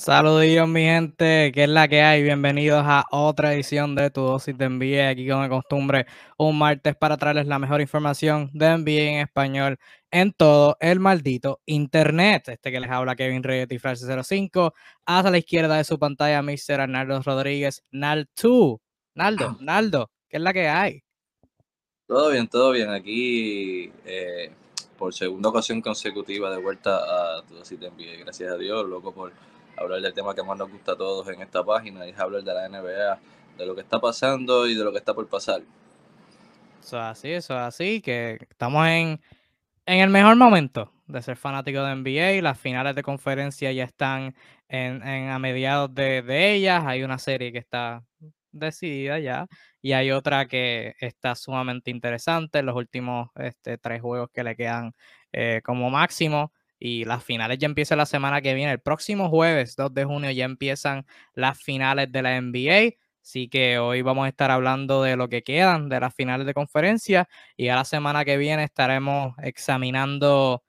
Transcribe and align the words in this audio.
Saludos 0.00 0.66
mi 0.66 0.80
gente, 0.80 1.52
que 1.52 1.64
es 1.64 1.68
la 1.68 1.86
que 1.86 2.00
hay. 2.00 2.22
Bienvenidos 2.22 2.82
a 2.86 3.04
otra 3.10 3.52
edición 3.52 3.94
de 3.94 4.08
Tu 4.08 4.22
Dosis 4.22 4.56
de 4.56 4.70
NBA. 4.70 5.10
Aquí, 5.10 5.28
como 5.28 5.42
de 5.42 5.50
costumbre, 5.50 6.06
un 6.38 6.56
martes 6.56 6.96
para 6.96 7.18
traerles 7.18 7.46
la 7.46 7.58
mejor 7.58 7.82
información 7.82 8.48
de 8.54 8.78
NBA 8.78 9.02
en 9.02 9.18
español 9.18 9.78
en 10.10 10.32
todo 10.32 10.78
el 10.80 11.00
maldito 11.00 11.60
internet. 11.66 12.48
Este 12.48 12.72
que 12.72 12.80
les 12.80 12.90
habla 12.90 13.14
Kevin 13.14 13.42
Reyes 13.42 13.66
y 13.70 13.78
Francis 13.78 14.08
05. 14.26 14.72
Hacia 15.04 15.30
la 15.30 15.36
izquierda 15.36 15.76
de 15.76 15.84
su 15.84 15.98
pantalla, 15.98 16.40
Mr. 16.40 16.80
Arnaldo 16.80 17.20
Rodríguez, 17.20 17.84
Nal2. 17.92 18.80
Naldo, 19.16 19.58
Naldo, 19.60 20.10
¿qué 20.30 20.38
es 20.38 20.42
la 20.42 20.54
que 20.54 20.66
hay? 20.66 21.02
Todo 22.06 22.30
bien, 22.30 22.48
todo 22.48 22.70
bien. 22.70 22.88
Aquí, 22.88 23.92
eh, 24.06 24.50
por 24.96 25.12
segunda 25.12 25.50
ocasión 25.50 25.82
consecutiva, 25.82 26.50
de 26.50 26.56
vuelta 26.56 26.96
a 26.96 27.42
Tu 27.42 27.54
Dosis 27.54 27.78
de 27.78 27.90
NBA. 27.90 28.20
Gracias 28.20 28.50
a 28.50 28.56
Dios, 28.56 28.88
loco 28.88 29.12
por 29.12 29.30
hablar 29.80 30.00
del 30.00 30.12
tema 30.12 30.34
que 30.34 30.42
más 30.42 30.58
nos 30.58 30.70
gusta 30.70 30.92
a 30.92 30.96
todos 30.96 31.28
en 31.28 31.40
esta 31.40 31.64
página 31.64 32.06
y 32.06 32.10
es 32.10 32.18
hablar 32.18 32.42
de 32.42 32.54
la 32.54 32.68
NBA, 32.68 33.18
de 33.56 33.66
lo 33.66 33.74
que 33.74 33.80
está 33.80 33.98
pasando 34.00 34.66
y 34.66 34.74
de 34.74 34.84
lo 34.84 34.92
que 34.92 34.98
está 34.98 35.14
por 35.14 35.26
pasar. 35.28 35.62
Eso 36.80 36.96
es 36.96 37.02
así, 37.02 37.32
eso 37.32 37.54
es 37.54 37.60
así, 37.60 38.00
que 38.00 38.38
estamos 38.48 38.86
en, 38.86 39.20
en 39.86 40.00
el 40.00 40.10
mejor 40.10 40.36
momento 40.36 40.92
de 41.06 41.22
ser 41.22 41.36
fanático 41.36 41.82
de 41.82 41.94
NBA. 41.96 42.42
Las 42.42 42.58
finales 42.58 42.94
de 42.94 43.02
conferencia 43.02 43.72
ya 43.72 43.84
están 43.84 44.34
en, 44.68 45.02
a 45.02 45.38
mediados 45.38 45.94
de, 45.94 46.22
de 46.22 46.52
ellas. 46.54 46.84
Hay 46.86 47.02
una 47.02 47.18
serie 47.18 47.52
que 47.52 47.58
está 47.58 48.04
decidida 48.52 49.18
ya 49.18 49.46
y 49.80 49.92
hay 49.92 50.10
otra 50.10 50.46
que 50.46 50.94
está 51.00 51.34
sumamente 51.34 51.90
interesante. 51.90 52.62
Los 52.62 52.76
últimos 52.76 53.30
este, 53.36 53.78
tres 53.78 54.00
juegos 54.00 54.28
que 54.32 54.44
le 54.44 54.56
quedan 54.56 54.92
eh, 55.32 55.60
como 55.64 55.90
máximo 55.90 56.52
y 56.80 57.04
las 57.04 57.22
finales 57.22 57.58
ya 57.58 57.66
empiezan 57.66 57.98
la 57.98 58.06
semana 58.06 58.40
que 58.40 58.54
viene. 58.54 58.72
El 58.72 58.80
próximo 58.80 59.28
jueves, 59.28 59.76
2 59.76 59.92
de 59.94 60.04
junio, 60.06 60.30
ya 60.30 60.46
empiezan 60.46 61.06
las 61.34 61.62
finales 61.62 62.10
de 62.10 62.22
la 62.22 62.40
NBA. 62.40 62.96
Así 63.22 63.48
que 63.48 63.78
hoy 63.78 64.00
vamos 64.00 64.24
a 64.24 64.28
estar 64.28 64.50
hablando 64.50 65.02
de 65.02 65.14
lo 65.16 65.28
que 65.28 65.42
quedan 65.42 65.90
de 65.90 66.00
las 66.00 66.14
finales 66.14 66.46
de 66.46 66.54
conferencia 66.54 67.28
y 67.54 67.68
a 67.68 67.76
la 67.76 67.84
semana 67.84 68.24
que 68.24 68.38
viene 68.38 68.64
estaremos 68.64 69.34
examinando 69.42 70.64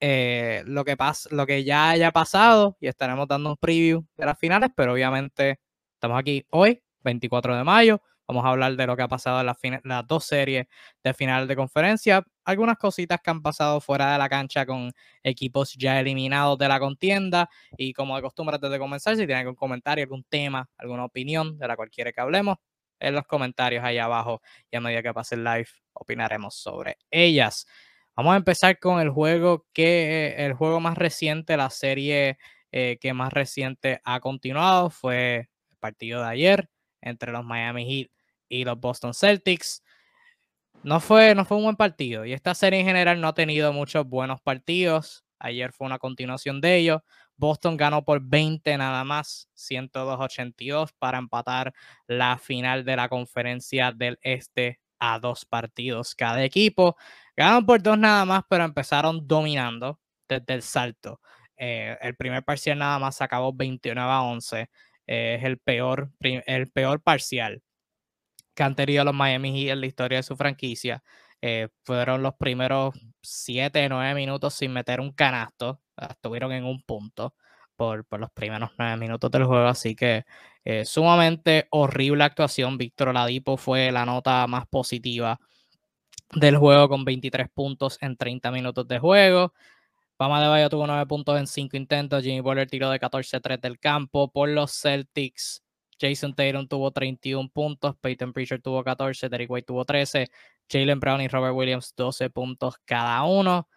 eh, 0.00 0.62
lo, 0.66 0.84
que 0.84 0.96
lo 1.32 1.46
que 1.46 1.64
ya 1.64 1.90
haya 1.90 2.12
pasado 2.12 2.76
y 2.80 2.86
estaremos 2.86 3.26
dando 3.26 3.50
un 3.50 3.56
preview 3.56 4.04
de 4.16 4.26
las 4.26 4.38
finales, 4.38 4.70
pero 4.76 4.92
obviamente 4.92 5.58
estamos 5.94 6.20
aquí 6.20 6.46
hoy, 6.50 6.80
24 7.02 7.56
de 7.56 7.64
mayo, 7.64 8.00
Vamos 8.28 8.44
a 8.44 8.50
hablar 8.50 8.76
de 8.76 8.86
lo 8.86 8.94
que 8.94 9.02
ha 9.02 9.08
pasado 9.08 9.40
en 9.40 9.80
las, 9.84 10.06
dos 10.06 10.24
series 10.26 10.66
de 11.02 11.14
final 11.14 11.48
de 11.48 11.56
conferencia. 11.56 12.22
Algunas 12.44 12.76
cositas 12.76 13.20
que 13.24 13.30
han 13.30 13.40
pasado 13.40 13.80
fuera 13.80 14.12
de 14.12 14.18
la 14.18 14.28
cancha 14.28 14.66
con 14.66 14.92
equipos 15.22 15.72
ya 15.72 15.98
eliminados 15.98 16.58
de 16.58 16.68
la 16.68 16.78
contienda. 16.78 17.48
Y 17.78 17.94
como 17.94 18.16
de 18.16 18.22
costumbre, 18.22 18.56
antes 18.56 18.70
de 18.70 18.78
comenzar, 18.78 19.16
si 19.16 19.20
tienen 19.24 19.38
algún 19.38 19.54
comentario, 19.54 20.04
algún 20.04 20.24
tema, 20.24 20.68
alguna 20.76 21.06
opinión 21.06 21.56
de 21.56 21.68
la 21.68 21.76
cualquiera 21.76 22.12
que 22.12 22.20
hablemos, 22.20 22.58
en 23.00 23.14
los 23.14 23.26
comentarios 23.26 23.82
ahí 23.82 23.96
abajo. 23.96 24.42
Y 24.70 24.76
a 24.76 24.80
medida 24.82 25.02
que 25.02 25.14
pase 25.14 25.34
el 25.34 25.44
live, 25.44 25.68
opinaremos 25.94 26.54
sobre 26.54 26.98
ellas. 27.10 27.66
Vamos 28.14 28.34
a 28.34 28.36
empezar 28.36 28.78
con 28.78 29.00
el 29.00 29.08
juego 29.08 29.64
que 29.72 30.34
el 30.36 30.52
juego 30.52 30.80
más 30.80 30.98
reciente, 30.98 31.56
la 31.56 31.70
serie 31.70 32.36
eh, 32.72 32.98
que 33.00 33.14
más 33.14 33.32
reciente 33.32 34.02
ha 34.04 34.20
continuado 34.20 34.90
fue 34.90 35.48
el 35.70 35.76
partido 35.78 36.20
de 36.20 36.28
ayer 36.28 36.68
entre 37.00 37.32
los 37.32 37.42
Miami 37.42 37.86
Heat 37.86 38.17
y 38.48 38.64
los 38.64 38.78
Boston 38.78 39.14
Celtics. 39.14 39.82
No 40.82 41.00
fue, 41.00 41.34
no 41.34 41.44
fue 41.44 41.56
un 41.56 41.64
buen 41.64 41.76
partido 41.76 42.24
y 42.24 42.32
esta 42.32 42.54
serie 42.54 42.80
en 42.80 42.86
general 42.86 43.20
no 43.20 43.28
ha 43.28 43.34
tenido 43.34 43.72
muchos 43.72 44.06
buenos 44.06 44.40
partidos. 44.40 45.24
Ayer 45.40 45.72
fue 45.72 45.86
una 45.86 45.98
continuación 45.98 46.60
de 46.60 46.76
ellos. 46.76 47.02
Boston 47.36 47.76
ganó 47.76 48.04
por 48.04 48.20
20 48.20 48.76
nada 48.78 49.04
más, 49.04 49.48
102-82 49.56 50.90
para 50.98 51.18
empatar 51.18 51.72
la 52.06 52.38
final 52.38 52.84
de 52.84 52.96
la 52.96 53.08
conferencia 53.08 53.92
del 53.92 54.18
Este 54.22 54.80
a 54.98 55.18
dos 55.20 55.44
partidos 55.44 56.14
cada 56.14 56.42
equipo. 56.44 56.96
Ganaron 57.36 57.66
por 57.66 57.82
dos 57.82 57.98
nada 57.98 58.24
más, 58.24 58.42
pero 58.48 58.64
empezaron 58.64 59.26
dominando 59.26 60.00
desde 60.28 60.54
el 60.54 60.62
salto. 60.62 61.20
Eh, 61.56 61.96
el 62.00 62.16
primer 62.16 62.44
parcial 62.44 62.78
nada 62.78 62.98
más 62.98 63.20
acabó 63.20 63.52
29 63.52 64.10
a 64.10 64.22
11. 64.22 64.68
Eh, 65.06 65.36
es 65.38 65.44
el 65.44 65.58
peor, 65.58 66.10
el 66.20 66.70
peor 66.70 67.02
parcial 67.02 67.62
que 68.58 68.64
han 68.64 68.74
tenido 68.74 69.04
los 69.04 69.14
Miami 69.14 69.52
Heat 69.52 69.74
en 69.74 69.80
la 69.80 69.86
historia 69.86 70.18
de 70.18 70.24
su 70.24 70.36
franquicia. 70.36 71.04
Eh, 71.40 71.68
fueron 71.84 72.24
los 72.24 72.34
primeros 72.34 72.92
7, 73.22 73.88
9 73.88 74.14
minutos 74.16 74.54
sin 74.54 74.72
meter 74.72 75.00
un 75.00 75.12
canasto. 75.12 75.80
Estuvieron 75.96 76.50
en 76.50 76.64
un 76.64 76.82
punto 76.82 77.36
por, 77.76 78.04
los 78.18 78.30
primeros 78.32 78.70
9 78.76 78.96
minutos 78.96 79.30
del 79.30 79.44
juego. 79.44 79.68
Así 79.68 79.94
que 79.94 80.24
eh, 80.64 80.84
sumamente 80.84 81.68
horrible 81.70 82.24
actuación. 82.24 82.78
Víctor 82.78 83.10
Oladipo 83.10 83.56
fue 83.56 83.92
la 83.92 84.04
nota 84.04 84.44
más 84.48 84.66
positiva 84.66 85.38
del 86.32 86.56
juego 86.56 86.88
con 86.88 87.04
23 87.04 87.48
puntos 87.50 87.96
en 88.00 88.16
30 88.16 88.50
minutos 88.50 88.88
de 88.88 88.98
juego. 88.98 89.52
Pama 90.16 90.42
de 90.42 90.48
Bayo 90.48 90.68
tuvo 90.68 90.84
9 90.88 91.06
puntos 91.06 91.38
en 91.38 91.46
5 91.46 91.76
intentos. 91.76 92.24
Jimmy 92.24 92.40
Butler 92.40 92.68
tiró 92.68 92.90
de 92.90 92.98
14-3 92.98 93.60
del 93.60 93.78
campo. 93.78 94.32
Por 94.32 94.48
los 94.48 94.72
Celtics, 94.72 95.62
Jason 96.00 96.34
Tatum 96.34 96.66
tuvo 96.68 96.90
31 96.90 97.48
puntos, 97.50 97.96
Peyton 98.00 98.32
Pritchard 98.32 98.62
tuvo 98.62 98.84
14, 98.84 99.28
Derek 99.28 99.50
White 99.50 99.66
tuvo 99.66 99.84
13, 99.84 100.28
Jalen 100.70 101.00
Brown 101.00 101.20
y 101.20 101.28
Robert 101.28 101.54
Williams 101.54 101.94
12 101.96 102.30
puntos 102.30 102.76
cada 102.84 103.22
uno. 103.24 103.68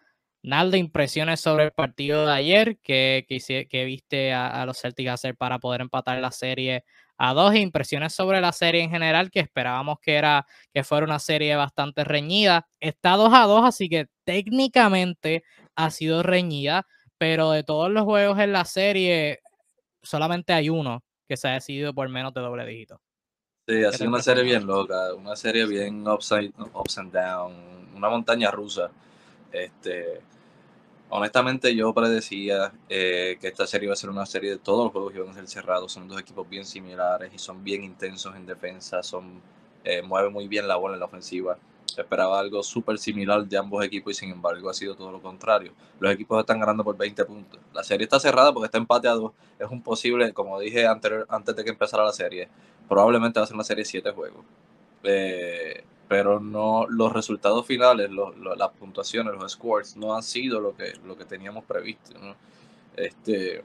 Nada 0.44 0.70
de 0.70 0.78
impresiones 0.78 1.40
sobre 1.40 1.64
el 1.64 1.72
partido 1.72 2.26
de 2.26 2.32
ayer 2.32 2.78
que, 2.80 3.24
viste 3.86 4.32
a, 4.32 4.66
los 4.66 4.80
Celtics 4.80 5.10
hacer 5.10 5.36
para 5.36 5.60
poder 5.60 5.82
empatar 5.82 6.18
la 6.18 6.32
serie 6.32 6.84
a 7.16 7.32
dos. 7.32 7.54
Impresiones 7.54 8.12
sobre 8.12 8.40
la 8.40 8.52
serie 8.52 8.82
en 8.82 8.90
general 8.90 9.30
que 9.30 9.38
esperábamos 9.40 9.98
que, 10.00 10.20
que 10.74 10.82
fuera 10.84 11.06
una 11.06 11.20
serie 11.20 11.54
bastante 11.54 12.02
reñida. 12.02 12.66
Está 12.80 13.12
2 13.12 13.32
a 13.32 13.46
2, 13.46 13.64
así 13.64 13.88
que 13.88 14.06
técnicamente 14.24 15.44
ha 15.76 15.90
sido 15.90 16.24
reñida, 16.24 16.86
pero 17.18 17.52
de 17.52 17.62
todos 17.62 17.90
los 17.90 18.04
juegos 18.04 18.40
en 18.40 18.52
la 18.52 18.64
serie 18.64 19.40
solamente 20.02 20.52
hay 20.52 20.68
uno 20.70 21.04
que 21.32 21.38
se 21.38 21.48
ha 21.48 21.52
decidido 21.52 21.94
por 21.94 22.06
menos 22.10 22.34
de 22.34 22.42
doble 22.42 22.66
dígito. 22.66 23.00
Sí, 23.66 23.82
ha 23.84 23.92
sido 23.92 24.10
una 24.10 24.20
serie 24.20 24.42
bien 24.42 24.66
loca, 24.66 25.14
una 25.14 25.34
serie 25.34 25.64
bien 25.64 26.06
upside, 26.06 26.52
ups 26.74 26.98
and 26.98 27.10
down, 27.10 27.54
una 27.94 28.10
montaña 28.10 28.50
rusa. 28.50 28.90
Este, 29.50 30.20
honestamente 31.08 31.74
yo 31.74 31.94
predecía 31.94 32.70
eh, 32.86 33.38
que 33.40 33.48
esta 33.48 33.66
serie 33.66 33.86
iba 33.86 33.94
a 33.94 33.96
ser 33.96 34.10
una 34.10 34.26
serie 34.26 34.50
de 34.50 34.58
todos 34.58 34.84
los 34.84 34.92
juegos 34.92 35.12
que 35.12 35.20
iban 35.20 35.30
a 35.30 35.34
ser 35.34 35.48
cerrados. 35.48 35.90
Son 35.90 36.06
dos 36.06 36.20
equipos 36.20 36.46
bien 36.46 36.66
similares 36.66 37.32
y 37.32 37.38
son 37.38 37.64
bien 37.64 37.82
intensos 37.82 38.36
en 38.36 38.44
defensa, 38.44 39.02
son 39.02 39.40
eh, 39.84 40.02
mueven 40.02 40.34
muy 40.34 40.48
bien 40.48 40.68
la 40.68 40.76
bola 40.76 40.94
en 40.94 41.00
la 41.00 41.06
ofensiva 41.06 41.56
esperaba 41.98 42.38
algo 42.38 42.62
súper 42.62 42.98
similar 42.98 43.46
de 43.46 43.58
ambos 43.58 43.84
equipos 43.84 44.12
y 44.12 44.14
sin 44.14 44.30
embargo 44.30 44.70
ha 44.70 44.74
sido 44.74 44.94
todo 44.94 45.12
lo 45.12 45.20
contrario. 45.20 45.72
Los 46.00 46.12
equipos 46.12 46.40
están 46.40 46.60
ganando 46.60 46.84
por 46.84 46.96
20 46.96 47.24
puntos. 47.24 47.60
La 47.72 47.84
serie 47.84 48.04
está 48.04 48.18
cerrada 48.18 48.52
porque 48.52 48.66
está 48.66 48.78
empateado. 48.78 49.34
Es 49.58 49.68
un 49.70 49.82
posible, 49.82 50.32
como 50.32 50.58
dije 50.58 50.86
anterior, 50.86 51.26
antes 51.28 51.54
de 51.54 51.64
que 51.64 51.70
empezara 51.70 52.04
la 52.04 52.12
serie, 52.12 52.48
probablemente 52.88 53.40
va 53.40 53.44
a 53.44 53.46
ser 53.46 53.54
una 53.54 53.64
serie 53.64 53.82
de 53.82 53.90
7 53.90 54.10
juegos. 54.12 54.44
Eh, 55.04 55.84
pero 56.08 56.40
no 56.40 56.86
los 56.88 57.12
resultados 57.12 57.66
finales, 57.66 58.10
las 58.10 58.70
puntuaciones, 58.72 59.34
los 59.34 59.52
scores, 59.52 59.96
no 59.96 60.14
han 60.14 60.22
sido 60.22 60.60
lo 60.60 60.76
que, 60.76 60.92
lo 61.04 61.16
que 61.16 61.24
teníamos 61.24 61.64
previsto. 61.64 62.12
Este, 62.96 63.64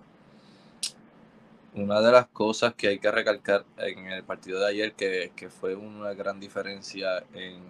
una 1.73 2.01
de 2.01 2.11
las 2.11 2.27
cosas 2.27 2.73
que 2.73 2.87
hay 2.87 2.99
que 2.99 3.11
recalcar 3.11 3.66
en 3.77 4.07
el 4.07 4.23
partido 4.23 4.59
de 4.59 4.67
ayer, 4.67 4.93
que, 4.93 5.31
que 5.35 5.49
fue 5.49 5.75
una 5.75 6.13
gran 6.13 6.39
diferencia 6.39 7.23
en 7.33 7.61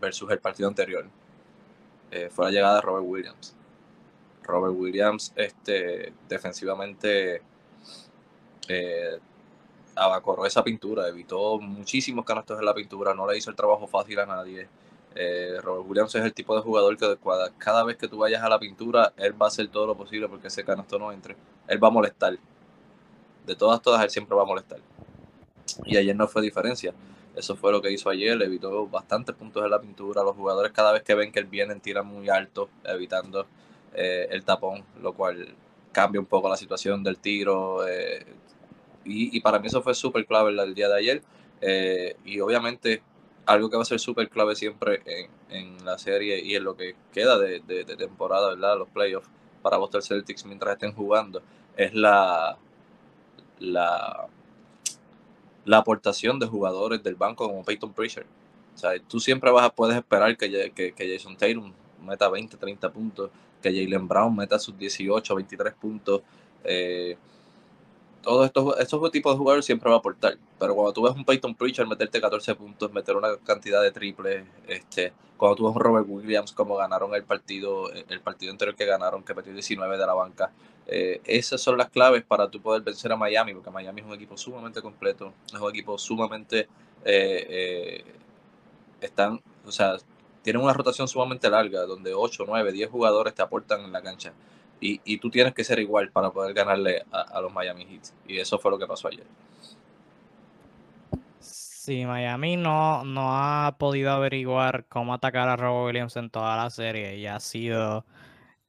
versus 0.00 0.30
el 0.30 0.38
partido 0.38 0.68
anterior 0.68 1.06
eh, 2.10 2.28
fue 2.30 2.46
la 2.46 2.50
llegada 2.50 2.74
de 2.76 2.80
Robert 2.80 3.06
Williams. 3.06 3.54
Robert 4.42 4.74
Williams 4.76 5.32
este, 5.36 6.12
defensivamente 6.28 7.42
eh, 8.68 9.18
abacorró 9.94 10.46
esa 10.46 10.62
pintura, 10.64 11.08
evitó 11.08 11.58
muchísimos 11.58 12.24
canastos 12.24 12.58
en 12.58 12.64
la 12.64 12.74
pintura, 12.74 13.14
no 13.14 13.30
le 13.30 13.36
hizo 13.36 13.50
el 13.50 13.56
trabajo 13.56 13.86
fácil 13.86 14.18
a 14.20 14.26
nadie. 14.26 14.68
Eh, 15.14 15.56
Robert 15.62 15.86
Williams 15.88 16.14
es 16.14 16.24
el 16.24 16.32
tipo 16.32 16.54
de 16.54 16.62
jugador 16.62 16.96
que 16.96 17.18
cada 17.58 17.82
vez 17.84 17.96
que 17.96 18.08
tú 18.08 18.18
vayas 18.18 18.42
a 18.42 18.48
la 18.48 18.58
pintura, 18.58 19.12
él 19.16 19.40
va 19.40 19.46
a 19.46 19.48
hacer 19.48 19.68
todo 19.68 19.86
lo 19.86 19.96
posible 19.96 20.28
porque 20.28 20.48
ese 20.48 20.64
canasto 20.64 20.98
no 20.98 21.12
entre. 21.12 21.36
Él 21.66 21.82
va 21.82 21.88
a 21.88 21.90
molestar. 21.90 22.38
De 23.46 23.56
todas, 23.56 23.82
todas, 23.82 24.02
él 24.02 24.10
siempre 24.10 24.36
va 24.36 24.42
a 24.42 24.46
molestar. 24.46 24.78
Y 25.84 25.96
ayer 25.96 26.14
no 26.14 26.28
fue 26.28 26.42
diferencia. 26.42 26.94
Eso 27.38 27.54
fue 27.56 27.70
lo 27.70 27.80
que 27.80 27.90
hizo 27.92 28.10
ayer, 28.10 28.40
evitó 28.42 28.86
bastantes 28.88 29.34
puntos 29.36 29.64
en 29.64 29.70
la 29.70 29.80
pintura. 29.80 30.22
Los 30.24 30.34
jugadores 30.34 30.72
cada 30.72 30.92
vez 30.92 31.02
que 31.02 31.14
ven 31.14 31.30
que 31.30 31.38
él 31.38 31.46
viene 31.46 31.74
tiran 31.76 32.06
muy 32.06 32.28
alto, 32.28 32.68
evitando 32.84 33.46
eh, 33.94 34.26
el 34.30 34.44
tapón, 34.44 34.84
lo 35.00 35.12
cual 35.12 35.54
cambia 35.92 36.20
un 36.20 36.26
poco 36.26 36.48
la 36.48 36.56
situación 36.56 37.04
del 37.04 37.18
tiro. 37.18 37.86
Eh, 37.86 38.26
y, 39.04 39.40
para 39.40 39.58
mí 39.58 39.68
eso 39.68 39.82
fue 39.82 39.94
súper 39.94 40.26
clave 40.26 40.50
el, 40.50 40.74
día 40.74 40.88
de 40.88 40.98
ayer. 40.98 41.22
Eh, 41.60 42.16
y 42.24 42.40
obviamente 42.40 43.02
algo 43.46 43.70
que 43.70 43.76
va 43.76 43.82
a 43.82 43.86
ser 43.86 44.00
súper 44.00 44.28
clave 44.28 44.54
siempre 44.54 45.02
en, 45.48 45.84
la 45.84 45.96
serie 45.96 46.40
y 46.44 46.54
en 46.54 46.64
lo 46.64 46.76
que 46.76 46.96
queda 47.12 47.38
de, 47.38 47.60
temporada, 47.96 48.48
¿verdad? 48.50 48.78
Los 48.78 48.88
playoffs 48.90 49.28
para 49.62 49.78
Boston 49.78 50.02
Celtics 50.02 50.44
mientras 50.44 50.74
estén 50.74 50.92
jugando, 50.92 51.42
es 51.76 51.94
la, 51.94 52.58
la, 53.60 54.28
la 55.68 55.76
aportación 55.78 56.38
de 56.38 56.46
jugadores 56.46 57.02
del 57.02 57.14
banco 57.14 57.46
como 57.46 57.62
Peyton 57.62 57.92
Pritchard. 57.92 58.24
O 58.74 58.78
sea, 58.78 58.92
tú 59.06 59.20
siempre 59.20 59.50
vas 59.50 59.66
a 59.66 59.70
puedes 59.70 59.96
esperar 59.96 60.34
que, 60.36 60.72
que, 60.74 60.92
que 60.92 61.12
Jason 61.12 61.36
Tatum 61.36 61.72
meta 62.02 62.30
20, 62.30 62.56
30 62.56 62.90
puntos, 62.90 63.30
que 63.62 63.68
Jalen 63.70 64.08
Brown 64.08 64.34
meta 64.34 64.58
sus 64.58 64.78
18, 64.78 65.34
23 65.34 65.74
puntos. 65.74 66.22
Eh, 66.64 67.18
todos 68.22 68.46
estos, 68.46 68.78
estos 68.78 69.10
tipos 69.10 69.32
de 69.32 69.38
jugadores 69.38 69.64
siempre 69.64 69.88
va 69.88 69.96
a 69.96 69.98
aportar. 69.98 70.36
Pero 70.58 70.74
cuando 70.74 70.92
tú 70.92 71.02
ves 71.02 71.14
un 71.14 71.24
Peyton 71.24 71.54
Pritchard 71.54 71.88
meterte 71.88 72.20
14 72.20 72.54
puntos, 72.54 72.92
meter 72.92 73.16
una 73.16 73.36
cantidad 73.38 73.82
de 73.82 73.90
triples, 73.90 74.44
este, 74.66 75.12
cuando 75.36 75.56
tú 75.56 75.66
ves 75.66 75.76
un 75.76 75.80
Robert 75.80 76.06
Williams 76.08 76.52
como 76.52 76.76
ganaron 76.76 77.14
el 77.14 77.24
partido, 77.24 77.90
el 77.92 78.20
partido 78.20 78.52
anterior 78.52 78.76
que 78.76 78.84
ganaron, 78.84 79.22
que 79.22 79.34
metió 79.34 79.52
19 79.52 79.96
de 79.96 80.06
la 80.06 80.14
banca, 80.14 80.52
eh, 80.86 81.20
esas 81.24 81.60
son 81.60 81.76
las 81.76 81.90
claves 81.90 82.24
para 82.24 82.50
tú 82.50 82.60
poder 82.60 82.82
vencer 82.82 83.12
a 83.12 83.16
Miami, 83.16 83.52
porque 83.52 83.70
Miami 83.70 84.00
es 84.00 84.06
un 84.06 84.14
equipo 84.14 84.36
sumamente 84.36 84.80
completo, 84.80 85.34
es 85.46 85.60
un 85.60 85.68
equipo 85.68 85.98
sumamente 85.98 86.68
eh, 87.04 87.46
eh, 87.48 88.04
están, 89.00 89.40
o 89.66 89.70
sea, 89.70 89.96
tienen 90.42 90.62
una 90.62 90.72
rotación 90.72 91.06
sumamente 91.06 91.50
larga, 91.50 91.82
donde 91.82 92.14
8, 92.14 92.44
9, 92.46 92.72
10 92.72 92.90
jugadores 92.90 93.34
te 93.34 93.42
aportan 93.42 93.82
en 93.82 93.92
la 93.92 94.02
cancha. 94.02 94.32
Y, 94.80 95.00
y 95.04 95.18
tú 95.18 95.30
tienes 95.30 95.54
que 95.54 95.64
ser 95.64 95.78
igual 95.78 96.10
para 96.10 96.30
poder 96.30 96.54
ganarle 96.54 97.04
a, 97.10 97.40
los 97.40 97.52
Miami 97.52 97.84
Heat. 97.84 98.02
Y 98.26 98.38
eso 98.38 98.58
fue 98.58 98.70
lo 98.70 98.78
que 98.78 98.86
pasó 98.86 99.08
ayer. 99.08 99.26
Sí, 101.40 102.04
Miami 102.04 102.56
no, 102.56 103.04
no 103.04 103.36
ha 103.36 103.76
podido 103.78 104.10
averiguar 104.12 104.86
cómo 104.88 105.14
atacar 105.14 105.48
a 105.48 105.56
Robo 105.56 105.86
Williams 105.86 106.16
en 106.16 106.30
toda 106.30 106.56
la 106.56 106.70
serie 106.70 107.16
y 107.16 107.26
ha 107.26 107.40
sido 107.40 108.04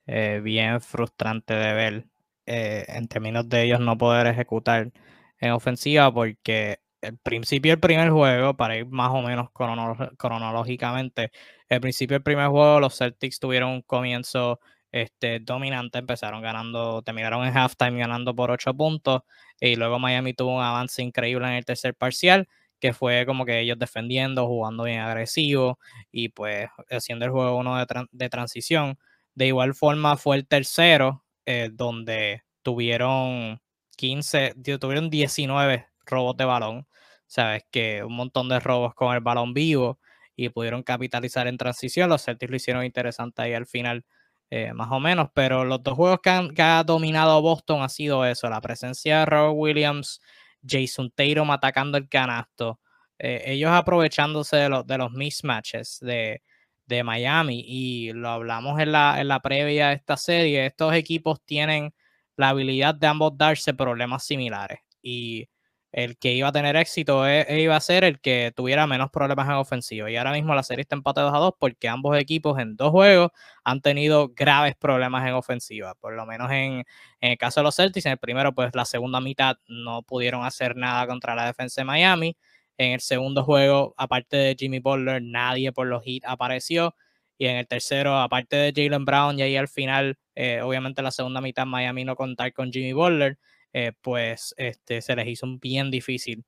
eh, 0.08 0.40
bien 0.42 0.80
frustrante 0.82 1.54
de 1.54 1.74
ver 1.74 2.06
eh, 2.46 2.86
en 2.88 3.08
términos 3.08 3.48
de 3.50 3.64
ellos 3.64 3.80
no 3.80 3.98
poder 3.98 4.28
ejecutar 4.28 4.92
en 5.40 5.52
ofensiva 5.52 6.14
porque 6.14 6.80
el 7.02 7.18
principio 7.18 7.72
del 7.72 7.80
primer 7.80 8.10
juego, 8.10 8.56
para 8.56 8.78
ir 8.78 8.86
más 8.88 9.12
o 9.12 9.22
menos 9.22 9.50
cronológicamente, 9.52 11.32
el 11.70 11.82
principio 11.82 12.16
del 12.16 12.24
primer 12.24 12.48
juego 12.50 12.80
los 12.80 12.98
Celtics 12.98 13.40
tuvieron 13.40 13.72
un 13.72 13.82
comienzo 13.82 14.60
este, 14.92 15.40
dominante, 15.40 16.00
empezaron 16.00 16.42
ganando, 16.42 17.02
terminaron 17.02 17.46
en 17.46 17.56
halftime 17.58 18.00
ganando 18.00 18.36
por 18.36 18.52
8 18.52 18.74
puntos 18.74 19.22
y 19.60 19.76
luego 19.76 20.00
Miami 20.00 20.34
tuvo 20.34 20.56
un 20.56 20.64
avance 20.64 21.02
increíble 21.02 21.48
en 21.48 21.54
el 21.54 21.66
tercer 21.66 21.96
parcial 21.96 22.48
que 22.80 22.94
fue 22.94 23.26
como 23.26 23.46
que 23.46 23.60
ellos 23.60 23.78
defendiendo, 23.78 24.48
jugando 24.48 24.84
bien 24.86 25.00
agresivo 25.00 25.80
y 26.12 26.30
pues 26.30 26.70
haciendo 26.90 27.26
el 27.26 27.32
juego 27.32 27.58
uno 27.58 27.78
de, 28.12 28.30
transición. 28.30 28.98
De 29.36 29.48
igual 29.48 29.76
forma 29.76 30.18
fue 30.18 30.38
el 30.38 30.48
tercero, 30.48 31.24
eh, 31.46 31.70
donde 31.72 32.44
tuvieron 32.64 33.62
15, 33.98 34.56
tuvieron 34.80 35.10
19 35.10 35.88
robos 36.06 36.38
de 36.38 36.46
balón. 36.46 36.88
Sabes 37.28 37.64
que 37.72 38.04
un 38.04 38.16
montón 38.16 38.50
de 38.50 38.60
robos 38.60 38.94
con 38.96 39.14
el 39.14 39.22
balón 39.22 39.54
vivo 39.54 40.00
y 40.36 40.50
pudieron 40.50 40.84
capitalizar 40.84 41.48
en 41.48 41.58
transición. 41.58 42.10
Los 42.10 42.24
Celtics 42.24 42.50
lo 42.50 42.56
hicieron 42.56 42.86
interesante 42.86 43.42
ahí 43.42 43.54
al 43.54 43.68
final, 43.68 44.06
eh, 44.50 44.74
más 44.74 44.90
o 44.92 45.00
menos. 45.00 45.30
Pero 45.34 45.66
los 45.66 45.84
dos 45.84 45.96
juegos 45.96 46.20
que, 46.22 46.62
ha 46.62 46.84
dominado 46.84 47.42
Boston 47.42 47.82
ha 47.82 47.90
sido 47.90 48.26
eso: 48.26 48.50
la 48.50 48.62
presencia 48.62 49.20
de 49.20 49.26
Robert 49.26 49.56
Williams, 49.56 50.22
Jason 50.68 51.12
Tatum 51.12 51.52
atacando 51.52 51.98
el 51.98 52.10
canasto. 52.10 52.80
Eh, 53.20 53.44
ellos 53.48 53.72
aprovechándose 53.72 54.58
de, 54.58 54.70
los 54.70 54.88
de 54.88 54.98
los 54.98 55.12
mismatches 55.12 56.00
de, 56.02 56.42
de, 56.88 57.04
Miami. 57.04 57.64
Y 57.68 58.14
lo 58.14 58.30
hablamos 58.30 58.80
en 58.80 58.92
la, 58.92 59.20
en 59.20 59.28
la 59.28 59.42
previa 59.42 59.90
de 59.90 59.96
esta 59.96 60.18
serie. 60.18 60.66
Estos 60.66 60.94
equipos 60.94 61.42
tienen 61.46 61.94
la 62.38 62.50
habilidad 62.50 62.96
de 62.96 63.08
ambos 63.08 63.38
darse 63.38 63.74
problemas 63.74 64.24
similares. 64.26 64.80
Y 65.02 65.50
el 65.92 66.18
que 66.18 66.34
iba 66.34 66.50
a 66.50 66.52
tener 66.52 66.76
éxito 66.76 67.28
e, 67.28 67.42
e 67.42 67.62
iba 67.62 67.76
a 67.76 67.80
ser 67.82 68.04
el 68.04 68.20
que 68.20 68.54
tuviera 68.56 68.86
menos 68.88 69.10
problemas 69.10 69.48
en 69.48 69.56
ofensiva. 69.56 70.10
Y 70.12 70.18
ahora 70.18 70.32
mismo 70.34 70.54
la 70.54 70.64
serie 70.64 70.82
está 70.84 70.96
empate 70.96 71.22
2 71.22 71.34
a 71.34 71.38
2 71.38 71.54
porque 71.60 71.88
ambos 71.90 72.18
equipos 72.18 72.60
en 72.60 72.76
dos 72.76 72.92
juegos 72.92 73.32
han 73.64 73.82
tenido 73.82 74.30
graves 74.30 74.76
problemas 74.76 75.28
en 75.28 75.34
ofensiva. 75.34 75.96
Por 75.96 76.16
lo 76.16 76.26
menos 76.26 76.52
en, 76.52 76.84
el 77.22 77.38
caso 77.38 77.62
de 77.62 77.64
los 77.66 77.76
Celtics, 77.76 78.06
en 78.06 78.14
el 78.14 78.18
primero, 78.18 78.54
pues 78.54 78.76
la 78.76 78.86
segunda 78.86 79.20
mitad 79.22 79.58
no 79.68 80.04
pudieron 80.04 80.46
hacer 80.46 80.76
nada 80.76 81.08
contra 81.08 81.36
la 81.36 81.46
defensa 81.48 81.82
de 81.82 81.86
Miami. 81.86 82.38
En 82.78 82.94
el 82.94 83.02
segundo 83.02 83.44
juego, 83.44 83.94
aparte 83.98 84.38
de 84.38 84.56
Jimmy 84.58 84.80
Butler, 84.80 85.22
nadie 85.22 85.72
por 85.74 85.88
los 85.88 86.02
hits 86.06 86.26
apareció. 86.28 86.96
Y 87.38 87.48
en 87.48 87.58
el 87.58 87.68
tercero, 87.68 88.18
aparte 88.20 88.56
de 88.58 88.74
Jalen 88.76 89.06
Brown, 89.06 89.40
y 89.40 89.42
ahí 89.44 89.56
al 89.58 89.68
final, 89.70 90.18
eh, 90.36 90.62
obviamente 90.62 91.02
la 91.02 91.12
segunda 91.12 91.42
mitad, 91.42 91.66
Miami 91.66 92.04
no 92.06 92.16
contar 92.16 92.54
con 92.54 92.72
Jimmy 92.72 92.94
Butler 92.94 93.38
eh, 93.74 93.94
pues 94.02 94.54
este, 94.58 95.02
se 95.02 95.16
les 95.16 95.28
hizo 95.28 95.48
bien 95.60 95.92
difícil 95.92 96.46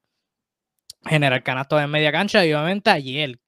generar 1.05 1.43
canastos 1.43 1.81
en 1.81 1.89
media 1.89 2.11
cancha. 2.11 2.45
Y 2.45 2.53
obviamente 2.53 2.91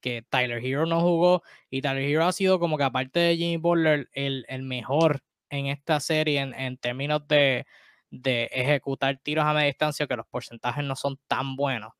que 0.00 0.22
Tyler 0.28 0.64
Hero 0.64 0.86
no 0.86 1.00
jugó 1.00 1.42
y 1.70 1.82
Tyler 1.82 2.02
Hero 2.02 2.26
ha 2.26 2.32
sido 2.32 2.58
como 2.58 2.76
que 2.76 2.84
aparte 2.84 3.20
de 3.20 3.36
Jimmy 3.36 3.56
Butler 3.56 4.08
el, 4.12 4.44
el 4.48 4.62
mejor 4.62 5.22
en 5.50 5.66
esta 5.66 6.00
serie 6.00 6.40
en, 6.40 6.76
términos 6.78 7.26
de, 7.28 7.66
de, 8.10 8.44
ejecutar 8.52 9.18
tiros 9.22 9.44
a 9.44 9.52
media 9.52 9.66
distancia, 9.66 10.06
que 10.06 10.16
los 10.16 10.26
porcentajes 10.26 10.84
no 10.84 10.96
son 10.96 11.18
tan 11.28 11.54
buenos. 11.56 11.92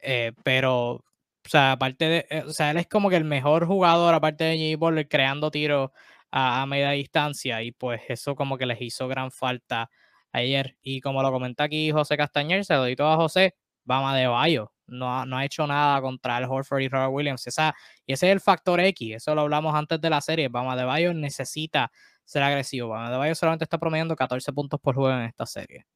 Eh, 0.00 0.32
pero, 0.44 0.92
o 0.92 1.04
sea, 1.44 1.72
aparte 1.72 2.04
de, 2.06 2.26
eh, 2.30 2.44
o 2.46 2.50
sea, 2.50 2.70
él 2.70 2.76
es 2.78 2.86
como 2.86 3.08
que 3.10 3.16
el 3.16 3.24
mejor 3.24 3.66
jugador 3.66 4.14
aparte 4.14 4.44
de 4.44 4.56
Jimmy 4.58 4.74
Butler 4.76 5.08
creando 5.08 5.50
tiros 5.50 5.90
a, 6.30 6.62
a 6.62 6.66
media 6.66 6.90
distancia 6.90 7.62
y 7.62 7.72
pues 7.72 8.02
eso 8.08 8.36
como 8.36 8.58
que 8.58 8.66
les 8.66 8.80
hizo 8.82 9.08
gran 9.08 9.30
falta 9.30 9.90
ayer. 10.32 10.76
Y 10.82 11.00
como 11.00 11.22
lo 11.22 11.30
comenta 11.30 11.64
aquí 11.64 11.90
José 11.90 12.16
Castañer, 12.16 12.64
se 12.64 12.74
lo 12.74 12.84
digo 12.84 13.04
a 13.04 13.16
José, 13.16 13.54
Bama 13.84 14.16
de 14.16 14.26
Bayo. 14.26 14.72
No, 14.86 15.26
no 15.26 15.36
ha 15.36 15.44
hecho 15.44 15.66
nada 15.66 16.00
contra 16.00 16.38
el 16.38 16.44
Horford 16.44 16.80
y 16.80 16.88
Robert 16.88 17.12
Williams. 17.12 17.46
Esa, 17.46 17.74
y 18.06 18.12
ese 18.12 18.28
es 18.28 18.32
el 18.32 18.40
factor 18.40 18.80
X. 18.80 19.16
Eso 19.16 19.34
lo 19.34 19.42
hablamos 19.42 19.74
antes 19.74 20.00
de 20.00 20.10
la 20.10 20.20
serie. 20.20 20.48
Bama 20.48 20.76
de 20.76 20.84
Bayo 20.84 21.12
necesita 21.14 21.90
ser 22.24 22.42
agresivo. 22.42 22.88
Bama 22.88 23.10
de 23.10 23.16
Bayo 23.18 23.34
solamente 23.34 23.64
está 23.64 23.78
promediando 23.78 24.16
14 24.16 24.52
puntos 24.52 24.80
por 24.80 24.94
juego 24.94 25.14
en 25.18 25.24
esta 25.24 25.46
serie. 25.46 25.86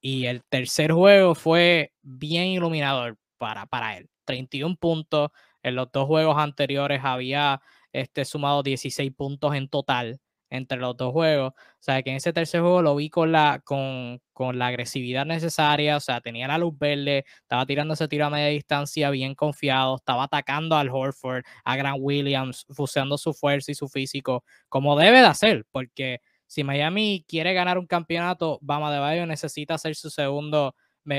Y 0.00 0.26
el 0.26 0.42
tercer 0.44 0.92
juego 0.92 1.34
fue 1.34 1.92
bien 2.02 2.46
iluminador 2.46 3.18
para, 3.38 3.66
para 3.66 3.96
él. 3.96 4.10
31 4.24 4.76
puntos. 4.76 5.30
En 5.62 5.76
los 5.76 5.92
dos 5.92 6.06
juegos 6.06 6.36
anteriores 6.38 7.00
había 7.04 7.60
este, 7.92 8.24
sumado 8.24 8.62
16 8.62 9.12
puntos 9.14 9.54
en 9.54 9.68
total 9.68 10.20
entre 10.52 10.78
los 10.78 10.96
dos 10.96 11.12
juegos. 11.12 11.52
O 11.54 11.56
sea, 11.80 12.02
que 12.02 12.10
en 12.10 12.16
ese 12.16 12.32
tercer 12.32 12.60
juego 12.60 12.82
lo 12.82 12.94
vi 12.94 13.08
con 13.10 13.32
la, 13.32 13.60
con, 13.64 14.20
con 14.32 14.58
la 14.58 14.68
agresividad 14.68 15.24
necesaria, 15.26 15.96
o 15.96 16.00
sea, 16.00 16.20
tenía 16.20 16.46
la 16.46 16.58
luz 16.58 16.78
verde, 16.78 17.24
estaba 17.40 17.64
tirando 17.66 17.94
ese 17.94 18.06
tiro 18.06 18.26
a 18.26 18.30
media 18.30 18.48
distancia 18.48 19.10
bien 19.10 19.34
confiado, 19.34 19.96
estaba 19.96 20.24
atacando 20.24 20.76
al 20.76 20.90
Horford, 20.90 21.42
a 21.64 21.76
Grant 21.76 21.98
Williams, 22.00 22.66
fuseando 22.70 23.16
su 23.18 23.32
fuerza 23.32 23.72
y 23.72 23.74
su 23.74 23.88
físico, 23.88 24.44
como 24.68 24.96
debe 24.98 25.20
de 25.20 25.26
hacer, 25.26 25.64
porque 25.72 26.20
si 26.46 26.64
Miami 26.64 27.24
quiere 27.26 27.54
ganar 27.54 27.78
un 27.78 27.86
campeonato, 27.86 28.58
Bama 28.60 28.92
de 28.92 28.98
Bayo 28.98 29.26
necesita 29.26 29.78
ser 29.78 29.94
su 29.96 30.10
segundo, 30.10 30.74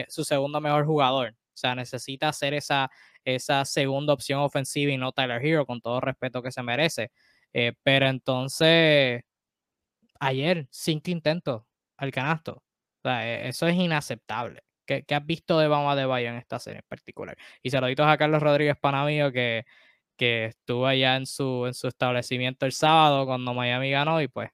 su 0.08 0.24
segundo 0.24 0.62
mejor 0.62 0.86
jugador. 0.86 1.30
O 1.32 1.58
sea, 1.58 1.76
necesita 1.76 2.32
ser 2.34 2.54
esa, 2.54 2.90
esa 3.26 3.66
segunda 3.66 4.14
opción 4.14 4.40
ofensiva 4.42 4.92
y 4.92 4.98
no 4.98 5.12
Tyler 5.12 5.44
Hero, 5.44 5.66
con 5.66 5.82
todo 5.82 6.00
respeto 6.02 6.42
que 6.42 6.52
se 6.52 6.64
merece. 6.64 7.12
Eh, 7.54 7.74
pero 7.84 8.08
entonces, 8.08 9.24
ayer, 10.20 10.68
cinco 10.72 11.12
intentos 11.12 11.64
al 11.98 12.12
canasto. 12.12 12.54
O 12.56 12.64
sea, 13.04 13.28
e, 13.28 13.50
eso 13.50 13.68
es 13.68 13.76
inaceptable. 13.76 14.64
¿Qué, 14.86 15.06
has 15.10 15.26
visto 15.26 15.60
de 15.60 15.68
Bama 15.68 15.96
de 15.96 16.06
Bayo 16.06 16.30
en 16.30 16.36
esta 16.36 16.60
serie 16.60 16.80
en 16.80 16.86
particular? 16.88 17.38
Y 17.62 17.70
saluditos 17.70 18.06
a 18.08 18.18
Carlos 18.18 18.42
Rodríguez 18.42 18.76
Panamío, 18.80 19.32
que, 19.32 19.66
que 20.18 20.46
estuvo 20.46 20.86
allá 20.88 21.16
en 21.16 21.26
su, 21.26 21.66
en 21.68 21.74
su 21.74 21.88
establecimiento 21.88 22.66
el 22.66 22.74
sábado 22.74 23.26
cuando 23.26 23.54
Miami 23.54 23.92
ganó 23.92 24.22
y 24.22 24.28
pues 24.28 24.50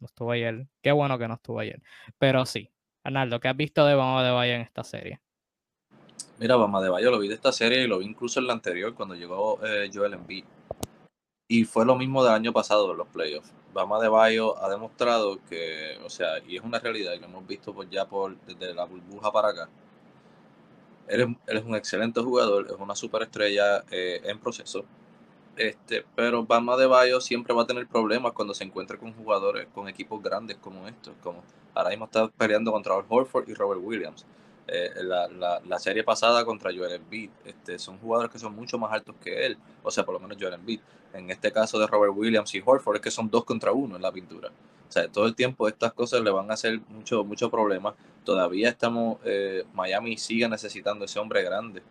no 0.00 0.06
estuvo 0.06 0.32
ayer. 0.32 0.66
Qué 0.82 0.92
bueno 0.92 1.18
que 1.18 1.28
no 1.28 1.34
estuvo 1.34 1.60
ayer. 1.60 1.80
Pero 2.18 2.44
sí, 2.46 2.70
Arnaldo, 3.04 3.40
¿qué 3.40 3.48
has 3.48 3.56
visto 3.56 3.86
de 3.86 3.94
Bama 3.94 4.24
de 4.24 4.30
Bayo 4.32 4.54
en 4.54 4.60
esta 4.62 4.84
serie? 4.84 5.20
Mira, 6.38 6.56
Bama 6.56 6.82
de 6.82 6.90
Bayo 6.90 7.10
lo 7.10 7.18
vi 7.18 7.28
de 7.28 7.34
esta 7.34 7.52
serie 7.52 7.84
y 7.84 7.86
lo 7.86 7.98
vi 7.98 8.06
incluso 8.06 8.40
en 8.40 8.46
la 8.48 8.52
anterior 8.52 8.94
cuando 8.94 9.14
llegó 9.14 9.64
eh, 9.64 9.90
Joel 9.92 10.14
Embiid. 10.14 10.44
Y 11.48 11.64
fue 11.64 11.84
lo 11.84 11.94
mismo 11.96 12.24
del 12.24 12.32
año 12.32 12.52
pasado 12.52 12.90
en 12.92 12.98
los 12.98 13.08
playoffs. 13.08 13.52
Bama 13.74 14.00
de 14.00 14.08
Bayo 14.08 14.56
ha 14.62 14.70
demostrado 14.70 15.38
que, 15.48 15.98
o 16.04 16.08
sea, 16.08 16.38
y 16.46 16.56
es 16.56 16.62
una 16.62 16.78
realidad 16.78 17.12
lo 17.20 17.26
hemos 17.26 17.46
visto 17.46 17.74
pues 17.74 17.90
ya 17.90 18.06
por 18.06 18.36
desde 18.46 18.72
la 18.72 18.84
burbuja 18.84 19.30
para 19.32 19.48
acá. 19.48 19.68
Él 21.06 21.36
es, 21.46 21.64
un 21.64 21.74
excelente 21.74 22.20
jugador, 22.20 22.66
es 22.70 22.76
una 22.78 22.94
superestrella 22.94 23.84
eh, 23.90 24.20
en 24.24 24.38
proceso. 24.38 24.84
Este, 25.56 26.04
pero 26.16 26.44
Bama 26.44 26.76
de 26.76 26.86
Bayo 26.86 27.20
siempre 27.20 27.54
va 27.54 27.62
a 27.62 27.66
tener 27.66 27.86
problemas 27.86 28.32
cuando 28.32 28.54
se 28.54 28.64
encuentre 28.64 28.98
con 28.98 29.12
jugadores, 29.12 29.68
con 29.74 29.88
equipos 29.88 30.22
grandes 30.22 30.56
como 30.58 30.88
estos. 30.88 31.14
Como 31.22 31.42
ahora 31.74 31.90
mismo 31.90 32.06
está 32.06 32.28
peleando 32.28 32.72
contra 32.72 32.94
Horford 32.96 33.48
y 33.48 33.54
Robert 33.54 33.80
Williams. 33.84 34.24
Eh, 34.66 34.90
la, 35.02 35.28
la, 35.66 35.78
serie 35.78 36.02
pasada 36.04 36.44
contra 36.44 36.72
Joel 36.74 36.92
Embiid. 36.92 37.30
Este, 37.44 37.78
son 37.78 37.98
jugadores 37.98 38.32
que 38.32 38.38
son 38.38 38.54
mucho 38.54 38.78
más 38.78 38.92
altos 38.92 39.14
que 39.22 39.44
él, 39.44 39.58
o 39.82 39.90
sea, 39.90 40.04
por 40.04 40.14
lo 40.14 40.20
menos 40.20 40.38
Joel 40.40 40.54
Embiid. 40.54 40.80
En 41.12 41.30
este 41.30 41.52
caso 41.52 41.78
de 41.78 41.86
Robert 41.86 42.14
Williams 42.16 42.54
y 42.54 42.62
Horford 42.64 42.96
es 42.96 43.02
que 43.02 43.10
son 43.10 43.28
dos 43.30 43.44
contra 43.44 43.72
uno 43.72 43.96
en 43.96 44.02
la 44.02 44.10
pintura. 44.10 44.48
O 44.88 44.92
sea, 44.92 45.06
todo 45.08 45.26
el 45.26 45.34
tiempo 45.34 45.68
estas 45.68 45.92
cosas 45.92 46.22
le 46.22 46.30
van 46.30 46.50
a 46.50 46.54
hacer 46.54 46.80
mucho, 46.88 47.24
mucho 47.24 47.50
problema 47.50 47.94
todavía 48.24 48.70
estamos, 48.70 49.18
eh, 49.24 49.64
Miami 49.74 50.16
sigue 50.16 50.48
necesitando 50.48 51.04
ese 51.04 51.18
hombre 51.18 51.42
grande 51.42 51.82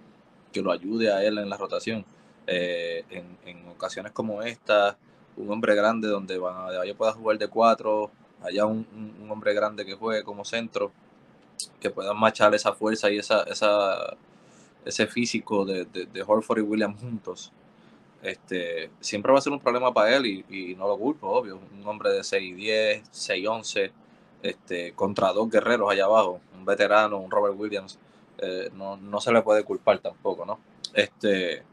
que 0.52 0.62
lo 0.62 0.72
ayude 0.72 1.12
a 1.12 1.24
él 1.24 1.38
en 1.38 1.50
la 1.50 1.58
rotación. 1.58 2.04
Eh, 2.48 3.06
en, 3.10 3.64
ocasiones 3.70 4.12
como 4.12 4.42
esta, 4.42 4.98
un 5.36 5.52
hombre 5.52 5.76
grande 5.76 6.08
donde 6.08 6.36
Adebayo 6.36 6.96
pueda 6.96 7.12
jugar 7.12 7.38
de 7.38 7.48
cuatro, 7.48 8.12
haya 8.42 8.66
un, 8.66 8.86
hombre 9.30 9.54
grande 9.54 9.86
que 9.86 9.94
juegue 9.94 10.24
como 10.24 10.46
centro, 10.46 10.92
que 11.80 11.90
puedan 11.90 12.18
machar 12.18 12.54
esa 12.56 12.74
fuerza 12.74 13.12
y 13.12 13.18
esa, 13.18 13.46
ese 14.86 15.08
físico 15.08 15.66
de, 15.66 15.86
de, 15.86 16.24
Horford 16.26 16.60
y 16.60 16.62
Williams 16.62 17.00
juntos. 17.00 17.52
Este, 18.22 18.90
siempre 19.02 19.34
va 19.34 19.40
a 19.40 19.42
ser 19.42 19.52
un 19.52 19.60
problema 19.60 19.94
para 19.94 20.16
él 20.16 20.26
y, 20.26 20.76
no 20.76 20.88
lo 20.88 20.98
culpo, 20.98 21.28
obvio. 21.28 21.60
Un 21.74 21.88
hombre 21.88 22.12
de 22.12 22.22
6'10, 22.22 23.04
6'11, 23.12 23.92
este, 24.42 24.94
contra 24.94 25.34
dos 25.34 25.50
guerreros 25.50 25.92
allá 25.92 26.06
abajo, 26.06 26.40
un 26.58 26.66
veterano, 26.66 27.18
un 27.18 27.30
Robert 27.30 27.56
Williams, 27.58 28.00
eh, 28.38 28.70
no, 28.74 28.98
no, 28.98 29.20
se 29.22 29.32
le 29.32 29.42
puede 29.42 29.64
culpar 29.64 30.00
tampoco, 30.00 30.46
¿no? 30.46 30.60
Este, 30.94 31.64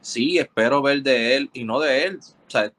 sí, 0.00 0.38
espero 0.38 0.82
ver 0.82 1.02
de 1.02 1.36
él 1.36 1.50
y 1.52 1.64
no 1.64 1.80
de 1.80 2.04
él, 2.04 2.20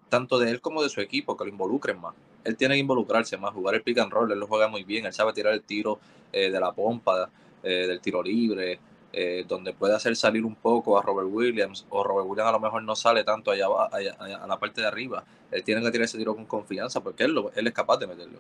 tanto 0.09 0.39
de 0.39 0.51
él 0.51 0.61
como 0.61 0.81
de 0.81 0.89
su 0.89 1.01
equipo, 1.01 1.37
que 1.37 1.45
lo 1.45 1.49
involucren 1.51 1.99
más. 1.99 2.15
Él 2.43 2.55
tiene 2.55 2.75
que 2.75 2.79
involucrarse 2.79 3.37
más, 3.37 3.53
jugar 3.53 3.75
el 3.75 3.83
pick 3.83 3.97
and 3.99 4.11
roll, 4.11 4.31
él 4.31 4.39
lo 4.39 4.47
juega 4.47 4.67
muy 4.67 4.83
bien, 4.83 5.05
él 5.05 5.13
sabe 5.13 5.33
tirar 5.33 5.53
el 5.53 5.61
tiro 5.63 5.99
eh, 6.31 6.49
de 6.49 6.59
la 6.59 6.71
pompa, 6.71 7.29
eh, 7.63 7.87
del 7.87 7.99
tiro 7.99 8.21
libre, 8.21 8.79
donde 9.47 9.73
puede 9.73 9.95
hacer 9.95 10.15
salir 10.15 10.45
un 10.45 10.53
poco 10.53 10.95
a 10.95 11.01
Robert 11.01 11.27
Williams, 11.31 11.87
o 11.89 12.03
Robert 12.03 12.27
Williams 12.29 12.49
a 12.49 12.51
lo 12.51 12.59
mejor 12.59 12.83
no 12.83 12.95
sale 12.95 13.23
tanto 13.23 13.49
allá, 13.49 13.65
allá, 13.91 14.15
a 14.15 14.45
la 14.45 14.59
parte 14.59 14.81
de 14.81 14.85
arriba. 14.85 15.23
Él 15.49 15.63
tiene 15.63 15.81
que 15.81 15.89
tirar 15.89 16.05
ese 16.05 16.19
tiro 16.19 16.35
con 16.35 16.45
confianza 16.45 17.01
porque 17.01 17.23
él, 17.23 17.31
lo, 17.31 17.51
es 17.51 17.73
capaz 17.73 17.97
de 17.97 18.05
meterlo 18.05 18.37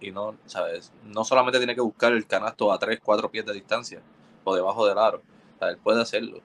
y 0.00 0.10
no, 0.10 0.36
¿sabes? 0.46 0.92
No 1.04 1.24
solamente 1.24 1.58
tiene 1.58 1.74
que 1.74 1.80
buscar 1.80 2.12
el 2.12 2.26
canasto 2.26 2.72
a 2.72 2.78
3, 2.78 3.00
4 3.02 3.30
pies 3.30 3.44
de 3.44 3.52
distancia 3.52 4.00
o 4.44 4.54
debajo 4.54 4.86
del 4.86 4.98
aro. 4.98 5.22
él 5.60 5.76
puede 5.76 6.00
hacerlo. 6.00 6.40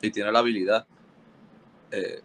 Si 0.00 0.10
tiene 0.10 0.32
la 0.32 0.40
habilidad, 0.40 0.86
eh, 1.92 2.20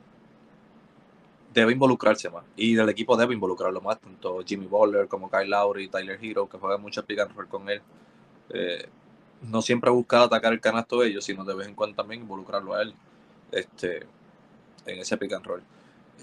debe 1.56 1.74
involucrarse 1.74 2.30
más. 2.30 2.44
Y 2.56 2.78
el 2.78 2.90
equipo 2.90 3.18
debe 3.18 3.34
involucrarlo 3.34 3.82
más, 3.82 4.00
tanto 4.00 4.44
Jimmy 4.46 4.68
Butler 4.68 5.08
como 5.08 5.30
Kyle 5.32 5.50
Lowry, 5.50 5.88
Tyler 5.88 6.20
Hero, 6.22 6.48
que 6.48 6.58
juegan 6.58 6.82
mucho 6.82 7.04
pick 7.04 7.20
and 7.20 7.36
roll 7.36 7.48
con 7.48 7.70
él. 7.70 7.82
Eh, 8.50 8.88
no 9.42 9.62
siempre 9.62 9.90
buscar 9.90 10.22
atacar 10.22 10.54
el 10.54 10.62
canasto 10.62 11.00
de 11.00 11.08
ellos, 11.08 11.26
sino 11.26 11.44
de 11.44 11.56
vez 11.56 11.68
en 11.68 11.76
cuando 11.76 11.96
también 11.96 12.22
involucrarlo 12.22 12.76
a 12.76 12.84
él 12.84 12.94
este, 13.52 14.06
en 14.86 15.00
ese 15.00 15.18
pick 15.18 15.34
and 15.34 15.46
roll. 15.46 15.64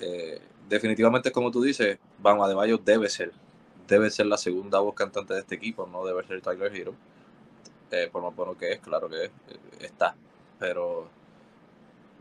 Eh, 0.00 0.40
definitivamente, 0.68 1.32
como 1.32 1.50
tú 1.50 1.62
dices, 1.62 1.98
Bama 2.18 2.46
de 2.48 2.54
Bayo 2.54 2.78
debe 2.78 3.08
ser 3.08 3.32
debe 3.88 4.10
ser 4.10 4.26
la 4.26 4.38
segunda 4.38 4.78
voz 4.80 4.94
cantante 4.94 5.34
de 5.34 5.40
este 5.40 5.54
equipo, 5.54 5.86
no 5.86 6.04
debe 6.04 6.24
ser 6.26 6.40
Tyler 6.40 6.74
Hero. 6.74 6.94
Eh, 7.90 8.08
por 8.10 8.22
más 8.22 8.34
bueno 8.34 8.56
que 8.56 8.72
es, 8.72 8.80
claro 8.80 9.08
que 9.08 9.24
eh, 9.24 9.30
está. 9.80 10.14
Pero 10.58 11.08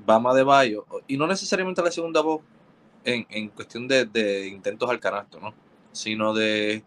Bama 0.06 0.34
de 0.34 0.44
Bayo, 0.44 0.86
y 1.08 1.18
no 1.18 1.27
necesariamente 1.27 1.82
la 1.82 1.91
segunda 1.91 2.22
voz 2.22 2.41
en, 3.03 3.50
cuestión 3.50 3.88
de, 3.88 4.48
intentos 4.51 4.89
al 4.89 5.00
canasto, 5.00 5.39
¿no? 5.39 5.53
Sino 5.91 6.34
de, 6.34 6.84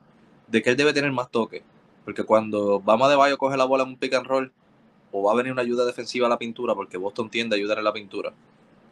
que 0.51 0.71
él 0.71 0.77
debe 0.77 0.93
tener 0.93 1.13
más 1.13 1.31
toque. 1.31 1.63
Porque 2.05 2.25
cuando 2.25 2.81
Bama 2.81 3.09
de 3.09 3.17
Bayo 3.17 3.39
coge 3.39 3.57
la 3.57 3.65
bola 3.65 3.85
en 3.85 3.91
un 3.91 3.97
pick 3.97 4.15
and 4.15 4.27
roll, 4.27 4.53
o 5.13 5.23
va 5.23 5.33
a 5.33 5.37
venir 5.37 5.53
una 5.53 5.63
ayuda 5.63 5.85
defensiva 5.85 6.27
a 6.27 6.31
la 6.31 6.39
pintura, 6.39 6.75
porque 6.75 6.97
Boston 6.97 7.31
tiende 7.31 7.57
a 7.57 7.59
ayudar 7.59 7.79
en 7.79 7.85
la 7.85 7.93
pintura, 7.93 8.33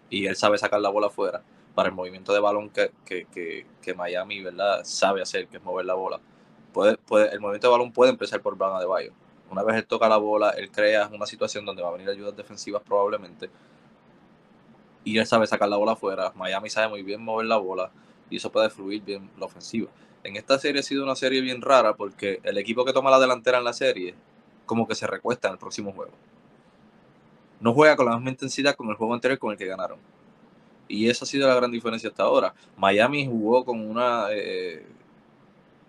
y 0.08 0.26
él 0.26 0.36
sabe 0.36 0.58
sacar 0.58 0.80
la 0.80 0.88
bola 0.88 1.08
afuera 1.08 1.42
para 1.74 1.88
el 1.88 1.94
movimiento 1.94 2.32
de 2.32 2.40
balón 2.40 2.70
que, 2.70 2.92
que, 3.04 3.94
Miami 3.94 4.42
¿verdad? 4.42 4.80
sabe 4.84 5.22
hacer, 5.22 5.48
que 5.48 5.56
es 5.56 5.62
mover 5.62 5.86
la 5.86 5.94
bola. 5.94 6.20
Puede, 6.72 6.96
puede, 6.96 7.30
el 7.32 7.40
movimiento 7.40 7.66
de 7.66 7.72
balón 7.72 7.92
puede 7.92 8.12
empezar 8.12 8.40
por 8.40 8.56
Bama 8.56 8.80
de 8.80 8.86
Bayo. 8.86 9.12
Una 9.50 9.62
vez 9.62 9.76
él 9.76 9.86
toca 9.86 10.08
la 10.08 10.16
bola, 10.16 10.50
él 10.50 10.70
crea 10.70 11.10
una 11.12 11.26
situación 11.26 11.66
donde 11.66 11.82
va 11.82 11.90
a 11.90 11.92
venir 11.92 12.08
ayudas 12.08 12.34
defensivas 12.34 12.82
probablemente. 12.82 13.50
Y 15.04 15.18
él 15.18 15.26
sabe 15.26 15.46
sacar 15.46 15.68
la 15.68 15.76
bola 15.76 15.92
afuera. 15.92 16.32
Miami 16.36 16.70
sabe 16.70 16.88
muy 16.88 17.02
bien 17.02 17.22
mover 17.22 17.46
la 17.46 17.56
bola 17.56 17.90
y 18.30 18.36
eso 18.36 18.50
puede 18.50 18.70
fluir 18.70 19.02
bien 19.02 19.30
la 19.38 19.46
ofensiva. 19.46 19.90
En 20.24 20.36
esta 20.36 20.58
serie 20.58 20.80
ha 20.80 20.82
sido 20.84 21.02
una 21.02 21.16
serie 21.16 21.40
bien 21.40 21.60
rara 21.60 21.94
porque 21.94 22.40
el 22.44 22.56
equipo 22.58 22.84
que 22.84 22.92
toma 22.92 23.10
la 23.10 23.18
delantera 23.18 23.58
en 23.58 23.64
la 23.64 23.72
serie 23.72 24.14
como 24.64 24.86
que 24.86 24.94
se 24.94 25.06
recuesta 25.06 25.48
en 25.48 25.54
el 25.54 25.58
próximo 25.58 25.92
juego. 25.92 26.12
No 27.60 27.74
juega 27.74 27.96
con 27.96 28.06
la 28.06 28.16
misma 28.16 28.30
intensidad 28.30 28.74
con 28.74 28.88
el 28.88 28.96
juego 28.96 29.14
anterior 29.14 29.38
con 29.38 29.52
el 29.52 29.58
que 29.58 29.66
ganaron. 29.66 29.98
Y 30.88 31.08
esa 31.08 31.24
ha 31.24 31.28
sido 31.28 31.48
la 31.48 31.54
gran 31.54 31.70
diferencia 31.70 32.08
hasta 32.08 32.22
ahora. 32.22 32.54
Miami 32.76 33.26
jugó 33.26 33.64
con 33.64 33.80
una 33.80 34.26
eh, 34.30 34.84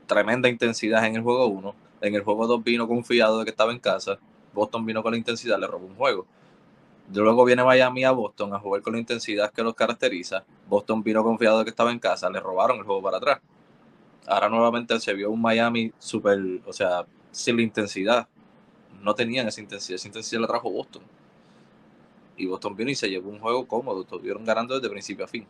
tremenda 0.06 0.50
intensidad 0.50 1.06
en 1.06 1.16
el 1.16 1.22
juego 1.22 1.48
1. 1.48 1.76
En 2.02 2.16
el 2.16 2.22
juego 2.22 2.48
2 2.48 2.64
vino 2.64 2.88
confiado 2.88 3.40
de 3.40 3.46
que 3.46 3.52
estaba 3.52 3.72
en 3.72 3.80
casa. 3.80 4.18
Boston 4.54 4.86
vino 4.86 5.02
con 5.02 5.12
la 5.12 5.18
intensidad, 5.18 5.60
le 5.60 5.68
robó 5.68 5.88
un 5.88 5.96
juego. 5.96 6.26
Luego 7.12 7.46
viene 7.46 7.64
Miami 7.64 8.04
a 8.06 8.12
Boston 8.12 8.54
a 8.54 8.60
jugar 8.60 8.82
con 8.82 8.94
la 8.94 9.00
intensidad 9.00 9.52
que 9.52 9.64
los 9.64 9.76
caracteriza. 9.76 10.44
Boston 10.68 11.04
vino 11.04 11.24
confiado 11.24 11.60
de 11.60 11.66
que 11.66 11.70
estaba 11.70 11.92
en 11.92 12.00
casa, 12.00 12.30
le 12.30 12.40
robaron 12.40 12.78
el 12.78 12.84
juego 12.84 13.02
para 13.02 13.18
atrás. 13.18 13.40
Ahora 14.26 14.50
nuevamente 14.50 15.00
se 15.00 15.14
vio 15.14 15.30
un 15.30 15.42
Miami 15.42 15.92
súper, 16.00 16.40
o 16.66 16.74
sea, 16.74 17.06
sin 17.32 17.58
la 17.58 17.62
intensidad. 17.62 18.28
No 19.02 19.14
tenían 19.14 19.48
esa 19.48 19.62
intensidad, 19.62 19.96
esa 19.96 20.08
intensidad 20.08 20.42
la 20.42 20.48
trajo 20.48 20.72
Boston 20.72 21.04
y 22.38 22.46
Boston 22.46 22.76
vino 22.76 22.92
y 22.92 22.96
se 22.96 23.10
llevó 23.10 23.30
un 23.30 23.40
juego 23.40 23.68
cómodo, 23.68 24.02
estuvieron 24.02 24.44
ganando 24.46 24.76
desde 24.76 24.90
principio 24.90 25.26
a 25.26 25.28
fin. 25.28 25.46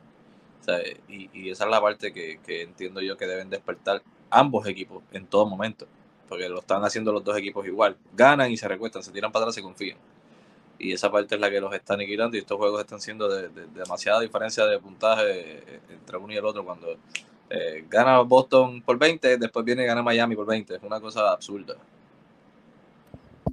y, 1.08 1.50
esa 1.50 1.66
es 1.66 1.70
la 1.70 1.82
parte 1.82 2.14
que, 2.14 2.40
entiendo 2.62 3.02
yo 3.02 3.18
que 3.18 3.28
deben 3.28 3.50
despertar 3.50 4.02
ambos 4.30 4.68
equipos 4.68 5.04
en 5.12 5.26
todo 5.28 5.46
momento, 5.46 5.88
porque 6.28 6.50
lo 6.50 6.60
están 6.60 6.84
haciendo 6.84 7.12
los 7.12 7.24
dos 7.24 7.38
equipos 7.38 7.66
igual. 7.66 7.98
Ganan 8.14 8.52
y 8.52 8.58
se 8.58 8.68
recuestan, 8.68 9.04
se 9.04 9.12
tiran 9.12 9.32
para 9.32 9.46
atrás 9.46 9.58
y 9.58 9.62
confían. 9.62 9.98
Y 10.84 10.92
esa 10.92 11.10
parte 11.10 11.36
es 11.36 11.42
la 11.42 11.50
que 11.50 11.62
los 11.62 11.74
está 11.74 11.94
aniquilando 11.94 12.36
y 12.36 12.42
estos 12.42 12.58
juegos 12.58 12.82
están 12.82 13.00
siendo 13.00 13.30
de, 13.30 13.48
demasiada 13.74 14.20
diferencia 14.20 14.66
de 14.66 14.80
puntaje 14.80 15.24
eh, 15.26 15.80
entre 15.90 16.18
uno 16.18 16.34
y 16.34 16.38
el 16.38 16.46
otro. 16.46 16.66
Cuando 16.66 16.98
eh, 17.50 17.86
gana 17.90 18.20
Boston 18.20 18.82
por 18.82 19.00
20, 19.00 19.38
después 19.38 19.64
viene 19.64 19.84
y 19.84 19.86
gana 19.86 20.04
Miami 20.04 20.36
por 20.36 20.46
20. 20.46 20.76
Es 20.76 20.84
una 20.84 21.00
cosa 21.00 21.32
absurda. 21.32 21.76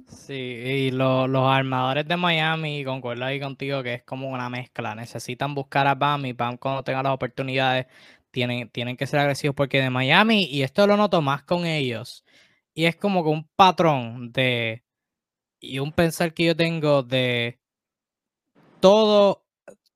Sí, 0.07 0.33
y 0.33 0.91
los 0.91 1.29
armadores 1.35 2.05
de 2.05 2.17
Miami, 2.17 2.83
concuerdo 2.83 3.23
ahí 3.23 3.39
contigo 3.39 3.81
que 3.81 3.93
es 3.95 4.03
como 4.03 4.29
una 4.29 4.49
mezcla. 4.49 4.93
Necesitan 4.93 5.55
buscar 5.55 5.87
a 5.87 5.95
Bam 5.95 6.25
y 6.25 6.33
Bam 6.33 6.57
cuando 6.57 6.83
tenga 6.83 7.01
las 7.01 7.13
oportunidades 7.13 7.87
tienen, 8.31 8.69
tienen 8.69 8.97
que 8.97 9.07
ser 9.07 9.19
agresivos 9.19 9.55
porque 9.55 9.81
de 9.81 9.89
Miami, 9.89 10.45
y 10.45 10.63
esto 10.63 10.87
lo 10.87 10.97
noto 10.97 11.21
más 11.21 11.43
con 11.43 11.65
ellos, 11.65 12.25
y 12.73 12.85
es 12.85 12.95
como 12.95 13.23
que 13.23 13.29
un 13.29 13.47
patrón 13.55 14.31
de, 14.31 14.83
y 15.61 15.79
un 15.79 15.93
pensar 15.93 16.33
que 16.33 16.45
yo 16.45 16.55
tengo 16.55 17.03
de 17.03 17.59
todo, 18.81 19.45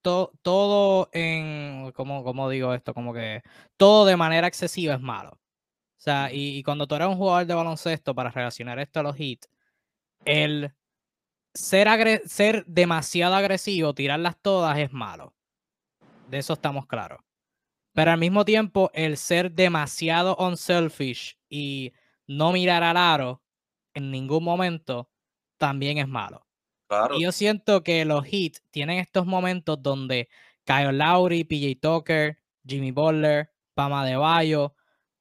todo 0.02 1.10
en, 1.12 1.92
como, 1.94 2.24
como 2.24 2.50
digo 2.50 2.74
esto? 2.74 2.94
Como 2.94 3.14
que 3.14 3.42
todo 3.76 4.06
de 4.06 4.16
manera 4.16 4.48
excesiva 4.48 4.94
es 4.94 5.02
malo. 5.02 5.32
O 5.32 6.02
sea, 6.06 6.32
y, 6.32 6.58
y 6.58 6.64
cuando 6.64 6.88
tú 6.88 6.96
eres 6.96 7.08
un 7.08 7.18
jugador 7.18 7.48
de 7.48 7.56
baloncesto 7.56 8.14
para 8.14 8.30
relacionar 8.30 8.80
esto 8.80 9.00
a 9.00 9.04
los 9.04 9.20
hits, 9.20 9.50
el 10.24 10.74
ser, 11.56 12.22
ser 12.28 12.66
demasiado 12.68 13.36
agresivo, 13.36 13.96
tirarlas 13.96 14.38
todas 14.42 14.78
es 14.78 14.94
malo. 14.94 15.34
De 16.30 16.38
eso 16.38 16.54
estamos 16.54 16.86
claros. 16.86 17.22
Pero 17.94 18.12
al 18.12 18.20
mismo 18.20 18.46
tiempo, 18.46 18.92
el 18.94 19.18
ser 19.18 19.52
demasiado 19.52 20.36
unselfish 20.38 21.38
y 21.50 21.94
no 22.28 22.52
mirar 22.52 22.84
al 22.84 22.98
aro 22.98 23.42
en 23.94 24.12
ningún 24.12 24.44
momento 24.44 25.10
también 25.58 25.98
es 25.98 26.08
malo. 26.08 26.46
Y 27.18 27.24
yo 27.24 27.32
siento 27.32 27.84
que 27.84 28.06
los 28.06 28.26
hits 28.32 28.62
tienen 28.72 29.00
estos 29.00 29.26
momentos 29.26 29.82
donde 29.82 30.30
Kyle 30.64 30.98
Lowry, 30.98 31.44
PJ 31.44 31.80
Tucker, 31.82 32.38
Jimmy 32.66 32.92
Butler, 32.92 33.52
Pama 33.74 34.06
de 34.06 34.16
Bayo, 34.16 34.76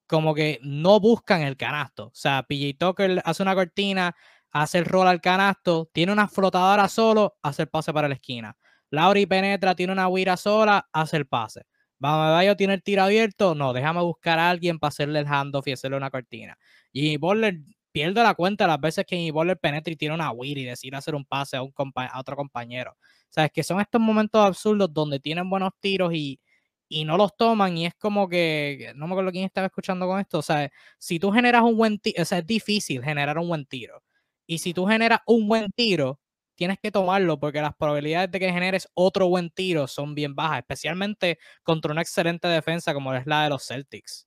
como 0.07 0.35
que 0.35 0.59
no 0.62 1.00
buscan 1.00 1.43
el 1.43 1.57
canasto. 1.57 2.07
O 2.07 2.14
sea, 2.14 2.43
PJ 2.43 2.76
Tucker 2.79 3.23
hace 3.25 3.43
una 3.43 3.55
cortina, 3.55 4.14
hace 4.50 4.79
el 4.79 4.85
rol 4.85 5.09
al 5.09 5.21
canasto, 5.21 5.91
tiene 5.93 6.12
una 6.12 6.29
flotadora 6.29 6.88
solo, 6.88 7.37
hace 7.43 7.62
el 7.62 7.69
pase 7.69 7.93
para 7.93 8.09
la 8.09 8.14
esquina. 8.14 8.57
Lauri 8.91 9.26
penetra, 9.26 9.75
tiene 9.75 9.93
una 9.93 10.09
huira 10.09 10.37
sola, 10.37 10.88
hace 10.93 11.17
el 11.17 11.26
pase. 11.26 11.62
Bayo 11.99 12.57
tiene 12.57 12.75
el 12.75 12.83
tiro 12.83 13.03
abierto, 13.03 13.55
no, 13.55 13.73
déjame 13.73 14.03
buscar 14.03 14.38
a 14.38 14.50
alguien 14.50 14.79
para 14.79 14.91
hacerle 14.91 15.21
el 15.21 15.26
handoff 15.26 15.67
y 15.67 15.73
hacerle 15.73 15.97
una 15.97 16.11
cortina. 16.11 16.59
Y 16.93 17.17
Boller 17.17 17.59
pierde 17.95 18.25
la 18.25 18.35
cuenta 18.35 18.67
las 18.67 18.81
veces 18.81 19.07
que 19.07 19.31
Boller 19.31 19.57
penetra 19.57 19.93
y 19.93 19.97
tiene 19.97 20.17
una 20.17 20.33
huira 20.33 20.61
y 20.61 20.65
decide 20.65 20.97
hacer 20.97 21.15
un 21.15 21.25
pase 21.25 21.57
a, 21.57 21.63
un 21.63 21.73
a 21.95 22.19
otro 22.19 22.35
compañero. 22.35 22.91
O 22.91 23.33
sea, 23.33 23.49
que 23.49 23.63
son 23.63 23.81
estos 23.81 24.01
momentos 24.01 24.45
absurdos 24.45 24.93
donde 24.93 25.21
tienen 25.21 25.49
buenos 25.49 25.71
tiros 25.79 26.13
y, 26.13 26.41
y 26.89 27.05
no 27.05 27.17
los 27.17 27.37
toman 27.37 27.79
y 27.79 27.87
es 27.87 27.95
como 27.95 28.29
que, 28.29 28.93
no 28.97 29.07
me 29.07 29.13
acuerdo 29.13 29.31
quién 29.31 29.45
estaba 29.45 29.69
escuchando 29.69 30.09
con 30.09 30.19
esto, 30.19 30.41
o 30.41 30.43
sea, 30.43 30.69
si 30.99 31.21
tú 31.21 31.31
generas 31.31 31.63
un 31.63 31.77
buen 31.77 32.01
tiro, 32.01 32.21
o 32.21 32.25
sea, 32.25 32.39
es 32.39 32.47
difícil 32.47 33.01
generar 33.05 33.39
un 33.39 33.47
buen 33.47 33.65
tiro. 33.65 34.03
Y 34.45 34.59
si 34.59 34.75
tú 34.75 34.87
generas 34.87 35.21
un 35.27 35.47
buen 35.47 35.71
tiro, 35.71 36.19
tienes 36.57 36.79
que 36.83 36.91
tomarlo 36.91 37.39
porque 37.39 37.63
las 37.63 37.77
probabilidades 37.77 38.31
de 38.33 38.41
que 38.41 38.53
generes 38.53 38.89
otro 38.95 39.29
buen 39.29 39.51
tiro 39.51 39.87
son 39.87 40.17
bien 40.17 40.35
bajas, 40.35 40.59
especialmente 40.59 41.39
contra 41.63 41.93
una 41.93 42.03
excelente 42.03 42.49
defensa 42.49 42.93
como 42.93 43.15
es 43.15 43.25
la 43.25 43.45
de 43.45 43.51
los 43.51 43.65
Celtics. 43.65 44.27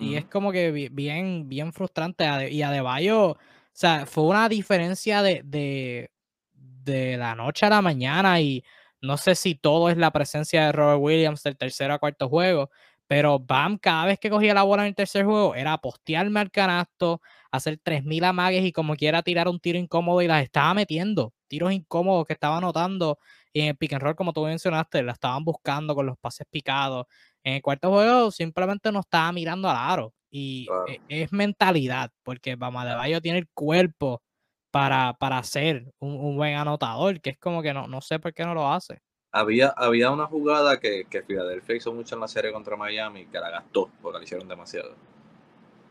Y 0.00 0.16
es 0.16 0.24
como 0.26 0.50
que 0.52 0.70
bien, 0.90 1.48
bien 1.48 1.72
frustrante. 1.72 2.50
Y 2.50 2.62
Adebayo, 2.62 3.32
o 3.32 3.38
sea, 3.72 4.06
fue 4.06 4.24
una 4.24 4.48
diferencia 4.48 5.22
de, 5.22 5.42
de, 5.44 6.10
de 6.52 7.16
la 7.18 7.34
noche 7.34 7.66
a 7.66 7.70
la 7.70 7.82
mañana 7.82 8.40
y 8.40 8.64
no 9.02 9.16
sé 9.18 9.34
si 9.34 9.54
todo 9.54 9.90
es 9.90 9.96
la 9.98 10.10
presencia 10.10 10.66
de 10.66 10.72
Robert 10.72 11.00
Williams 11.02 11.42
del 11.42 11.56
tercero 11.58 11.94
a 11.94 11.98
cuarto 11.98 12.28
juego, 12.30 12.70
pero 13.06 13.38
Bam, 13.40 13.76
cada 13.78 14.06
vez 14.06 14.18
que 14.20 14.30
cogía 14.30 14.54
la 14.54 14.62
bola 14.62 14.82
en 14.84 14.88
el 14.88 14.94
tercer 14.94 15.24
juego, 15.24 15.54
era 15.54 15.76
postearme 15.78 16.40
al 16.40 16.50
canasto, 16.50 17.20
hacer 17.50 17.78
3.000 17.82 18.24
amagues 18.24 18.64
y 18.64 18.72
como 18.72 18.94
quiera 18.96 19.22
tirar 19.22 19.48
un 19.48 19.60
tiro 19.60 19.78
incómodo 19.78 20.22
y 20.22 20.28
las 20.28 20.42
estaba 20.44 20.72
metiendo. 20.74 21.34
Tiros 21.48 21.72
incómodos 21.72 22.26
que 22.26 22.32
estaba 22.34 22.58
anotando 22.58 23.18
y 23.52 23.62
en 23.62 23.68
el 23.68 23.76
pick 23.76 23.92
and 23.94 24.02
roll, 24.02 24.14
como 24.16 24.32
tú 24.32 24.44
mencionaste, 24.44 25.02
la 25.02 25.12
estaban 25.12 25.44
buscando 25.44 25.94
con 25.94 26.06
los 26.06 26.16
pases 26.18 26.46
picados. 26.50 27.06
En 27.44 27.54
el 27.54 27.62
cuarto 27.62 27.90
juego 27.90 28.30
simplemente 28.30 28.92
no 28.92 29.00
estaba 29.00 29.32
mirando 29.32 29.68
al 29.68 29.76
aro. 29.76 30.14
Y 30.30 30.68
e, 30.86 31.00
es 31.08 31.32
mentalidad, 31.32 32.10
porque 32.22 32.56
Bam 32.56 32.76
Adebayo 32.76 33.20
tiene 33.20 33.38
el 33.38 33.48
cuerpo 33.52 34.22
para, 34.70 35.14
para 35.14 35.42
ser 35.42 35.92
un, 35.98 36.36
buen 36.36 36.54
anotador, 36.54 37.20
que 37.20 37.30
es 37.30 37.38
como 37.38 37.62
que 37.62 37.74
no, 37.74 37.88
no 37.88 38.00
sé 38.00 38.18
por 38.18 38.32
qué 38.32 38.44
no 38.44 38.54
lo 38.54 38.70
hace. 38.70 39.00
Había, 39.32 39.68
había 39.68 40.10
una 40.10 40.26
jugada 40.26 40.80
que, 40.80 41.04
que 41.08 41.22
Philadelphia 41.22 41.76
hizo 41.76 41.92
mucho 41.92 42.14
en 42.16 42.20
la 42.20 42.28
serie 42.28 42.52
contra 42.52 42.76
Miami 42.76 43.26
que 43.26 43.38
la 43.38 43.50
gastó 43.50 43.90
porque 44.02 44.18
la 44.18 44.24
hicieron 44.24 44.48
demasiado. 44.48 44.94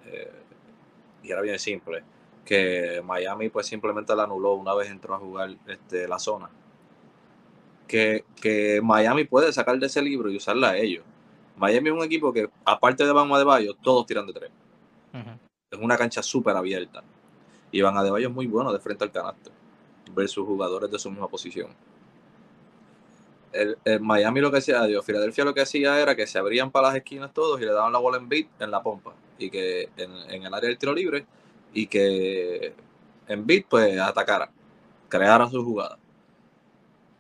Eh, 0.06 0.32
y 1.24 1.32
era 1.32 1.41
bien 1.41 1.60
simple. 1.60 2.03
Que 2.46 3.01
Miami 3.03 3.50
pues 3.50 3.68
simplemente 3.68 4.15
la 4.15 4.24
anuló 4.24 4.56
una 4.56 4.74
vez 4.74 4.89
entró 4.89 5.15
a 5.15 5.20
jugar 5.20 5.56
este, 5.68 6.08
la 6.08 6.20
zona. 6.20 6.50
Que, 7.88 8.25
que 8.41 8.82
Miami 8.84 9.24
puede 9.24 9.51
sacar 9.53 9.79
de 9.79 9.88
ese 9.88 10.01
libro 10.01 10.29
y 10.29 10.38
usarla 10.38 10.72
a 10.72 10.77
ellos. 10.77 11.03
Miami 11.59 11.89
es 11.89 11.95
un 11.95 12.03
equipo 12.03 12.31
que, 12.31 12.49
aparte 12.65 13.05
de 13.05 13.11
Bama 13.11 13.37
de 13.37 13.43
Bayo, 13.43 13.75
todos 13.75 14.05
tiran 14.05 14.25
de 14.25 14.33
tres. 14.33 14.51
Es 15.69 15.79
una 15.79 15.97
cancha 15.97 16.23
súper 16.23 16.55
abierta. 16.55 17.03
Y 17.71 17.81
Van 17.81 17.95
Adebayo 17.97 18.29
es 18.29 18.33
muy 18.33 18.47
bueno 18.47 18.73
de 18.73 18.79
frente 18.79 19.03
al 19.03 19.11
canasto 19.11 19.51
versus 20.15 20.45
jugadores 20.45 20.89
de 20.89 20.97
su 20.97 21.11
misma 21.11 21.27
posición. 21.27 21.69
El, 23.51 23.77
Miami 23.99 24.41
lo 24.41 24.51
que 24.51 24.59
hacía, 24.59 24.83
Dios, 24.83 25.05
Filadelfia 25.05 25.43
lo 25.43 25.53
que 25.53 25.61
hacía 25.61 25.99
era 25.99 26.15
que 26.15 26.27
se 26.27 26.39
abrían 26.39 26.71
para 26.71 26.87
las 26.87 26.97
esquinas 26.97 27.33
todos 27.33 27.59
y 27.59 27.65
le 27.65 27.71
daban 27.71 27.91
la 27.91 27.99
bola 27.99 28.17
en 28.17 28.29
beat 28.29 28.47
en 28.59 28.69
la 28.69 28.81
pompa 28.83 29.13
y 29.39 29.49
que 29.49 29.89
en, 29.97 30.43
el 30.43 30.53
área 30.53 30.69
del 30.69 30.77
tiro 30.77 30.93
libre 30.93 31.25
y 31.73 31.87
que 31.87 32.73
en 33.27 33.45
beat 33.45 33.65
pues 33.67 33.99
atacara, 33.99 34.51
creara 35.07 35.49
su 35.49 35.63
jugada. 35.63 35.97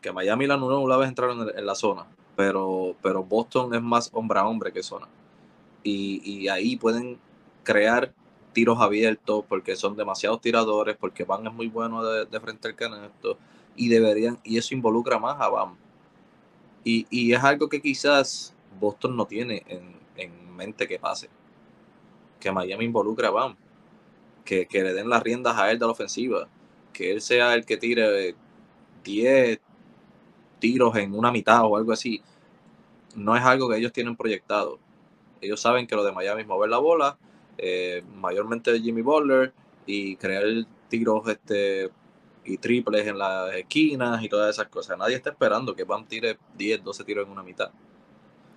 Que 0.01 0.11
Miami 0.11 0.47
la 0.47 0.53
anuló 0.53 0.79
una 0.79 0.97
vez 0.97 1.09
entraron 1.09 1.51
en, 1.53 1.65
la 1.65 1.75
zona, 1.75 2.05
pero, 2.39 2.95
pero 3.01 3.21
Boston 3.21 3.75
es 3.75 3.81
más 3.81 4.09
hombre 4.13 4.39
a 4.39 4.47
hombre 4.47 4.71
que 4.71 4.81
zona. 4.81 5.09
Y, 5.83 6.21
y 6.23 6.47
ahí 6.47 6.77
pueden 6.77 7.19
crear 7.63 8.13
tiros 8.53 8.79
abiertos, 8.79 9.43
porque 9.49 9.75
son 9.75 9.97
demasiados 9.97 10.39
tiradores, 10.39 10.95
porque 10.95 11.25
Van 11.25 11.45
es 11.45 11.51
muy 11.51 11.67
bueno 11.67 12.01
de, 12.01 12.39
frente 12.39 12.69
al 12.69 12.75
canasto 12.77 13.37
y 13.75 13.89
deberían, 13.89 14.39
y 14.45 14.57
eso 14.57 14.73
involucra 14.73 15.19
más 15.19 15.35
a 15.41 15.49
Van. 15.49 15.75
Y, 16.85 17.05
y 17.09 17.33
es 17.33 17.43
algo 17.43 17.67
que 17.67 17.81
quizás 17.81 18.55
Boston 18.79 19.17
no 19.17 19.25
tiene 19.25 19.63
en, 19.67 19.93
en, 20.15 20.55
mente 20.55 20.87
que 20.87 20.97
pase. 20.97 21.27
Que 22.39 22.53
Miami 22.53 22.85
involucra 22.85 23.27
a 23.27 23.31
Van. 23.31 23.57
Que, 24.45 24.65
que, 24.65 24.81
le 24.81 24.93
den 24.93 25.09
las 25.09 25.23
riendas 25.23 25.57
a 25.57 25.69
él 25.71 25.77
de 25.77 25.85
la 25.85 25.91
ofensiva. 25.91 26.47
Que 26.93 27.11
él 27.11 27.19
sea 27.19 27.53
el 27.53 27.65
que 27.65 27.75
tire 27.75 28.33
10 29.03 29.59
tiros 30.59 30.95
en 30.95 31.13
una 31.13 31.31
mitad 31.31 31.63
o 31.63 31.77
algo 31.77 31.91
así. 31.91 32.21
No 33.15 33.35
es 33.35 33.43
algo 33.43 33.69
que 33.69 33.77
ellos 33.77 33.91
tienen 33.91 34.15
proyectado. 34.15 34.79
Ellos 35.41 35.61
saben 35.61 35.87
que 35.87 35.95
lo 35.95 36.03
de 36.03 36.11
Miami 36.11 36.41
es 36.41 36.47
mover 36.47 36.69
la 36.69 36.77
bola 36.77 37.17
eh, 37.61 38.03
mayormente 38.15 38.79
Jimmy 38.79 39.01
Butler 39.01 39.51
y 39.85 40.15
crear 40.15 40.45
tiros 40.87 41.27
este, 41.27 41.89
y 42.45 42.57
triples 42.57 43.05
en 43.05 43.17
las 43.17 43.53
esquinas 43.53 44.23
y 44.23 44.29
todas 44.29 44.55
esas 44.55 44.69
cosas. 44.69 44.97
Nadie 44.97 45.15
está 45.15 45.31
esperando 45.31 45.75
que 45.75 45.83
Bam 45.83 46.05
tire 46.05 46.37
10, 46.57 46.83
12 46.83 47.03
tiros 47.03 47.25
en 47.25 47.31
una 47.33 47.43
mitad. 47.43 47.69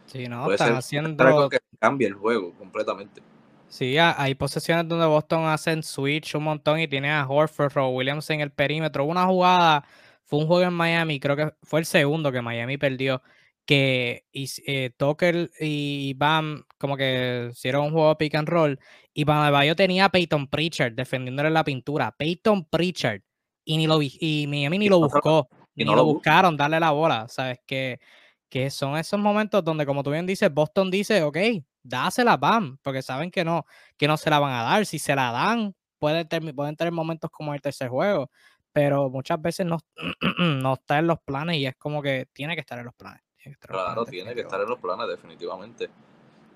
Sí, 0.07 0.29
no, 0.29 0.51
están 0.53 0.77
haciendo... 0.77 1.49
que 1.49 1.59
cambie 1.81 2.07
el 2.07 2.15
juego 2.15 2.53
completamente. 2.53 3.21
Sí, 3.69 3.97
hay 3.99 4.35
posesiones 4.37 4.87
donde 4.87 5.07
Boston 5.07 5.47
hacen 5.47 5.83
switch 5.83 6.37
un 6.37 6.45
montón 6.45 6.79
y 6.79 6.87
tiene 6.87 7.11
a 7.11 7.27
Horford 7.27 7.79
o 7.79 7.89
Williams 7.89 8.31
en 8.31 8.41
el 8.41 8.51
perímetro. 8.51 9.05
Una 9.05 9.27
jugada, 9.27 9.85
fue 10.33 10.39
un 10.39 10.47
juego 10.47 10.67
en 10.67 10.73
Miami, 10.73 11.21
creo 11.21 11.37
que 11.37 11.53
fue 11.63 11.81
el 11.81 11.85
segundo 11.85 12.33
que 12.33 12.41
Miami 12.41 12.79
perdió, 12.79 13.21
que 13.67 14.25
eh, 14.33 14.91
Tucker 14.97 15.51
y 15.61 16.15
Bam 16.15 16.65
como 16.79 16.97
que 16.97 17.51
hicieron 17.53 17.85
un 17.85 17.93
juego 17.93 18.17
pick 18.17 18.35
and 18.37 18.49
roll 18.49 18.81
y 19.13 19.25
Bam 19.25 19.63
yo 19.65 19.77
tenía 19.77 20.07
a 20.07 20.09
Peyton 20.09 20.47
Pritchard 20.47 20.95
defendiéndole 20.95 21.51
la 21.51 21.63
pintura. 21.63 22.17
Peyton 22.17 22.65
Pritchard 22.65 23.21
y, 23.67 23.77
ni 23.77 23.87
lo, 23.87 24.01
y 24.01 24.47
Miami 24.49 24.79
ni 24.79 24.89
lo 24.89 25.01
buscó, 25.01 25.51
ni 25.75 25.85
no 25.85 25.95
lo 25.95 26.07
buscaron 26.07 26.57
darle 26.57 26.81
la 26.81 26.93
bola. 26.93 27.29
¿Sabes? 27.29 27.61
Que, 27.67 28.01
que 28.49 28.71
son 28.71 28.97
esos 28.97 29.21
momentos 29.21 29.63
donde, 29.63 29.85
como 29.85 30.03
tú 30.03 30.13
bien 30.13 30.25
dices, 30.25 30.51
Boston 30.51 30.91
dice, 30.91 31.23
ok, 31.25 31.37
dásela 31.83 32.39
Bam, 32.39 32.79
porque 32.81 33.03
saben 33.03 33.31
que 33.31 33.45
no, 33.45 33.67
que 33.99 34.09
no 34.09 34.17
se 34.17 34.31
la 34.31 34.39
van 34.39 34.55
a 34.55 34.63
dar. 34.63 34.87
Si 34.87 34.99
se 34.99 35.15
la 35.15 35.31
dan, 35.31 35.75
pueden, 35.99 36.27
pueden 36.57 36.75
tener 36.75 36.91
momentos 36.91 37.31
como 37.31 37.53
el 37.53 37.61
tercer 37.61 37.91
juego, 37.91 38.31
pero 38.73 39.11
muchas 39.11 39.41
veces 39.41 39.67
no, 39.67 39.79
no 40.39 40.75
está 40.75 40.99
en 40.99 41.07
los 41.07 41.21
planes 41.21 41.57
y 41.57 41.67
es 41.67 41.77
como 41.77 42.03
que 42.03 42.27
tiene 42.33 42.55
que 42.55 42.61
estar 42.61 42.79
en 42.79 42.87
los 42.87 42.95
planes. 42.95 43.23
Claro, 43.61 44.05
tiene 44.05 44.35
que 44.35 44.43
estar 44.43 44.61
en 44.61 44.69
los 44.69 44.79
planes, 44.79 45.09
definitivamente. 45.09 45.91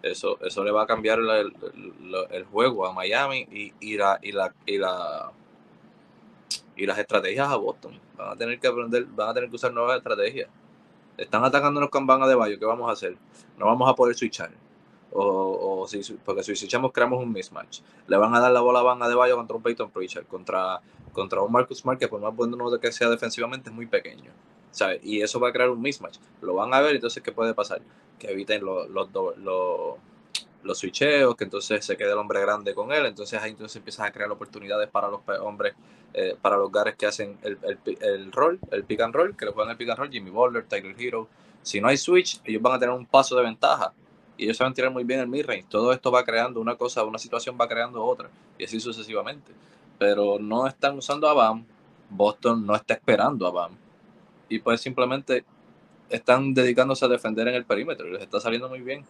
Eso, 0.03 0.39
eso 0.41 0.63
le 0.63 0.71
va 0.71 0.83
a 0.83 0.87
cambiar 0.87 1.19
el, 1.19 2.45
juego 2.45 2.87
a 2.87 2.93
Miami 2.93 3.47
y, 3.51 3.73
y, 3.81 3.97
la, 3.97 4.19
y, 4.23 4.31
la, 4.31 4.55
y, 4.65 4.79
la, 4.79 5.33
y 6.77 6.87
las 6.87 6.99
estrategias 6.99 7.49
a 7.49 7.57
Boston. 7.57 7.99
Van 8.17 8.31
a 8.31 8.37
tener 8.37 8.61
que 8.61 8.69
aprender, 8.69 9.05
van 9.07 9.31
a 9.31 9.35
tener 9.35 9.51
que 9.51 9.57
usar 9.57 9.73
nuevas 9.73 9.97
estrategias. 9.97 10.49
Están 11.17 11.45
atacándonos 11.45 11.91
con 11.91 12.07
Van 12.07 12.21
de 12.29 12.35
Bayo, 12.35 12.59
¿qué 12.59 12.67
vamos 12.67 12.89
a 12.89 12.93
hacer? 12.93 13.17
No 13.59 13.67
vamos 13.67 13.91
a 13.91 13.95
poder 13.95 14.15
switchar. 14.15 14.51
O, 15.13 15.81
o 15.83 15.89
si, 15.89 16.01
porque 16.25 16.43
si 16.43 16.55
switchamos 16.55 16.93
creamos 16.93 17.23
un 17.23 17.33
mismatch. 17.33 17.81
Le 18.07 18.17
van 18.17 18.35
a 18.35 18.41
dar 18.41 18.53
la 18.53 18.61
bola 18.61 18.81
a 18.81 18.83
Van 18.83 19.01
de 19.01 19.15
Bayo 19.15 19.37
contra 19.37 19.57
un 19.57 19.63
Peyton 19.63 19.91
Pritchard, 19.91 20.27
contra, 20.27 20.81
contra 21.17 21.41
un 21.41 21.51
Marcus 21.51 21.79
Smart 21.79 21.99
que 21.99 22.07
por 22.07 22.21
más 22.21 22.37
bueno 22.37 22.79
que 22.79 22.93
sea 22.93 23.09
defensivamente 23.09 23.71
es 23.71 23.75
muy 23.75 23.87
pequeño. 23.87 24.31
Y 25.03 25.23
eso 25.23 25.41
va 25.41 25.49
a 25.49 25.53
crear 25.53 25.71
un 25.71 25.81
mismatch. 25.81 26.19
Lo 26.43 26.55
van 26.55 26.75
a 26.75 26.81
ver, 26.81 26.97
entonces, 26.97 27.23
¿qué 27.23 27.33
puede 27.33 27.55
pasar? 27.55 27.81
Que 28.19 28.31
eviten 28.31 28.63
los, 28.63 28.89
los, 28.91 29.09
los, 30.63 30.79
switcheos, 30.79 31.35
que 31.35 31.45
entonces 31.45 31.85
se 31.85 31.97
quede 31.97 32.13
el 32.13 32.19
hombre 32.19 32.41
grande 32.43 32.75
con 32.75 32.93
él, 32.93 33.07
entonces 33.07 33.41
ahí 33.41 33.53
entonces 33.53 33.77
empiezas 33.77 34.07
a 34.07 34.13
crear 34.13 34.31
oportunidades 34.31 34.91
para 34.91 35.09
los 35.09 35.21
hombres, 35.41 35.75
eh, 36.13 36.37
para 36.41 36.59
los 36.59 36.71
gares 36.71 36.97
que 36.97 37.07
hacen 37.07 37.39
el, 37.43 37.59
el, 37.63 37.79
el, 38.01 38.33
rol, 38.33 38.59
el 38.71 38.85
pick 38.85 39.01
and 39.01 39.15
roll, 39.15 39.35
que 39.35 39.47
le 39.47 39.53
juegan 39.53 39.71
el 39.71 39.79
pick 39.79 39.89
and 39.89 39.99
roll, 39.99 40.11
Jimmy 40.11 40.31
Butler, 40.31 40.65
Tiger 40.65 40.95
Hero. 40.99 41.29
Si 41.63 41.81
no 41.81 41.89
hay 41.89 41.97
switch, 41.97 42.41
ellos 42.45 42.61
van 42.61 42.75
a 42.75 42.79
tener 42.79 42.95
un 42.95 43.07
paso 43.07 43.35
de 43.37 43.45
ventaja 43.45 43.95
y 44.37 44.45
ellos 44.45 44.59
saben 44.59 44.75
tirar 44.75 44.91
muy 44.91 45.05
bien 45.05 45.21
el 45.21 45.29
mid-range. 45.29 45.67
Todo 45.71 45.93
esto 45.93 46.11
va 46.11 46.25
creando 46.25 46.61
una 46.61 46.77
cosa, 46.77 47.03
una 47.05 47.19
situación 47.19 47.57
va 47.59 47.67
creando 47.67 48.05
otra 48.05 48.29
y 48.59 48.65
así 48.65 48.79
sucesivamente. 48.79 49.53
Pero 49.99 50.39
no 50.39 50.67
están 50.67 50.99
usando 50.99 51.29
a 51.29 51.35
BAM. 51.35 51.65
Boston 52.11 52.65
no 52.67 52.75
está 52.75 52.95
esperando 52.95 53.47
a 53.47 53.51
BAM 53.51 53.77
y 54.49 54.59
pues 54.59 54.81
simplemente 54.81 55.45
están 56.09 56.55
dedicándose 56.55 57.05
a 57.05 57.09
defender 57.09 57.49
en 57.49 57.55
el 57.55 57.65
perímetro 57.65 58.07
y 58.07 58.13
les 58.13 58.23
está 58.23 58.41
saliendo 58.41 58.69
muy 58.69 58.81
bien. 58.81 59.05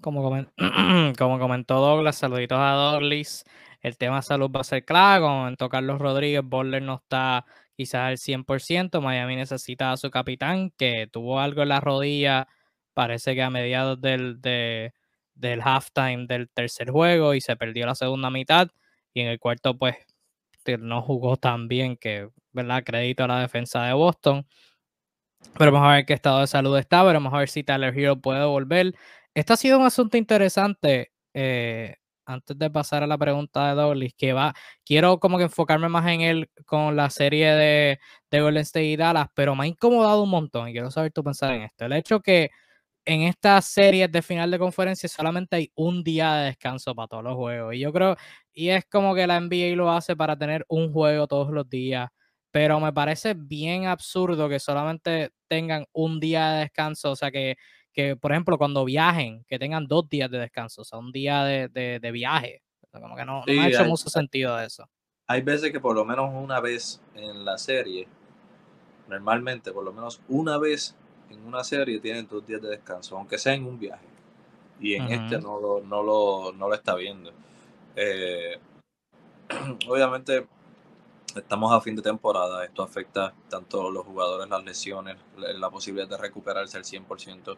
Como, 0.00 0.30
como 1.18 1.38
comentó 1.38 1.80
Douglas, 1.80 2.16
saluditos 2.16 2.58
a 2.58 2.72
Douglas. 2.72 3.44
El 3.80 3.96
tema 3.96 4.22
salud 4.22 4.50
va 4.50 4.60
a 4.60 4.64
ser 4.64 4.84
claro. 4.84 5.26
Comentó 5.26 5.68
Carlos 5.68 6.00
Rodríguez, 6.00 6.42
Borler 6.44 6.82
no 6.82 6.96
está 6.96 7.44
quizás 7.76 8.08
al 8.08 8.18
100%. 8.18 9.00
Miami 9.00 9.36
necesita 9.36 9.92
a 9.92 9.96
su 9.96 10.10
capitán, 10.10 10.72
que 10.76 11.08
tuvo 11.10 11.40
algo 11.40 11.62
en 11.62 11.68
la 11.68 11.80
rodilla, 11.80 12.48
parece 12.94 13.34
que 13.34 13.42
a 13.42 13.50
mediados 13.50 14.00
del, 14.00 14.40
del 14.40 15.60
halftime 15.62 16.26
del 16.26 16.48
tercer 16.48 16.90
juego 16.90 17.34
y 17.34 17.40
se 17.40 17.56
perdió 17.56 17.86
la 17.86 17.94
segunda 17.94 18.30
mitad. 18.30 18.68
En 19.20 19.28
el 19.28 19.38
cuarto, 19.38 19.76
pues 19.76 19.96
no 20.78 21.00
jugó 21.02 21.36
tan 21.36 21.68
bien 21.68 21.96
que, 21.96 22.28
¿verdad? 22.52 22.82
Crédito 22.84 23.24
a 23.24 23.28
la 23.28 23.40
defensa 23.40 23.84
de 23.84 23.94
Boston. 23.94 24.46
Pero 25.56 25.72
vamos 25.72 25.88
a 25.88 25.92
ver 25.94 26.06
qué 26.06 26.12
estado 26.14 26.40
de 26.40 26.46
salud 26.46 26.76
está, 26.76 27.02
veremos 27.02 27.32
a 27.32 27.38
ver 27.38 27.48
si 27.48 27.62
Tyler 27.62 27.96
Hero 27.96 28.20
puede 28.20 28.44
volver. 28.44 28.94
Esto 29.34 29.54
ha 29.54 29.56
sido 29.56 29.78
un 29.78 29.86
asunto 29.86 30.16
interesante. 30.16 31.12
Eh, 31.32 31.96
antes 32.26 32.58
de 32.58 32.70
pasar 32.70 33.02
a 33.02 33.06
la 33.06 33.16
pregunta 33.16 33.68
de 33.68 33.74
Douglas, 33.74 34.12
que 34.16 34.34
va, 34.34 34.54
quiero 34.84 35.18
como 35.18 35.38
que 35.38 35.44
enfocarme 35.44 35.88
más 35.88 36.06
en 36.08 36.20
él 36.20 36.50
con 36.66 36.94
la 36.94 37.08
serie 37.08 37.52
de, 37.52 38.00
de 38.30 38.40
Golden 38.42 38.62
State 38.62 38.84
y 38.84 38.96
Dallas, 38.96 39.28
pero 39.34 39.54
me 39.54 39.64
ha 39.64 39.66
incomodado 39.66 40.22
un 40.24 40.30
montón 40.30 40.68
y 40.68 40.72
quiero 40.72 40.90
saber 40.90 41.10
tú 41.10 41.24
pensar 41.24 41.54
en 41.54 41.62
esto. 41.62 41.86
El 41.86 41.94
hecho 41.94 42.20
que 42.20 42.50
en 43.08 43.22
estas 43.22 43.64
series 43.64 44.12
de 44.12 44.20
final 44.20 44.50
de 44.50 44.58
conferencia 44.58 45.08
solamente 45.08 45.56
hay 45.56 45.72
un 45.74 46.04
día 46.04 46.34
de 46.34 46.46
descanso 46.48 46.94
para 46.94 47.08
todos 47.08 47.24
los 47.24 47.36
juegos. 47.36 47.74
Y 47.74 47.78
yo 47.78 47.90
creo, 47.90 48.16
y 48.52 48.68
es 48.68 48.84
como 48.84 49.14
que 49.14 49.26
la 49.26 49.40
NBA 49.40 49.74
lo 49.76 49.90
hace 49.90 50.14
para 50.14 50.36
tener 50.36 50.66
un 50.68 50.92
juego 50.92 51.26
todos 51.26 51.50
los 51.50 51.66
días. 51.70 52.10
Pero 52.50 52.78
me 52.80 52.92
parece 52.92 53.32
bien 53.32 53.86
absurdo 53.86 54.46
que 54.50 54.60
solamente 54.60 55.30
tengan 55.48 55.86
un 55.92 56.20
día 56.20 56.50
de 56.50 56.60
descanso. 56.60 57.12
O 57.12 57.16
sea, 57.16 57.30
que, 57.30 57.56
que, 57.94 58.14
por 58.14 58.32
ejemplo, 58.32 58.58
cuando 58.58 58.84
viajen, 58.84 59.42
que 59.48 59.58
tengan 59.58 59.86
dos 59.86 60.06
días 60.10 60.30
de 60.30 60.40
descanso, 60.40 60.82
o 60.82 60.84
sea, 60.84 60.98
un 60.98 61.10
día 61.10 61.44
de, 61.44 61.68
de, 61.68 62.12
viaje. 62.12 62.60
Como 62.90 63.16
que 63.16 63.24
no, 63.24 63.38
no 63.38 63.44
me 63.46 63.60
ha 63.60 63.68
hecho 63.68 63.86
mucho 63.86 64.10
sentido 64.10 64.60
eso. 64.60 64.86
Hay 65.26 65.40
veces 65.40 65.72
que 65.72 65.80
por 65.80 65.94
lo 65.94 66.04
menos 66.04 66.30
una 66.34 66.60
vez 66.60 67.00
en 67.14 67.42
la 67.46 67.56
serie, 67.56 68.06
normalmente 69.08 69.72
por 69.72 69.84
lo 69.84 69.94
menos 69.94 70.20
una 70.28 70.58
vez 70.58 70.94
en 71.30 71.44
una 71.46 71.64
serie 71.64 72.00
tienen 72.00 72.26
dos 72.28 72.46
días 72.46 72.60
de 72.62 72.68
descanso, 72.68 73.16
aunque 73.16 73.38
sea 73.38 73.54
en 73.54 73.64
un 73.64 73.78
viaje. 73.78 74.06
Y 74.80 74.94
en 74.94 75.08
este 75.08 75.40
no 75.40 75.58
lo, 75.60 75.80
no, 75.80 76.02
lo, 76.02 76.52
no 76.52 76.68
lo 76.68 76.74
está 76.74 76.94
viendo. 76.94 77.32
Eh, 77.96 78.58
obviamente 79.88 80.46
estamos 81.34 81.72
a 81.72 81.80
fin 81.80 81.96
de 81.96 82.02
temporada, 82.02 82.64
esto 82.64 82.82
afecta 82.82 83.32
tanto 83.48 83.88
a 83.88 83.90
los 83.90 84.04
jugadores, 84.04 84.48
las 84.48 84.64
lesiones, 84.64 85.16
la 85.36 85.70
posibilidad 85.70 86.08
de 86.08 86.16
recuperarse 86.16 86.76
al 86.76 86.84
100%. 86.84 87.56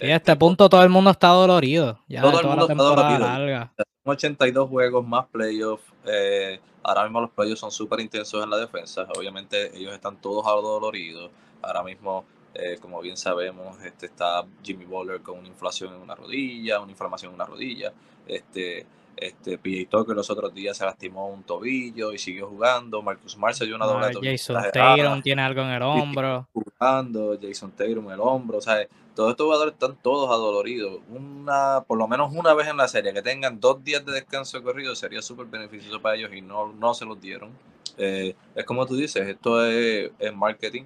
Y 0.00 0.10
a 0.10 0.16
este 0.16 0.34
punto 0.36 0.68
todo 0.68 0.82
el 0.82 0.88
mundo 0.88 1.10
está 1.10 1.28
dolorido. 1.28 1.98
Ya 2.08 2.22
todo 2.22 2.40
el 2.40 2.46
mundo 2.46 2.68
está 2.68 2.82
dolorido. 2.82 3.70
82 4.04 4.68
juegos 4.68 5.06
más 5.06 5.26
playoffs. 5.26 5.84
Eh, 6.06 6.60
ahora 6.82 7.04
mismo 7.04 7.20
los 7.20 7.30
playoffs 7.30 7.60
son 7.60 7.70
súper 7.70 8.00
intensos 8.00 8.42
en 8.42 8.50
la 8.50 8.56
defensa. 8.56 9.06
Obviamente 9.16 9.76
ellos 9.76 9.92
están 9.92 10.16
todos 10.20 10.44
doloridos. 10.62 11.30
Ahora 11.62 11.82
mismo, 11.82 12.24
eh, 12.54 12.78
como 12.80 13.00
bien 13.00 13.16
sabemos, 13.16 13.80
este 13.84 14.06
está 14.06 14.44
Jimmy 14.62 14.84
Bowler 14.84 15.20
con 15.20 15.38
una 15.38 15.48
inflación 15.48 15.94
en 15.94 16.00
una 16.00 16.14
rodilla, 16.14 16.80
una 16.80 16.90
inflamación 16.90 17.30
en 17.30 17.34
una 17.36 17.46
rodilla. 17.46 17.92
Este, 18.26 18.86
este, 19.16 19.58
PJ 19.58 19.88
Tucker 19.90 20.16
los 20.16 20.30
otros 20.30 20.54
días 20.54 20.76
se 20.76 20.84
lastimó 20.84 21.28
un 21.28 21.42
tobillo 21.42 22.12
y 22.12 22.18
siguió 22.18 22.48
jugando. 22.48 23.02
Marcus 23.02 23.36
Marshall 23.36 23.68
dio 23.68 23.76
una 23.76 23.86
doble 23.86 24.06
ah, 24.06 24.20
Jason 24.22 24.62
Taylor 24.72 25.22
tiene 25.22 25.42
algo 25.42 25.60
en 25.60 25.68
el 25.68 25.82
hombro. 25.82 26.48
Jugando, 26.52 27.38
Jason 27.40 27.70
Taylor 27.72 28.04
en 28.04 28.10
el 28.12 28.20
hombro. 28.20 28.58
O 28.58 28.62
sea, 28.62 28.86
todos 29.14 29.30
estos 29.32 29.44
jugadores 29.44 29.74
están 29.74 29.96
todos 30.02 30.30
adoloridos. 30.30 31.00
Una, 31.10 31.84
por 31.86 31.98
lo 31.98 32.08
menos 32.08 32.32
una 32.32 32.54
vez 32.54 32.68
en 32.68 32.78
la 32.78 32.88
serie, 32.88 33.12
que 33.12 33.22
tengan 33.22 33.60
dos 33.60 33.84
días 33.84 34.04
de 34.04 34.12
descanso 34.12 34.62
corrido 34.62 34.96
sería 34.96 35.22
súper 35.22 35.46
beneficioso 35.46 36.00
para 36.00 36.16
ellos 36.16 36.30
y 36.34 36.40
no, 36.40 36.72
no 36.72 36.94
se 36.94 37.04
los 37.04 37.20
dieron. 37.20 37.50
Eh, 37.98 38.34
es 38.54 38.64
como 38.64 38.86
tú 38.86 38.96
dices, 38.96 39.28
esto 39.28 39.64
es, 39.66 40.10
marketing 40.34 40.84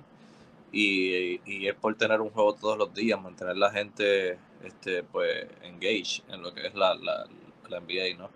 y, 0.75 1.41
y, 1.45 1.69
es 1.69 1.75
por 1.75 1.95
tener 1.97 2.21
un 2.21 2.31
juego 2.31 2.55
todos 2.55 2.77
los 2.77 2.93
días, 2.93 3.21
mantener 3.21 3.57
la 3.57 3.71
gente 3.71 4.39
este, 4.63 5.03
pues 5.05 5.47
engage 5.63 6.23
en 6.29 6.43
lo 6.43 6.53
que 6.53 6.67
es 6.67 6.75
la, 6.75 6.95
la 6.95 7.27
la 7.69 7.81
NBA, 7.81 8.17
¿no? 8.19 8.31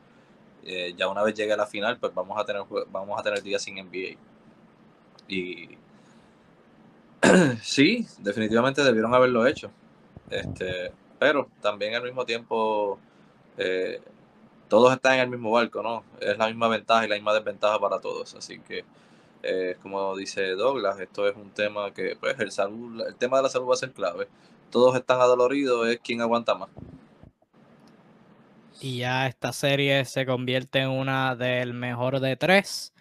Eh, 0.64 0.94
ya 0.96 1.08
una 1.08 1.22
vez 1.22 1.34
llegue 1.34 1.52
a 1.52 1.56
la 1.56 1.66
final, 1.66 1.98
pues 1.98 2.14
vamos 2.14 2.38
a 2.38 2.44
tener 2.44 2.62
vamos 2.90 3.18
a 3.18 3.22
tener 3.22 3.42
días 3.42 3.62
sin 3.62 3.76
NBA. 3.76 4.18
Y 5.28 5.78
sí, 7.62 8.06
definitivamente 8.18 8.82
debieron 8.82 9.14
haberlo 9.14 9.46
hecho. 9.46 9.70
Este, 10.30 10.92
pero 11.18 11.48
también 11.62 11.94
al 11.94 12.02
mismo 12.02 12.24
tiempo 12.24 12.98
eh, 13.56 14.00
todos 14.68 14.92
están 14.92 15.14
en 15.14 15.20
el 15.20 15.30
mismo 15.30 15.50
barco, 15.50 15.82
¿no? 15.82 16.04
Es 16.20 16.36
la 16.36 16.48
misma 16.48 16.68
ventaja 16.68 17.04
y 17.04 17.08
la 17.08 17.14
misma 17.14 17.34
desventaja 17.34 17.78
para 17.78 18.00
todos. 18.00 18.34
Así 18.34 18.58
que, 18.60 18.84
como 19.82 20.16
dice 20.16 20.50
Douglas, 20.50 20.98
esto 21.00 21.28
es 21.28 21.36
un 21.36 21.50
tema 21.50 21.92
que, 21.92 22.16
pues, 22.20 22.38
el, 22.40 22.50
salud, 22.52 23.06
el 23.06 23.16
tema 23.16 23.38
de 23.38 23.44
la 23.44 23.48
salud 23.48 23.68
va 23.68 23.74
a 23.74 23.76
ser 23.76 23.92
clave. 23.92 24.28
Todos 24.70 24.96
están 24.96 25.20
adoloridos, 25.20 25.88
es 25.88 25.98
quien 26.00 26.20
aguanta 26.20 26.54
más 26.54 26.68
y 28.80 28.98
ya 28.98 29.26
esta 29.26 29.52
serie 29.52 30.04
se 30.04 30.26
convierte 30.26 30.80
en 30.80 30.90
una 30.90 31.34
del 31.36 31.74
mejor 31.74 32.20
de 32.20 32.36
tres. 32.36 32.94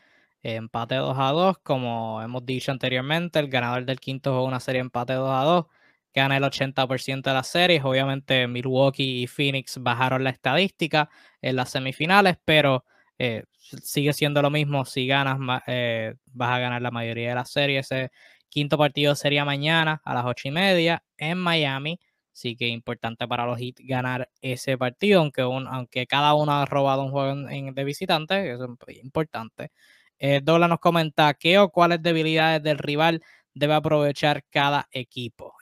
Empate 0.44 0.96
2 0.96 1.18
a 1.20 1.32
2, 1.32 1.58
como 1.60 2.22
hemos 2.22 2.46
dicho 2.46 2.72
anteriormente, 2.72 3.40
el 3.40 3.50
ganador 3.50 3.86
del 3.86 4.00
quinto 4.00 4.32
juego 4.32 4.46
una 4.46 4.60
serie 4.60 4.82
empate 4.82 5.14
2 5.14 5.30
a 5.30 5.44
2, 5.44 5.66
gana 6.14 6.38
el 6.38 6.44
80% 6.44 7.30
de 7.30 7.34
las 7.34 7.48
series. 7.48 7.84
Obviamente 7.84 8.48
Milwaukee 8.48 9.24
y 9.24 9.28
Phoenix 9.28 9.78
bajaron 9.82 10.24
la 10.24 10.30
estadística 10.32 11.10
en 11.42 11.56
las 11.56 11.72
semifinales, 11.72 12.38
pero 12.46 12.86
eh, 13.20 13.44
sigue 13.60 14.14
siendo 14.14 14.42
lo 14.42 14.50
mismo. 14.50 14.86
Si 14.86 15.08
ganas, 15.08 15.38
eh, 15.68 16.16
vas 16.34 16.52
a 16.52 16.60
ganar 16.60 16.82
la 16.82 16.92
mayoría 16.92 17.30
de 17.30 17.36
las 17.36 17.52
series. 17.52 17.92
Ese 17.92 18.12
quinto 18.50 18.78
partido 18.78 19.16
sería 19.16 19.46
mañana 19.46 20.02
a 20.04 20.14
las 20.14 20.26
8 20.26 20.48
y 20.48 20.52
media 20.52 21.04
en 21.18 21.38
Miami. 21.38 22.00
Así 22.34 22.56
que 22.56 22.68
importante 22.68 23.28
para 23.28 23.46
los 23.46 23.58
Heat 23.60 23.78
ganar 23.80 24.30
ese 24.42 24.78
partido, 24.78 25.22
aunque, 25.22 25.42
aunque 25.42 26.06
cada 26.06 26.36
uno 26.36 26.52
ha 26.54 26.66
robado 26.66 27.04
un 27.04 27.12
juego 27.12 27.36
de 27.36 27.84
visitante, 27.84 28.52
eso 28.54 28.78
es 28.88 28.98
importante. 29.04 29.72
Eh, 30.20 30.42
Dola 30.44 30.68
nos 30.68 30.80
comenta 30.80 31.34
qué 31.34 31.58
o 31.60 31.70
cuáles 31.70 32.02
debilidades 32.02 32.62
del 32.64 32.78
rival 32.78 33.22
debe 33.54 33.74
aprovechar 33.74 34.44
cada 34.52 34.88
equipo. 34.92 35.56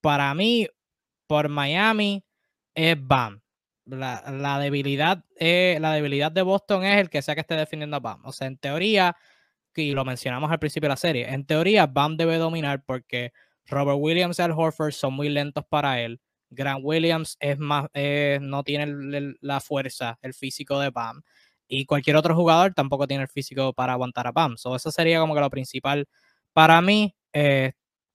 Para 0.00 0.32
mí, 0.34 0.68
por 1.26 1.48
Miami, 1.48 2.24
es 2.74 2.96
Bam. 2.98 3.42
La, 3.86 4.58
debilidad, 4.58 5.24
la 5.38 5.92
debilidad 5.92 6.32
de 6.32 6.42
Boston 6.42 6.84
es 6.84 6.98
el 7.00 7.08
que 7.08 7.22
sea 7.22 7.34
que 7.34 7.42
esté 7.42 7.54
defendiendo 7.54 7.96
a 7.96 8.00
Bam. 8.00 8.24
O 8.24 8.32
sea, 8.32 8.48
en 8.48 8.58
teoría, 8.58 9.16
y 9.76 9.92
lo 9.92 10.04
mencionamos 10.04 10.50
al 10.50 10.58
principio 10.58 10.88
de 10.88 10.92
la 10.92 10.96
serie, 10.96 11.28
en 11.32 11.46
teoría 11.46 11.86
Bam 11.86 12.16
debe 12.16 12.36
dominar 12.38 12.82
porque 12.84 13.32
Robert 13.66 13.98
Williams 14.00 14.38
y 14.38 14.42
Al 14.42 14.52
Horford 14.52 14.92
son 14.92 15.14
muy 15.14 15.28
lentos 15.28 15.64
para 15.68 16.00
él. 16.00 16.20
Grant 16.50 16.80
Williams 16.84 17.36
es 17.40 17.58
más, 17.58 17.86
eh, 17.94 18.38
no 18.40 18.62
tiene 18.64 19.34
la 19.40 19.60
fuerza, 19.60 20.18
el 20.22 20.34
físico 20.34 20.80
de 20.80 20.90
Bam. 20.90 21.22
Y 21.68 21.84
cualquier 21.86 22.16
otro 22.16 22.34
jugador 22.34 22.74
tampoco 22.74 23.06
tiene 23.06 23.24
el 23.24 23.28
físico 23.28 23.72
para 23.72 23.92
aguantar 23.92 24.26
a 24.26 24.32
Bam. 24.32 24.56
So, 24.56 24.76
eso 24.76 24.90
sería 24.90 25.20
como 25.20 25.34
que 25.34 25.40
lo 25.40 25.50
principal 25.50 26.08
para 26.52 26.80
mí. 26.80 27.14
Eh, 27.32 27.72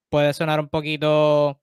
puede 0.10 0.34
sonar 0.34 0.60
un 0.60 0.70
poquito 0.70 1.62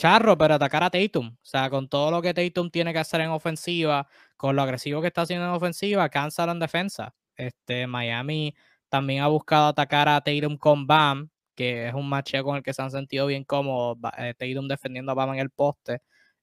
charro, 0.00 0.36
pero 0.38 0.54
atacar 0.54 0.82
a 0.82 0.90
Tatum. 0.90 1.28
O 1.28 1.38
sea, 1.42 1.70
con 1.70 1.88
todo 1.88 2.10
lo 2.10 2.22
que 2.22 2.34
Tatum 2.34 2.70
tiene 2.70 2.92
que 2.92 2.98
hacer 3.00 3.20
en 3.20 3.30
ofensiva, 3.30 4.06
con 4.36 4.56
lo 4.56 4.62
agresivo 4.62 5.00
que 5.00 5.08
está 5.08 5.22
haciendo 5.22 5.46
en 5.46 5.52
ofensiva, 5.52 6.08
cánsalo 6.08 6.52
en 6.52 6.58
defensa. 6.60 7.14
Este, 7.36 7.86
Miami 7.86 8.54
también 8.88 9.22
ha 9.22 9.28
buscado 9.28 9.68
atacar 9.68 10.08
a 10.08 10.20
Tatum 10.20 10.56
con 10.56 10.86
Bam 10.86 11.30
que 11.60 11.88
es 11.88 11.94
un 11.94 12.08
matcheo 12.08 12.42
con 12.42 12.56
el 12.56 12.62
que 12.62 12.72
se 12.72 12.80
han 12.80 12.90
sentido 12.90 13.26
bien 13.26 13.44
cómodos, 13.44 13.98
eh, 14.16 14.32
Tatum 14.38 14.66
defendiendo 14.66 15.12
a 15.12 15.14
Bama 15.14 15.34
en 15.34 15.40
el 15.40 15.50
poste, 15.50 16.00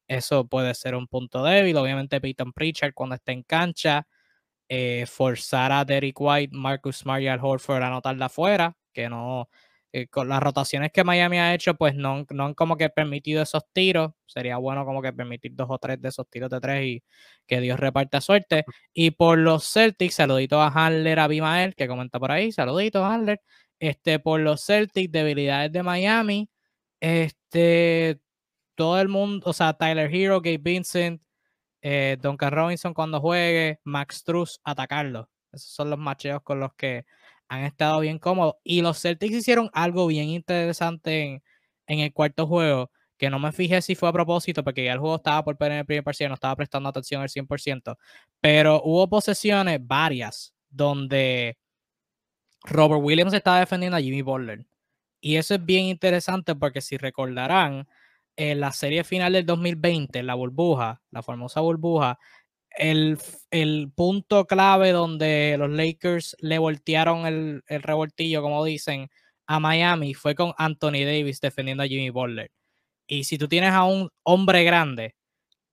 eso 0.08 0.48
puede 0.48 0.76
ser 0.76 0.94
un 0.96 1.08
punto 1.08 1.44
débil. 1.44 1.76
Obviamente 1.78 2.22
Peyton 2.22 2.54
Pritchard 2.54 2.94
cuando 2.94 3.16
esté 3.16 3.32
en 3.34 3.42
cancha, 3.44 4.08
eh, 4.70 5.06
forzar 5.08 5.72
a 5.72 5.86
Derek 5.86 6.20
White, 6.20 6.56
Marcus 6.56 6.98
Smart 6.98 7.22
y 7.24 7.28
Al 7.28 7.40
Horford 7.44 7.84
a 7.84 7.88
anotarla 7.88 8.28
afuera, 8.28 8.78
que 8.94 9.10
no, 9.10 9.50
eh, 9.94 10.08
con 10.08 10.28
las 10.30 10.42
rotaciones 10.44 10.92
que 10.92 11.04
Miami 11.04 11.40
ha 11.40 11.54
hecho, 11.54 11.76
pues 11.76 11.96
no, 11.96 12.26
no, 12.30 12.46
han 12.46 12.54
como 12.54 12.78
que 12.78 12.90
permitido 12.90 13.42
esos 13.42 13.64
tiros. 13.74 14.12
Sería 14.26 14.58
bueno 14.58 14.86
como 14.86 15.02
que 15.02 15.14
permitir 15.14 15.54
dos 15.56 15.68
o 15.70 15.78
tres 15.80 16.02
de 16.02 16.10
esos 16.10 16.30
tiros 16.30 16.50
de 16.50 16.60
tres 16.60 16.86
y 16.86 17.04
que 17.48 17.62
Dios 17.62 17.80
reparta 17.80 18.22
suerte. 18.22 18.66
Y 18.94 19.12
por 19.12 19.38
los 19.38 19.72
Celtics, 19.72 20.16
saludito 20.16 20.62
a 20.62 20.68
Handler, 20.68 21.20
a 21.20 21.28
Bimael, 21.28 21.76
que 21.76 21.88
comenta 21.88 22.20
por 22.20 22.32
ahí, 22.32 22.52
saludito 22.52 23.06
Handler. 23.06 23.42
Este, 23.80 24.20
por 24.20 24.40
los 24.42 24.66
Celtics, 24.66 25.12
debilidades 25.12 25.72
de 25.72 25.84
Miami. 25.84 26.50
Este, 27.00 28.20
todo 28.76 29.00
el 29.02 29.10
mundo, 29.10 29.50
o 29.50 29.54
sea, 29.54 29.74
Tyler 29.74 30.14
Hero, 30.14 30.42
Gabe 30.42 30.60
Vincent, 30.60 31.22
eh, 31.82 32.18
Duncan 32.22 32.52
Robinson 32.52 32.94
cuando 32.94 33.22
juegue, 33.22 33.80
Max 33.84 34.24
Truss, 34.24 34.60
atacarlo. 34.64 35.30
Esos 35.52 35.72
son 35.72 35.90
los 35.90 36.00
macheos 36.00 36.42
con 36.44 36.60
los 36.60 36.74
que 36.76 37.06
han 37.50 37.64
estado 37.64 38.00
bien 38.02 38.20
cómodos. 38.20 38.56
Y 38.64 38.82
los 38.82 39.02
Celtics 39.02 39.34
hicieron 39.34 39.70
algo 39.74 40.08
bien 40.08 40.30
interesante 40.30 41.24
en, 41.24 41.44
en 41.88 42.00
el 42.00 42.14
cuarto 42.14 42.48
juego, 42.48 42.92
que 43.18 43.30
no 43.30 43.40
me 43.40 43.52
fijé 43.52 43.82
si 43.82 43.96
fue 43.96 44.10
a 44.10 44.14
propósito, 44.14 44.64
porque 44.64 44.86
ya 44.86 44.94
el 44.94 45.00
juego 45.00 45.16
estaba 45.16 45.44
por 45.44 45.58
perder 45.58 45.74
en 45.74 45.80
el 45.80 45.86
primer 45.86 46.04
partido, 46.04 46.30
no 46.30 46.36
estaba 46.36 46.56
prestando 46.56 46.90
atención 46.90 47.22
al 47.22 47.30
100%, 47.30 47.98
pero 48.42 48.82
hubo 48.84 49.10
posesiones 49.10 49.80
varias 49.86 50.54
donde 50.70 51.58
Robert 52.64 53.02
Williams 53.02 53.34
estaba 53.34 53.60
defendiendo 53.60 53.98
a 53.98 54.02
Jimmy 54.02 54.22
Butler. 54.22 54.66
Y 55.22 55.38
eso 55.38 55.56
es 55.56 55.66
bien 55.66 55.86
interesante 55.86 56.56
porque 56.56 56.82
si 56.82 56.98
recordarán, 56.98 57.88
en 58.36 58.60
la 58.60 58.72
serie 58.72 59.04
final 59.04 59.34
del 59.34 59.46
2020, 59.46 60.22
la 60.24 60.36
burbuja, 60.36 61.02
la 61.10 61.24
famosa 61.24 61.60
burbuja, 61.62 62.20
el, 62.78 63.92
punto 63.96 64.46
clave 64.46 64.92
donde 64.92 65.56
los 65.58 65.70
Lakers 65.70 66.36
le 66.40 66.58
voltearon 66.60 67.26
el, 67.26 67.64
el, 67.68 67.84
revoltillo, 67.84 68.42
como 68.42 68.64
dicen, 68.64 69.10
a 69.48 69.60
Miami 69.60 70.14
fue 70.14 70.36
con 70.36 70.54
Anthony 70.58 71.06
Davis 71.06 71.42
defendiendo 71.42 71.84
a 71.84 71.88
Jimmy 71.88 72.10
Butler. 72.10 72.52
Y 73.08 73.24
si 73.26 73.38
tú 73.38 73.48
tienes 73.48 73.72
a 73.72 73.84
un 73.86 74.10
hombre 74.24 74.64
grande 74.64 75.16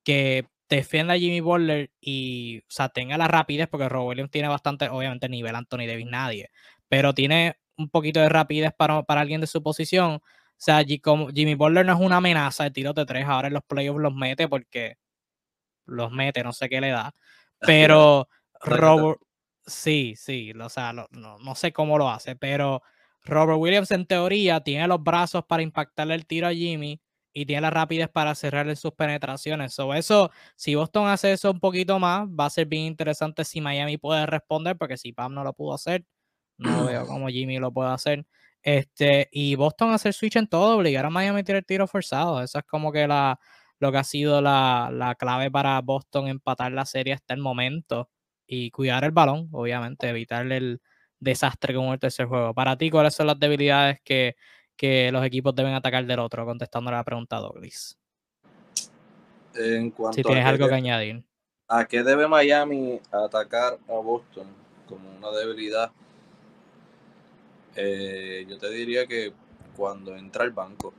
que 0.05 0.47
defienda 0.69 1.15
a 1.15 1.19
Jimmy 1.19 1.41
Butler 1.41 1.91
y, 2.01 2.59
o 2.61 2.63
sea, 2.69 2.89
tenga 2.89 3.19
la 3.19 3.29
rapidez, 3.29 3.69
porque 3.69 3.89
Robert 3.89 4.09
Williams 4.11 4.31
tiene 4.31 4.49
bastante, 4.49 4.89
obviamente, 4.89 5.29
nivel 5.29 5.55
Anthony 5.55 5.87
Davis, 5.87 6.07
nadie, 6.07 6.51
pero 6.89 7.15
tiene 7.15 7.57
un 7.77 7.91
poquito 7.91 8.21
de 8.21 8.29
rapidez 8.29 8.73
para, 8.77 9.03
para 9.03 9.21
alguien 9.21 9.41
de 9.41 9.47
su 9.47 9.63
posición. 9.63 10.15
O 10.15 10.21
sea, 10.57 10.85
Jimmy 10.85 11.55
Butler 11.55 11.85
no 11.85 11.95
es 11.95 12.01
una 12.01 12.19
amenaza 12.19 12.65
de 12.65 12.71
tiros 12.71 12.95
de 12.95 13.07
tres, 13.07 13.25
ahora 13.27 13.49
en 13.49 13.55
los 13.55 13.65
playoffs 13.65 14.01
los 14.01 14.15
mete 14.15 14.49
porque 14.49 14.97
los 15.87 16.11
mete, 16.13 16.43
no 16.43 16.53
sé 16.53 16.69
qué 16.69 16.81
le 16.81 16.91
da. 16.91 17.13
Pero 17.61 18.29
Robert, 18.61 19.21
sí, 19.67 20.15
sí, 20.17 20.53
o 20.53 20.69
sea, 20.69 20.93
no, 20.93 21.07
no, 21.11 21.55
sé 21.55 21.73
cómo 21.73 21.99
lo 21.99 22.11
hace, 22.11 22.37
pero 22.37 22.83
Robert 23.23 23.59
Williams 23.59 23.91
en 23.91 24.07
teoría 24.07 24.61
tiene 24.61 24.87
los 24.87 25.03
brazos 25.03 25.45
para 25.47 25.63
impactarle 25.63 26.15
el 26.15 26.27
tiro 26.27 26.47
a 26.47 26.53
Jimmy 26.53 27.01
y 27.33 27.47
tiene 27.47 27.63
la 27.63 27.71
rapidez 27.71 28.09
para 28.09 28.35
cerrar 28.35 28.69
en 28.69 28.77
sus 28.77 28.93
penetraciones. 28.93 29.75
So, 29.75 29.93
eso, 29.95 30.31
si 30.57 30.75
Boston 30.75 31.09
hace 31.09 31.33
eso 31.33 31.51
un 31.51 31.61
poquito 31.61 31.99
más, 31.99 32.29
va 32.29 32.47
a 32.47 32.51
ser 32.51 32.67
bien 32.67 32.85
interesante 32.85 33.45
si 33.45 33.61
Miami 33.61 33.99
puede 33.99 34.25
responder, 34.27 34.77
porque 34.77 34.97
si 34.97 35.13
Pam 35.13 35.35
no 35.35 35.43
lo 35.43 35.53
pudo 35.53 35.75
hacer, 35.75 36.05
no 36.59 36.87
veo 36.87 37.07
cómo 37.07 37.29
Jimmy 37.29 37.59
lo 37.59 37.73
puede 37.73 37.91
hacer. 37.91 38.25
Este, 38.63 39.29
y 39.33 39.57
Boston 39.57 39.93
hacer 39.93 40.15
switch 40.15 40.37
en 40.37 40.47
todo, 40.47 40.77
obligar 40.79 41.05
a 41.05 41.11
Miami 41.11 41.41
a 41.41 41.45
tirar 41.45 41.65
tiro 41.65 41.87
forzado. 41.87 42.43
Eso 42.43 42.59
es 42.59 42.65
como 42.65 42.93
que 42.93 43.07
la, 43.07 43.39
lo 43.79 43.93
que 43.93 43.99
ha 43.99 44.05
sido 44.05 44.41
la, 44.41 44.91
la 44.93 45.15
clave 45.15 45.51
para 45.51 45.81
Boston 45.81 46.29
empatar 46.29 46.73
la 46.73 46.87
serie 46.87 47.13
hasta 47.13 47.35
el 47.35 47.41
momento 47.41 48.09
y 48.47 48.71
cuidar 48.71 49.05
el 49.05 49.11
balón, 49.11 49.49
obviamente, 49.53 50.09
evitar 50.09 50.51
el 50.51 50.81
desastre 51.19 51.75
como 51.75 51.93
el 51.93 51.99
tercer 51.99 52.27
juego. 52.27 52.55
Para 52.55 52.77
ti, 52.77 52.91
¿cuáles 52.91 53.15
son 53.15 53.27
las 53.27 53.39
debilidades 53.39 54.01
que, 54.05 54.37
que 54.77 55.11
los 55.11 55.25
equipos 55.25 55.55
deben 55.55 55.75
atacar 55.75 56.05
del 56.07 56.19
otro? 56.19 56.45
Contestando 56.45 56.91
la 56.91 57.05
pregunta, 57.05 57.39
Douglas. 57.39 57.99
En 59.55 59.91
cuanto 59.91 60.17
si 60.17 60.23
tienes 60.23 60.45
algo 60.45 60.69
que 60.69 60.75
añadir. 60.75 61.25
¿A 61.69 61.87
qué 61.87 62.03
debe 62.03 62.29
Miami 62.29 63.01
atacar 63.11 63.79
a 63.89 63.93
Boston 63.93 64.49
como 64.87 65.11
una 65.17 65.31
debilidad? 65.31 65.91
Eh, 67.77 68.45
yo 68.49 68.59
te 68.59 68.71
diría 68.71 69.07
que 69.07 69.33
cuando 69.77 70.15
entra 70.15 70.45
el 70.45 70.51
banco, 70.51 70.93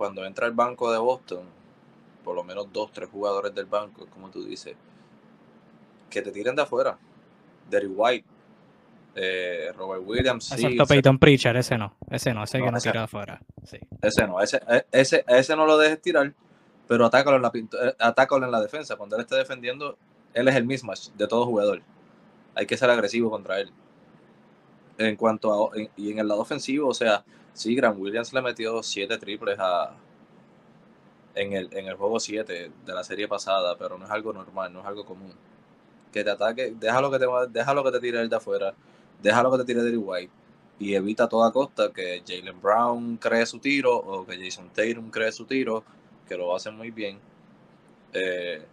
cuando 0.00 0.24
entra 0.24 0.46
el 0.46 0.54
banco 0.54 0.90
de 0.90 0.96
Boston, 0.96 1.42
por 2.24 2.34
lo 2.34 2.42
menos 2.42 2.72
dos, 2.72 2.90
tres 2.90 3.10
jugadores 3.10 3.54
del 3.54 3.66
banco, 3.66 4.06
como 4.06 4.30
tú 4.30 4.42
dices, 4.42 4.74
que 6.08 6.22
te 6.22 6.32
tiren 6.32 6.56
de 6.56 6.62
afuera. 6.62 6.96
Derry 7.68 7.86
White, 7.86 8.26
eh, 9.14 9.70
Robert 9.76 10.02
Williams. 10.02 10.52
Exacto, 10.52 10.86
Peyton 10.86 11.18
Pritchard, 11.18 11.58
ese 11.58 11.76
no, 11.76 11.96
ese 12.08 12.32
no, 12.32 12.44
ese 12.44 12.62
que 12.62 12.70
no 12.70 12.80
tira 12.80 13.00
de 13.00 13.04
afuera. 13.04 13.42
Sí. 13.62 13.78
Ese 14.00 14.26
no, 14.26 14.40
ese, 14.40 14.62
e, 14.70 14.86
ese, 14.90 15.22
ese 15.28 15.54
no 15.54 15.66
lo 15.66 15.76
dejes 15.76 16.00
tirar, 16.00 16.32
pero 16.88 17.04
atácalo 17.04 17.36
en, 17.36 17.42
la, 17.42 17.52
eh, 17.54 17.94
atácalo 17.98 18.46
en 18.46 18.52
la 18.52 18.62
defensa. 18.62 18.96
Cuando 18.96 19.16
él 19.16 19.22
esté 19.24 19.36
defendiendo, 19.36 19.98
él 20.32 20.48
es 20.48 20.56
el 20.56 20.64
mismatch 20.64 21.10
de 21.10 21.28
todo 21.28 21.44
jugador. 21.44 21.82
Hay 22.54 22.64
que 22.64 22.78
ser 22.78 22.88
agresivo 22.88 23.28
contra 23.28 23.60
él. 23.60 23.70
En 24.96 25.16
cuanto 25.16 25.74
a, 25.74 25.76
y 25.94 26.10
en 26.10 26.20
el 26.20 26.26
lado 26.26 26.40
ofensivo, 26.40 26.88
o 26.88 26.94
sea, 26.94 27.22
Sí, 27.52 27.74
Grant 27.74 27.98
Williams 27.98 28.32
le 28.32 28.42
metió 28.42 28.82
siete 28.82 29.18
triples 29.18 29.58
a, 29.58 29.92
en, 31.34 31.52
el, 31.52 31.68
en 31.72 31.86
el 31.86 31.96
juego 31.96 32.20
7 32.20 32.70
de 32.84 32.94
la 32.94 33.04
serie 33.04 33.28
pasada, 33.28 33.76
pero 33.78 33.98
no 33.98 34.04
es 34.04 34.10
algo 34.10 34.32
normal, 34.32 34.72
no 34.72 34.80
es 34.80 34.86
algo 34.86 35.04
común. 35.04 35.32
Que 36.12 36.24
te 36.24 36.30
ataque, 36.30 36.74
déjalo 36.78 37.10
que 37.10 37.18
te, 37.18 37.26
déjalo 37.50 37.84
que 37.84 37.92
te 37.92 38.00
tire 38.00 38.20
el 38.20 38.28
de 38.28 38.36
afuera, 38.36 38.74
déjalo 39.22 39.52
que 39.52 39.58
te 39.58 39.64
tire 39.64 39.82
Derry 39.82 39.96
White 39.96 40.32
y 40.78 40.94
evita 40.94 41.24
a 41.24 41.28
toda 41.28 41.52
costa 41.52 41.92
que 41.92 42.22
Jalen 42.26 42.60
Brown 42.60 43.16
cree 43.18 43.46
su 43.46 43.58
tiro 43.58 43.96
o 43.96 44.26
que 44.26 44.42
Jason 44.42 44.70
Tatum 44.70 45.10
cree 45.10 45.30
su 45.30 45.44
tiro, 45.44 45.84
que 46.28 46.36
lo 46.36 46.54
hacen 46.54 46.76
muy 46.76 46.90
bien. 46.90 47.18
Eh, 48.12 48.64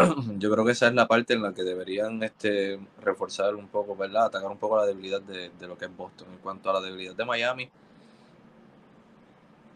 yo 0.38 0.50
creo 0.50 0.64
que 0.64 0.72
esa 0.72 0.88
es 0.88 0.94
la 0.94 1.06
parte 1.06 1.34
en 1.34 1.42
la 1.42 1.52
que 1.52 1.62
deberían 1.62 2.22
este, 2.22 2.78
reforzar 3.02 3.54
un 3.54 3.68
poco, 3.68 3.96
¿verdad? 3.96 4.26
Atacar 4.26 4.50
un 4.50 4.58
poco 4.58 4.76
la 4.76 4.86
debilidad 4.86 5.20
de, 5.20 5.50
lo 5.66 5.76
que 5.76 5.86
es 5.86 5.96
Boston. 5.96 6.28
En 6.32 6.38
cuanto 6.38 6.70
a 6.70 6.74
la 6.74 6.80
debilidad 6.80 7.14
de 7.14 7.24
Miami, 7.24 7.70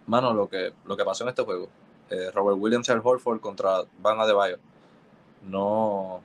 mano, 0.07 0.33
lo 0.33 0.49
que, 0.49 0.73
lo 0.85 0.97
que 0.97 1.05
pasó 1.05 1.25
en 1.25 1.31
este 1.31 1.43
juego, 1.43 1.69
eh, 2.11 2.31
Robert 2.33 2.59
Williams 2.59 2.89
y 2.89 2.93
Al 2.93 3.01
Horford 3.03 3.41
contra 3.41 3.83
Van 4.01 4.21
Adebayo, 4.21 4.59
no, 5.43 6.21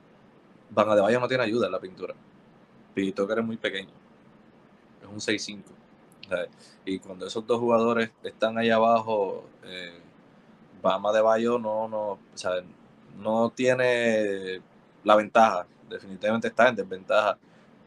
Van 0.70 0.88
Adebayo 0.88 1.20
no 1.20 1.28
tiene 1.28 1.44
ayuda 1.44 1.66
en 1.66 1.72
la 1.72 1.80
pintura. 1.80 2.14
Pito 2.94 3.26
que 3.26 3.34
es 3.34 3.44
muy 3.44 3.56
pequeño, 3.56 3.90
es 5.02 5.08
un 5.08 5.20
6'5". 5.20 5.62
y 6.84 6.98
cuando 7.00 7.26
esos 7.26 7.44
dos 7.46 7.58
jugadores 7.58 8.10
están 8.22 8.58
ahí 8.58 8.70
abajo, 8.70 9.44
eh, 9.64 10.00
Van 10.82 11.04
Adebayo 11.04 11.58
no, 11.58 11.88
no, 11.88 12.12
o 12.12 12.18
no 13.18 13.50
tiene 13.50 14.60
la 15.04 15.16
ventaja, 15.16 15.66
definitivamente 15.88 16.48
está 16.48 16.68
en 16.68 16.76
desventaja 16.76 17.38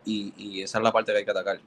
y, 0.05 0.61
esa 0.61 0.77
es 0.77 0.83
la 0.83 0.91
parte 0.91 1.11
que 1.11 1.19
hay 1.19 1.25
que 1.25 1.31
atacar. 1.31 1.59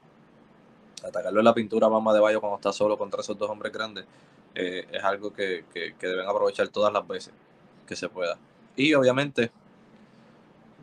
Atacarlo 1.07 1.41
en 1.41 1.45
la 1.45 1.55
pintura 1.55 1.89
Mama 1.89 2.13
de 2.13 2.21
Bayo 2.21 2.41
cuando 2.41 2.57
está 2.57 2.73
solo 2.73 2.97
contra 2.99 3.21
esos 3.21 3.39
dos 3.39 3.51
hombres 3.51 3.73
grandes 3.73 4.07
eh, 4.55 4.87
es 4.91 5.05
algo 5.05 5.33
que, 5.33 5.65
deben 6.01 6.29
aprovechar 6.29 6.69
todas 6.69 6.93
las 6.93 7.07
veces 7.07 7.33
que 7.87 7.97
se 7.97 8.09
pueda. 8.09 8.39
Y 8.75 8.95
obviamente, 8.95 9.51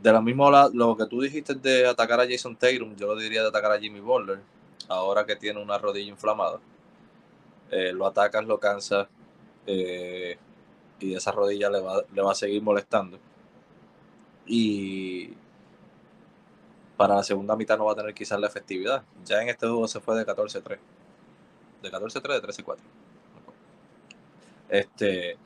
de 0.02 0.14
la 0.14 0.22
misma 0.22 0.70
lo 0.74 0.96
que 0.96 1.06
tú 1.06 1.22
dijiste 1.22 1.56
de 1.56 1.88
atacar 1.88 2.20
a 2.20 2.28
Jason 2.28 2.56
Tatum, 2.56 2.96
yo 2.96 3.08
lo 3.08 3.16
diría 3.16 3.42
de 3.42 3.50
atacar 3.50 3.72
a 3.72 3.80
Jimmy 3.80 4.00
Butler, 4.00 4.40
ahora 4.88 5.26
que 5.26 5.36
tiene 5.36 5.62
una 5.62 5.78
rodilla 5.78 6.10
inflamada. 6.10 6.60
Eh, 7.72 7.92
lo 7.92 8.06
atacas, 8.06 8.46
lo 8.46 8.60
cansas, 8.60 9.08
eh, 9.66 10.38
y 11.04 11.16
esa 11.16 11.32
rodilla 11.32 11.70
le 11.70 11.82
va, 11.82 12.02
le 12.14 12.22
va 12.22 12.32
a 12.32 12.36
seguir 12.36 12.62
molestando. 12.62 13.20
Y 14.46 15.34
para 16.98 17.16
la 17.16 17.24
segunda 17.24 17.56
mitad 17.56 17.78
no 17.78 17.86
va 17.86 17.94
a 17.94 17.96
tener 17.96 18.14
quizás 18.14 18.40
la 18.40 18.48
efectividad. 18.48 19.04
Ya 19.26 19.42
en 19.42 19.50
este 19.50 19.68
juego 19.68 19.88
se 19.88 20.00
fue 20.00 20.16
de 20.18 20.26
14-3. 20.26 20.78
De 21.82 21.92
14-3, 21.92 22.42
de 22.42 22.48
13-4. 22.48 22.78
Este, 24.70 25.38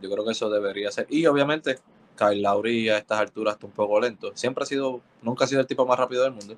yo 0.00 0.10
creo 0.10 0.24
que 0.24 0.32
eso 0.32 0.48
debería 0.48 0.90
ser. 0.90 1.06
Y 1.10 1.26
obviamente, 1.26 1.78
Kyle 2.16 2.42
Lowry 2.42 2.88
a 2.90 2.98
estas 2.98 3.20
alturas 3.20 3.54
está 3.54 3.66
un 3.66 3.72
poco 3.72 4.00
lento. 4.00 4.32
Siempre 4.34 4.64
ha 4.64 4.66
sido, 4.66 5.00
nunca 5.22 5.44
ha 5.44 5.48
sido 5.48 5.60
el 5.60 5.66
tipo 5.66 5.86
más 5.86 5.98
rápido 5.98 6.22
del 6.22 6.32
mundo. 6.32 6.56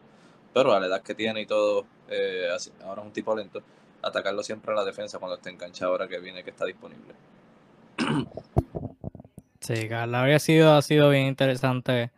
Pero 0.52 0.72
a 0.72 0.80
la 0.80 0.86
edad 0.86 1.02
que 1.02 1.14
tiene 1.14 1.40
y 1.40 1.46
todo, 1.46 1.86
eh, 2.08 2.48
ahora 2.84 3.02
es 3.02 3.06
un 3.06 3.12
tipo 3.12 3.34
lento. 3.34 3.62
Atacarlo 4.02 4.42
siempre 4.42 4.72
en 4.72 4.76
la 4.76 4.84
defensa 4.84 5.18
cuando 5.18 5.36
esté 5.36 5.50
enganchado 5.50 5.92
ahora 5.92 6.08
que 6.08 6.18
viene 6.18 6.44
que 6.44 6.50
está 6.50 6.66
disponible. 6.66 7.14
Sí, 9.60 9.88
Carla 9.88 10.22
habría 10.22 10.40
sido, 10.40 10.74
ha 10.74 10.82
sido 10.82 11.08
bien 11.08 11.26
interesante 11.26 12.10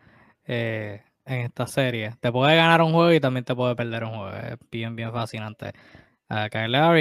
eh, 0.47 1.03
en 1.27 1.41
esta 1.43 1.67
serie. 1.67 2.15
Te 2.19 2.33
puede 2.33 2.57
ganar 2.57 2.81
un 2.81 2.93
juego 2.93 3.13
y 3.13 3.21
también 3.21 3.45
te 3.45 3.55
puede 3.55 3.77
perder 3.77 4.05
un 4.05 4.13
juego. 4.13 4.33
Es 4.33 4.57
bien, 4.71 4.97
bien 4.97 5.13
fascinante. 5.13 5.73
Uh, 6.31 6.49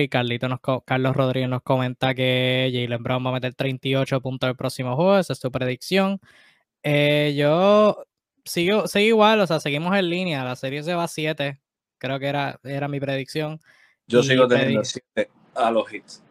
Carlito 0.10 0.50
nos, 0.50 0.60
Carlos 0.86 1.16
Rodríguez 1.16 1.50
nos 1.50 1.62
comenta 1.62 2.14
que 2.14 2.70
Jalen 2.74 3.02
Brown 3.02 3.26
va 3.26 3.30
a 3.30 3.34
meter 3.34 3.54
38 3.54 4.20
puntos 4.20 4.50
el 4.50 4.58
próximo 4.58 4.98
juego. 4.98 5.18
Esa 5.18 5.32
es 5.32 5.40
su 5.40 5.50
predicción. 5.50 6.20
Eh, 6.84 7.34
yo 7.38 8.04
sigo, 8.44 8.88
sigo 8.88 9.06
igual, 9.06 9.40
o 9.40 9.48
sea, 9.48 9.62
seguimos 9.62 9.96
en 9.96 10.10
línea. 10.10 10.44
La 10.44 10.58
serie 10.58 10.84
se 10.84 10.94
va 10.94 11.06
a 11.06 11.08
7. 11.08 11.62
Creo 11.98 12.20
que 12.20 12.28
era, 12.28 12.60
era 12.64 12.90
mi 12.90 13.00
predicción. 13.00 13.62
Yo 14.08 14.22
sigo 14.24 14.46
teniendo 14.48 14.84
7 14.84 15.30
a 15.56 15.72
los 15.72 15.92
hits. 15.94 16.23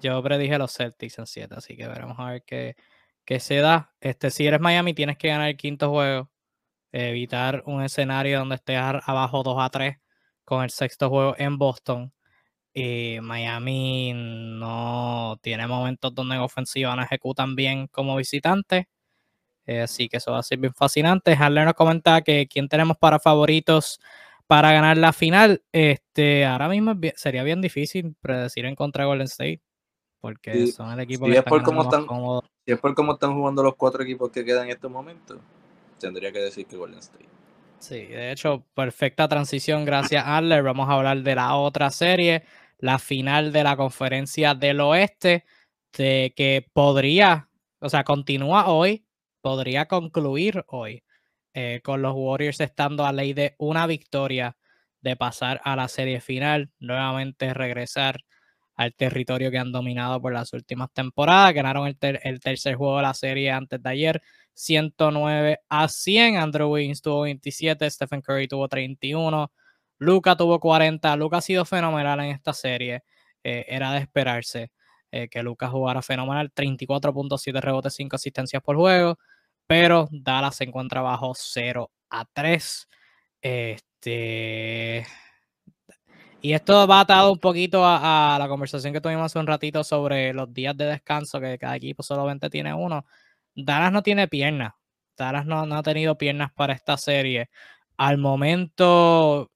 Yo 0.00 0.22
predije 0.22 0.58
los 0.58 0.72
Celtics 0.72 1.18
en 1.18 1.26
7, 1.26 1.54
así 1.56 1.76
que 1.76 1.88
veremos 1.88 2.18
a 2.18 2.32
ver 2.32 2.44
qué, 2.44 3.40
se 3.40 3.56
da. 3.56 3.92
Este, 4.00 4.30
si 4.30 4.46
eres 4.46 4.60
Miami, 4.60 4.94
tienes 4.94 5.16
que 5.16 5.28
ganar 5.28 5.48
el 5.48 5.56
quinto 5.56 5.90
juego. 5.90 6.30
Evitar 6.92 7.62
un 7.66 7.82
escenario 7.82 8.38
donde 8.38 8.56
estés 8.56 8.78
abajo 8.78 9.42
2 9.42 9.56
a 9.60 9.70
3 9.70 9.96
con 10.44 10.64
el 10.64 10.70
sexto 10.70 11.10
juego 11.10 11.34
en 11.38 11.58
Boston. 11.58 12.12
Y 12.74 13.18
Miami 13.22 14.12
no 14.14 15.38
tiene 15.42 15.66
momentos 15.66 16.14
donde 16.14 16.36
en 16.36 16.42
ofensiva 16.42 16.94
no 16.96 17.02
ejecutan 17.02 17.56
bien 17.56 17.88
como 17.88 18.16
visitante. 18.16 18.88
Eh, 19.66 19.82
así 19.82 20.08
que 20.08 20.18
eso 20.18 20.32
va 20.32 20.40
a 20.40 20.42
ser 20.42 20.58
bien 20.58 20.74
fascinante. 20.74 21.32
Harler 21.34 21.64
nos 21.66 21.74
comenta 21.74 22.22
que 22.22 22.46
quién 22.48 22.68
tenemos 22.68 22.96
para 22.98 23.18
favoritos 23.18 24.00
para 24.46 24.72
ganar 24.72 24.98
la 24.98 25.12
final. 25.12 25.62
Este, 25.72 26.44
ahora 26.46 26.68
mismo 26.68 26.94
sería 27.16 27.42
bien 27.42 27.60
difícil 27.62 28.14
predecir 28.20 28.66
en 28.66 28.76
contra 28.76 29.04
de 29.04 29.08
Golden 29.08 29.26
State 29.26 29.62
porque 30.20 30.66
son 30.68 30.92
el 30.92 31.00
equipo 31.00 31.26
que 31.26 31.38
es 31.38 31.42
por 31.42 31.62
cómo 31.62 31.82
están, 31.82 32.06
Si 32.64 32.72
es 32.72 32.78
por 32.78 32.94
cómo 32.94 33.12
están 33.12 33.34
jugando 33.34 33.62
los 33.62 33.76
cuatro 33.76 34.02
equipos 34.02 34.30
que 34.30 34.44
quedan 34.44 34.64
en 34.64 34.70
este 34.70 34.88
momento, 34.88 35.40
tendría 35.98 36.32
que 36.32 36.40
decir 36.40 36.66
que 36.66 36.76
Golden 36.76 36.98
State. 36.98 37.28
Sí, 37.78 38.06
de 38.06 38.32
hecho, 38.32 38.64
perfecta 38.74 39.28
transición, 39.28 39.84
gracias 39.84 40.24
Adler. 40.26 40.62
Vamos 40.62 40.88
a 40.88 40.94
hablar 40.94 41.22
de 41.22 41.34
la 41.34 41.56
otra 41.56 41.90
serie, 41.90 42.44
la 42.78 42.98
final 42.98 43.52
de 43.52 43.62
la 43.62 43.76
conferencia 43.76 44.54
del 44.54 44.80
oeste, 44.80 45.44
de 45.96 46.32
que 46.34 46.66
podría, 46.72 47.48
o 47.80 47.88
sea, 47.88 48.04
continúa 48.04 48.68
hoy, 48.68 49.06
podría 49.40 49.86
concluir 49.86 50.64
hoy, 50.68 51.04
eh, 51.54 51.80
con 51.84 52.02
los 52.02 52.14
Warriors 52.14 52.60
estando 52.60 53.04
a 53.04 53.12
ley 53.12 53.32
de 53.32 53.54
una 53.58 53.86
victoria 53.86 54.56
de 55.00 55.16
pasar 55.16 55.60
a 55.64 55.76
la 55.76 55.88
serie 55.88 56.20
final, 56.20 56.70
nuevamente 56.80 57.54
regresar 57.54 58.24
al 58.76 58.94
territorio 58.94 59.50
que 59.50 59.58
han 59.58 59.72
dominado 59.72 60.20
por 60.20 60.32
las 60.32 60.52
últimas 60.52 60.90
temporadas. 60.92 61.54
Ganaron 61.54 61.86
el, 61.86 62.40
tercer 62.40 62.76
juego 62.76 62.96
de 62.98 63.02
la 63.02 63.14
serie 63.14 63.50
antes 63.50 63.82
de 63.82 63.90
ayer, 63.90 64.22
109 64.54 65.60
a 65.68 65.88
100. 65.88 66.36
Andrew 66.36 66.70
Wiggins 66.72 67.02
tuvo 67.02 67.22
27, 67.22 67.90
Stephen 67.90 68.20
Curry 68.22 68.48
tuvo 68.48 68.68
31, 68.68 69.50
Luca 69.98 70.36
tuvo 70.36 70.60
40. 70.60 71.16
Luca 71.16 71.38
ha 71.38 71.40
sido 71.40 71.64
fenomenal 71.64 72.20
en 72.20 72.26
esta 72.26 72.52
serie. 72.52 73.02
Eh, 73.42 73.64
era 73.68 73.92
de 73.92 74.00
esperarse 74.00 74.70
eh, 75.10 75.28
que 75.28 75.42
Luca 75.42 75.68
jugara 75.68 76.02
fenomenal, 76.02 76.52
34.7 76.52 77.60
rebotes, 77.60 77.94
5 77.94 78.16
asistencias 78.16 78.62
por 78.62 78.76
juego, 78.76 79.18
pero 79.66 80.08
Dallas 80.10 80.56
se 80.56 80.64
encuentra 80.64 81.00
bajo 81.00 81.32
0 81.34 81.90
a 82.10 82.24
3. 82.26 82.88
Este 83.40 85.06
Y 86.46 86.54
esto 86.54 86.86
va 86.86 87.00
atado 87.00 87.32
un 87.32 87.40
poquito 87.40 87.82
a, 87.84 88.36
la 88.38 88.46
conversación 88.46 88.92
que 88.92 89.00
tuvimos 89.00 89.24
hace 89.24 89.40
un 89.40 89.48
ratito 89.48 89.82
sobre 89.82 90.32
los 90.32 90.54
días 90.54 90.76
de 90.76 90.84
descanso, 90.84 91.40
que 91.40 91.58
cada 91.58 91.74
equipo 91.74 92.04
solamente 92.04 92.48
tiene 92.48 92.72
uno. 92.72 93.04
Dallas 93.56 93.90
no 93.90 94.00
tiene 94.04 94.28
piernas. 94.28 94.72
Dallas 95.16 95.44
no, 95.44 95.62
ha 95.62 95.82
tenido 95.82 96.16
piernas 96.16 96.52
para 96.52 96.72
esta 96.72 96.96
serie. 96.98 97.50
Al 97.96 98.18
momento 98.18 99.50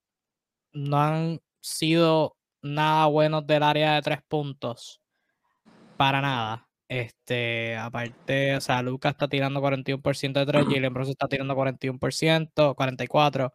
no 0.73 0.97
han 1.01 1.41
sido 1.61 2.37
nada 2.61 3.07
buenos 3.07 3.47
del 3.47 3.63
área 3.63 3.95
de 3.95 4.03
tres 4.03 4.19
puntos. 4.27 5.01
Para 5.97 6.21
nada. 6.21 6.69
Este, 6.89 7.77
aparte, 7.77 8.57
o 8.57 8.61
sea, 8.61 8.83
Lucas 8.83 9.13
está 9.13 9.29
tirando 9.29 9.61
41% 9.61 10.41
de 10.41 10.47
tres, 10.47 10.67
Jalen 10.67 10.93
Bronson 10.93 11.13
está 11.13 11.29
tirando 11.29 11.55
41%, 11.55 12.75
44%, 12.75 13.53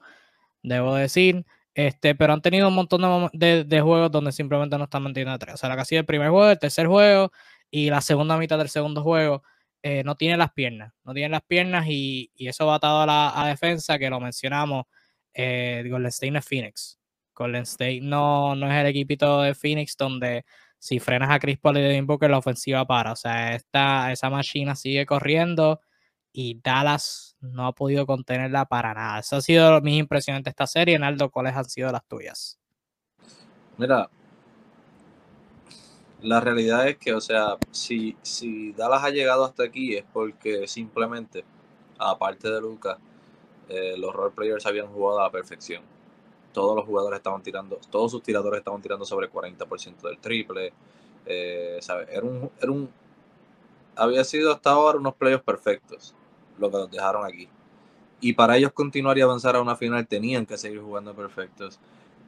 debo 0.64 0.96
decir. 0.96 1.46
Este, 1.76 2.16
pero 2.16 2.34
han 2.34 2.42
tenido 2.42 2.70
un 2.70 2.74
montón 2.74 3.30
de, 3.34 3.82
juegos 3.82 4.10
donde 4.10 4.32
simplemente 4.32 4.78
no 4.78 4.86
están 4.86 5.04
manteniendo 5.04 5.38
tres. 5.38 5.56
O 5.56 5.58
sea, 5.58 5.76
casi 5.76 5.98
el 5.98 6.06
primer 6.06 6.30
juego, 6.30 6.50
el 6.50 6.58
tercer 6.58 6.88
juego 6.88 7.32
y 7.70 7.90
la 7.90 8.02
segunda 8.02 8.38
mitad 8.38 8.58
del 8.58 8.70
segundo 8.70 9.04
juego 9.04 9.44
eh, 9.84 10.02
no 10.06 10.16
tiene 10.16 10.38
las 10.38 10.54
piernas. 10.54 10.94
No 11.04 11.14
tiene 11.14 11.30
las 11.30 11.44
piernas 11.44 11.86
y, 11.90 12.32
eso 12.38 12.66
va 12.68 12.76
atado 12.76 13.02
a 13.02 13.06
la 13.06 13.48
defensa, 13.48 14.00
que 14.00 14.10
lo 14.10 14.20
mencionamos. 14.22 14.86
Eh, 15.34 15.84
Golden 15.90 16.08
State 16.08 16.32
no 16.32 16.40
es 16.40 16.46
Phoenix. 16.46 17.00
Golden 17.36 17.64
State 17.64 18.00
no, 18.02 18.56
no 18.56 18.72
es 18.72 18.78
el 18.78 18.88
equipito 18.88 19.42
de 19.42 19.54
Phoenix 19.54 19.98
donde 19.98 20.46
si 20.80 21.00
frenas 21.00 21.30
a 21.30 21.40
Chris 21.40 21.58
Paul 21.60 21.78
y 21.78 21.82
Devin 21.82 22.08
Booker 22.08 22.30
la 22.30 22.38
ofensiva 22.38 22.86
para. 22.86 23.12
O 23.12 23.16
sea, 23.18 23.54
esta, 23.54 24.12
esa 24.14 24.30
máquina 24.30 24.76
sigue 24.76 25.06
corriendo 25.06 25.82
y 26.38 26.60
Dallas 26.62 27.38
no 27.40 27.66
ha 27.66 27.72
podido 27.72 28.06
contenerla 28.06 28.66
para 28.66 28.94
nada. 28.94 29.20
Eso 29.20 29.38
ha 29.38 29.42
sido 29.42 29.80
mis 29.82 29.98
impresiones 29.98 30.44
de 30.44 30.50
esta 30.50 30.68
serie. 30.68 31.00
Naldo, 31.00 31.30
¿cuáles 31.32 31.56
han 31.56 31.64
sido 31.66 31.92
las 31.94 32.06
tuyas? 32.06 32.60
Mira, 33.78 34.10
la 36.22 36.42
realidad 36.42 36.88
es 36.88 36.98
que, 36.98 37.14
o 37.14 37.22
sea, 37.22 37.58
si, 37.72 38.18
si 38.22 38.74
Dallas 38.74 39.04
ha 39.04 39.10
llegado 39.12 39.46
hasta 39.46 39.64
aquí 39.64 39.96
es 39.96 40.04
porque 40.12 40.68
simplemente, 40.68 41.46
aparte 41.98 42.50
de 42.50 42.60
Lucas, 42.62 42.98
eh, 43.70 43.96
los 43.98 44.14
role 44.14 44.34
players 44.36 44.66
habían 44.66 44.88
jugado 44.88 45.20
a 45.22 45.24
la 45.24 45.32
perfección. 45.32 45.84
Todos 46.54 46.76
los 46.76 46.86
jugadores 46.86 47.18
estaban 47.18 47.44
tirando, 47.44 47.80
todos 47.92 48.12
sus 48.12 48.24
tiradores 48.24 48.60
estaban 48.60 48.82
tirando 48.82 49.06
sobre 49.06 49.30
40% 49.30 50.08
del 50.10 50.20
triple. 50.20 50.74
Eh, 51.26 51.80
Era 52.12 52.24
un, 52.26 52.52
era 52.62 52.72
un, 52.72 52.90
había 53.96 54.24
sido 54.24 54.52
hasta 54.54 54.72
ahora 54.72 54.98
unos 55.00 55.16
playoffs 55.16 55.46
perfectos 55.46 56.16
lo 56.58 56.72
que 56.72 56.78
nos 56.78 56.92
dejaron 56.92 57.26
aquí. 57.26 57.48
Y 58.22 58.34
para 58.34 58.58
ellos 58.58 58.72
continuar 58.72 59.18
y 59.18 59.22
avanzar 59.22 59.56
a 59.56 59.62
una 59.62 59.76
final 59.76 60.08
tenían 60.08 60.46
que 60.46 60.58
seguir 60.58 60.82
jugando 60.82 61.14
perfectos. 61.14 61.80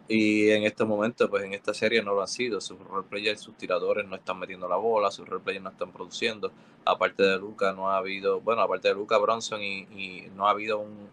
Y 0.07 0.49
en 0.51 0.63
este 0.63 0.85
momento, 0.85 1.29
pues 1.29 1.43
en 1.43 1.53
esta 1.53 1.73
serie 1.73 2.01
no 2.01 2.13
lo 2.13 2.21
han 2.21 2.27
sido. 2.27 2.61
Sus 2.61 2.79
roleplayers, 2.79 3.41
sus 3.41 3.57
tiradores 3.57 4.07
no 4.07 4.15
están 4.15 4.39
metiendo 4.39 4.67
la 4.69 4.77
bola, 4.77 5.11
sus 5.11 5.27
roleplayers 5.27 5.63
no 5.63 5.69
están 5.69 5.91
produciendo. 5.91 6.51
Aparte 6.85 7.23
de 7.23 7.37
Luca, 7.37 7.73
no 7.73 7.89
ha 7.89 7.97
habido, 7.97 8.39
bueno, 8.39 8.61
aparte 8.61 8.87
de 8.87 8.93
Luca 8.93 9.17
Bronson 9.17 9.61
y, 9.61 10.29
no 10.35 10.47
ha 10.47 10.51
habido 10.51 10.79
un, 10.79 11.09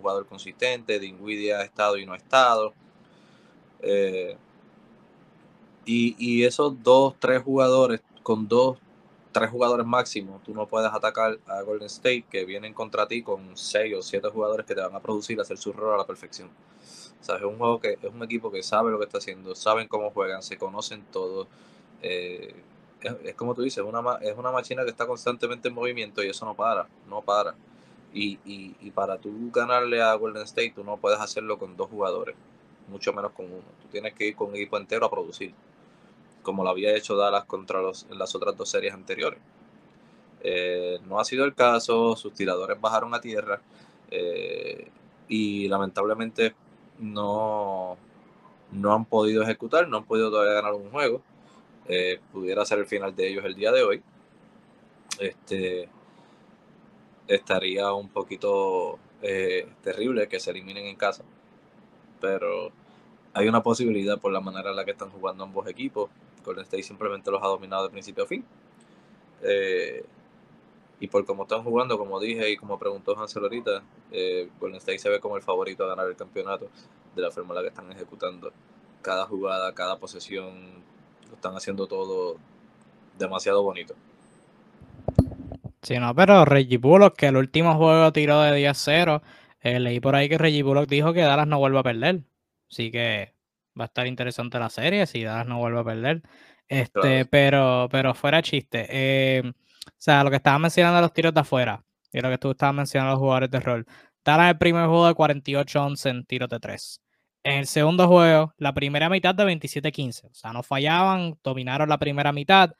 jugador 0.00 0.26
consistente. 0.26 1.00
Dinwiddie 1.00 1.54
ha 1.54 1.62
estado 1.62 1.96
y 1.96 2.06
no 2.06 2.12
ha 2.12 2.16
estado. 2.16 2.74
Eh, 3.80 4.36
y, 5.86 6.14
y 6.18 6.44
esos 6.44 6.82
dos, 6.82 7.14
tres 7.18 7.42
jugadores 7.42 8.00
con 8.22 8.46
dos 8.48 8.78
tres 9.34 9.50
jugadores 9.50 9.84
máximos, 9.84 10.40
tú 10.44 10.54
no 10.54 10.66
puedes 10.68 10.92
atacar 10.92 11.38
a 11.48 11.60
Golden 11.62 11.86
State 11.86 12.24
que 12.30 12.44
vienen 12.44 12.72
contra 12.72 13.08
ti 13.08 13.20
con 13.20 13.56
seis 13.56 13.92
o 13.96 14.00
siete 14.00 14.28
jugadores 14.28 14.64
que 14.64 14.76
te 14.76 14.80
van 14.80 14.94
a 14.94 15.00
producir, 15.00 15.40
hacer 15.40 15.58
su 15.58 15.72
rol 15.72 15.92
a 15.92 15.96
la 15.96 16.06
perfección. 16.06 16.48
O 17.20 17.24
sea, 17.24 17.36
es 17.36 17.42
un 17.42 17.58
juego 17.58 17.80
que 17.80 17.98
es 18.00 18.14
un 18.14 18.22
equipo 18.22 18.52
que 18.52 18.62
sabe 18.62 18.92
lo 18.92 18.98
que 18.98 19.06
está 19.06 19.18
haciendo, 19.18 19.56
saben 19.56 19.88
cómo 19.88 20.10
juegan, 20.10 20.40
se 20.40 20.56
conocen 20.56 21.04
todos. 21.10 21.48
Eh, 22.00 22.54
es, 23.24 23.34
como 23.34 23.56
tú 23.56 23.62
dices, 23.62 23.82
una, 23.84 24.18
es 24.20 24.38
una 24.38 24.52
máquina 24.52 24.84
que 24.84 24.90
está 24.90 25.04
constantemente 25.04 25.66
en 25.66 25.74
movimiento 25.74 26.22
y 26.22 26.28
eso 26.28 26.46
no 26.46 26.54
para, 26.54 26.86
no 27.08 27.20
para. 27.20 27.56
Y, 28.12 28.38
y, 28.44 28.76
y 28.80 28.92
para 28.92 29.18
tú 29.18 29.50
ganarle 29.52 30.00
a 30.00 30.14
Golden 30.14 30.44
State, 30.44 30.74
tú 30.76 30.84
no 30.84 30.96
puedes 30.96 31.18
hacerlo 31.18 31.58
con 31.58 31.76
dos 31.76 31.90
jugadores, 31.90 32.36
mucho 32.88 33.12
menos 33.12 33.32
con 33.32 33.46
uno. 33.46 33.64
Tú 33.82 33.88
tienes 33.90 34.14
que 34.14 34.28
ir 34.28 34.36
con 34.36 34.50
un 34.50 34.54
equipo 34.54 34.76
entero 34.76 35.06
a 35.06 35.10
producir 35.10 35.52
como 36.44 36.62
lo 36.62 36.70
había 36.70 36.94
hecho 36.94 37.16
Dallas 37.16 37.44
contra 37.46 37.82
los, 37.82 38.06
las 38.10 38.32
otras 38.36 38.56
dos 38.56 38.68
series 38.68 38.94
anteriores. 38.94 39.40
Eh, 40.46 40.98
no 41.06 41.18
ha 41.18 41.24
sido 41.24 41.46
el 41.46 41.54
caso, 41.54 42.14
sus 42.16 42.34
tiradores 42.34 42.78
bajaron 42.78 43.14
a 43.14 43.20
tierra 43.20 43.62
eh, 44.10 44.90
y 45.26 45.66
lamentablemente 45.68 46.54
no, 46.98 47.96
no 48.70 48.92
han 48.92 49.06
podido 49.06 49.42
ejecutar, 49.42 49.88
no 49.88 49.96
han 49.96 50.04
podido 50.04 50.30
todavía 50.30 50.52
ganar 50.52 50.74
un 50.74 50.90
juego. 50.90 51.22
Eh, 51.88 52.20
pudiera 52.32 52.64
ser 52.64 52.78
el 52.78 52.86
final 52.86 53.16
de 53.16 53.28
ellos 53.28 53.44
el 53.44 53.54
día 53.54 53.72
de 53.72 53.82
hoy. 53.82 54.02
Este 55.18 55.88
estaría 57.26 57.92
un 57.94 58.10
poquito 58.10 58.98
terrible 59.82 60.28
que 60.28 60.38
se 60.38 60.50
eliminen 60.50 60.84
en 60.84 60.96
casa, 60.96 61.24
pero 62.20 62.70
hay 63.32 63.48
una 63.48 63.62
posibilidad 63.62 64.18
por 64.18 64.32
la 64.32 64.40
manera 64.40 64.70
en 64.70 64.76
la 64.76 64.84
que 64.84 64.90
están 64.92 65.10
jugando 65.10 65.44
ambos 65.44 65.66
equipos. 65.66 66.10
Golden 66.44 66.64
State 66.64 66.82
simplemente 66.82 67.30
los 67.30 67.42
ha 67.42 67.46
dominado 67.46 67.84
de 67.84 67.90
principio 67.90 68.24
a 68.24 68.26
fin. 68.26 68.44
Eh, 69.42 70.04
y 71.00 71.08
por 71.08 71.24
cómo 71.24 71.42
están 71.42 71.62
jugando, 71.62 71.98
como 71.98 72.20
dije 72.20 72.50
y 72.50 72.56
como 72.56 72.78
preguntó 72.78 73.18
Hansel 73.18 73.42
ahorita, 73.42 73.82
eh, 74.12 74.48
Golden 74.60 74.78
State 74.78 74.98
se 74.98 75.08
ve 75.08 75.20
como 75.20 75.36
el 75.36 75.42
favorito 75.42 75.84
a 75.84 75.88
ganar 75.88 76.06
el 76.06 76.16
campeonato 76.16 76.68
de 77.14 77.22
la 77.22 77.30
forma 77.30 77.50
en 77.50 77.56
la 77.56 77.62
que 77.62 77.68
están 77.68 77.90
ejecutando 77.92 78.52
cada 79.02 79.26
jugada, 79.26 79.72
cada 79.74 79.98
posesión. 79.98 80.82
Lo 81.28 81.34
están 81.34 81.54
haciendo 81.56 81.86
todo 81.86 82.36
demasiado 83.18 83.62
bonito. 83.62 83.94
Sí, 85.82 85.98
no, 85.98 86.14
pero 86.14 86.44
Reggie 86.46 86.78
Bullock, 86.78 87.14
que 87.14 87.26
el 87.26 87.36
último 87.36 87.76
juego 87.76 88.10
tiró 88.12 88.40
de 88.40 88.52
10-0, 88.58 89.20
eh, 89.60 89.80
leí 89.80 90.00
por 90.00 90.14
ahí 90.14 90.28
que 90.30 90.38
Reggie 90.38 90.62
Bullock 90.62 90.88
dijo 90.88 91.12
que 91.12 91.20
Dallas 91.20 91.46
no 91.46 91.58
vuelve 91.58 91.78
a 91.78 91.82
perder. 91.82 92.20
Así 92.70 92.90
que 92.90 93.33
va 93.78 93.84
a 93.84 93.86
estar 93.86 94.06
interesante 94.06 94.58
la 94.58 94.70
serie 94.70 95.06
si 95.06 95.22
Dallas 95.22 95.46
no 95.46 95.58
vuelve 95.58 95.80
a 95.80 95.84
perder. 95.84 96.22
Este, 96.68 97.26
pero, 97.26 97.88
pero 97.90 98.14
fuera 98.14 98.42
chiste. 98.42 98.86
Eh, 98.88 99.42
o 99.44 99.92
sea, 99.98 100.24
lo 100.24 100.30
que 100.30 100.36
estaba 100.36 100.58
mencionando 100.58 101.00
los 101.00 101.12
tiros 101.12 101.34
de 101.34 101.40
afuera 101.40 101.84
y 102.12 102.20
lo 102.20 102.30
que 102.30 102.38
tú 102.38 102.52
estabas 102.52 102.74
mencionando 102.74 103.12
los 103.12 103.20
jugadores 103.20 103.50
de 103.50 103.60
rol. 103.60 103.86
Dallas 104.24 104.50
el 104.50 104.58
primer 104.58 104.86
juego 104.86 105.06
de 105.06 105.14
48-11 105.14 106.10
en 106.10 106.24
tiros 106.24 106.48
de 106.48 106.60
3. 106.60 107.00
En 107.44 107.58
el 107.58 107.66
segundo 107.66 108.08
juego, 108.08 108.54
la 108.56 108.72
primera 108.72 109.10
mitad 109.10 109.34
de 109.34 109.44
27-15. 109.44 110.30
O 110.30 110.34
sea, 110.34 110.52
no 110.52 110.62
fallaban, 110.62 111.38
dominaron 111.42 111.88
la 111.88 111.98
primera 111.98 112.32
mitad. 112.32 112.72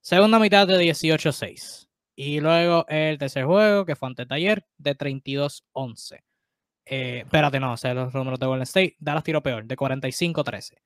Segunda 0.00 0.38
mitad 0.38 0.66
de 0.66 0.78
18-6. 0.78 1.88
Y 2.16 2.40
luego 2.40 2.86
el 2.88 3.18
tercer 3.18 3.44
juego, 3.44 3.84
que 3.84 3.96
fue 3.96 4.08
ante 4.08 4.24
taller, 4.24 4.66
de 4.78 4.96
32-11. 4.96 6.20
Eh, 6.90 7.20
espérate, 7.24 7.60
no, 7.60 7.72
o 7.72 7.76
sea, 7.76 7.92
los 7.92 8.14
números 8.14 8.40
de 8.40 8.46
Golden 8.46 8.62
State. 8.62 8.96
Dallas 8.98 9.22
tiro 9.22 9.42
peor, 9.42 9.64
de 9.66 9.76
45-13. 9.76 10.78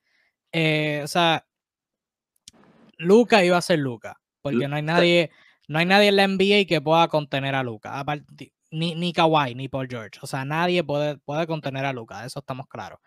Eh, 0.53 1.01
o 1.05 1.07
sea, 1.07 1.47
Luca 2.99 3.45
iba 3.45 3.57
a 3.57 3.63
ser 3.63 3.79
Luca, 3.79 4.21
porque 4.43 4.67
no 4.67 4.77
hay 4.77 4.83
nadie, 4.83 5.31
no 5.69 5.79
hay 5.79 5.87
nadie 5.87 6.09
en 6.09 6.17
la 6.17 6.27
NBA 6.27 6.67
que 6.67 6.81
pueda 6.81 7.07
contener 7.09 7.55
a 7.55 7.63
Luca. 7.63 8.05
Ni, 8.73 8.95
ni 8.95 9.13
Kawhi, 9.13 9.55
ni 9.55 9.69
Paul 9.69 9.87
George. 9.89 10.19
O 10.23 10.27
sea, 10.27 10.45
nadie 10.45 10.83
puede, 10.83 11.19
puede 11.19 11.47
contener 11.47 11.85
a 11.85 11.93
Luca, 11.93 12.21
de 12.21 12.27
eso 12.27 12.41
estamos 12.41 12.67
claros. 12.67 12.99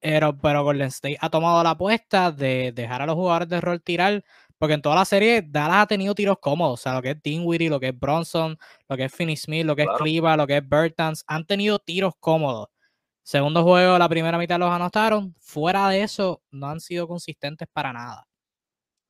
Pero, 0.00 0.36
pero 0.38 0.64
Golden 0.64 0.88
State 0.88 1.18
ha 1.20 1.30
tomado 1.30 1.62
la 1.62 1.70
apuesta 1.70 2.32
de 2.32 2.72
dejar 2.72 3.02
a 3.02 3.06
los 3.06 3.16
jugadores 3.16 3.48
de 3.48 3.60
rol 3.60 3.82
tirar 3.82 4.24
porque 4.60 4.74
en 4.74 4.82
toda 4.82 4.94
la 4.94 5.06
serie 5.06 5.40
Dallas 5.40 5.84
ha 5.84 5.86
tenido 5.86 6.14
tiros 6.14 6.36
cómodos. 6.38 6.80
O 6.80 6.82
sea, 6.82 6.92
lo 6.92 7.00
que 7.00 7.12
es 7.12 7.22
Dinwiddie, 7.22 7.70
lo 7.70 7.80
que 7.80 7.88
es 7.88 7.98
Bronson, 7.98 8.58
lo 8.90 8.96
que 8.98 9.04
es 9.04 9.12
Finney 9.12 9.34
Smith, 9.34 9.64
lo 9.64 9.74
que 9.74 9.84
es 9.84 9.88
Cleva, 9.96 10.36
lo 10.36 10.46
que 10.46 10.58
es 10.58 10.68
Bertans, 10.68 11.24
han 11.26 11.46
tenido 11.46 11.78
tiros 11.78 12.12
cómodos. 12.20 12.68
Segundo 13.22 13.62
juego, 13.62 13.96
la 13.96 14.06
primera 14.06 14.36
mitad 14.36 14.58
los 14.58 14.70
anotaron. 14.70 15.34
Fuera 15.40 15.88
de 15.88 16.02
eso, 16.02 16.42
no 16.50 16.66
han 16.66 16.78
sido 16.78 17.08
consistentes 17.08 17.68
para 17.72 17.94
nada. 17.94 18.28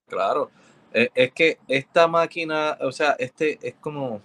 Claro. 0.06 0.52
E, 0.94 1.10
es 1.16 1.32
que 1.32 1.58
esta 1.66 2.06
máquina, 2.06 2.78
o 2.80 2.92
sea, 2.92 3.16
este 3.18 3.58
es 3.60 3.74
como. 3.80 4.22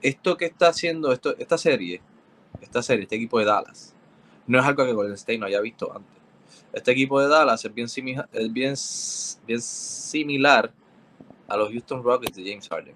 Esto 0.00 0.38
que 0.38 0.46
está 0.46 0.68
haciendo, 0.68 1.12
esto, 1.12 1.36
esta 1.36 1.58
serie, 1.58 2.00
esta 2.62 2.82
serie, 2.82 3.02
este 3.02 3.16
equipo 3.16 3.38
de 3.38 3.44
Dallas, 3.44 3.94
no 4.46 4.58
es 4.58 4.64
algo 4.64 4.86
que 4.86 4.94
Golden 4.94 5.12
State 5.12 5.38
no 5.38 5.44
haya 5.44 5.60
visto 5.60 5.94
antes. 5.94 6.21
Este 6.72 6.90
equipo 6.92 7.20
de 7.20 7.28
Dallas 7.28 7.64
es 7.64 7.74
bien, 7.74 8.76
similar 9.58 10.72
a 11.46 11.56
los 11.56 11.70
Houston 11.70 12.02
Rockets 12.02 12.36
de 12.36 12.48
James 12.48 12.66
Harden, 12.68 12.94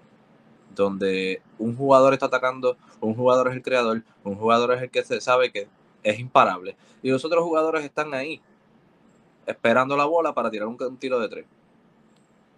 donde 0.73 1.41
un 1.59 1.75
jugador 1.75 2.13
está 2.13 2.25
atacando, 2.25 2.75
un 2.99 3.13
jugador 3.13 3.49
es 3.49 3.55
el 3.55 3.61
creador, 3.61 4.01
un 4.23 4.35
jugador 4.35 4.73
es 4.73 4.81
el 4.81 4.89
que 4.89 5.03
se 5.03 5.21
sabe 5.21 5.51
que 5.51 5.67
es 6.01 6.19
imparable, 6.19 6.75
y 7.03 7.11
los 7.11 7.23
otros 7.23 7.43
jugadores 7.43 7.85
están 7.85 8.15
ahí 8.15 8.41
esperando 9.45 9.95
la 9.95 10.05
bola 10.05 10.33
para 10.33 10.49
tirar 10.49 10.67
un, 10.67 10.97
tiro 10.97 11.19
de 11.19 11.29
tres. 11.29 11.45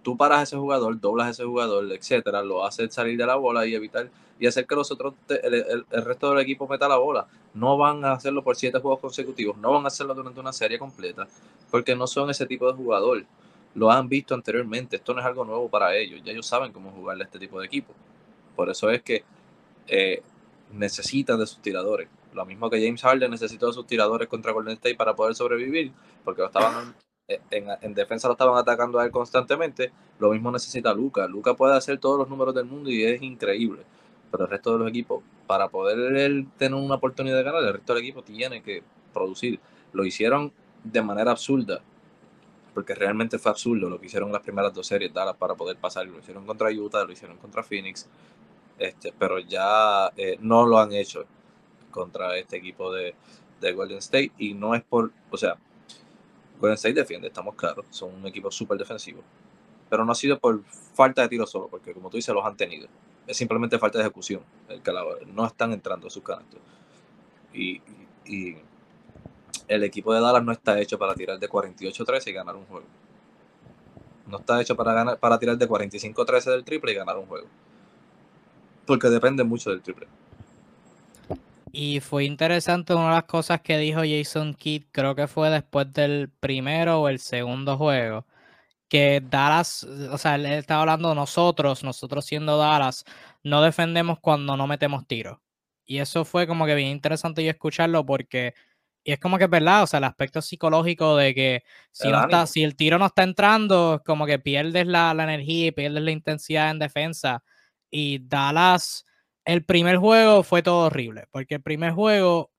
Tú 0.04 0.18
paras 0.18 0.40
a 0.40 0.44
ese 0.44 0.58
jugador, 0.58 1.00
doblas 1.00 1.28
a 1.28 1.30
ese 1.32 1.44
jugador, 1.44 1.92
etcétera, 1.92 2.44
lo 2.44 2.66
haces 2.66 2.94
salir 2.94 3.18
de 3.18 3.26
la 3.26 3.36
bola 3.36 3.66
y 3.66 3.76
evitar 3.76 4.10
y 4.40 4.48
hacer 4.48 4.66
que 4.66 4.76
los 4.76 4.90
otros, 4.90 5.16
el, 5.28 5.86
resto 6.06 6.30
del 6.30 6.40
equipo 6.40 6.68
meta 6.68 6.88
la 6.88 6.98
bola. 6.98 7.28
No 7.54 7.78
van 7.78 8.06
a 8.06 8.14
hacerlo 8.14 8.42
por 8.42 8.56
siete 8.56 8.80
juegos 8.80 9.00
consecutivos, 9.02 9.58
no 9.58 9.74
van 9.74 9.84
a 9.84 9.88
hacerlo 9.88 10.14
durante 10.14 10.40
una 10.40 10.54
serie 10.54 10.80
completa, 10.80 11.28
porque 11.70 11.96
no 11.96 12.08
son 12.08 12.30
ese 12.30 12.46
tipo 12.46 12.68
de 12.68 12.74
jugador. 12.74 13.26
Lo 13.76 13.92
han 13.92 14.08
visto 14.08 14.34
anteriormente, 14.34 14.96
esto 14.96 15.14
no 15.14 15.20
es 15.20 15.26
algo 15.26 15.44
nuevo 15.44 15.68
para 15.70 15.96
ellos, 15.96 16.22
ya 16.24 16.32
ellos 16.32 16.48
saben 16.48 16.72
cómo 16.72 16.92
jugarle 16.92 17.24
a 17.24 17.26
este 17.26 17.38
tipo 17.38 17.60
de 17.60 17.66
equipo. 17.66 17.94
Por 18.56 18.70
eso 18.70 18.90
es 18.90 19.02
que 19.04 19.24
eh, 19.88 20.24
necesitan 20.72 21.40
de 21.40 21.46
sus 21.46 21.62
tiradores. 21.62 22.08
Lo 22.34 22.46
mismo 22.46 22.70
que 22.70 22.84
James 22.84 23.02
Harden 23.02 23.32
necesitó 23.32 23.68
de 23.68 23.74
sus 23.74 23.88
tiradores 23.88 24.28
contra 24.30 24.52
Golden 24.54 24.74
State 24.76 24.96
para 24.96 25.16
poder 25.16 25.36
sobrevivir, 25.36 25.92
porque 26.24 26.42
lo 26.42 26.48
estaban 26.48 26.96
en, 27.30 27.94
defensa 27.94 28.28
lo 28.28 28.34
estaban 28.34 28.58
atacando 28.58 29.00
a 29.00 29.06
él 29.06 29.12
constantemente. 29.12 29.92
Lo 30.18 30.32
mismo 30.32 30.52
necesita 30.52 30.94
Luca. 30.94 31.28
Luca 31.28 31.54
puede 31.54 31.76
hacer 31.76 32.00
todos 32.00 32.18
los 32.18 32.30
números 32.30 32.56
del 32.56 32.66
mundo 32.66 32.90
y 32.90 33.04
es 33.04 33.22
increíble. 33.22 33.84
Pero 34.32 34.46
el 34.46 34.50
resto 34.50 34.74
de 34.74 34.80
los 34.80 34.90
equipos, 34.90 35.24
para 35.48 35.70
poder 35.70 36.46
tener 36.58 36.74
una 36.74 36.96
oportunidad 36.96 37.38
de 37.38 37.44
ganar, 37.44 37.64
el 37.64 37.74
resto 37.74 37.94
del 37.94 38.04
equipo 38.04 38.24
tiene 38.24 38.62
que 38.62 38.84
producir. 39.14 39.60
Lo 39.94 40.06
hicieron 40.06 40.52
de 40.84 41.02
manera 41.02 41.32
absurda, 41.32 41.82
porque 42.74 42.96
realmente 42.96 43.40
fue 43.40 43.52
absurdo 43.52 43.90
lo 43.90 44.00
que 44.00 44.08
hicieron 44.08 44.32
las 44.32 44.42
primeras 44.42 44.74
dos 44.74 44.88
series 44.88 45.12
para 45.12 45.56
poder 45.56 45.78
pasar. 45.78 46.08
Lo 46.08 46.20
hicieron 46.20 46.46
contra 46.46 46.70
Utah, 46.72 47.04
lo 47.04 47.12
hicieron 47.12 47.38
contra 47.38 47.64
Phoenix, 47.64 48.08
este, 48.78 49.14
pero 49.18 49.40
ya 49.40 50.12
eh, 50.16 50.38
no 50.42 50.66
lo 50.66 50.80
han 50.80 50.94
hecho 50.94 51.26
contra 51.92 52.38
este 52.38 52.58
equipo 52.58 52.92
de 52.94 53.16
Golden 53.74 53.98
State 53.98 54.32
y 54.38 54.54
no 54.54 54.76
es 54.76 54.84
por, 54.84 55.12
o 55.32 55.38
sea, 55.38 55.58
Golden 56.60 56.76
State 56.76 56.94
defiende, 56.94 57.28
estamos 57.28 57.56
claros, 57.56 57.86
son 57.90 58.14
un 58.14 58.28
equipo 58.28 58.52
súper 58.52 58.78
defensivo. 58.78 59.24
Pero 59.90 60.06
no 60.06 60.12
ha 60.12 60.16
sido 60.16 60.38
por 60.38 60.64
falta 60.66 61.22
de 61.22 61.30
tiro 61.30 61.48
solo, 61.48 61.68
porque 61.68 61.94
como 61.94 62.10
tú 62.10 62.18
dices, 62.18 62.34
los 62.36 62.46
han 62.46 62.58
tenido. 62.58 62.88
Es 63.26 63.38
simplemente 63.38 63.80
falta 63.80 63.98
de 63.98 64.04
ejecución. 64.04 64.42
El 64.68 64.82
no 65.34 65.46
están 65.46 65.72
entrando 65.72 66.08
a 66.08 66.10
sus 66.10 66.24
canastos. 66.24 66.60
Y, 67.54 67.82
el 69.68 69.84
equipo 69.84 70.14
de 70.14 70.20
Dallas 70.20 70.44
no 70.44 70.52
está 70.52 70.80
hecho 70.80 70.98
para 70.98 71.14
tirar 71.14 71.40
de 71.40 71.48
48-13 71.48 72.28
y 72.28 72.34
ganar 72.34 72.56
un 72.56 72.66
juego. 72.66 72.86
No 74.28 74.38
está 74.40 74.60
hecho 74.62 74.76
para, 74.76 74.94
ganar, 74.94 75.20
para 75.20 75.38
tirar 75.38 75.58
de 75.58 75.68
45-13 75.68 76.44
del 76.52 76.64
triple 76.64 76.92
y 76.92 76.96
ganar 76.96 77.18
un 77.18 77.28
juego. 77.28 77.48
Porque 78.86 79.10
depende 79.10 79.44
mucho 79.44 79.70
del 79.70 79.82
triple. 79.82 80.08
Y 81.72 82.00
fue 82.00 82.26
interesante 82.26 82.94
una 82.94 83.10
de 83.10 83.16
las 83.16 83.24
cosas 83.26 83.62
que 83.62 83.78
dijo 83.78 84.02
Jason 84.04 84.54
Kidd, 84.56 84.86
creo 84.92 85.16
que 85.16 85.28
fue 85.28 85.50
después 85.50 85.92
del 85.94 86.30
primero 86.40 87.02
o 87.02 87.10
el 87.10 87.20
segundo 87.20 87.78
juego, 87.78 88.26
que 88.90 89.22
Dallas, 89.24 89.84
o 89.84 90.18
sea, 90.18 90.36
él 90.36 90.46
estaba 90.48 90.82
hablando 90.82 91.14
nosotros, 91.16 91.84
nosotros 91.84 92.26
siendo 92.26 92.58
Dallas, 92.58 93.06
no 93.44 93.62
defendemos 93.62 94.20
cuando 94.20 94.58
no 94.58 94.68
metemos 94.68 95.08
tiro. 95.08 95.42
Y 95.86 96.00
eso 96.00 96.26
fue 96.26 96.48
como 96.48 96.66
que 96.66 96.76
bien 96.76 96.90
interesante 96.90 97.44
yo 97.44 97.52
escucharlo 97.52 98.06
porque, 98.06 98.54
y 99.04 99.12
es 99.14 99.20
como 99.20 99.38
que 99.38 99.46
es 99.46 99.50
verdad, 99.50 99.84
o 99.84 99.88
sea, 99.88 100.00
el 100.00 100.06
aspecto 100.06 100.42
psicológico 100.42 101.18
de 101.18 101.36
que 101.36 101.64
si, 101.92 102.10
no 102.10 102.22
está, 102.24 102.48
si 102.48 102.64
el 102.64 102.76
tiro 102.76 103.00
no 103.00 103.08
está 103.08 103.24
entrando, 103.24 104.02
como 104.06 104.26
que 104.26 104.40
pierdes 104.40 104.88
la, 104.88 105.14
la 105.14 105.24
energía 105.24 105.68
y 105.68 105.72
pierdes 105.72 106.04
la 106.04 106.12
intensidad 106.12 106.72
en 106.72 106.80
defensa. 106.80 107.44
Y 107.92 108.20
Dallas 108.28 109.06
el 109.46 109.66
primer 109.66 109.98
juego 109.98 110.44
fue 110.44 110.62
todo 110.62 110.88
horrible, 110.88 111.26
porque 111.32 111.56
el 111.56 111.62
primer 111.62 111.92
juego 111.94 112.52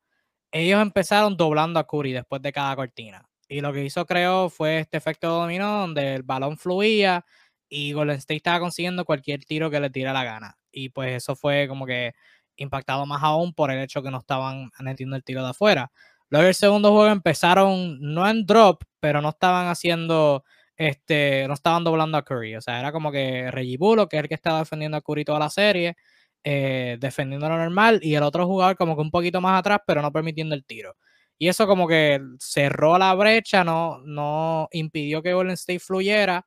ellos 0.53 0.83
empezaron 0.83 1.37
doblando 1.37 1.81
a 1.81 1.87
Curry 1.87 2.13
después 2.13 2.43
de 2.43 2.53
cada 2.53 2.75
cortina. 2.77 3.29
Y 3.49 3.61
lo 3.61 3.73
que 3.73 3.85
hizo, 3.85 4.07
creo, 4.07 4.51
fue 4.51 4.81
este 4.81 4.97
efecto 4.97 5.29
dominó 5.29 5.81
donde 5.81 6.15
el 6.17 6.23
balón 6.23 6.57
fluía 6.59 7.25
y 7.69 7.93
Golden 7.93 8.17
State 8.17 8.37
estaba 8.37 8.61
consiguiendo 8.61 9.05
cualquier 9.05 9.45
tiro 9.45 9.71
que 9.71 9.81
le 9.81 9.91
tira 9.91 10.13
la 10.13 10.25
gana. 10.25 10.57
Y 10.73 10.91
pues 10.91 11.17
eso 11.17 11.37
fue 11.37 11.67
como 11.69 11.87
que 11.87 12.15
impactado 12.57 13.07
más 13.07 13.23
aún 13.23 13.55
por 13.55 13.71
el 13.71 13.81
hecho 13.81 14.03
que 14.03 14.11
no 14.11 14.19
estaban 14.19 14.71
metiendo 14.81 15.17
el 15.17 15.25
tiro 15.25 15.43
de 15.43 15.51
afuera. 15.51 15.91
Luego 16.29 16.49
el 16.49 16.55
segundo 16.55 16.93
juego 16.93 17.09
empezaron 17.09 17.99
no 18.01 18.29
en 18.29 18.47
drop, 18.47 18.85
pero 19.01 19.21
no 19.21 19.31
estaban 19.31 19.69
haciendo, 19.69 20.45
este, 20.77 21.47
no 21.49 21.55
estaban 21.55 21.85
doblando 21.85 22.19
a 22.19 22.25
Curry. 22.25 22.57
O 22.57 22.61
sea, 22.61 22.79
era 22.79 22.93
como 22.93 23.11
que 23.11 23.51
Reggie 23.51 23.79
Bullock, 23.79 24.11
que 24.11 24.17
es 24.19 24.23
el 24.23 24.29
que 24.29 24.35
estaba 24.35 24.61
defendiendo 24.61 24.97
a 24.97 25.01
Curry 25.03 25.25
toda 25.25 25.39
la 25.41 25.51
serie, 25.51 25.97
eh, 26.45 26.97
defendiendo 27.01 27.49
lo 27.49 27.57
normal 27.59 28.01
y 28.03 28.15
el 28.15 28.23
otro 28.23 28.47
jugador 28.47 28.77
como 28.77 28.97
que 28.97 29.03
un 29.03 29.11
poquito 29.11 29.41
más 29.41 29.59
atrás, 29.59 29.81
pero 29.87 30.03
no 30.03 30.13
permitiendo 30.13 30.55
el 30.55 30.65
tiro. 30.65 30.97
Y 31.39 31.49
eso 31.49 31.67
como 31.67 31.89
que 31.89 32.21
cerró 32.39 32.99
la 32.99 33.15
brecha, 33.15 33.65
no, 33.65 33.99
no 34.05 34.69
impidió 34.73 35.23
que 35.23 35.33
Golden 35.35 35.55
State 35.55 35.81
fluyera 35.81 36.45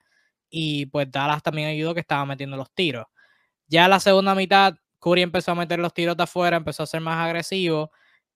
y 0.49 0.85
pues 0.87 1.09
Dallas 1.11 1.41
también 1.43 1.69
ayudó 1.69 1.93
que 1.95 2.01
estaba 2.01 2.25
metiendo 2.25 2.57
los 2.57 2.71
tiros. 2.73 3.05
Ya 3.67 3.87
la 3.87 3.99
segunda 3.99 4.35
mitad, 4.35 4.75
Curry 4.99 5.23
empezó 5.23 5.51
a 5.53 5.55
meter 5.55 5.79
los 5.79 5.93
tiros 5.93 6.17
de 6.17 6.23
afuera, 6.23 6.57
empezó 6.57 6.83
a 6.83 6.87
ser 6.87 7.01
más 7.01 7.17
agresivo 7.25 7.91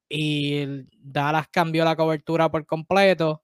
y 0.10 0.66
Dallas 0.99 1.47
cambió 1.49 1.86
la 1.86 1.95
cobertura 1.95 2.49
por 2.51 2.66
completo 2.66 3.43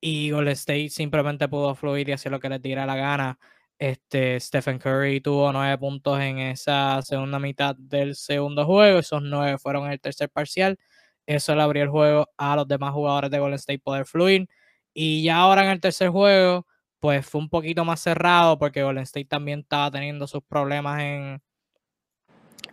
y 0.00 0.30
Golden 0.32 0.52
State 0.54 0.90
simplemente 0.90 1.48
pudo 1.48 1.74
fluir 1.74 2.08
y 2.08 2.12
hacer 2.12 2.32
lo 2.32 2.40
que 2.40 2.48
le 2.48 2.58
diera 2.58 2.86
la 2.86 2.96
gana. 2.96 3.38
Este, 3.78 4.38
Stephen 4.38 4.78
Curry 4.78 5.20
tuvo 5.20 5.52
nueve 5.52 5.76
puntos 5.78 6.20
en 6.20 6.38
esa 6.38 7.02
segunda 7.02 7.38
mitad 7.38 7.74
del 7.76 8.14
segundo 8.14 8.64
juego. 8.64 8.98
Esos 8.98 9.22
nueve 9.22 9.58
fueron 9.58 9.86
en 9.86 9.92
el 9.92 10.00
tercer 10.00 10.30
parcial. 10.30 10.78
Eso 11.26 11.54
le 11.54 11.62
abrió 11.62 11.82
el 11.82 11.88
juego 11.88 12.28
a 12.36 12.56
los 12.56 12.68
demás 12.68 12.92
jugadores 12.92 13.30
de 13.30 13.38
Golden 13.38 13.56
State 13.56 13.80
poder 13.80 14.06
fluir. 14.06 14.48
Y 14.94 15.22
ya 15.24 15.38
ahora 15.38 15.64
en 15.64 15.70
el 15.70 15.80
tercer 15.80 16.10
juego, 16.10 16.66
pues 17.00 17.26
fue 17.26 17.40
un 17.40 17.48
poquito 17.48 17.84
más 17.84 18.00
cerrado 18.00 18.58
porque 18.58 18.82
Golden 18.82 19.04
State 19.04 19.26
también 19.26 19.60
estaba 19.60 19.90
teniendo 19.90 20.26
sus 20.26 20.42
problemas 20.42 21.00
en, 21.00 21.42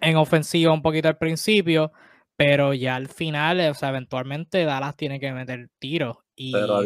en 0.02 0.18
ofensiva 0.18 0.74
un 0.74 0.82
poquito 0.82 1.08
al 1.08 1.18
principio. 1.18 1.91
Pero 2.36 2.74
ya 2.74 2.95
al 2.95 3.08
final, 3.10 3.60
o 3.70 3.74
sea, 3.74 3.89
eventualmente 3.89 4.64
Dallas 4.64 4.95
tiene 4.95 5.20
que 5.20 5.32
meter 5.32 5.70
tiros. 5.78 6.18
Y, 6.36 6.54
pero 6.54 6.82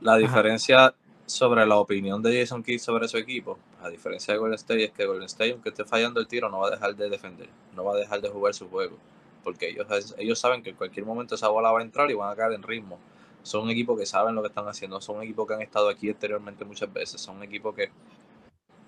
la 0.00 0.16
diferencia 0.16 0.94
sobre 1.26 1.66
la 1.66 1.76
opinión 1.76 2.22
de 2.22 2.38
Jason 2.38 2.62
Kidd 2.62 2.78
sobre 2.78 3.08
su 3.08 3.16
equipo, 3.16 3.58
a 3.82 3.88
diferencia 3.88 4.34
de 4.34 4.38
Golden 4.38 4.56
State, 4.56 4.84
es 4.84 4.92
que 4.92 5.06
Golden 5.06 5.24
State, 5.24 5.52
aunque 5.52 5.70
esté 5.70 5.84
fallando 5.84 6.20
el 6.20 6.26
tiro, 6.26 6.50
no 6.50 6.60
va 6.60 6.68
a 6.68 6.70
dejar 6.72 6.94
de 6.94 7.08
defender, 7.08 7.48
no 7.74 7.84
va 7.84 7.94
a 7.94 7.96
dejar 7.96 8.20
de 8.20 8.28
jugar 8.28 8.54
su 8.54 8.68
juego, 8.68 8.96
porque 9.42 9.70
ellos, 9.70 10.14
ellos 10.18 10.38
saben 10.38 10.62
que 10.62 10.70
en 10.70 10.76
cualquier 10.76 11.06
momento 11.06 11.34
esa 11.34 11.48
bola 11.48 11.72
va 11.72 11.80
a 11.80 11.82
entrar 11.82 12.10
y 12.10 12.14
van 12.14 12.30
a 12.30 12.36
caer 12.36 12.52
en 12.52 12.62
ritmo. 12.62 12.98
Son 13.42 13.64
un 13.64 13.70
equipo 13.70 13.96
que 13.96 14.06
saben 14.06 14.34
lo 14.34 14.42
que 14.42 14.48
están 14.48 14.66
haciendo, 14.68 15.00
son 15.00 15.16
un 15.16 15.22
equipo 15.22 15.46
que 15.46 15.54
han 15.54 15.62
estado 15.62 15.88
aquí 15.88 16.08
exteriormente 16.08 16.64
muchas 16.64 16.92
veces, 16.92 17.20
son 17.20 17.36
un 17.36 17.42
equipo 17.42 17.74
que 17.74 17.90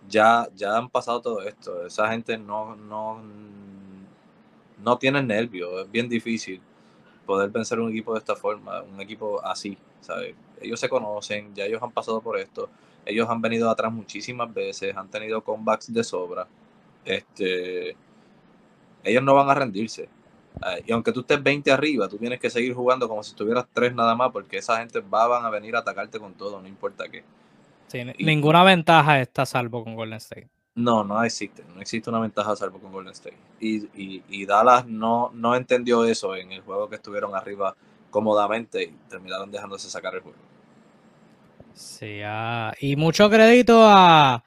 ya, 0.08 0.48
ya 0.54 0.76
han 0.76 0.88
pasado 0.88 1.20
todo 1.20 1.42
esto. 1.42 1.86
Esa 1.86 2.08
gente 2.08 2.38
no, 2.38 2.76
no, 2.76 3.22
no 4.78 4.98
tiene 4.98 5.22
nervios, 5.22 5.82
es 5.82 5.90
bien 5.90 6.08
difícil 6.08 6.60
poder 7.26 7.50
vencer 7.50 7.80
un 7.80 7.90
equipo 7.90 8.12
de 8.14 8.20
esta 8.20 8.36
forma, 8.36 8.82
un 8.82 9.00
equipo 9.00 9.44
así, 9.44 9.76
¿sabes? 10.00 10.34
Ellos 10.60 10.80
se 10.80 10.88
conocen, 10.88 11.54
ya 11.54 11.64
ellos 11.64 11.82
han 11.82 11.92
pasado 11.92 12.20
por 12.20 12.38
esto, 12.38 12.68
ellos 13.04 13.28
han 13.28 13.40
venido 13.40 13.70
atrás 13.70 13.92
muchísimas 13.92 14.52
veces, 14.52 14.96
han 14.96 15.08
tenido 15.08 15.42
comebacks 15.42 15.92
de 15.92 16.02
sobra. 16.02 16.46
Este, 17.04 17.96
ellos 19.04 19.22
no 19.22 19.34
van 19.34 19.48
a 19.48 19.54
rendirse. 19.54 20.08
Y 20.86 20.92
aunque 20.92 21.12
tú 21.12 21.20
estés 21.20 21.42
20 21.42 21.70
arriba, 21.70 22.08
tú 22.08 22.16
tienes 22.16 22.40
que 22.40 22.48
seguir 22.48 22.74
jugando 22.74 23.08
como 23.08 23.22
si 23.22 23.30
estuvieras 23.30 23.66
3 23.72 23.94
nada 23.94 24.14
más, 24.14 24.32
porque 24.32 24.56
esa 24.58 24.78
gente 24.78 25.00
va 25.00 25.26
van 25.26 25.44
a 25.44 25.50
venir 25.50 25.76
a 25.76 25.80
atacarte 25.80 26.18
con 26.18 26.34
todo, 26.34 26.60
no 26.60 26.66
importa 26.66 27.04
qué. 27.08 27.22
ninguna 28.18 28.64
ventaja 28.64 29.20
está 29.20 29.44
salvo 29.46 29.84
con 29.84 29.94
Golden 29.94 30.16
State. 30.16 30.48
No, 30.74 31.04
no 31.04 31.22
existe, 31.22 31.64
no 31.74 31.80
existe 31.80 32.10
una 32.10 32.20
ventaja 32.20 32.56
salvo 32.56 32.78
con 32.78 32.90
Golden 32.90 33.12
State. 33.12 33.36
Y, 33.60 34.22
y 34.28 34.46
Dallas 34.46 34.86
no, 34.86 35.30
no 35.34 35.54
entendió 35.54 36.04
eso 36.04 36.34
en 36.34 36.52
el 36.52 36.62
juego 36.62 36.88
que 36.88 36.96
estuvieron 36.96 37.34
arriba 37.34 37.76
cómodamente 38.10 38.84
y 38.84 38.88
terminaron 39.08 39.50
dejándose 39.50 39.90
sacar 39.90 40.14
el 40.14 40.20
juego. 40.20 40.38
Sí, 41.74 42.20
ah, 42.24 42.72
y 42.80 42.96
mucho 42.96 43.28
crédito 43.28 43.82
a, 43.86 44.42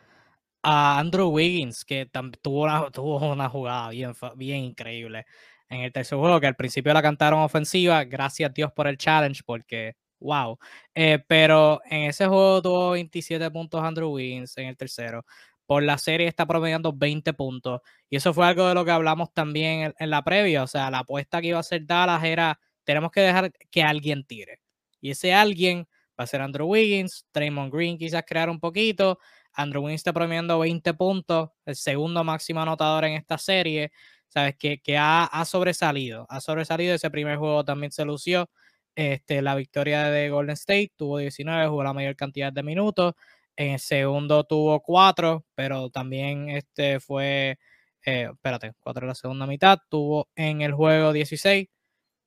a 0.63 0.99
Andrew 0.99 1.29
Wiggins, 1.29 1.85
que 1.85 2.09
tuvo 2.41 2.63
una, 2.63 2.89
tuvo 2.91 3.31
una 3.31 3.49
jugada 3.49 3.89
bien, 3.89 4.13
bien 4.35 4.63
increíble 4.63 5.25
en 5.69 5.81
el 5.81 5.91
tercer 5.93 6.17
juego, 6.17 6.39
que 6.39 6.47
al 6.47 6.55
principio 6.55 6.93
la 6.93 7.01
cantaron 7.01 7.41
ofensiva, 7.41 8.03
gracias 8.03 8.49
a 8.49 8.53
Dios 8.53 8.71
por 8.71 8.87
el 8.87 8.97
challenge, 8.97 9.43
porque 9.45 9.95
wow. 10.19 10.57
Eh, 10.95 11.19
pero 11.27 11.81
en 11.85 12.03
ese 12.09 12.27
juego 12.27 12.61
tuvo 12.61 12.91
27 12.91 13.49
puntos 13.51 13.83
Andrew 13.83 14.09
Wiggins 14.11 14.57
en 14.57 14.67
el 14.67 14.77
tercero. 14.77 15.25
Por 15.65 15.83
la 15.83 15.97
serie 15.97 16.27
está 16.27 16.45
promediando 16.47 16.93
20 16.93 17.33
puntos. 17.33 17.81
Y 18.09 18.17
eso 18.17 18.33
fue 18.33 18.47
algo 18.47 18.67
de 18.67 18.73
lo 18.73 18.83
que 18.85 18.91
hablamos 18.91 19.33
también 19.33 19.81
en, 19.81 19.95
en 19.99 20.09
la 20.09 20.23
previa. 20.23 20.63
O 20.63 20.67
sea, 20.67 20.89
la 20.89 20.99
apuesta 20.99 21.41
que 21.41 21.47
iba 21.49 21.57
a 21.57 21.61
hacer 21.61 21.85
Dallas 21.85 22.23
era 22.23 22.59
tenemos 22.89 23.11
que 23.11 23.21
dejar 23.21 23.51
que 23.69 23.83
alguien 23.83 24.23
tire. 24.23 24.61
Y 24.99 25.11
ese 25.11 25.31
alguien 25.31 25.87
va 26.19 26.23
a 26.23 26.27
ser 26.27 26.41
Andrew 26.41 26.65
Wiggins, 26.65 27.23
Draymond 27.31 27.71
Green 27.71 27.99
quizás 27.99 28.23
crear 28.25 28.49
un 28.49 28.59
poquito. 28.59 29.19
Andrew 29.53 29.83
Wiggins 29.83 29.99
está 29.99 30.11
premiando 30.11 30.57
20 30.57 30.95
puntos, 30.95 31.51
el 31.67 31.75
segundo 31.75 32.23
máximo 32.23 32.61
anotador 32.63 33.05
en 33.05 33.13
esta 33.13 33.37
serie. 33.37 33.91
Sabes 34.27 34.55
que, 34.57 34.79
que 34.79 34.97
ha, 34.97 35.29
sobresalido, 35.45 36.25
ha 36.29 36.41
sobresalido. 36.41 36.95
Ese 36.95 37.11
primer 37.11 37.37
juego 37.37 37.63
también 37.63 37.91
se 37.91 38.05
lució. 38.05 38.49
Este, 38.95 39.43
la 39.43 39.53
victoria 39.53 40.09
de 40.09 40.31
Golden 40.31 40.53
State 40.53 40.93
tuvo 40.95 41.19
19, 41.19 41.67
jugó 41.67 41.83
la 41.83 41.93
mayor 41.93 42.15
cantidad 42.15 42.51
de 42.51 42.63
minutos. 42.63 43.13
En 43.55 43.73
el 43.73 43.79
segundo 43.79 44.45
tuvo 44.45 44.81
cuatro, 44.81 45.45
pero 45.53 45.91
también 45.91 46.49
este 46.49 46.99
fue, 46.99 47.59
eh, 48.03 48.29
espérate, 48.33 48.73
cuatro 48.79 49.03
en 49.03 49.09
la 49.09 49.15
segunda 49.15 49.45
mitad. 49.45 49.77
Tuvo 49.89 50.27
en 50.35 50.61
el 50.61 50.73
juego 50.73 51.13
16 51.13 51.67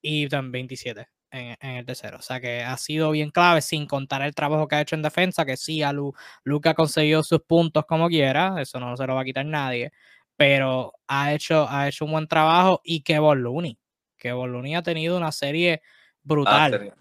y 0.02 0.28
también 0.28 0.52
27 0.66 1.08
en, 1.32 1.56
el 1.60 1.86
tercero. 1.86 2.18
O 2.18 2.22
sea 2.22 2.40
que 2.40 2.60
ha 2.62 2.76
sido 2.76 3.10
bien 3.10 3.30
clave, 3.30 3.62
sin 3.62 3.86
contar 3.86 4.22
el 4.22 4.34
trabajo 4.34 4.68
que 4.68 4.76
ha 4.76 4.80
hecho 4.80 4.96
en 4.96 5.02
defensa, 5.02 5.46
que 5.46 5.56
sí, 5.56 5.82
a 5.82 5.92
Lu, 5.92 6.12
Luca 6.44 6.70
ha 6.70 6.74
conseguido 6.74 7.22
sus 7.22 7.40
puntos 7.40 7.86
como 7.86 8.08
quiera, 8.08 8.60
eso 8.60 8.78
no 8.78 8.96
se 8.96 9.06
lo 9.06 9.14
va 9.14 9.22
a 9.22 9.24
quitar 9.24 9.46
nadie, 9.46 9.92
pero 10.36 10.92
ha 11.06 11.32
hecho, 11.32 11.66
ha 11.68 11.88
hecho 11.88 12.04
un 12.04 12.12
buen 12.12 12.28
trabajo 12.28 12.80
y 12.84 13.02
que 13.02 13.16
Looney, 13.16 13.78
que 14.16 14.30
Looney 14.30 14.74
ha 14.74 14.82
tenido 14.82 15.16
una 15.16 15.32
serie 15.32 15.82
brutal. 16.22 16.92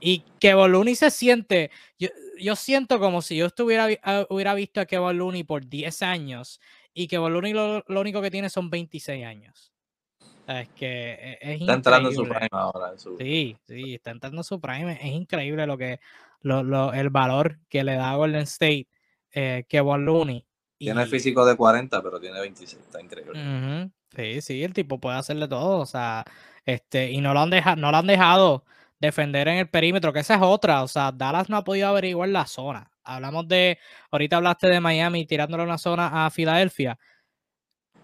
y 0.00 0.18
que 0.38 0.52
Looney 0.52 0.94
se 0.94 1.10
siente, 1.10 1.70
yo, 1.98 2.08
yo, 2.38 2.56
siento 2.56 2.98
como 2.98 3.22
si 3.22 3.36
yo 3.36 3.46
estuviera, 3.46 3.88
ah, 4.02 4.26
hubiera 4.28 4.54
visto 4.54 4.80
a 4.80 4.86
Kevin 4.86 5.18
Looney 5.18 5.44
por 5.44 5.66
10 5.66 6.02
años 6.02 6.60
y 6.92 7.06
que 7.06 7.16
Looney 7.16 7.52
lo, 7.52 7.84
lo 7.86 8.00
único 8.00 8.20
que 8.20 8.30
tiene 8.30 8.50
son 8.50 8.68
26 8.70 9.24
años. 9.24 9.71
Es 10.60 10.68
que 10.70 11.12
e, 11.12 11.38
es, 11.40 11.60
está 11.60 11.74
entrando 11.74 12.10
en 12.10 12.14
su 12.14 12.24
prime 12.24 12.48
ahora. 12.50 12.92
Sí, 12.96 13.56
sí, 13.66 13.94
está 13.94 14.10
entrando 14.10 14.38
en 14.38 14.44
su 14.44 14.60
prime. 14.60 14.98
Es 15.00 15.12
increíble 15.12 15.66
lo 15.66 15.78
que 15.78 16.00
lo, 16.40 16.62
lo, 16.62 16.92
el 16.92 17.10
valor 17.10 17.58
que 17.68 17.84
le 17.84 17.94
da 17.94 18.14
Golden 18.16 18.42
State 18.42 18.88
eh, 19.32 19.64
que 19.68 19.80
Von 19.80 20.04
Looney. 20.04 20.44
Tiene 20.78 21.02
el 21.02 21.08
físico 21.08 21.46
de 21.46 21.56
40, 21.56 22.02
pero 22.02 22.18
tiene 22.18 22.40
26. 22.40 22.82
Está 22.82 23.00
increíble. 23.00 23.90
Sí, 24.14 24.40
sí, 24.42 24.64
el 24.64 24.74
tipo 24.74 24.98
puede 24.98 25.16
hacerle 25.16 25.46
todo. 25.48 25.78
O 25.78 25.86
sea, 25.86 26.24
este, 26.66 27.10
y 27.12 27.20
no 27.20 27.32
lo 27.32 27.40
han 27.40 27.50
dejado, 27.50 27.76
no 27.76 27.90
lo 27.90 27.96
han 27.98 28.06
dejado 28.06 28.64
defender 28.98 29.48
en 29.48 29.58
el 29.58 29.68
perímetro, 29.68 30.12
que 30.12 30.20
esa 30.20 30.34
es 30.34 30.42
otra. 30.42 30.82
O 30.82 30.88
sea, 30.88 31.12
Dallas 31.12 31.48
no 31.48 31.56
ha 31.56 31.64
podido 31.64 31.88
averiguar 31.88 32.28
la 32.30 32.46
zona. 32.46 32.90
Hablamos 33.04 33.48
de, 33.48 33.78
ahorita 34.10 34.36
hablaste 34.36 34.68
de 34.68 34.80
Miami 34.80 35.24
tirándole 35.24 35.62
una 35.62 35.78
zona 35.78 36.26
a 36.26 36.30
Filadelfia. 36.30 36.98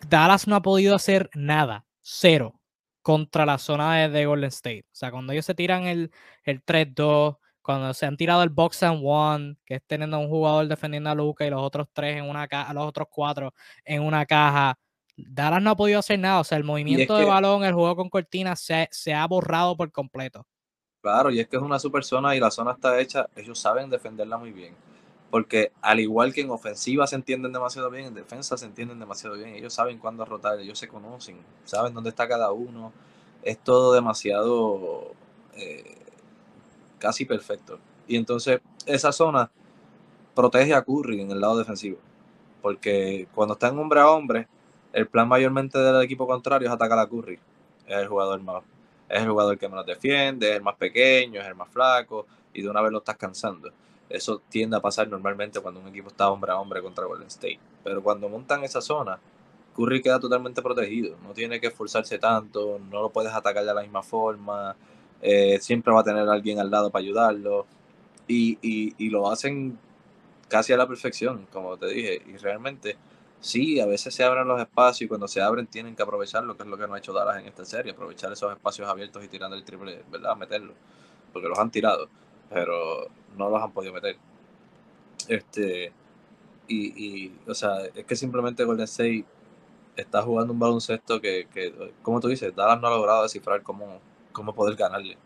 Dallas 0.09 0.47
no 0.47 0.57
ha 0.57 0.63
podido 0.63 0.95
hacer 0.95 1.31
nada 1.35 1.88
cero 2.09 2.59
contra 3.03 3.45
la 3.45 3.59
zona 3.59 4.09
de, 4.09 4.27
Golden 4.27 4.49
State. 4.49 4.85
O 4.87 4.95
sea, 4.95 5.11
cuando 5.11 5.33
ellos 5.33 5.45
se 5.45 5.55
tiran 5.55 5.85
el, 5.85 6.11
el 6.45 6.65
3-2, 6.65 7.39
cuando 7.63 7.93
se 7.95 8.07
han 8.07 8.17
tirado 8.17 8.43
el 8.43 8.49
box 8.49 8.83
and 8.83 9.01
one, 9.05 9.57
que 9.65 9.77
es 9.77 9.83
teniendo 9.87 10.17
a 10.17 10.21
un 10.21 10.29
jugador 10.29 10.67
defendiendo 10.69 11.11
a 11.11 11.15
Luca 11.15 11.47
y 11.47 11.51
los 11.51 11.63
otros 11.63 11.89
tres 11.93 12.17
en 12.17 12.25
una 12.25 12.49
caja, 12.49 12.73
los 12.73 12.87
otros 12.87 13.09
cuatro 13.11 13.53
en 13.85 14.03
una 14.03 14.25
caja. 14.25 14.79
Dallas 15.17 15.63
no 15.63 15.71
ha 15.71 15.77
podido 15.77 15.99
hacer 15.99 16.19
nada. 16.19 16.41
O 16.41 16.45
sea, 16.45 16.57
el 16.57 16.65
movimiento 16.65 17.17
de 17.17 17.25
balón, 17.25 17.65
el 17.65 17.75
juego 17.75 17.97
con 17.97 18.09
cortina 18.09 18.57
se, 18.57 18.89
se, 18.91 19.13
ha 19.13 19.27
borrado 19.27 19.77
por 19.77 19.91
completo. 19.93 20.47
Claro, 21.03 21.31
y 21.31 21.41
es 21.41 21.49
que 21.49 21.57
es 21.57 21.63
una 21.63 21.79
super 21.79 22.05
zona 22.05 22.35
y 22.35 22.41
la 22.41 22.51
zona 22.51 22.73
está 22.73 22.99
hecha, 23.01 23.29
ellos 23.37 23.59
saben 23.59 23.91
defenderla 23.91 24.37
muy 24.37 24.53
bien 24.53 24.75
porque 25.31 25.73
al 25.83 26.01
igual 26.01 26.33
que 26.33 26.41
en 26.41 26.51
ofensiva 26.51 27.07
se 27.07 27.17
entienden 27.17 27.53
demasiado 27.53 27.91
bien, 27.91 28.07
en 28.07 28.15
defensa 28.15 28.57
se 28.57 28.67
entienden 28.67 28.99
demasiado 28.99 29.37
bien, 29.37 29.51
ellos 29.51 29.75
saben 29.75 29.99
cuándo 29.99 30.25
rotar, 30.25 30.59
ellos 30.59 30.79
se 30.79 30.89
conocen, 30.89 31.39
saben 31.65 31.93
dónde 31.93 32.11
está 32.11 32.27
cada 32.29 32.51
uno, 32.53 32.93
es 33.43 33.59
todo 33.59 33.93
demasiado 33.93 35.13
eh, 35.55 35.97
casi 36.99 37.25
perfecto. 37.25 37.79
Y 38.07 38.17
entonces 38.17 38.61
esa 38.87 39.13
zona 39.13 39.51
protege 40.35 40.75
a 40.75 40.83
Curry 40.83 41.21
en 41.21 41.31
el 41.31 41.41
lado 41.41 41.59
defensivo, 41.59 41.99
porque 42.63 43.29
cuando 43.35 43.55
está 43.55 43.69
en 43.69 43.79
hombre 43.79 44.01
a 44.01 44.11
hombre, 44.11 44.49
el 44.95 45.07
plan 45.07 45.29
mayormente 45.29 45.79
del 45.79 46.03
equipo 46.03 46.27
contrario 46.27 46.69
es 46.69 46.75
atacar 46.75 46.99
a 46.99 47.07
Curry, 47.07 47.39
es 47.87 47.97
el 47.97 48.09
jugador 48.09 48.41
más, 48.41 48.63
es 49.11 49.21
el 49.21 49.29
jugador 49.29 49.59
que 49.59 49.69
menos 49.69 49.85
defiende, 49.85 50.51
es 50.51 50.57
el 50.57 50.63
más 50.63 50.77
pequeño, 50.77 51.41
es 51.41 51.47
el 51.47 51.55
más 51.55 51.69
flaco, 51.69 52.27
y 52.55 52.63
de 52.63 52.71
una 52.71 52.81
vez 52.81 52.93
lo 52.93 52.99
estás 52.99 53.17
cansando. 53.19 53.71
Eso 54.09 54.41
tiende 54.49 54.77
a 54.77 54.81
pasar 54.81 55.09
normalmente 55.09 55.61
cuando 55.61 55.81
un 55.81 55.89
equipo 55.89 56.09
está 56.09 56.31
hombre 56.31 56.53
a 56.53 56.59
hombre 56.59 56.83
contra 56.83 57.05
Golden 57.05 57.29
State. 57.29 57.61
Pero 57.85 58.03
cuando 58.03 58.29
montan 58.29 58.65
esa 58.65 58.81
zona, 58.81 59.19
Curry 59.77 60.03
queda 60.03 60.19
totalmente 60.19 60.63
protegido. 60.63 61.17
No 61.23 61.33
tiene 61.35 61.61
que 61.61 61.69
esforzarse 61.69 62.19
tanto, 62.19 62.81
no 62.91 63.03
lo 63.03 63.11
puedes 63.11 63.33
atacar 63.33 63.65
de 63.65 63.75
la 63.75 63.83
misma 63.83 64.03
forma. 64.03 64.75
Eh, 65.21 65.59
siempre 65.61 65.93
va 65.93 66.01
a 66.01 66.05
tener 66.05 66.29
alguien 66.29 66.59
al 66.59 66.71
lado 66.71 66.91
para 66.91 67.03
ayudarlo. 67.03 67.67
Y, 68.27 68.59
y, 68.63 69.09
lo 69.11 69.31
hacen 69.31 69.79
casi 70.49 70.73
a 70.73 70.77
la 70.77 70.87
perfección, 70.87 71.47
como 71.53 71.77
te 71.77 71.87
dije. 71.89 72.23
Y 72.27 72.37
realmente, 72.37 72.97
sí, 73.41 73.81
a 73.81 73.87
veces 73.87 74.15
se 74.15 74.25
abren 74.25 74.49
los 74.49 74.61
espacios 74.61 75.03
y 75.03 75.09
cuando 75.09 75.29
se 75.29 75.41
abren 75.41 75.67
tienen 75.67 75.97
que 75.97 76.03
aprovechar 76.03 76.45
lo 76.45 76.57
que 76.57 76.63
es 76.65 76.69
lo 76.69 76.77
que 76.77 76.87
no 76.87 76.95
ha 76.95 76.99
hecho 76.99 77.13
Dallas 77.13 77.39
en 77.39 77.47
esta 77.47 77.65
serie, 77.65 77.93
aprovechar 77.93 78.33
esos 78.33 78.53
espacios 78.53 78.89
abiertos 78.89 79.25
y 79.25 79.29
tirando 79.29 79.57
el 79.57 79.65
triple, 79.65 80.03
¿verdad? 80.11 80.37
Meterlo, 80.37 80.75
porque 81.33 81.49
los 81.49 81.59
han 81.59 81.71
tirado 81.71 82.09
pero 82.51 83.09
no 83.37 83.51
los 83.51 83.63
han 83.63 83.73
podido 83.73 83.93
meter. 83.93 84.17
Este, 85.29 85.93
y, 86.67 87.27
y, 87.27 87.39
o 87.47 87.55
sea, 87.55 87.85
es 87.95 88.05
que 88.05 88.17
simplemente 88.17 88.65
Golden 88.65 88.85
State 88.85 89.25
está 89.97 90.23
jugando 90.23 90.53
un 90.53 90.59
baloncesto 90.59 91.21
que, 91.21 91.49
que 91.53 91.93
como 92.03 92.21
tú 92.21 92.29
dices, 92.29 92.55
Dallas 92.55 92.81
no 92.81 92.89
ha 92.89 92.91
logrado 92.91 93.23
descifrar 93.23 93.63
cómo, 93.63 94.01
cómo 94.33 94.55
poder 94.55 94.77
ganarle. 94.77 95.19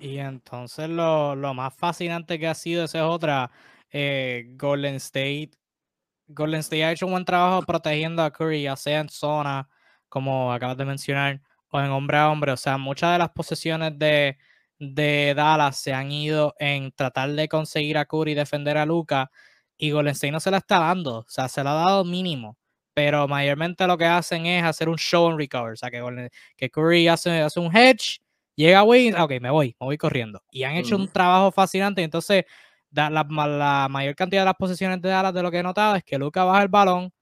Y 0.00 0.18
entonces 0.18 0.88
lo, 0.88 1.36
más 1.54 1.74
fascinante 1.74 2.38
que 2.38 2.48
ha 2.48 2.54
sido, 2.54 2.84
esa 2.84 2.98
es 2.98 3.04
otra, 3.04 3.50
eh, 3.90 4.46
Golden 4.56 4.96
State. 4.96 5.52
Golden 6.26 6.60
State 6.60 6.84
ha 6.84 6.92
hecho 6.92 7.06
un 7.06 7.12
buen 7.12 7.24
trabajo 7.24 7.62
protegiendo 7.62 8.22
a 8.22 8.32
Curry, 8.32 8.62
ya 8.62 8.74
sea 8.74 9.00
en 9.00 9.08
zona, 9.08 9.68
como 10.08 10.52
acabas 10.52 10.76
de 10.76 10.84
mencionar, 10.86 11.40
o 11.70 11.80
en 11.80 11.90
hombre 11.90 12.16
a 12.16 12.30
hombre. 12.30 12.50
O 12.52 12.56
sea, 12.56 12.78
muchas 12.78 13.12
de 13.12 13.18
las 13.18 13.30
posesiones 13.30 13.96
de, 13.98 14.38
de 14.82 15.32
Dallas 15.36 15.76
se 15.76 15.94
han 15.94 16.10
ido 16.10 16.54
en 16.58 16.90
tratar 16.90 17.30
de 17.30 17.48
conseguir 17.48 17.96
a 17.98 18.04
Curry 18.04 18.32
y 18.32 18.34
defender 18.34 18.76
a 18.76 18.84
Luca 18.84 19.30
y 19.78 19.92
Golden 19.92 20.12
State 20.12 20.32
no 20.32 20.40
se 20.40 20.50
la 20.50 20.58
está 20.58 20.80
dando, 20.80 21.18
o 21.18 21.24
sea, 21.28 21.48
se 21.48 21.62
la 21.62 21.72
ha 21.72 21.86
dado 21.86 22.04
mínimo, 22.04 22.58
pero 22.92 23.28
mayormente 23.28 23.86
lo 23.86 23.96
que 23.96 24.06
hacen 24.06 24.46
es 24.46 24.64
hacer 24.64 24.88
un 24.88 24.96
show 24.96 25.28
and 25.28 25.38
recover, 25.38 25.72
o 25.72 25.76
sea, 25.76 25.90
que, 25.90 26.30
que 26.56 26.70
Curry 26.70 27.06
hace, 27.06 27.40
hace 27.42 27.60
un 27.60 27.74
hedge, 27.74 28.20
llega 28.56 28.80
a 28.80 28.82
Wiggins, 28.82 29.18
ok, 29.18 29.32
me 29.40 29.50
voy, 29.50 29.76
me 29.80 29.86
voy 29.86 29.98
corriendo. 29.98 30.42
Y 30.50 30.64
han 30.64 30.74
hecho 30.74 30.96
un 30.96 31.08
trabajo 31.08 31.52
fascinante, 31.52 32.02
entonces 32.02 32.44
la, 32.90 33.08
la, 33.10 33.88
mayor 33.88 34.16
cantidad 34.16 34.42
de 34.42 34.46
las 34.46 34.54
posiciones 34.56 35.00
de 35.00 35.08
Dallas 35.10 35.32
de 35.32 35.42
lo 35.42 35.50
que 35.50 35.58
he 35.58 35.62
notado 35.62 35.94
es 35.96 36.04
que 36.04 36.18
Luca 36.18 36.44
baja 36.44 36.62
el 36.62 36.68
balón, 36.68 37.12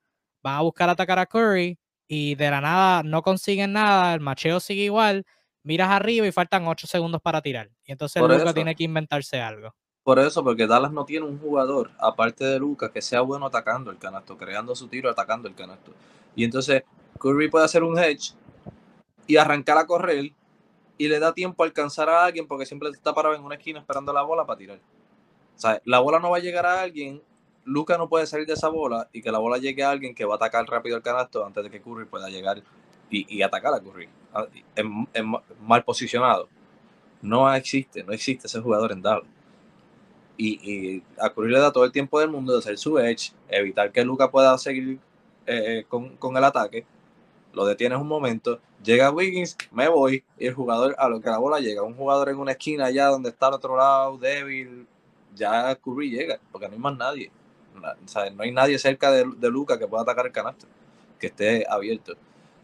va 0.45 0.57
a 0.57 0.63
buscar 0.63 0.89
atacar 0.89 1.19
a 1.19 1.27
Curry 1.27 1.79
y 2.09 2.35
de 2.37 2.51
la 2.51 2.61
nada 2.63 3.03
no 3.03 3.23
consiguen 3.23 3.75
nada, 3.75 4.15
el 4.15 4.21
macheo 4.21 4.61
sigue 4.61 4.85
igual 4.85 5.27
miras 5.63 5.91
arriba 5.91 6.27
y 6.27 6.33
faltan 6.33 6.67
8 6.67 6.87
segundos 6.87 7.21
para 7.21 7.41
tirar. 7.41 7.71
Y 7.85 7.93
entonces 7.93 8.23
Luca 8.23 8.55
tiene 8.55 8.75
que 8.75 8.85
inventarse 8.85 9.41
algo. 9.41 9.75
Por 10.03 10.19
eso, 10.19 10.43
porque 10.43 10.67
Dallas 10.67 10.93
no 10.93 11.05
tiene 11.05 11.27
un 11.27 11.39
jugador, 11.39 11.91
aparte 11.99 12.45
de 12.45 12.59
Luca, 12.59 12.91
que 12.91 13.03
sea 13.03 13.21
bueno 13.21 13.47
atacando 13.47 13.91
el 13.91 13.99
canasto, 13.99 14.37
creando 14.37 14.75
su 14.75 14.89
tiro, 14.89 15.11
atacando 15.11 15.47
el 15.47 15.55
canasto. 15.55 15.93
Y 16.35 16.45
entonces 16.45 16.85
Curry 17.19 17.51
puede 17.51 17.67
hacer 17.67 17.85
un 17.85 17.99
hedge 17.99 18.33
y 19.27 19.37
arrancar 19.37 19.77
a 19.79 19.87
correr 19.87 20.33
y 20.97 21.09
le 21.09 21.19
da 21.19 21.33
tiempo 21.33 21.63
a 21.63 21.67
alcanzar 21.67 22.09
a 22.09 22.25
alguien 22.25 22.47
porque 22.47 22.67
siempre 22.67 22.89
está 22.91 23.15
parado 23.15 23.35
en 23.35 23.45
una 23.45 23.55
esquina 23.57 23.79
esperando 23.79 24.13
la 24.13 24.23
bola 24.23 24.47
para 24.47 24.59
tirar. 24.59 24.79
O 25.57 25.61
sea, 25.61 25.81
la 25.85 26.01
bola 26.01 26.19
no 26.19 26.31
va 26.31 26.39
a 26.39 26.41
llegar 26.41 26.65
a 26.67 26.81
alguien, 26.81 27.23
Luca 27.65 27.99
no 27.99 28.09
puede 28.09 28.27
salir 28.27 28.47
de 28.47 28.55
esa 28.55 28.69
bola 28.69 29.09
y 29.13 29.23
que 29.23 29.31
la 29.31 29.39
bola 29.39 29.59
llegue 29.59 29.85
a 29.85 29.91
alguien 29.91 30.15
que 30.15 30.25
va 30.25 30.35
a 30.35 30.37
atacar 30.37 30.67
rápido 30.67 30.97
el 30.97 31.03
canasto 31.03 31.45
antes 31.45 31.63
de 31.63 31.71
que 31.71 31.81
Curry 31.81 32.07
pueda 32.07 32.29
llegar 32.29 32.63
y, 33.11 33.43
atacar 33.43 33.75
a 33.75 33.81
Curry 33.81 34.09
mal 35.61 35.85
posicionado. 35.85 36.49
No 37.23 37.53
existe, 37.55 38.03
no 38.03 38.13
existe 38.13 38.47
ese 38.47 38.61
jugador 38.61 38.93
en 38.93 39.03
Dallas. 39.03 39.29
Y, 40.37 41.03
a 41.19 41.29
Curry 41.29 41.51
le 41.53 41.59
da 41.59 41.71
todo 41.71 41.85
el 41.85 41.93
tiempo 41.93 42.19
del 42.19 42.31
mundo 42.31 42.55
de 42.55 42.61
hacer 42.61 42.79
su 42.79 42.99
edge, 42.99 43.33
evitar 43.49 43.93
que 43.93 44.03
Luca 44.03 44.31
pueda 44.31 44.57
seguir 44.57 44.99
eh, 45.47 45.81
eh, 45.81 45.87
con, 45.87 46.37
el 46.37 46.45
ataque. 46.45 46.87
Lo 47.53 47.67
detienes 47.67 47.99
un 47.99 48.09
momento, 48.09 48.59
llega 48.83 49.11
Wiggins, 49.11 49.57
me 49.71 49.89
voy, 49.89 50.25
y 50.39 50.47
el 50.47 50.55
jugador, 50.55 50.95
a 50.99 51.09
lo 51.11 51.21
que 51.21 51.29
la 51.29 51.37
bola 51.37 51.61
llega, 51.61 51.83
un 51.83 51.95
jugador 51.95 52.31
en 52.31 52.39
una 52.39 52.53
esquina 52.53 52.87
allá 52.87 53.09
donde 53.09 53.29
está 53.29 53.49
al 53.49 53.55
otro 53.55 53.77
lado, 53.77 54.17
débil, 54.17 54.87
ya 55.35 55.75
Curry 55.75 56.11
llega, 56.11 56.41
porque 56.51 56.69
no 56.69 56.75
hay 56.75 56.81
más 56.81 56.97
nadie. 56.97 57.31
No 58.35 58.43
hay 58.43 58.53
nadie 58.53 58.79
cerca 58.79 59.11
de, 59.11 59.25
de 59.37 59.51
Luca 59.51 59.79
que 59.79 59.87
pueda 59.87 60.03
atacar 60.05 60.27
el 60.27 60.33
canasto, 60.33 60.67
que 61.19 61.27
esté 61.27 61.67
abierto. 61.69 62.15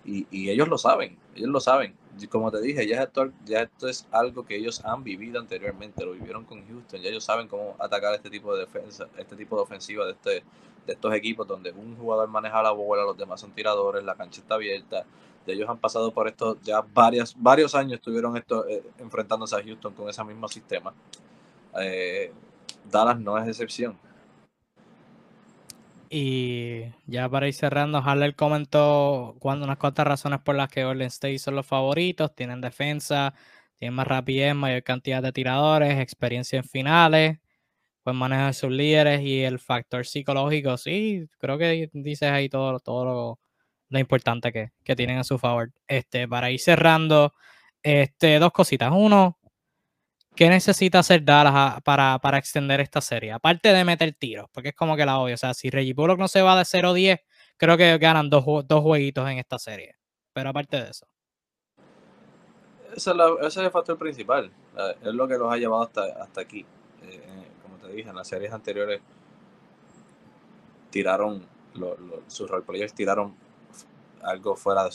Y, 0.06 0.50
ellos 0.50 0.68
lo 0.68 0.78
saben, 0.78 1.18
ellos 1.34 1.50
lo 1.50 1.60
saben. 1.60 1.96
Y 2.18 2.28
como 2.28 2.50
te 2.50 2.60
dije, 2.60 2.86
ya 2.86 3.02
esto, 3.02 3.32
ya 3.44 3.62
esto 3.62 3.88
es 3.88 4.06
algo 4.12 4.46
que 4.46 4.56
ellos 4.56 4.82
han 4.84 5.02
vivido 5.02 5.40
anteriormente, 5.40 6.04
lo 6.04 6.12
vivieron 6.12 6.44
con 6.44 6.66
Houston, 6.66 7.00
ya 7.02 7.10
ellos 7.10 7.24
saben 7.24 7.48
cómo 7.48 7.74
atacar 7.78 8.14
este 8.14 8.30
tipo 8.30 8.54
de 8.54 8.60
defensa, 8.60 9.08
este 9.18 9.36
tipo 9.36 9.56
de 9.56 9.62
ofensiva 9.62 10.06
de, 10.06 10.12
este, 10.12 10.44
de 10.86 10.92
estos 10.92 11.12
equipos 11.12 11.46
donde 11.46 11.72
un 11.72 11.96
jugador 11.96 12.28
maneja 12.28 12.62
la 12.62 12.70
bola, 12.70 13.02
los 13.02 13.18
demás 13.18 13.40
son 13.40 13.50
tiradores, 13.50 14.04
la 14.04 14.14
cancha 14.14 14.40
está 14.40 14.54
abierta. 14.54 15.04
ellos 15.46 15.68
han 15.68 15.78
pasado 15.78 16.12
por 16.12 16.28
esto 16.28 16.56
ya 16.62 16.80
varias, 16.80 17.34
varios 17.36 17.74
años 17.74 17.94
estuvieron 17.94 18.36
esto, 18.36 18.66
eh, 18.68 18.82
enfrentándose 18.98 19.56
a 19.56 19.62
Houston 19.62 19.92
con 19.92 20.08
ese 20.08 20.22
mismo 20.24 20.48
sistema. 20.48 20.94
Eh, 21.78 22.32
Dallas 22.90 23.18
no 23.18 23.36
es 23.38 23.48
excepción. 23.48 23.98
Y 26.08 26.84
ya 27.06 27.28
para 27.28 27.48
ir 27.48 27.54
cerrando, 27.54 27.98
Haller 27.98 28.34
comentó 28.36 29.36
cuando 29.40 29.64
unas 29.64 29.78
cuantas 29.78 30.06
razones 30.06 30.40
por 30.40 30.54
las 30.54 30.68
que 30.68 30.84
Golden 30.84 31.08
State 31.08 31.38
son 31.38 31.56
los 31.56 31.66
favoritos. 31.66 32.34
Tienen 32.34 32.60
defensa, 32.60 33.34
tienen 33.76 33.94
más 33.94 34.06
rapidez, 34.06 34.54
mayor 34.54 34.82
cantidad 34.82 35.22
de 35.22 35.32
tiradores, 35.32 35.98
experiencia 36.00 36.58
en 36.58 36.64
finales, 36.64 37.38
pues 38.02 38.16
manejar 38.16 38.54
sus 38.54 38.70
líderes 38.70 39.22
y 39.22 39.42
el 39.42 39.58
factor 39.58 40.06
psicológico, 40.06 40.76
sí, 40.78 41.28
creo 41.38 41.58
que 41.58 41.90
dices 41.92 42.30
ahí 42.30 42.48
todo, 42.48 42.80
todo 42.80 43.38
lo, 43.90 43.98
importante 44.00 44.52
que, 44.52 44.70
que, 44.84 44.96
tienen 44.96 45.18
a 45.18 45.24
su 45.24 45.38
favor. 45.38 45.72
Este, 45.88 46.28
para 46.28 46.50
ir 46.50 46.60
cerrando, 46.60 47.34
este, 47.82 48.38
dos 48.38 48.52
cositas. 48.52 48.92
Uno, 48.94 49.38
¿qué 50.36 50.48
necesita 50.48 51.00
hacer 51.00 51.24
Dallas 51.24 51.80
para, 51.82 52.18
para, 52.20 52.38
extender 52.38 52.80
esta 52.80 53.00
serie? 53.00 53.32
Aparte 53.32 53.72
de 53.72 53.84
meter 53.84 54.14
tiros, 54.14 54.48
porque 54.52 54.70
es 54.70 54.74
como 54.76 54.96
que 54.96 55.06
la 55.06 55.18
obvio. 55.18 55.34
O 55.34 55.38
sea, 55.38 55.54
si 55.54 55.70
Reggie 55.70 55.94
Bullock 55.94 56.18
no 56.18 56.28
se 56.28 56.42
va 56.42 56.56
de 56.56 56.64
0-10, 56.64 57.20
creo 57.56 57.76
que 57.76 57.98
ganan 57.98 58.30
dos, 58.30 58.44
dos 58.66 58.82
jueguitos 58.82 59.28
en 59.28 59.38
esta 59.38 59.58
serie. 59.58 59.96
Pero 60.32 60.50
aparte 60.50 60.82
de 60.82 60.90
eso 60.90 61.06
ese 62.96 63.10
es, 63.42 63.56
el 63.58 63.70
factor 63.70 63.98
principal. 63.98 64.50
Es 65.02 65.14
lo 65.14 65.28
que 65.28 65.36
los 65.36 65.52
ha 65.52 65.56
llevado 65.56 65.82
hasta, 65.82 66.04
hasta 66.22 66.40
aquí. 66.40 66.60
Eh, 67.02 67.22
eh, 67.22 67.48
como 67.62 67.76
te 67.76 67.92
dije, 67.92 68.08
en 68.08 68.16
las 68.16 68.26
series 68.26 68.52
anteriores 68.52 69.00
tiraron, 70.90 71.46
sus 72.26 72.50
roleplayers 72.50 72.94
tiraron 72.94 73.34
algo 74.22 74.56
fuera 74.56 74.84
de, 74.84 74.90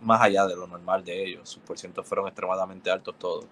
más 0.00 0.22
allá 0.22 0.46
de 0.46 0.56
lo 0.56 0.66
normal 0.66 1.04
de 1.04 1.24
ellos. 1.24 1.48
Sus 1.48 1.62
porcientos 1.62 2.06
fueron 2.06 2.26
extremadamente 2.26 2.90
altos 2.90 3.14
todos. 3.18 3.44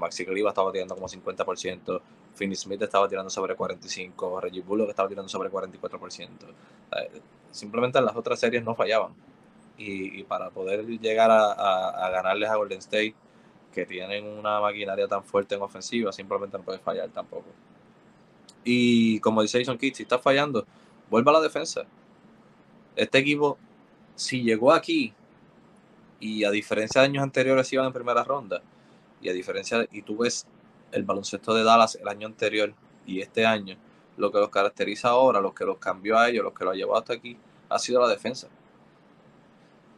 Maxi 0.00 0.24
Griva 0.24 0.48
estaba 0.48 0.72
tirando 0.72 0.94
como 0.94 1.08
50%, 1.08 2.00
Finney 2.34 2.56
Smith 2.56 2.82
estaba 2.82 3.08
tirando 3.08 3.30
sobre 3.30 3.56
45%, 3.56 4.40
Reggie 4.40 4.62
Bullock 4.62 4.90
estaba 4.90 5.08
tirando 5.08 5.28
sobre 5.28 5.50
44%. 5.50 6.28
Simplemente 7.50 7.98
en 7.98 8.04
las 8.04 8.16
otras 8.16 8.40
series 8.40 8.64
no 8.64 8.74
fallaban. 8.74 9.12
Y, 9.76 10.24
para 10.24 10.50
poder 10.50 10.84
llegar 10.86 11.30
a, 11.30 12.10
ganarles 12.10 12.50
a 12.50 12.56
Golden 12.56 12.80
State 12.80 13.14
que 13.72 13.86
tienen 13.86 14.26
una 14.26 14.60
maquinaria 14.60 15.08
tan 15.08 15.24
fuerte 15.24 15.54
en 15.54 15.62
ofensiva, 15.62 16.12
simplemente 16.12 16.58
no 16.58 16.64
puede 16.64 16.78
fallar 16.78 17.08
tampoco. 17.10 17.46
Y 18.64 19.20
como 19.20 19.40
dice 19.42 19.58
Jason 19.58 19.78
Kidd, 19.78 19.94
si 19.94 20.02
está 20.02 20.18
fallando, 20.18 20.66
vuelva 21.08 21.30
a 21.30 21.34
la 21.34 21.40
defensa. 21.40 21.84
Este 22.94 23.18
equipo, 23.18 23.56
si 24.16 24.42
llegó 24.42 24.72
aquí, 24.72 25.14
y 26.20 26.44
a 26.44 26.50
diferencia 26.50 27.00
de 27.00 27.06
años 27.06 27.22
anteriores 27.22 27.72
iban 27.72 27.86
en 27.86 27.92
primera 27.92 28.22
ronda, 28.22 28.62
y 29.20 29.28
a 29.28 29.32
diferencia, 29.32 29.86
y 29.90 30.02
tú 30.02 30.18
ves 30.18 30.46
el 30.92 31.04
baloncesto 31.04 31.54
de 31.54 31.64
Dallas 31.64 31.96
el 31.96 32.08
año 32.08 32.26
anterior 32.26 32.74
y 33.06 33.20
este 33.20 33.46
año, 33.46 33.76
lo 34.16 34.32
que 34.32 34.38
los 34.38 34.50
caracteriza 34.50 35.10
ahora, 35.10 35.40
lo 35.40 35.54
que 35.54 35.64
los 35.64 35.78
cambió 35.78 36.18
a 36.18 36.28
ellos, 36.28 36.44
lo 36.44 36.54
que 36.54 36.64
los 36.64 36.74
ha 36.74 36.76
llevado 36.76 36.98
hasta 36.98 37.14
aquí, 37.14 37.38
ha 37.68 37.78
sido 37.78 38.00
la 38.00 38.08
defensa. 38.08 38.48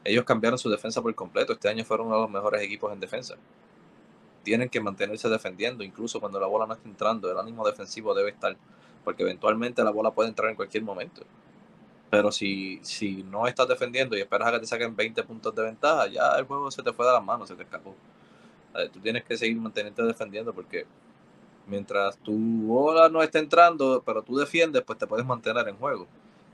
Ellos 0.04 0.24
cambiaron 0.24 0.58
su 0.58 0.68
defensa 0.68 1.00
por 1.00 1.14
completo. 1.14 1.52
Este 1.52 1.68
año 1.68 1.84
fueron 1.84 2.08
uno 2.08 2.16
de 2.16 2.22
los 2.22 2.30
mejores 2.30 2.62
equipos 2.62 2.92
en 2.92 3.00
defensa 3.00 3.36
tienen 4.42 4.68
que 4.68 4.80
mantenerse 4.80 5.28
defendiendo, 5.28 5.84
incluso 5.84 6.20
cuando 6.20 6.40
la 6.40 6.46
bola 6.46 6.66
no 6.66 6.74
está 6.74 6.88
entrando, 6.88 7.30
el 7.30 7.38
ánimo 7.38 7.66
defensivo 7.66 8.14
debe 8.14 8.30
estar, 8.30 8.56
porque 9.04 9.22
eventualmente 9.22 9.82
la 9.82 9.90
bola 9.90 10.10
puede 10.10 10.28
entrar 10.28 10.50
en 10.50 10.56
cualquier 10.56 10.82
momento. 10.82 11.22
Pero 12.10 12.30
si, 12.30 12.78
si 12.82 13.22
no 13.24 13.46
estás 13.46 13.68
defendiendo 13.68 14.16
y 14.16 14.20
esperas 14.20 14.48
a 14.48 14.52
que 14.52 14.60
te 14.60 14.66
saquen 14.66 14.94
20 14.94 15.22
puntos 15.24 15.54
de 15.54 15.62
ventaja, 15.62 16.08
ya 16.08 16.36
el 16.38 16.44
juego 16.44 16.70
se 16.70 16.82
te 16.82 16.92
fue 16.92 17.06
de 17.06 17.12
las 17.12 17.24
manos, 17.24 17.48
se 17.48 17.54
te 17.56 17.62
escapó. 17.62 17.94
Tú 18.92 19.00
tienes 19.00 19.24
que 19.24 19.36
seguir 19.36 19.56
manteniéndote 19.56 20.08
defendiendo 20.08 20.52
porque 20.52 20.86
mientras 21.66 22.16
tu 22.18 22.32
bola 22.32 23.08
no 23.08 23.22
esté 23.22 23.38
entrando, 23.38 24.02
pero 24.04 24.22
tú 24.22 24.36
defiendes, 24.36 24.82
pues 24.82 24.98
te 24.98 25.06
puedes 25.06 25.26
mantener 25.26 25.66
en 25.68 25.76
juego. 25.76 26.06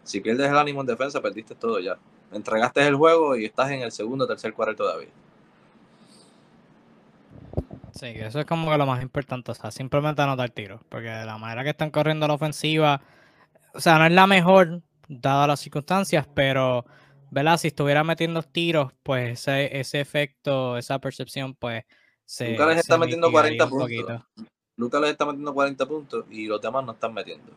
Si 0.03 0.21
pierdes 0.21 0.49
el 0.49 0.57
ánimo 0.57 0.81
en 0.81 0.87
defensa, 0.87 1.21
perdiste 1.21 1.55
todo 1.55 1.81
ya. 1.81 1.99
Entregaste 2.33 2.87
el 2.87 2.97
juego 2.97 3.37
y 3.37 3.45
estás 3.45 3.71
en 3.71 3.83
el 3.83 3.93
segundo, 3.93 4.27
tercer 4.27 4.53
cuarto 4.53 4.85
todavía. 4.85 5.09
Sí, 7.93 8.07
eso 8.07 8.41
es 8.41 8.47
como 8.47 8.71
que 8.71 8.79
lo 8.79 8.87
más 8.87 9.03
importante, 9.03 9.51
o 9.51 9.55
sea, 9.55 9.71
simplemente 9.71 10.23
anotar 10.23 10.51
tiros, 10.51 10.81
porque 10.89 11.09
de 11.09 11.25
la 11.25 11.37
manera 11.37 11.65
que 11.65 11.71
están 11.71 11.91
corriendo 11.91 12.29
la 12.29 12.35
ofensiva, 12.35 13.03
o 13.75 13.81
sea, 13.81 13.99
no 13.99 14.07
es 14.07 14.13
la 14.13 14.27
mejor, 14.27 14.83
dadas 15.09 15.49
las 15.49 15.61
circunstancias, 15.61 16.29
pero, 16.33 16.85
¿verdad? 17.31 17.57
Si 17.59 17.69
estuviera 17.69 18.05
metiendo 18.05 18.43
tiros, 18.43 18.93
pues 19.03 19.41
ese, 19.41 19.81
ese 19.81 20.01
efecto, 20.01 20.79
esa 20.79 21.01
percepción, 21.01 21.55
pues 21.55 21.85
se. 22.29 22.51
Lucas 22.51 22.69
les 22.69 22.79
está 22.79 22.99
metiendo 22.99 23.33
40 23.33 23.69
puntos. 23.69 24.23
Lucas 24.77 25.01
les 25.01 25.11
está 25.11 25.25
metiendo 25.25 25.55
40 25.55 25.87
puntos 25.87 26.25
y 26.31 26.47
los 26.47 26.61
demás 26.61 26.85
no 26.85 26.93
están 26.93 27.15
metiendo. 27.15 27.53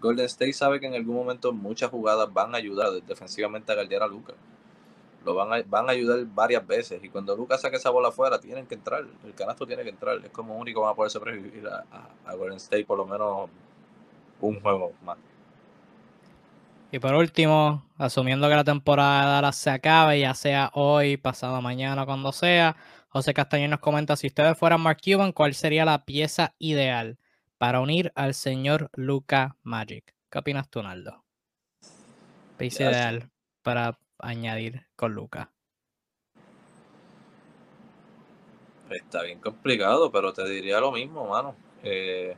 Golden 0.00 0.26
State 0.26 0.52
sabe 0.52 0.80
que 0.80 0.86
en 0.86 0.94
algún 0.94 1.16
momento 1.16 1.52
muchas 1.52 1.90
jugadas 1.90 2.32
van 2.32 2.54
a 2.54 2.58
ayudar 2.58 2.90
defensivamente 3.06 3.72
a 3.72 3.74
guardiar 3.74 4.02
a 4.02 4.06
Lucas 4.06 4.36
lo 5.24 5.34
van 5.34 5.52
a, 5.52 5.64
van 5.66 5.88
a 5.88 5.92
ayudar 5.92 6.24
varias 6.26 6.66
veces. 6.66 7.02
Y 7.02 7.08
cuando 7.08 7.36
Lucas 7.36 7.60
saque 7.60 7.76
esa 7.76 7.90
bola 7.90 8.08
afuera, 8.08 8.40
tienen 8.40 8.66
que 8.66 8.74
entrar. 8.74 9.04
El 9.24 9.34
canasto 9.34 9.66
tiene 9.66 9.82
que 9.82 9.90
entrar. 9.90 10.18
Es 10.24 10.30
como 10.30 10.56
único 10.56 10.82
van 10.82 10.92
a 10.92 10.94
poder 10.94 11.10
sobrevivir 11.10 11.66
a, 11.66 11.84
a, 12.26 12.34
Golden 12.34 12.56
State 12.56 12.84
por 12.84 12.98
lo 12.98 13.06
menos 13.06 13.48
un 14.40 14.60
juego 14.60 14.92
más. 15.02 15.16
Y 16.92 16.98
por 16.98 17.14
último, 17.14 17.82
asumiendo 17.98 18.48
que 18.48 18.54
la 18.54 18.64
temporada 18.64 19.50
se 19.52 19.70
acabe, 19.70 20.20
ya 20.20 20.34
sea 20.34 20.70
hoy, 20.74 21.16
pasado 21.16 21.60
mañana, 21.60 22.06
cuando 22.06 22.30
sea, 22.30 22.76
José 23.14 23.32
Castañón 23.32 23.70
nos 23.70 23.78
comenta, 23.78 24.16
si 24.16 24.26
ustedes 24.26 24.58
fueran 24.58 24.80
Mark 24.80 24.98
Cuban, 25.00 25.30
¿cuál 25.30 25.54
sería 25.54 25.84
la 25.84 26.04
pieza 26.04 26.56
ideal 26.58 27.16
para 27.58 27.78
unir 27.78 28.10
al 28.16 28.34
señor 28.34 28.90
Luca 28.94 29.56
Magic? 29.62 30.16
¿Qué 30.28 30.40
opinas 30.40 30.68
tú, 30.68 30.82
Naldo? 30.82 31.22
Pieza 32.56 32.90
ideal 32.90 33.30
para 33.62 34.00
añadir 34.18 34.88
con 34.96 35.14
Luca? 35.14 35.52
Está 38.90 39.22
bien 39.22 39.38
complicado, 39.38 40.10
pero 40.10 40.32
te 40.32 40.44
diría 40.48 40.80
lo 40.80 40.90
mismo, 40.90 41.28
mano. 41.28 41.54
Eh, 41.84 42.34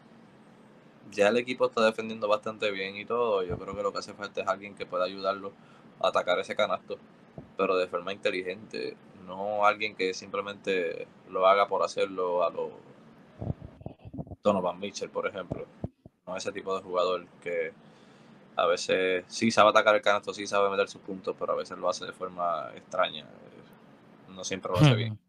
ya 1.11 1.29
el 1.29 1.39
equipo 1.39 1.69
está 1.69 1.87
defendiendo 1.87 2.29
bastante 2.29 2.71
bien 2.71 2.99
y 2.99 3.07
todo. 3.07 3.43
Yo 3.45 3.57
creo 3.57 3.75
que 3.75 3.83
lo 3.83 3.95
que 3.95 4.01
hace 4.01 4.13
falta 4.13 4.43
es 4.43 4.47
alguien 4.47 4.75
que 4.75 4.85
pueda 4.85 5.07
ayudarlo 5.07 5.55
a 6.03 6.09
atacar 6.09 6.39
ese 6.39 6.55
canasto, 6.55 6.99
pero 7.57 7.79
de 7.79 7.87
forma 7.87 8.13
inteligente. 8.13 8.95
No 9.27 9.67
alguien 9.67 9.95
que 9.95 10.15
simplemente 10.15 11.07
lo 11.29 11.47
haga 11.47 11.67
por 11.67 11.83
hacerlo 11.83 12.45
a 12.45 12.51
lo 12.51 12.71
Donovan 14.43 14.79
Mitchell, 14.79 15.11
por 15.11 15.27
ejemplo. 15.27 15.67
No 16.27 16.37
ese 16.37 16.53
tipo 16.53 16.75
de 16.77 16.83
jugador 16.83 17.27
que 17.43 17.73
a 18.57 18.67
veces 18.67 19.25
sí 19.29 19.51
sabe 19.51 19.71
atacar 19.71 19.95
el 19.95 20.03
canasto, 20.03 20.33
sí 20.33 20.47
sabe 20.47 20.71
meter 20.71 20.89
sus 20.89 21.03
puntos, 21.03 21.37
pero 21.39 21.53
a 21.53 21.57
veces 21.57 21.77
lo 21.77 21.89
hace 21.89 22.07
de 22.07 22.13
forma 22.13 22.71
extraña. 22.75 23.27
No 24.29 24.45
siempre 24.45 24.73
lo 24.73 24.79
hace 24.79 24.95
bien. 24.95 25.13
Hmm. 25.15 25.27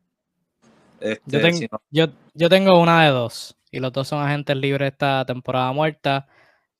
Este, 1.00 1.70
yo, 1.92 2.50
tengo, 2.50 2.80
una 2.80 3.06
de 3.06 3.12
dos, 3.12 3.56
y 3.72 3.80
los 3.80 3.94
dos 3.94 4.08
son 4.08 4.24
agentes 4.24 4.58
libres 4.58 4.94
esta 4.94 5.26
temporada 5.26 5.72
muerta. 5.72 6.28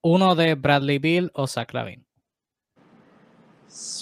Uno 0.02 0.36
de 0.36 0.56
Bradley 0.56 0.98
Bill 0.98 1.32
o 1.36 1.46
Zach 1.46 1.72
Lavin. 1.74 2.07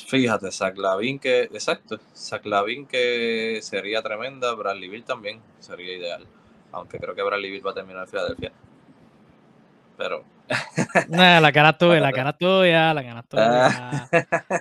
Fíjate, 0.07 0.51
Zach 0.51 0.77
Lavin 0.77 1.19
que, 1.19 1.43
exacto, 1.43 1.99
Zach 2.15 2.45
Lavin 2.45 2.85
que 2.85 3.59
sería 3.61 4.01
tremenda, 4.01 4.53
Bradley 4.53 4.89
Bill 4.89 5.03
también 5.03 5.41
sería 5.59 5.97
ideal. 5.97 6.25
Aunque 6.71 6.99
creo 6.99 7.15
que 7.15 7.23
Bradley 7.23 7.51
Bill 7.51 7.65
va 7.65 7.71
a 7.71 7.75
terminar 7.75 8.03
en 8.03 8.09
Filadelfia. 8.09 8.51
Pero 9.97 10.23
la 11.09 11.51
cara 11.51 11.77
tuya, 11.77 11.99
la 11.99 12.11
cara 12.13 12.33
tuya, 12.33 12.93
la 12.93 13.03
cara 13.03 13.23
tuya. 13.23 14.09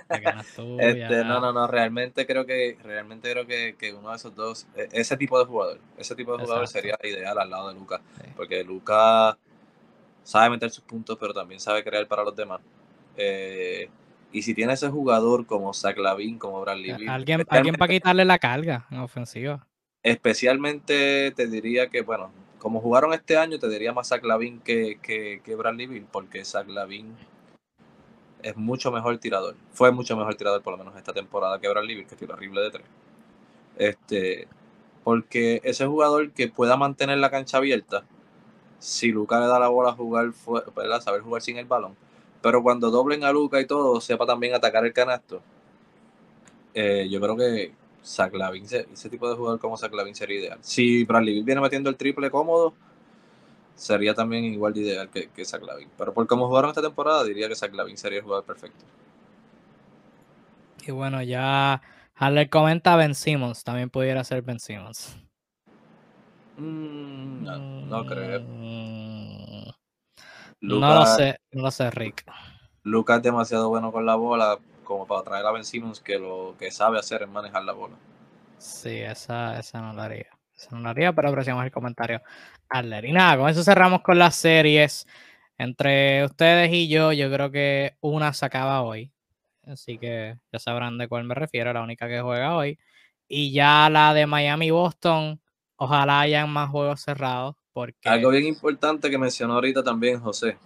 La 0.09 0.21
cara 0.21 0.43
tuya. 0.55 0.89
Este, 0.89 1.23
no, 1.23 1.39
no, 1.39 1.53
no, 1.53 1.67
realmente 1.67 2.25
creo 2.25 2.45
que, 2.45 2.77
realmente 2.83 3.31
creo 3.31 3.45
que, 3.45 3.75
que, 3.77 3.93
uno 3.93 4.09
de 4.09 4.15
esos 4.15 4.35
dos, 4.35 4.67
e, 4.75 4.89
ese 4.93 5.17
tipo 5.17 5.37
de 5.39 5.45
jugador, 5.45 5.79
ese 5.97 6.15
tipo 6.15 6.35
de 6.35 6.43
jugador 6.43 6.67
sería 6.67 6.97
ideal 7.03 7.37
al 7.37 7.49
lado 7.49 7.69
de 7.69 7.75
Lucas. 7.75 8.01
Porque 8.35 8.63
Lucas 8.63 9.35
sabe 10.23 10.49
meter 10.49 10.71
sus 10.71 10.83
puntos, 10.83 11.17
pero 11.19 11.33
también 11.33 11.59
sabe 11.59 11.83
crear 11.83 12.07
para 12.07 12.23
los 12.23 12.35
demás. 12.35 12.61
Eh, 13.17 13.89
y 14.35 14.41
si 14.41 14.53
tiene 14.53 14.73
ese 14.73 14.89
jugador 14.89 15.45
como 15.45 15.73
Zach 15.73 15.97
Lavin, 15.97 16.37
como 16.37 16.59
Bradley 16.59 16.91
Bill, 16.91 17.07
Alguien, 17.07 17.45
alguien 17.47 17.75
para 17.75 17.93
quitarle 17.93 18.25
la 18.25 18.37
carga 18.37 18.85
en 18.91 18.99
ofensiva. 18.99 19.65
Especialmente 20.03 21.31
te 21.31 21.47
diría 21.47 21.87
que, 21.87 22.01
bueno, 22.01 22.33
como 22.57 22.81
jugaron 22.81 23.13
este 23.13 23.37
año, 23.37 23.59
te 23.59 23.69
diría 23.69 23.93
más 23.93 24.09
Zach 24.09 24.25
Lavin 24.25 24.59
que, 24.59 24.99
que, 25.01 25.39
que 25.41 25.55
Bradley 25.55 25.87
Bill, 25.87 26.05
porque 26.11 26.43
Zach 26.43 26.67
Lavin 26.67 27.15
es 28.43 28.57
mucho 28.57 28.91
mejor 28.91 29.17
tirador. 29.19 29.55
Fue 29.71 29.89
mucho 29.93 30.17
mejor 30.17 30.35
tirador, 30.35 30.61
por 30.61 30.73
lo 30.73 30.79
menos 30.79 30.97
esta 30.97 31.13
temporada, 31.13 31.57
que 31.61 31.69
Bradley 31.69 31.95
Bill, 31.95 32.05
que 32.05 32.17
tira 32.17 32.33
horrible 32.33 32.59
de 32.59 32.71
tres. 32.71 32.85
Este, 33.77 34.49
porque 35.05 35.61
ese 35.63 35.85
jugador 35.85 36.31
que 36.31 36.49
pueda 36.49 36.75
mantener 36.75 37.19
la 37.19 37.31
cancha 37.31 37.59
abierta, 37.59 38.03
si 38.79 39.13
Luca 39.13 39.39
le 39.39 39.47
da 39.47 39.59
la 39.59 39.69
bola 39.69 39.91
a 39.91 39.93
jugar, 39.93 40.33
¿verdad? 40.75 40.99
saber 40.99 41.21
jugar 41.21 41.41
sin 41.41 41.57
el 41.57 41.67
balón, 41.67 41.95
pero 42.45 42.61
cuando 42.61 42.91
doblen 42.91 43.23
a 43.23 43.31
Luca 43.31 43.59
y 43.59 43.65
todo, 43.65 43.99
sepa 43.99 44.23
también 44.23 44.53
atacar 44.53 44.85
el 44.85 44.93
canasto. 44.93 45.41
Eh, 46.75 47.07
yo 47.09 47.19
creo 47.19 47.35
que, 47.35 47.73
Lavin, 48.37 48.65
ese 48.65 49.09
tipo 49.09 49.27
de 49.27 49.35
jugador 49.35 49.59
como 49.59 49.75
Lavin 49.91 50.13
sería 50.13 50.39
ideal. 50.39 50.59
Si 50.61 51.03
Bradley 51.05 51.41
viene 51.41 51.59
metiendo 51.59 51.89
el 51.89 51.95
triple 51.95 52.29
cómodo, 52.29 52.75
sería 53.73 54.13
también 54.13 54.45
igual 54.45 54.75
de 54.75 54.81
ideal 54.81 55.09
que, 55.09 55.29
que 55.29 55.43
Lavin. 55.59 55.89
Pero 55.97 56.13
por 56.13 56.27
cómo 56.27 56.47
jugaron 56.47 56.69
esta 56.69 56.83
temporada, 56.83 57.23
diría 57.23 57.49
que 57.49 57.55
Lavin 57.69 57.97
sería 57.97 58.19
el 58.19 58.23
jugador 58.23 58.45
perfecto. 58.45 58.85
Y 60.85 60.91
bueno, 60.91 61.23
ya 61.23 61.81
Haller 62.13 62.47
comenta 62.51 62.95
Ben 62.95 63.15
Simmons, 63.15 63.63
también 63.63 63.89
pudiera 63.89 64.23
ser 64.23 64.43
Ben 64.43 64.59
Simmons. 64.59 65.17
Mm, 66.57 67.43
no, 67.43 67.57
no 67.57 68.05
creo. 68.05 68.39
Luka, 70.65 70.87
no 70.87 70.95
lo 70.95 71.05
sé, 71.05 71.39
no 71.51 71.61
lo 71.61 71.71
sé, 71.71 71.91
Rick. 71.91 72.25
Luka 72.83 73.17
es 73.17 73.23
demasiado 73.23 73.69
bueno 73.69 73.91
con 73.91 74.05
la 74.05 74.15
bola 74.15 74.57
como 74.83 75.05
para 75.05 75.23
traer 75.23 75.45
a 75.45 75.51
Ben 75.51 75.65
Simmons 75.65 75.99
que 75.99 76.17
lo 76.17 76.55
que 76.57 76.71
sabe 76.71 76.99
hacer 76.99 77.23
es 77.23 77.29
manejar 77.29 77.63
la 77.63 77.73
bola. 77.73 77.95
Sí, 78.57 78.97
esa, 78.99 79.59
esa 79.59 79.81
no 79.81 79.93
la 79.93 80.05
haría. 80.05 80.27
Esa 80.55 80.75
no 80.75 80.81
la 80.81 80.91
haría, 80.91 81.13
pero 81.13 81.29
apreciamos 81.29 81.65
el 81.65 81.71
comentario. 81.71 82.21
Adler. 82.69 83.05
Y 83.05 83.11
nada, 83.11 83.37
con 83.37 83.49
eso 83.49 83.63
cerramos 83.63 84.01
con 84.01 84.17
las 84.17 84.35
series. 84.35 85.07
Entre 85.57 86.25
ustedes 86.25 86.71
y 86.73 86.87
yo, 86.87 87.11
yo 87.13 87.31
creo 87.31 87.51
que 87.51 87.95
una 88.01 88.33
se 88.33 88.45
acaba 88.45 88.81
hoy. 88.81 89.11
Así 89.65 89.97
que 89.97 90.37
ya 90.51 90.59
sabrán 90.59 90.97
de 90.97 91.07
cuál 91.07 91.23
me 91.25 91.35
refiero, 91.35 91.73
la 91.73 91.81
única 91.81 92.07
que 92.07 92.21
juega 92.21 92.55
hoy. 92.55 92.79
Y 93.27 93.51
ya 93.51 93.89
la 93.89 94.13
de 94.13 94.27
Miami-Boston, 94.27 95.41
ojalá 95.75 96.21
hayan 96.21 96.49
más 96.49 96.69
juegos 96.69 97.01
cerrados. 97.01 97.55
Porque 97.75 98.07
Algo 98.07 98.29
bien 98.29 98.45
importante 98.45 99.09
que 99.09 99.17
mencionó 99.17 99.55
ahorita 99.55 99.83
también 99.83 100.21
José. 100.21 100.57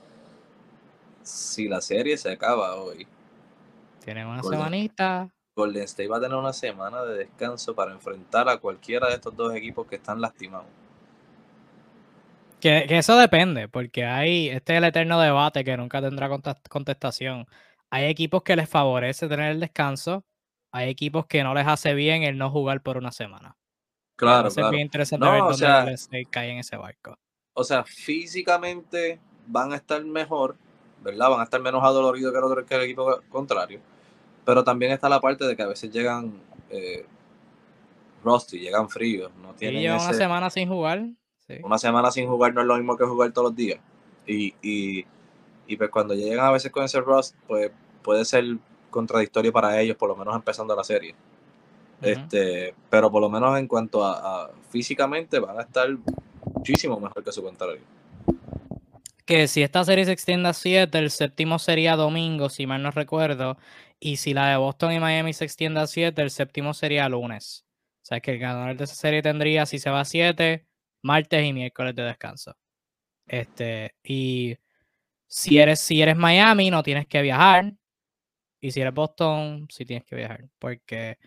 Si 1.24 1.68
la 1.68 1.82
serie 1.82 2.16
se 2.18 2.32
acaba 2.32 2.76
hoy, 2.76 3.08
tienen 4.06 4.28
una 4.28 4.44
Golden- 4.44 4.60
semanita. 4.60 5.30
Golden 5.56 5.84
State 5.86 6.08
va 6.08 6.18
a 6.18 6.22
tener 6.22 6.38
una 6.38 6.54
semana 6.54 7.02
de 7.04 7.18
descanso 7.18 7.74
para 7.74 7.94
enfrentar 7.94 8.48
a 8.48 8.58
cualquiera 8.58 9.08
de 9.08 9.16
estos 9.16 9.36
dos 9.36 9.56
equipos 9.56 9.88
que 9.88 9.96
están 9.96 10.22
lastimados. 10.22 10.68
Que, 12.62 12.86
que 12.88 13.00
eso 13.00 13.18
depende, 13.18 13.68
porque 13.68 14.06
hay, 14.06 14.50
este 14.50 14.74
es 14.74 14.78
el 14.78 14.84
eterno 14.84 15.20
debate 15.20 15.64
que 15.64 15.76
nunca 15.78 16.04
tendrá 16.04 16.30
contestación. 16.70 17.48
Hay 17.90 18.06
equipos 18.06 18.44
que 18.44 18.56
les 18.56 18.70
favorece 18.70 19.28
tener 19.28 19.50
el 19.52 19.60
descanso, 19.60 20.26
hay 20.72 20.90
equipos 20.90 21.26
que 21.26 21.44
no 21.44 21.56
les 21.56 21.66
hace 21.66 21.96
bien 21.96 22.22
el 22.22 22.38
no 22.38 22.52
jugar 22.52 22.84
por 22.84 22.98
una 22.98 23.12
semana. 23.12 23.58
Claro, 24.20 24.50
bien 24.70 24.82
interesante 24.82 25.26
No, 25.26 25.32
ver 25.32 25.42
dónde 25.42 25.98
sea- 25.98 26.24
cae 26.30 26.52
en 26.52 26.58
ese 26.60 26.76
barco. 26.76 27.18
O 27.54 27.64
sea, 27.64 27.84
físicamente 27.86 29.20
van 29.48 29.72
a 29.74 29.78
estar 29.78 30.04
mejor, 30.04 30.56
¿verdad? 31.02 31.30
Van 31.30 31.40
a 31.40 31.44
estar 31.44 31.62
menos 31.62 31.82
adoloridos 31.84 32.32
que 32.34 32.38
el, 32.38 32.44
otro, 32.44 32.66
que 32.66 32.76
el 32.76 32.82
equipo 32.82 33.22
contrario. 33.30 33.80
Pero 34.46 34.64
también 34.64 34.92
está 34.92 35.08
la 35.10 35.20
parte 35.22 35.46
de 35.46 35.56
que 35.56 35.62
a 35.64 35.68
veces 35.68 35.90
llegan 35.92 36.34
eh, 36.70 37.06
rusty, 38.24 38.60
llegan 38.60 38.90
fríos. 38.90 39.32
No 39.42 39.52
Y 39.52 39.56
tienen 39.56 39.92
una 39.92 39.98
ese- 40.10 40.14
semana 40.16 40.50
sin 40.50 40.68
jugar. 40.68 41.06
sí. 41.48 41.56
una 41.64 41.78
semana 41.78 42.12
sin 42.12 42.28
jugar 42.28 42.54
no 42.54 42.62
es 42.62 42.68
lo 42.68 42.76
mismo 42.76 42.96
que 42.98 43.06
jugar 43.06 43.32
todos 43.32 43.50
los 43.50 43.56
días. 43.56 43.80
Y, 44.28 44.54
y, 44.62 45.06
y 45.68 45.78
pues 45.78 45.90
cuando 45.90 46.14
llegan 46.14 46.46
a 46.46 46.52
veces 46.52 46.72
con 46.72 46.84
ese 46.84 47.00
rust, 47.02 47.36
pues 47.48 47.72
puede 48.04 48.24
ser 48.26 48.58
contradictorio 48.90 49.52
para 49.52 49.80
ellos, 49.80 49.98
por 49.98 50.10
lo 50.10 50.16
menos 50.16 50.36
empezando 50.36 50.76
la 50.76 50.84
serie. 50.84 51.16
Este, 52.02 52.74
pero 52.90 53.12
por 53.12 53.22
lo 53.22 53.30
menos 53.30 53.58
en 53.60 53.68
cuanto 53.68 54.04
a, 54.06 54.46
a 54.46 54.52
físicamente 54.70 55.40
van 55.40 55.60
a 55.60 55.64
estar 55.64 55.90
muchísimo 56.56 57.00
mejor 57.00 57.24
que 57.24 57.32
su 57.32 57.44
contrario. 57.44 57.82
que 59.26 59.48
si 59.48 59.62
esta 59.62 59.84
serie 59.84 60.06
se 60.06 60.12
extiende 60.12 60.50
a 60.50 60.54
7, 60.54 60.98
el 60.98 61.12
séptimo 61.12 61.60
sería 61.60 61.96
domingo, 61.96 62.50
si 62.50 62.66
mal 62.66 62.82
no 62.82 62.92
recuerdo. 62.92 63.58
Y 64.00 64.18
si 64.18 64.34
la 64.34 64.50
de 64.50 64.58
Boston 64.58 64.94
y 64.94 65.00
Miami 65.00 65.34
se 65.34 65.46
extiende 65.46 65.82
a 65.82 65.88
7, 65.88 66.22
el 66.22 66.32
séptimo 66.32 66.74
sería 66.74 67.08
lunes. 67.10 67.66
O 68.02 68.06
sea 68.06 68.22
que 68.22 68.32
el 68.32 68.40
ganador 68.40 68.76
de 68.78 68.86
esa 68.86 68.96
serie 68.96 69.22
tendría, 69.22 69.66
si 69.66 69.78
se 69.80 69.90
va 69.90 70.02
a 70.02 70.06
7, 70.06 70.66
martes 71.04 71.46
y 71.46 71.54
miércoles 71.54 71.96
de 71.96 72.04
descanso. 72.04 72.56
Este, 73.28 73.96
y 74.04 74.58
si 75.28 75.60
eres, 75.60 75.80
si 75.82 76.02
eres 76.02 76.18
Miami, 76.18 76.72
no 76.72 76.82
tienes 76.84 77.08
que 77.08 77.22
viajar. 77.22 77.74
Y 78.62 78.72
si 78.72 78.82
eres 78.82 78.94
Boston, 78.94 79.68
sí 79.70 79.86
tienes 79.86 80.06
que 80.06 80.16
viajar. 80.16 80.50
Porque 80.60 81.18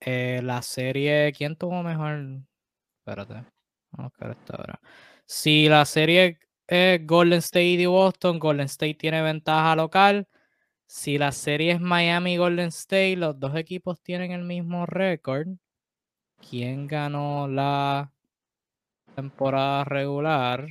eh, 0.00 0.40
la 0.42 0.62
serie, 0.62 1.32
¿quién 1.36 1.56
tuvo 1.56 1.82
mejor? 1.82 2.42
Espérate, 2.98 3.34
vamos 3.34 3.98
a 3.98 4.02
buscar 4.04 4.30
esto 4.30 4.56
ahora. 4.56 4.80
Si 5.26 5.68
la 5.68 5.84
serie 5.84 6.38
es 6.66 7.06
Golden 7.06 7.38
State 7.38 7.64
y 7.64 7.86
Boston, 7.86 8.38
Golden 8.38 8.66
State 8.66 8.94
tiene 8.94 9.22
ventaja 9.22 9.74
local. 9.76 10.28
Si 10.86 11.18
la 11.18 11.32
serie 11.32 11.72
es 11.72 11.80
Miami 11.80 12.34
y 12.34 12.36
Golden 12.38 12.68
State, 12.68 13.16
los 13.16 13.38
dos 13.38 13.54
equipos 13.56 14.00
tienen 14.02 14.32
el 14.32 14.44
mismo 14.44 14.86
récord. 14.86 15.48
¿Quién 16.48 16.86
ganó 16.86 17.48
la 17.48 18.12
temporada 19.14 19.84
regular? 19.84 20.68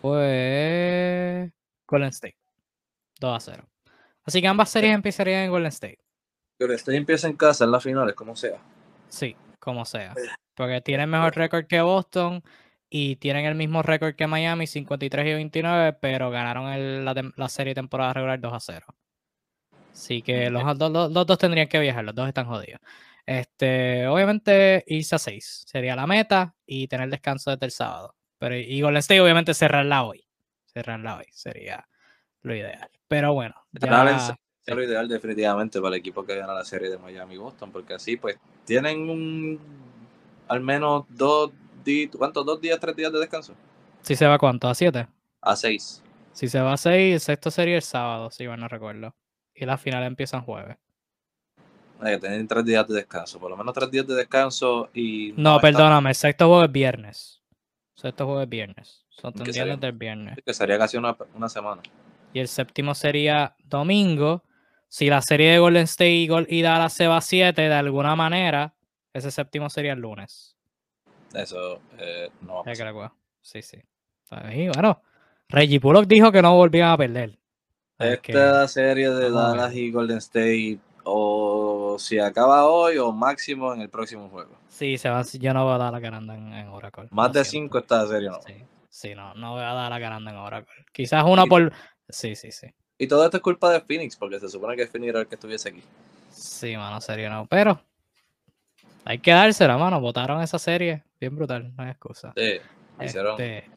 Fue 0.00 1.52
Golden 1.86 2.08
State. 2.10 2.36
2 3.20 3.36
a 3.36 3.40
0. 3.40 3.68
Así 4.24 4.40
que 4.40 4.48
ambas 4.48 4.70
series 4.70 4.94
empezarían 4.94 5.44
en 5.44 5.50
Golden 5.50 5.68
State. 5.68 6.07
Pero 6.58 6.74
este 6.74 6.94
empieza 6.96 7.28
en 7.28 7.36
casa 7.36 7.64
en 7.64 7.70
las 7.70 7.82
finales, 7.82 8.14
como 8.14 8.34
sea. 8.36 8.58
Sí, 9.08 9.36
como 9.58 9.84
sea. 9.84 10.12
Porque 10.54 10.80
tienen 10.80 11.08
mejor 11.08 11.34
récord 11.36 11.66
que 11.66 11.80
Boston 11.80 12.42
y 12.90 13.16
tienen 13.16 13.44
el 13.46 13.54
mismo 13.54 13.82
récord 13.82 14.14
que 14.16 14.26
Miami, 14.26 14.66
53 14.66 15.26
y 15.26 15.34
29, 15.34 15.92
pero 15.94 16.30
ganaron 16.30 16.68
el- 16.72 17.04
la, 17.04 17.48
serie 17.48 17.74
temporada 17.74 18.12
regular 18.12 18.40
2 18.40 18.52
a 18.52 18.60
0. 18.60 18.86
Así 19.92 20.22
que 20.22 20.50
los, 20.50 20.78
dos- 20.78 20.90
los- 20.90 21.12
los 21.12 21.26
dos 21.26 21.38
tendrían 21.38 21.68
que 21.68 21.78
viajar, 21.78 22.04
los 22.04 22.14
dos 22.14 22.26
están 22.28 22.46
jodidos. 22.46 22.80
Este, 23.26 24.06
obviamente 24.06 24.84
irse 24.86 25.14
a 25.14 25.18
6 25.18 25.64
sería 25.66 25.94
la 25.94 26.06
meta 26.06 26.54
y 26.66 26.88
tener 26.88 27.10
descanso 27.10 27.50
desde 27.50 27.66
el 27.66 27.72
sábado. 27.72 28.14
Pero 28.38 28.56
y 28.56 28.80
Golden 28.80 28.98
State 29.00 29.20
obviamente 29.20 29.54
cerrarla 29.54 30.02
hoy. 30.04 30.26
Cerrarla 30.66 31.18
hoy 31.18 31.26
sería 31.30 31.86
lo 32.42 32.54
ideal. 32.54 32.88
Pero 33.06 33.34
bueno, 33.34 33.54
ya- 33.72 34.38
seis 34.68 34.72
Es 34.72 34.76
lo 34.76 34.82
ideal 34.84 35.08
definitivamente 35.08 35.80
para 35.80 35.94
el 35.94 36.00
equipo 36.00 36.24
que 36.24 36.36
gana 36.36 36.54
la 36.54 36.64
serie 36.64 36.90
de 36.90 36.98
Miami 36.98 37.34
y 37.34 37.38
Boston, 37.38 37.70
porque 37.72 37.94
así 37.94 38.16
pues 38.16 38.38
tienen 38.64 39.08
un 39.08 39.58
al 40.48 40.60
menos 40.60 41.04
dos 41.08 41.52
días, 41.84 42.10
¿cuántos? 42.16 42.44
¿Dos 42.44 42.60
días, 42.60 42.78
tres 42.80 42.96
días 42.96 43.12
de 43.12 43.18
descanso? 43.18 43.54
si 44.02 44.16
se 44.16 44.26
va 44.26 44.38
cuánto, 44.38 44.68
a 44.68 44.74
7. 44.74 45.06
A 45.42 45.56
seis. 45.56 46.02
Si 46.32 46.48
se 46.48 46.60
va 46.60 46.72
a 46.72 46.76
6, 46.76 47.14
el 47.14 47.20
sexto 47.20 47.50
sería 47.50 47.76
el 47.76 47.82
sábado, 47.82 48.30
si 48.30 48.46
mal 48.46 48.60
no 48.60 48.68
recuerdo. 48.68 49.14
Y 49.54 49.66
las 49.66 49.80
finales 49.80 50.06
empiezan 50.06 50.42
jueves. 50.42 50.76
Hay 52.00 52.14
que 52.14 52.18
tener 52.20 52.46
tres 52.46 52.64
días 52.64 52.86
de 52.86 52.94
descanso, 52.94 53.40
por 53.40 53.50
lo 53.50 53.56
menos 53.56 53.74
tres 53.74 53.90
días 53.90 54.06
de 54.06 54.14
descanso 54.14 54.88
y... 54.94 55.34
No, 55.36 55.60
perdóname, 55.60 56.10
el 56.10 56.14
sexto 56.14 56.46
juego 56.46 56.64
es 56.64 56.72
viernes. 56.72 57.42
El 57.96 58.02
sexto 58.02 58.24
juego 58.24 58.40
es 58.42 58.48
viernes. 58.48 59.04
Son 59.08 59.32
¿Qué 59.32 59.38
tendrían 59.38 59.54
sería? 59.54 59.74
desde 59.74 59.86
el 59.88 59.92
viernes. 59.92 60.38
Que 60.46 60.54
sería 60.54 60.78
casi 60.78 60.96
una, 60.96 61.16
una 61.34 61.48
semana. 61.48 61.82
Y 62.32 62.38
el 62.38 62.46
séptimo 62.48 62.94
sería 62.94 63.56
domingo. 63.64 64.44
Si 64.88 65.08
la 65.08 65.20
serie 65.22 65.52
de 65.52 65.58
Golden 65.58 65.84
State 65.84 66.28
y, 66.48 66.62
Dallas 66.62 66.92
se 66.92 67.06
va 67.06 67.18
a 67.18 67.20
7 67.20 67.60
de 67.62 67.74
alguna 67.74 68.16
manera, 68.16 68.74
ese 69.12 69.30
séptimo 69.30 69.68
sería 69.68 69.92
el 69.92 70.00
lunes. 70.00 70.56
Eso 71.34 71.80
eh, 71.98 72.30
no 72.40 72.54
va 72.54 72.60
a 72.60 72.72
Ya 72.74 72.84
pasar. 72.92 73.12
Sí, 73.42 73.62
sí. 73.62 73.78
Y 74.54 74.68
bueno, 74.68 75.02
Reggie 75.48 75.78
Bullock 75.78 76.06
dijo 76.06 76.32
que 76.32 76.42
no 76.42 76.54
volvían 76.54 76.90
a 76.90 76.96
perder. 76.96 77.38
Así 77.98 78.18
que- 78.22 78.32
Esta 78.32 78.68
serie 78.68 79.10
de. 79.10 79.30
Dallas 79.30 79.74
y 79.74 79.90
Golden 79.90 80.18
State 80.18 80.78
o 81.04 81.96
si 81.98 82.18
acaba 82.18 82.66
hoy 82.66 82.98
o 82.98 83.12
máximo 83.12 83.72
en 83.74 83.80
el 83.80 83.88
próximo 83.90 84.28
juego. 84.28 84.58
Sí, 84.68 84.98
se 84.98 85.08
va, 85.08 85.22
yo 85.22 85.54
no 85.54 85.64
voy 85.64 85.74
a 85.74 85.78
dar 85.78 85.92
la 85.92 86.00
ganando 86.00 86.32
en, 86.34 86.52
en 86.52 86.68
Oracle. 86.68 87.08
Más 87.10 87.32
de 87.32 87.44
siento. 87.44 87.50
cinco 87.50 87.78
esta 87.78 88.06
serie 88.06 88.28
no. 88.28 88.40
Sí, 88.42 88.54
sí, 88.88 89.14
no, 89.14 89.34
no 89.34 89.52
voy 89.52 89.62
a 89.62 89.72
dar 89.72 89.90
la 89.90 89.98
ganando 89.98 90.30
en 90.30 90.36
Oracle. 90.36 90.84
Quizás 90.92 91.24
uno 91.26 91.44
Y- 91.44 91.48
por. 91.48 91.72
Sí, 92.10 92.36
sí, 92.36 92.52
sí. 92.52 92.66
Y 92.98 93.06
todo 93.06 93.24
esto 93.24 93.36
es 93.36 93.42
culpa 93.42 93.70
de 93.70 93.80
Phoenix, 93.80 94.16
porque 94.16 94.40
se 94.40 94.48
supone 94.48 94.76
que 94.76 94.86
Phoenix 94.86 95.10
era 95.10 95.20
el 95.20 95.28
que 95.28 95.36
estuviese 95.36 95.68
aquí. 95.68 95.82
Sí, 96.30 96.76
mano, 96.76 97.00
serio 97.00 97.30
no. 97.30 97.46
Pero 97.46 97.80
hay 99.04 99.18
que 99.20 99.30
dársela, 99.30 99.78
mano. 99.78 100.00
Votaron 100.00 100.42
esa 100.42 100.58
serie. 100.58 101.04
Bien 101.20 101.34
brutal, 101.34 101.74
no 101.76 101.84
hay 101.84 101.90
excusa. 101.90 102.32
Sí, 102.36 102.58
hicieron, 103.00 103.40
Este, 103.40 103.70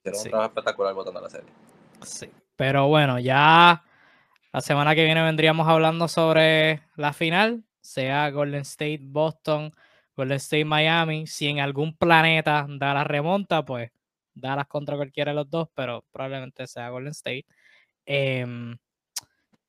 hicieron 0.00 0.20
sí. 0.20 0.24
un 0.26 0.30
trabajo 0.30 0.48
espectacular 0.48 0.94
votando 0.94 1.20
la 1.20 1.30
serie. 1.30 1.50
sí. 2.02 2.30
Pero 2.56 2.86
bueno, 2.86 3.18
ya 3.18 3.82
la 4.52 4.60
semana 4.60 4.94
que 4.94 5.04
viene 5.04 5.22
vendríamos 5.22 5.66
hablando 5.66 6.06
sobre 6.06 6.82
la 6.96 7.12
final, 7.12 7.64
sea 7.80 8.30
Golden 8.30 8.60
State 8.60 9.00
Boston, 9.02 9.72
Golden 10.14 10.36
State 10.36 10.64
Miami. 10.64 11.26
Si 11.26 11.48
en 11.48 11.60
algún 11.60 11.96
planeta 11.96 12.66
da 12.68 12.94
la 12.94 13.04
remonta, 13.04 13.64
pues 13.64 13.90
Dallas 14.34 14.66
contra 14.66 14.96
cualquiera 14.96 15.32
de 15.32 15.36
los 15.36 15.50
dos, 15.50 15.68
pero 15.74 16.04
probablemente 16.12 16.66
sea 16.66 16.90
Golden 16.90 17.12
State. 17.12 17.46
Em, 18.06 18.76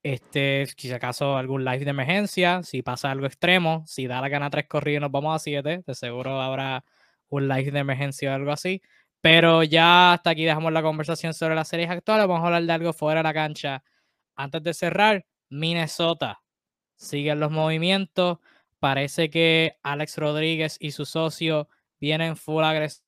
este, 0.03 0.65
si 0.77 0.91
acaso 0.91 1.37
algún 1.37 1.63
live 1.63 1.85
de 1.85 1.91
emergencia, 1.91 2.61
si 2.63 2.81
pasa 2.81 3.11
algo 3.11 3.25
extremo, 3.25 3.83
si 3.87 4.07
Dallas 4.07 4.29
gana 4.29 4.49
tres 4.49 4.67
corridos 4.67 5.01
nos 5.01 5.11
vamos 5.11 5.35
a 5.35 5.39
siete, 5.39 5.83
de 5.85 5.95
seguro 5.95 6.41
habrá 6.41 6.83
un 7.29 7.47
live 7.47 7.71
de 7.71 7.79
emergencia 7.79 8.31
o 8.31 8.35
algo 8.35 8.51
así. 8.51 8.81
Pero 9.21 9.63
ya 9.63 10.13
hasta 10.13 10.31
aquí 10.31 10.43
dejamos 10.43 10.73
la 10.73 10.81
conversación 10.81 11.33
sobre 11.33 11.55
las 11.55 11.69
series 11.69 11.89
actuales. 11.89 12.27
Vamos 12.27 12.43
a 12.43 12.47
hablar 12.47 12.63
de 12.63 12.73
algo 12.73 12.93
fuera 12.93 13.21
de 13.21 13.23
la 13.23 13.33
cancha. 13.33 13.83
Antes 14.35 14.63
de 14.63 14.73
cerrar, 14.73 15.25
Minnesota. 15.49 16.41
Siguen 16.97 17.39
los 17.39 17.51
movimientos. 17.51 18.39
Parece 18.79 19.29
que 19.29 19.77
Alex 19.83 20.17
Rodríguez 20.17 20.77
y 20.79 20.91
su 20.91 21.05
socio 21.05 21.69
vienen 22.01 22.35
full 22.35 22.63
agresivos 22.65 22.99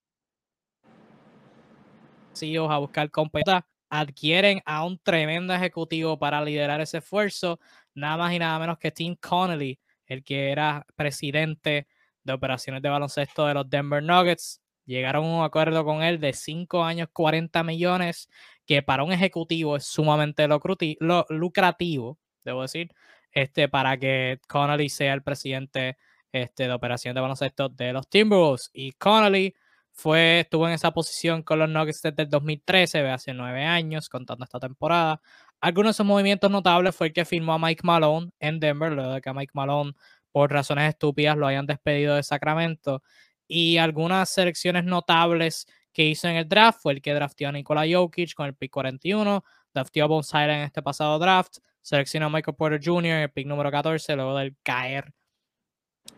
a 2.72 2.78
buscar 2.78 3.12
competencia. 3.12 3.68
Adquieren 4.00 4.62
a 4.66 4.84
un 4.84 5.00
tremendo 5.00 5.54
ejecutivo 5.54 6.20
para 6.20 6.44
liderar 6.44 6.82
ese 6.82 6.98
esfuerzo. 6.98 7.60
Nada 7.94 8.18
más 8.18 8.34
y 8.34 8.40
nada 8.40 8.60
menos 8.60 8.78
que 8.78 8.92
Tim 8.92 9.16
Connolly, 9.16 9.80
el 10.06 10.24
que 10.24 10.52
era 10.52 10.86
presidente 10.96 11.88
de 12.24 12.34
operaciones 12.34 12.82
de 12.82 12.90
baloncesto 12.90 13.46
de 13.48 13.54
los 13.54 13.70
Denver 13.70 14.04
Nuggets. 14.04 14.62
Llegaron 14.86 15.26
a 15.26 15.38
un 15.38 15.44
acuerdo 15.44 15.86
con 15.86 16.04
él 16.04 16.20
de 16.20 16.34
5 16.34 16.84
años, 16.84 17.08
40 17.14 17.64
millones, 17.64 18.30
que 18.66 18.84
para 18.84 19.04
un 19.04 19.12
ejecutivo 19.12 19.78
es 19.78 19.86
sumamente 19.86 20.48
lucrativo, 20.48 22.20
debo 22.44 22.62
decir, 22.64 22.92
este, 23.32 23.70
para 23.70 23.98
que 23.98 24.40
Connolly 24.48 24.90
sea 24.90 25.14
el 25.14 25.24
presidente 25.24 25.98
este, 26.32 26.68
de 26.68 26.74
operaciones 26.74 27.16
de 27.16 27.22
baloncesto 27.22 27.70
de 27.70 27.94
los 27.94 28.10
Timberwolves. 28.10 28.70
Y 28.74 28.92
Connolly 28.94 29.56
fue, 29.96 30.42
estuvo 30.42 30.68
en 30.68 30.74
esa 30.74 30.92
posición 30.92 31.42
con 31.42 31.58
los 31.60 31.70
Nuggets 31.70 32.02
desde 32.02 32.24
el 32.24 32.30
2013, 32.30 33.10
hace 33.10 33.34
nueve 33.34 33.64
años, 33.64 34.10
contando 34.10 34.44
esta 34.44 34.60
temporada. 34.60 35.22
Algunos 35.62 35.90
de 35.90 35.92
esos 35.92 36.06
movimientos 36.06 36.52
notables 36.52 36.96
fue 36.96 37.08
el 37.08 37.14
que 37.14 37.26
firmó 37.26 37.54
a 37.54 37.60
Mike 37.60 37.82
Malone 37.84 38.32
en 38.40 38.60
Denver, 38.60 38.92
luego 38.92 39.14
de 39.14 39.22
que 39.22 39.30
a 39.30 39.34
Mike 39.34 39.52
Malone, 39.54 39.94
por 40.32 40.52
razones 40.52 40.90
estúpidas, 40.90 41.38
lo 41.38 41.48
hayan 41.48 41.66
despedido 41.66 42.16
de 42.16 42.24
Sacramento. 42.24 43.02
Y 43.48 43.78
algunas 43.78 44.30
selecciones 44.30 44.84
notables 44.84 45.66
que 45.94 46.04
hizo 46.04 46.28
en 46.28 46.36
el 46.36 46.50
draft 46.50 46.82
fue 46.82 46.94
el 46.94 47.02
que 47.02 47.14
drafteó 47.14 47.50
a 47.50 47.52
Nikola 47.54 47.86
Jokic 47.90 48.34
con 48.34 48.48
el 48.48 48.56
pick 48.56 48.72
41, 48.72 49.44
drafteó 49.74 50.04
a 50.04 50.08
Bones 50.08 50.34
en 50.34 50.50
este 50.50 50.82
pasado 50.84 51.18
draft, 51.20 51.60
seleccionó 51.82 52.26
a 52.26 52.30
Michael 52.30 52.58
Porter 52.58 52.82
Jr. 52.84 53.06
en 53.06 53.22
el 53.22 53.32
pick 53.32 53.48
número 53.48 53.72
14, 53.72 54.16
luego 54.18 54.38
del 54.38 54.58
caer 54.62 55.14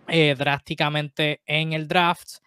eh, 0.08 0.36
drásticamente 0.36 1.42
en 1.46 1.74
el 1.74 1.88
draft. 1.88 2.40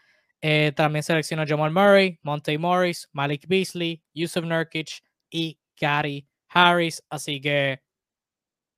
Eh, 0.43 0.73
también 0.75 1.03
seleccionó 1.03 1.45
Jamal 1.47 1.71
Murray, 1.71 2.19
Monte 2.23 2.57
Morris, 2.59 3.09
Malik 3.13 3.47
Beasley, 3.47 4.03
Yusuf 4.15 4.45
Nurkic 4.45 5.03
y 5.31 5.59
Gary 5.79 6.27
Harris. 6.49 7.03
Así 7.11 7.41
que 7.41 7.83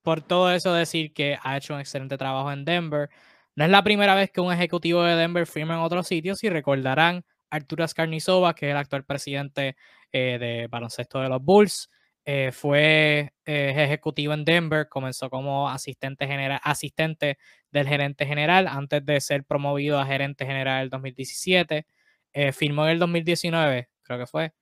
por 0.03 0.21
todo 0.23 0.53
eso 0.53 0.75
decir 0.75 1.13
que 1.13 1.39
ha 1.43 1.57
hecho 1.57 1.75
un 1.75 1.81
excelente 1.81 2.19
trabajo 2.19 2.51
en 2.53 2.65
Denver. 2.65 3.09
No 3.55 3.65
es 3.65 3.71
la 3.71 3.85
primera 3.85 4.15
vez 4.15 4.31
que 4.31 4.41
un 4.41 4.53
ejecutivo 4.53 5.03
de 5.03 5.15
Denver 5.17 5.47
firma 5.47 5.75
en 5.75 5.81
otros 5.81 6.09
sitios 6.09 6.43
y 6.43 6.49
recordarán 6.49 7.25
Arturo 7.51 7.87
Skarnizova, 7.87 8.55
que 8.55 8.67
es 8.67 8.73
el 8.73 8.79
actual 8.79 9.05
presidente 9.05 9.77
eh, 10.11 10.39
de 10.39 10.67
baloncesto 10.69 11.21
de 11.21 11.29
los 11.29 11.43
Bulls. 11.43 11.91
Eh, 12.25 12.53
fue 12.53 13.33
eh, 13.45 13.75
ejecutivo 13.77 14.33
en 14.33 14.45
Denver, 14.45 14.89
comenzó 14.89 15.29
como 15.29 15.69
asistente, 15.69 16.27
general, 16.27 16.61
asistente 16.63 17.37
del 17.73 17.89
gerente 17.89 18.27
general 18.27 18.69
antes 18.69 19.05
de 19.05 19.21
ser 19.21 19.45
promovido 19.45 19.99
a 19.99 20.07
gerente 20.07 20.47
general 20.47 20.77
en 20.79 20.83
el 20.85 20.91
2017. 20.91 21.87
Eh, 22.33 22.53
firmó 22.53 22.85
en 22.85 22.93
el 22.93 22.99
2019, 23.01 23.89
creo 24.03 24.19
que 24.19 24.27
fue, 24.27 24.53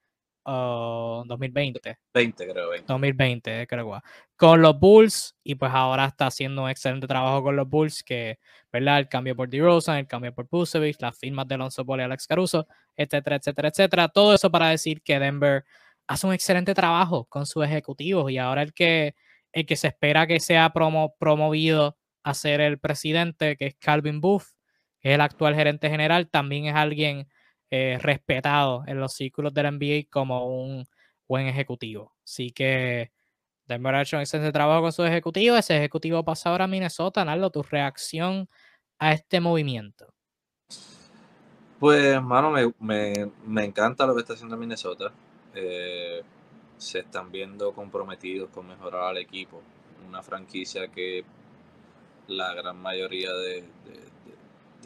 o 0.44 1.22
2020. 1.26 1.98
20, 2.14 2.48
creo. 2.48 2.70
20. 2.70 2.86
2020, 2.92 3.66
creo. 3.66 4.02
Con 4.36 4.62
los 4.62 4.78
Bulls, 4.80 5.36
y 5.44 5.54
pues 5.54 5.70
ahora 5.74 6.06
está 6.06 6.26
haciendo 6.28 6.62
un 6.64 6.70
excelente 6.70 7.06
trabajo 7.06 7.42
con 7.42 7.56
los 7.56 7.68
Bulls, 7.68 8.02
que, 8.02 8.38
¿verdad? 8.72 9.00
El 9.00 9.08
cambio 9.08 9.36
por 9.36 9.50
DeRozan, 9.50 9.98
el 9.98 10.06
cambio 10.06 10.34
por 10.34 10.48
Busevich, 10.48 10.96
las 11.00 11.18
firmas 11.18 11.46
de 11.46 11.56
Alonso 11.56 11.84
Ball 11.84 12.00
y 12.00 12.02
Alex 12.04 12.26
Caruso, 12.26 12.66
etcétera, 12.96 13.36
etcétera, 13.36 13.68
etcétera. 13.68 14.08
Todo 14.08 14.34
eso 14.34 14.50
para 14.50 14.70
decir 14.70 15.02
que 15.02 15.18
Denver 15.18 15.64
hace 16.10 16.26
un 16.26 16.32
excelente 16.32 16.74
trabajo 16.74 17.26
con 17.26 17.46
sus 17.46 17.64
ejecutivos 17.64 18.32
y 18.32 18.38
ahora 18.38 18.62
el 18.62 18.74
que, 18.74 19.14
el 19.52 19.64
que 19.64 19.76
se 19.76 19.86
espera 19.86 20.26
que 20.26 20.40
sea 20.40 20.72
promovido 20.72 21.96
a 22.24 22.34
ser 22.34 22.60
el 22.60 22.80
presidente, 22.80 23.56
que 23.56 23.66
es 23.68 23.76
Calvin 23.78 24.20
Booth, 24.20 24.42
es 25.02 25.14
el 25.14 25.20
actual 25.20 25.54
gerente 25.54 25.88
general, 25.88 26.28
también 26.28 26.66
es 26.66 26.74
alguien 26.74 27.28
eh, 27.70 27.96
respetado 28.02 28.82
en 28.88 28.98
los 28.98 29.14
círculos 29.14 29.54
del 29.54 29.78
NBA 29.78 30.08
como 30.10 30.48
un 30.48 30.84
buen 31.28 31.46
ejecutivo. 31.46 32.12
Así 32.24 32.50
que 32.50 33.12
Denver 33.66 33.94
ha 33.94 34.02
hecho 34.02 34.16
un 34.16 34.22
excelente 34.22 34.50
trabajo 34.50 34.82
con 34.82 34.92
su 34.92 35.04
ejecutivo. 35.04 35.56
Ese 35.56 35.76
ejecutivo 35.76 36.24
pasa 36.24 36.50
ahora 36.50 36.64
a 36.64 36.68
Minnesota. 36.68 37.24
Nardo, 37.24 37.50
tu 37.50 37.62
reacción 37.62 38.48
a 38.98 39.12
este 39.12 39.38
movimiento. 39.38 40.12
Pues, 41.78 42.04
hermano, 42.04 42.50
me, 42.50 43.30
me 43.46 43.64
encanta 43.64 44.06
lo 44.06 44.14
que 44.16 44.22
está 44.22 44.32
haciendo 44.32 44.56
Minnesota. 44.56 45.12
Eh, 45.54 46.22
se 46.78 47.00
están 47.00 47.30
viendo 47.30 47.72
comprometidos 47.72 48.48
con 48.50 48.66
mejorar 48.66 49.02
al 49.02 49.18
equipo. 49.18 49.60
Una 50.08 50.22
franquicia 50.22 50.88
que 50.88 51.24
la 52.28 52.54
gran 52.54 52.80
mayoría 52.80 53.32
de, 53.32 53.64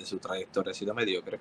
su 0.03 0.19
trayectoria 0.19 0.73
ha 0.73 0.75
sido 0.75 0.93
mediocre. 0.93 1.39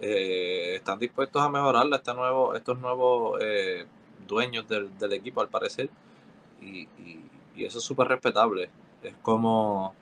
Eh, 0.00 0.74
están 0.76 0.98
dispuestos 0.98 1.40
a 1.42 1.48
mejorarla 1.48 1.96
este 1.96 2.12
nuevo, 2.14 2.54
estos 2.54 2.78
nuevos 2.78 3.38
eh, 3.42 3.86
dueños 4.26 4.66
del, 4.66 5.12
equipo 5.12 5.40
al 5.40 5.48
parecer 5.48 5.90
y, 6.60 6.88
eso 7.56 7.76
es 7.76 7.84
súper 7.84 8.08
respetable 8.08 8.70
es 9.02 9.14
como 9.20 9.94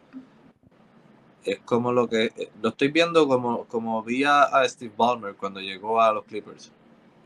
es 1.44 1.58
como 1.64 1.90
lo 1.90 2.08
que 2.08 2.30
lo 2.62 2.68
estoy 2.68 2.86
viendo 2.86 3.26
como, 3.26 3.64
como 3.64 4.00
vi 4.04 4.22
a 4.22 4.62
Steve 4.68 4.92
Ballmer 4.96 5.34
cuando 5.34 5.58
llegó 5.58 6.00
a 6.00 6.12
los 6.12 6.24
Clippers 6.24 6.70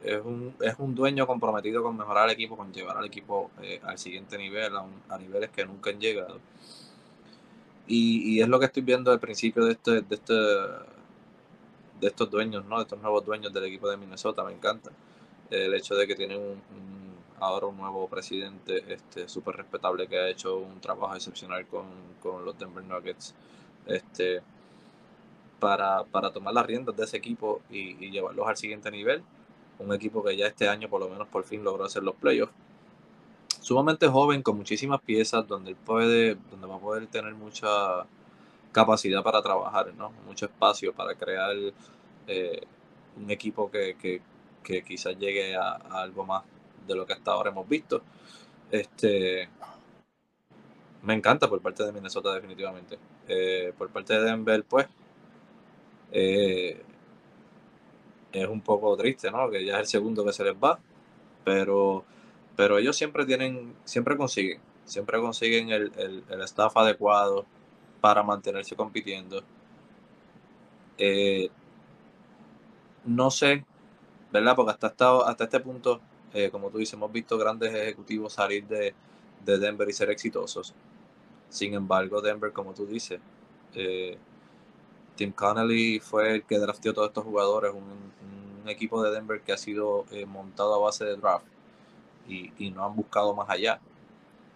es 0.05 0.20
un, 0.24 0.55
es 0.61 0.74
un 0.78 0.94
dueño 0.94 1.26
comprometido 1.26 1.82
con 1.82 1.96
mejorar 1.96 2.28
el 2.28 2.34
equipo, 2.34 2.57
con 2.57 2.72
llevar 2.72 2.96
al 2.96 3.05
equipo 3.05 3.50
eh, 3.62 3.80
al 3.84 3.98
siguiente 3.98 4.36
nivel, 4.36 4.72
a, 5.09 5.18
niveles 5.18 5.50
que 5.50 5.64
nunca 5.64 5.90
han 5.90 6.00
llegado. 6.00 6.38
Y, 7.86 8.40
es 8.40 8.48
lo 8.48 8.59
que 8.59 8.66
estoy 8.66 8.82
viendo 8.82 9.11
al 9.11 9.20
principio 9.20 9.64
de 9.64 9.72
este, 9.72 10.00
de 10.03 10.14
este 10.14 10.34
de 12.00 12.09
estos 12.09 12.30
dueños, 12.30 12.64
¿no? 12.64 12.80
Estos 12.80 13.00
nuevos 13.00 13.24
dueños 13.24 13.53
del 13.53 13.64
equipo 13.64 13.88
de 13.88 13.96
Minnesota, 13.96 14.42
me 14.44 14.53
encanta. 14.53 14.90
El 15.50 15.72
hecho 15.74 15.94
de 15.94 16.07
que 16.07 16.16
tienen 16.16 16.38
un, 16.40 17.14
ahora 17.38 17.66
un 17.66 17.76
nuevo 17.76 18.09
presidente 18.09 18.84
este 18.92 19.28
súper 19.28 19.57
respetable 19.57 20.09
que 20.09 20.18
ha 20.18 20.28
hecho 20.28 20.59
un 20.59 20.80
trabajo 20.80 21.14
excepcional 21.14 21.66
con, 21.66 21.84
con 22.22 22.44
los 22.44 22.59
Denver 22.59 22.84
Nuggets 22.84 23.34
este, 23.86 24.42
para, 25.61 26.05
para 26.05 26.32
tomar 26.32 26.55
las 26.55 26.66
riendas 26.66 26.96
de 26.96 27.05
ese 27.05 27.18
equipo 27.18 27.61
y, 27.70 28.05
y 28.05 28.11
llevarlos 28.11 28.48
al 28.48 28.57
siguiente 28.57 28.90
nivel 28.90 29.22
un 29.78 29.92
equipo 29.92 30.22
que 30.22 30.36
ya 30.36 30.46
este 30.46 30.68
año 30.68 30.88
por 30.88 31.00
lo 31.00 31.08
menos 31.08 31.28
por 31.28 31.44
fin 31.44 31.64
logró 31.64 31.84
hacer 31.84 32.02
los 32.02 32.14
playoffs. 32.14 32.52
Sumamente 33.60 34.08
joven, 34.08 34.42
con 34.42 34.56
muchísimas 34.56 35.00
piezas, 35.00 35.46
donde 35.46 35.70
él 35.70 35.76
puede, 35.76 36.36
donde 36.50 36.66
va 36.66 36.76
a 36.76 36.80
poder 36.80 37.06
tener 37.06 37.34
mucha 37.34 38.04
capacidad 38.72 39.22
para 39.22 39.42
trabajar, 39.42 39.94
¿no? 39.94 40.10
Mucho 40.26 40.46
espacio 40.46 40.92
para 40.92 41.14
crear 41.14 41.54
eh, 42.26 42.62
un 43.16 43.30
equipo 43.30 43.70
que, 43.70 43.96
que, 44.00 44.82
quizás 44.82 45.18
llegue 45.18 45.54
a, 45.54 45.72
algo 45.72 46.24
más 46.24 46.42
de 46.86 46.94
lo 46.94 47.06
que 47.06 47.12
hasta 47.12 47.32
ahora 47.32 47.50
hemos 47.50 47.68
visto. 47.68 48.02
Este 48.70 49.48
me 51.02 51.14
encanta 51.14 51.48
por 51.48 51.60
parte 51.60 51.84
de 51.84 51.92
Minnesota 51.92 52.34
definitivamente. 52.34 52.98
Eh, 53.28 53.72
por 53.76 53.90
parte 53.90 54.14
de 54.14 54.22
Denver, 54.22 54.64
pues, 54.64 54.86
eh, 56.12 56.82
es 58.33 58.49
un 58.49 58.61
poco 58.61 58.97
triste, 58.97 59.30
¿no? 59.30 59.51
Que 59.51 59.64
ya 59.64 59.74
es 59.74 59.80
el 59.80 59.87
segundo 59.87 60.24
que 60.24 60.33
se 60.33 60.45
les 60.45 60.55
va, 60.55 60.78
pero, 61.45 62.05
pero 62.57 62.78
ellos 62.78 62.97
siempre 62.97 63.24
tienen, 63.26 63.74
siempre 63.85 64.16
consiguen, 64.16 64.61
siempre 64.85 65.20
consiguen 65.20 65.70
el, 65.70 65.93
el, 66.28 66.43
staff 66.43 66.76
adecuado 66.76 67.47
para 68.01 68.22
mantenerse 68.22 68.76
compitiendo. 68.76 69.43
Eh, 70.99 71.51
no 73.05 73.30
sé, 73.30 73.64
¿verdad? 74.33 74.57
Porque 74.57 74.72
hasta, 74.72 74.89
hasta 75.26 75.45
este 75.45 75.61
punto, 75.61 76.01
eh, 76.33 76.51
como 76.51 76.70
tú 76.70 76.78
dices, 76.78 76.95
hemos 76.95 77.12
visto 77.12 77.39
grandes 77.39 77.74
ejecutivos 77.74 78.33
salir 78.35 78.66
de, 78.66 78.95
de, 79.45 79.59
Denver 79.59 79.89
y 79.89 79.93
ser 79.93 80.11
exitosos. 80.11 80.74
Sin 81.49 81.74
embargo, 81.74 82.20
Denver, 82.22 82.53
como 82.53 82.72
tú 82.72 82.87
dices, 82.87 83.20
eh, 83.74 84.16
Tim 85.16 85.32
Connelly 85.32 86.00
fue 86.00 86.36
el 86.36 86.44
que 86.44 86.58
drafteó 86.58 86.94
todos 86.94 87.08
estos 87.08 87.24
jugadores, 87.24 87.72
un, 87.72 88.12
equipo 88.64 89.02
de 89.02 89.10
Denver 89.10 89.40
que 89.40 89.52
ha 89.52 89.56
sido 89.56 90.04
eh, 90.12 90.24
montado 90.24 90.72
a 90.76 90.78
base 90.78 91.04
de 91.04 91.16
draft 91.16 91.44
y, 92.28 92.70
no 92.70 92.84
han 92.84 92.94
buscado 92.94 93.34
más 93.34 93.50
allá. 93.50 93.80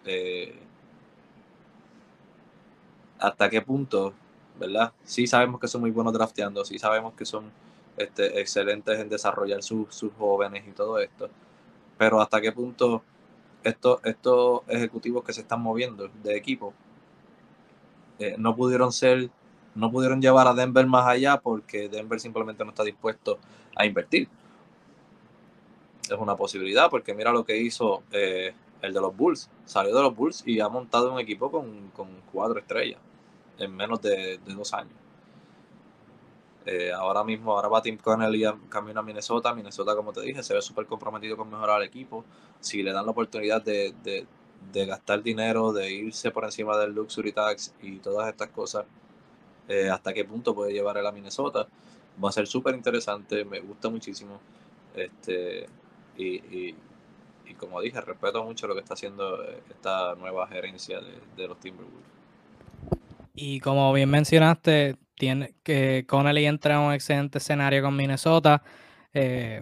Eh, 0.05 0.57
¿Hasta 3.19 3.49
qué 3.49 3.61
punto, 3.61 4.13
verdad? 4.57 4.93
Sí 5.03 5.27
sabemos 5.27 5.59
que 5.59 5.67
son 5.67 5.81
muy 5.81 5.91
buenos 5.91 6.13
drafteando, 6.13 6.63
sí 6.63 6.79
sabemos 6.79 7.15
que 7.15 7.25
son 7.25 7.51
este, 7.97 8.39
excelentes 8.39 8.97
en 8.99 9.09
desarrollar 9.09 9.61
sus 9.61 10.11
jóvenes 10.17 10.65
y 10.67 10.71
todo 10.71 10.99
esto, 10.99 11.29
pero 11.97 12.21
¿hasta 12.21 12.39
qué 12.39 12.51
punto 12.53 13.03
estos, 13.63 13.99
estos 14.05 14.61
ejecutivos 14.67 15.23
que 15.23 15.33
se 15.33 15.41
están 15.41 15.61
moviendo 15.61 16.09
de 16.23 16.37
equipo 16.37 16.73
eh, 18.19 18.35
no 18.37 18.55
pudieron 18.55 18.91
ser 18.91 19.29
no 19.77 19.91
pudieron 19.91 20.21
llevar 20.21 20.47
a 20.47 20.53
Denver 20.53 20.85
más 20.87 21.07
allá 21.07 21.39
porque 21.39 21.87
Denver 21.87 22.19
simplemente 22.19 22.63
no 22.63 22.71
está 22.71 22.83
dispuesto 22.83 23.37
a 23.75 23.85
invertir. 23.85 24.27
Es 26.03 26.17
una 26.17 26.35
posibilidad 26.35 26.89
porque 26.89 27.13
mira 27.13 27.31
lo 27.31 27.45
que 27.45 27.57
hizo 27.57 28.03
eh, 28.11 28.53
el 28.81 28.93
de 28.93 28.99
los 28.99 29.15
Bulls. 29.15 29.49
Salió 29.65 29.95
de 29.95 30.01
los 30.01 30.15
Bulls 30.15 30.43
y 30.47 30.59
ha 30.59 30.67
montado 30.67 31.13
un 31.13 31.19
equipo 31.19 31.51
con, 31.51 31.91
cuatro 32.31 32.59
estrellas 32.59 32.99
en 33.59 33.75
menos 33.75 34.01
de, 34.01 34.39
dos 34.47 34.73
años. 34.73 34.93
Eh, 36.65 36.91
ahora 36.91 37.23
mismo, 37.23 37.53
ahora 37.53 37.69
va 37.69 37.81
Tim 37.81 37.97
Connelly 37.97 38.45
camino 38.69 38.99
a 38.99 39.03
Minnesota. 39.03 39.53
Minnesota, 39.53 39.95
como 39.95 40.11
te 40.11 40.21
dije, 40.21 40.41
se 40.41 40.55
ve 40.55 40.61
súper 40.61 40.87
comprometido 40.87 41.37
con 41.37 41.49
mejorar 41.49 41.81
el 41.81 41.87
equipo. 41.87 42.25
Si 42.59 42.81
le 42.81 42.91
dan 42.91 43.05
la 43.05 43.11
oportunidad 43.11 43.61
de, 43.61 43.93
de 44.73 44.85
gastar 44.85 45.21
dinero, 45.21 45.71
de 45.71 45.91
irse 45.91 46.31
por 46.31 46.45
encima 46.45 46.77
del 46.77 46.93
luxury 46.93 47.31
tax 47.31 47.73
y 47.81 47.99
todas 47.99 48.27
estas 48.27 48.49
cosas, 48.49 48.85
eh, 49.67 49.89
hasta 49.89 50.13
qué 50.13 50.25
punto 50.25 50.55
puede 50.55 50.73
llevar 50.73 50.97
a 50.97 51.01
la 51.01 51.11
Minnesota. 51.11 51.67
Va 52.23 52.29
a 52.29 52.31
ser 52.31 52.47
súper 52.47 52.75
interesante, 52.75 53.45
me 53.45 53.59
gusta 53.59 53.89
muchísimo. 53.89 54.39
Este, 54.95 55.67
y, 56.17 56.73
como 57.57 57.81
dije, 57.81 58.01
respeto 58.01 58.43
mucho 58.43 58.67
lo 58.67 58.73
que 58.73 58.81
está 58.81 58.93
haciendo 58.93 59.43
eh, 59.43 59.61
esta 59.69 60.15
nueva 60.15 60.47
gerencia 60.47 60.99
de, 61.35 61.47
los 61.47 61.59
Timberwolves. 61.59 62.05
Y 63.35 63.59
como 63.59 63.93
bien 63.93 64.09
mencionaste, 64.09 64.97
tiene 65.15 65.55
que 65.63 66.05
Connelly 66.07 66.45
entra 66.45 66.75
en 66.75 66.81
un 66.81 66.93
excelente 66.93 67.37
escenario 67.37 67.83
con 67.83 67.95
Minnesota. 67.95 68.63
Eh, 69.13 69.61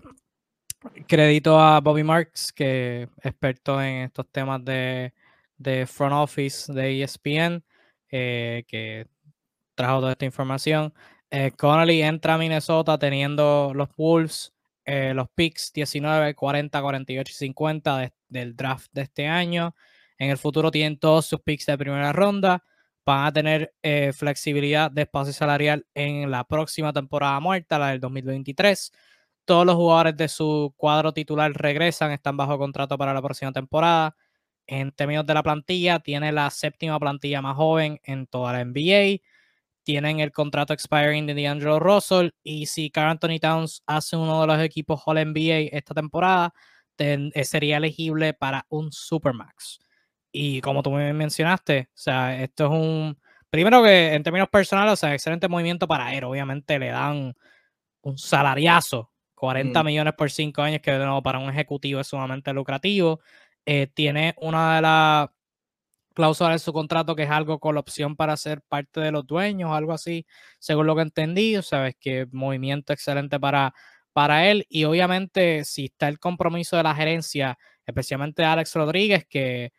crédito 1.08 1.60
a 1.60 1.80
Bobby 1.82 2.04
Marks, 2.04 2.52
que 2.54 3.10
experto 3.22 3.82
en 3.82 4.04
estos 4.04 4.28
temas 4.32 4.64
de, 4.64 5.12
front 5.88 6.14
office 6.14 6.72
de 6.72 7.04
ESPN, 7.04 7.64
eh, 8.10 8.64
que 8.68 9.08
trajo 9.76 10.00
toda 10.00 10.14
esta 10.14 10.26
información. 10.26 10.94
Eh, 11.30 11.52
Connolly 11.58 12.02
entra 12.02 12.36
a 12.36 12.38
Minnesota 12.38 12.98
teniendo 12.98 13.74
los 13.76 13.90
Wolves, 13.98 14.54
eh, 14.86 15.14
los 15.14 15.28
picks 15.36 15.74
19, 15.74 16.36
40, 16.36 16.82
48 16.82 17.32
y 17.32 17.36
50 17.36 18.14
del 18.30 18.56
draft 18.56 18.88
de 18.94 19.02
este 19.04 19.28
año. 19.28 19.76
En 20.18 20.30
el 20.30 20.38
futuro 20.38 20.72
tienen 20.72 20.98
todos 20.98 21.26
sus 21.26 21.42
picks 21.42 21.66
de 21.66 21.78
primera 21.78 22.14
ronda. 22.14 22.64
Van 23.06 23.26
a 23.26 23.34
tener 23.34 23.74
eh, 23.84 24.14
flexibilidad 24.14 24.90
de 24.90 25.04
espacio 25.04 25.34
salarial 25.34 25.86
en 25.94 26.32
la 26.32 26.44
próxima 26.46 26.94
temporada 26.94 27.40
muerta, 27.40 27.78
la 27.78 27.90
del 27.90 28.00
2023. 28.00 28.92
Todos 29.46 29.66
los 29.66 29.76
jugadores 29.76 30.18
de 30.18 30.28
su 30.28 30.74
cuadro 30.78 31.14
titular 31.14 31.52
regresan, 31.54 32.12
están 32.12 32.38
bajo 32.38 32.58
contrato 32.58 32.98
para 32.98 33.14
la 33.14 33.22
próxima 33.22 33.52
temporada. 33.52 34.16
En 34.68 34.92
términos 34.92 35.26
de 35.26 35.34
la 35.36 35.44
plantilla, 35.44 36.00
tiene 36.00 36.32
la 36.32 36.50
séptima 36.50 37.00
plantilla 37.00 37.42
más 37.42 37.56
joven 37.56 38.00
en 38.04 38.26
toda 38.26 38.54
la 38.54 38.66
NBA 38.66 39.22
tienen 39.86 40.20
el 40.20 40.32
contrato 40.34 40.74
expiring 40.74 41.28
de 41.28 41.36
D'Angelo 41.36 41.80
Russell 41.80 42.32
y 42.44 42.66
si 42.66 42.90
Carl 42.90 43.12
Anthony 43.12 43.40
Towns 43.40 43.84
hace 43.86 44.18
uno 44.18 44.42
de 44.42 44.48
los 44.48 44.60
equipos 44.60 45.02
All 45.06 45.24
NBA 45.24 45.70
esta 45.72 45.94
temporada, 45.94 46.54
eh, 46.98 47.46
sería 47.46 47.78
elegible 47.78 48.34
para 48.34 48.66
un 48.70 48.92
Supermax. 48.92 49.80
Y 50.32 50.60
como 50.62 50.84
tú 50.84 50.92
me 50.92 51.14
mencionaste, 51.14 51.90
o 51.90 51.98
sea, 51.98 52.42
esto 52.42 52.66
es 52.66 52.72
un, 52.72 53.18
primero 53.50 53.84
que 53.84 54.14
en 54.14 54.24
términos 54.24 54.50
personales, 54.50 54.94
o 54.94 54.96
sea, 54.98 55.14
excelente 55.14 55.48
movimiento 55.48 55.88
para 55.88 56.14
él, 56.14 56.24
obviamente 56.26 56.80
le 56.80 56.90
dan 56.90 57.36
un 58.02 58.18
salariazo, 58.18 59.12
40 59.36 59.84
millones 59.84 60.14
por 60.18 60.32
5 60.32 60.62
años, 60.62 60.82
que 60.82 60.92
de 60.92 61.00
nuevo 61.00 61.22
para 61.24 61.40
un 61.40 61.50
ejecutivo 61.50 62.00
es 62.02 62.08
sumamente 62.08 62.52
lucrativo. 62.54 63.22
Eh, 63.66 63.88
tiene 63.94 64.36
una 64.38 64.76
de 64.76 64.82
las 64.82 65.30
cláusula 66.16 66.54
en 66.54 66.60
su 66.60 66.74
contrato 66.74 67.16
que 67.16 67.24
es 67.24 67.30
algo 67.30 67.60
con 67.60 67.76
la 67.76 67.82
opción 67.82 68.16
para 68.16 68.38
ser 68.38 68.62
parte 68.64 69.00
de 69.02 69.12
los 69.12 69.28
dueños, 69.28 69.72
algo 69.72 69.94
así, 69.94 70.26
según 70.60 70.88
lo 70.88 70.96
que 70.96 71.04
entendí, 71.04 71.62
sabes 71.62 71.96
que 72.00 72.28
movimiento 72.32 72.94
excelente 72.94 73.40
para, 73.40 73.74
para 74.14 74.48
él. 74.50 74.66
Y 74.70 74.86
obviamente 74.86 75.66
si 75.66 75.86
está 75.86 76.08
el 76.08 76.20
compromiso 76.20 76.78
de 76.78 76.84
la 76.84 76.96
gerencia, 76.96 77.58
especialmente 77.86 78.44
Alex 78.44 78.74
Rodríguez, 78.76 79.26
que 79.30 79.72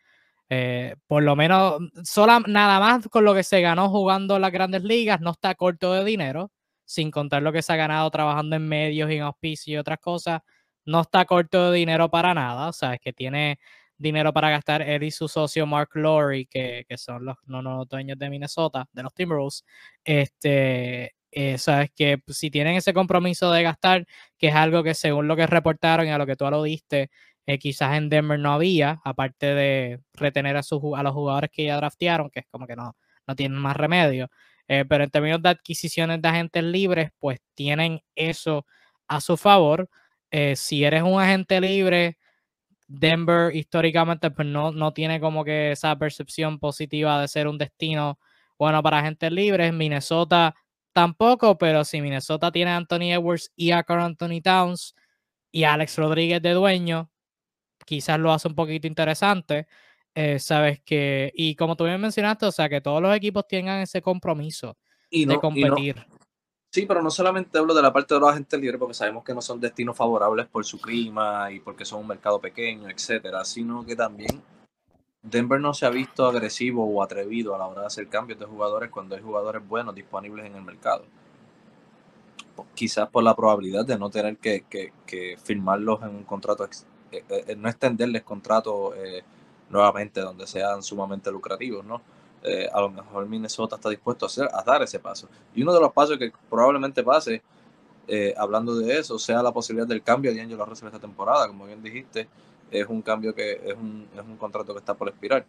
eh, 0.49 0.95
por 1.07 1.23
lo 1.23 1.35
menos 1.35 1.79
sola, 2.03 2.41
nada 2.47 2.79
más 2.79 3.07
con 3.09 3.25
lo 3.25 3.33
que 3.33 3.43
se 3.43 3.61
ganó 3.61 3.89
jugando 3.89 4.39
las 4.39 4.51
grandes 4.51 4.83
ligas, 4.83 5.19
no 5.21 5.31
está 5.31 5.55
corto 5.55 5.93
de 5.93 6.05
dinero, 6.05 6.51
sin 6.85 7.11
contar 7.11 7.43
lo 7.43 7.51
que 7.51 7.61
se 7.61 7.73
ha 7.73 7.75
ganado 7.75 8.09
trabajando 8.11 8.55
en 8.55 8.67
medios 8.67 9.11
y 9.11 9.15
en 9.15 9.23
auspicio 9.23 9.73
y 9.73 9.77
otras 9.77 9.99
cosas, 9.99 10.41
no 10.85 11.01
está 11.01 11.25
corto 11.25 11.71
de 11.71 11.79
dinero 11.79 12.09
para 12.09 12.33
nada, 12.33 12.69
o 12.69 12.73
sea, 12.73 12.93
es 12.93 13.01
que 13.01 13.11
tiene 13.13 13.59
dinero 13.97 14.33
para 14.33 14.49
gastar 14.49 14.81
él 14.81 15.03
y 15.03 15.11
su 15.11 15.27
socio 15.27 15.65
Mark 15.65 15.89
Lowry, 15.93 16.45
que, 16.45 16.85
son 16.97 17.25
los, 17.25 17.37
no, 17.45 17.85
dueños 17.85 18.17
de 18.17 18.29
Minnesota, 18.29 18.87
de 18.91 19.03
los 19.03 19.13
Timberwolves, 19.13 19.63
este, 20.03 21.15
eh, 21.31 21.57
sabes 21.57 21.91
que 21.95 22.21
si 22.27 22.49
tienen 22.49 22.75
ese 22.75 22.93
compromiso 22.93 23.51
de 23.51 23.63
gastar, 23.63 24.05
que 24.37 24.47
es 24.47 24.55
algo 24.55 24.83
que 24.83 24.93
según 24.93 25.27
lo 25.27 25.35
que 25.35 25.47
reportaron 25.47 26.07
y 26.07 26.11
a 26.11 26.17
lo 26.17 26.25
que 26.25 26.35
tú 26.35 26.49
lo 26.49 26.63
diste, 26.63 27.09
eh, 27.45 27.59
quizás 27.59 27.97
en 27.97 28.09
Denver 28.09 28.39
no 28.39 28.53
había, 28.53 29.01
aparte 29.03 29.53
de 29.53 29.99
retener 30.13 30.57
a, 30.57 30.63
sus, 30.63 30.81
a 30.95 31.03
los 31.03 31.13
jugadores 31.13 31.49
que 31.51 31.65
ya 31.65 31.77
draftearon, 31.77 32.29
que 32.29 32.41
es 32.41 32.45
como 32.49 32.67
que 32.67 32.75
no, 32.75 32.95
no 33.27 33.35
tienen 33.35 33.57
más 33.59 33.75
remedio. 33.77 34.29
Eh, 34.67 34.85
pero 34.87 35.03
en 35.03 35.09
términos 35.09 35.41
de 35.41 35.49
adquisiciones 35.49 36.21
de 36.21 36.27
agentes 36.27 36.63
libres, 36.63 37.11
pues 37.19 37.39
tienen 37.55 38.01
eso 38.15 38.65
a 39.07 39.21
su 39.21 39.37
favor. 39.37 39.89
si 40.55 40.83
eres 40.83 41.03
un 41.03 41.21
agente 41.21 41.61
libre, 41.61 42.17
Denver 42.87 43.53
históricamente 43.55 44.31
pues 44.31 44.47
no, 44.47 44.71
no 44.71 44.93
tiene 44.93 45.19
como 45.19 45.43
que 45.43 45.73
esa 45.73 45.97
percepción 45.97 46.57
positiva 46.59 47.19
de 47.21 47.27
ser 47.27 47.47
un 47.47 47.57
destino 47.57 48.19
bueno 48.57 48.81
para 48.81 49.03
gente 49.03 49.29
libre. 49.29 49.71
Minnesota 49.71 50.55
tampoco, 50.93 51.57
pero 51.57 51.83
si 51.83 52.01
Minnesota 52.01 52.51
tiene 52.51 52.71
a 52.71 52.77
Anthony 52.77 53.11
Edwards 53.11 53.51
y 53.55 53.71
a 53.71 53.83
Carl 53.83 54.01
Anthony 54.01 54.41
Towns 54.41 54.95
y 55.51 55.63
a 55.63 55.73
Alex 55.73 55.97
Rodríguez 55.97 56.41
de 56.41 56.51
dueño, 56.51 57.11
quizás 57.85 58.19
lo 58.19 58.31
hace 58.31 58.47
un 58.47 58.55
poquito 58.55 58.87
interesante. 58.87 59.67
Eh, 60.15 60.39
sabes 60.39 60.81
que, 60.81 61.31
y 61.35 61.55
como 61.55 61.75
tú 61.75 61.83
bien 61.83 62.01
mencionaste, 62.01 62.47
o 62.47 62.51
sea, 62.51 62.67
que 62.69 62.81
todos 62.81 63.01
los 63.01 63.15
equipos 63.15 63.47
tengan 63.47 63.81
ese 63.81 64.01
compromiso 64.01 64.77
de 65.11 65.37
competir. 65.39 65.95
Sí, 66.69 66.85
pero 66.85 67.01
no 67.01 67.09
solamente 67.09 67.57
hablo 67.57 67.73
de 67.73 67.81
la 67.81 67.93
parte 67.93 68.13
de 68.13 68.19
los 68.19 68.29
agentes 68.29 68.59
libres, 68.59 68.79
porque 68.79 68.93
sabemos 68.93 69.23
que 69.23 69.33
no 69.33 69.41
son 69.41 69.59
destinos 69.59 69.95
favorables 69.95 70.47
por 70.47 70.65
su 70.65 70.79
clima 70.79 71.51
y 71.51 71.59
porque 71.59 71.85
son 71.85 72.01
un 72.01 72.07
mercado 72.07 72.39
pequeño, 72.39 72.89
etcétera, 72.89 73.43
sino 73.45 73.85
que 73.85 73.95
también 73.95 74.41
Denver 75.23 75.59
no 75.59 75.73
se 75.73 75.85
ha 75.85 75.89
visto 75.89 76.25
agresivo 76.25 76.85
o 76.85 77.01
atrevido 77.03 77.55
a 77.55 77.57
la 77.57 77.67
hora 77.67 77.81
de 77.81 77.87
hacer 77.87 78.07
cambios 78.07 78.39
de 78.39 78.45
jugadores 78.45 78.89
cuando 78.91 79.15
hay 79.15 79.21
jugadores 79.21 79.67
buenos 79.67 79.95
disponibles 79.95 80.45
en 80.45 80.55
el 80.55 80.61
mercado. 80.61 81.05
Quizás 82.73 83.09
por 83.09 83.23
la 83.23 83.35
probabilidad 83.35 83.85
de 83.85 83.97
no 83.97 84.09
tener 84.09 84.37
que, 84.37 84.93
firmarlos 85.43 86.01
en 86.01 86.09
un 86.09 86.23
contrato, 86.23 86.65
eh, 86.65 86.69
eh, 87.11 87.23
eh, 87.47 87.55
no 87.55 87.69
extenderles 87.69 88.23
contratos 88.23 88.95
nuevamente 89.69 90.21
donde 90.21 90.47
sean 90.47 90.81
sumamente 90.81 91.31
lucrativos, 91.31 91.85
¿no? 91.85 92.01
Eh, 92.47 92.69
a 92.71 92.79
lo 92.79 92.89
mejor 92.89 93.27
Minnesota 93.27 93.75
está 93.75 93.89
dispuesto 93.89 94.25
a, 94.25 94.27
hacer, 94.27 94.49
a 94.53 94.63
dar 94.63 94.81
ese 94.81 94.99
paso. 94.99 95.27
Y 95.53 95.63
uno 95.63 95.73
de 95.73 95.81
los 95.81 95.91
pasos 95.91 96.17
que 96.17 96.31
probablemente 96.49 97.03
pase, 97.03 97.41
eh, 98.07 98.33
hablando 98.37 98.75
de 98.75 98.97
eso, 98.97 99.19
sea 99.19 99.43
la 99.43 99.51
posibilidad 99.51 99.87
del 99.87 100.01
cambio 100.01 100.33
de 100.33 100.39
Angelo 100.39 100.65
Russell 100.65 100.87
esta 100.87 100.99
temporada. 100.99 101.47
Como 101.47 101.65
bien 101.65 101.83
dijiste, 101.83 102.29
es 102.71 102.87
un 102.87 103.01
cambio 103.01 103.35
que 103.35 103.53
es 103.53 103.75
un, 103.75 104.07
es 104.15 104.21
un 104.21 104.37
contrato 104.37 104.73
que 104.73 104.79
está 104.79 104.93
por 104.93 105.09
expirar. 105.09 105.45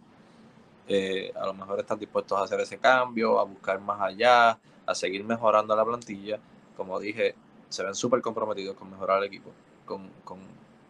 Eh, 0.89 1.33
a 1.37 1.47
lo 1.47 1.55
mejor 1.55 1.79
están 1.79 1.99
dispuestos 1.99 2.37
a 2.37 2.43
hacer 2.43 2.61
ese 2.61 2.79
cambio, 2.79 3.39
a 3.39 3.45
buscar 3.45 3.81
más 3.81 4.01
allá, 4.01 4.59
a 4.87 4.95
seguir 4.95 5.23
mejorando 5.23 5.77
la 5.77 5.85
plantilla. 5.85 6.41
Como 6.77 6.99
dije, 6.99 7.35
se 7.69 7.85
ven 7.85 7.95
súper 7.95 8.21
comprometidos 8.23 8.77
con 8.77 8.91
mejorar 8.91 9.19
el 9.19 9.25
equipo, 9.25 9.51
con, 9.85 10.09
con 10.25 10.41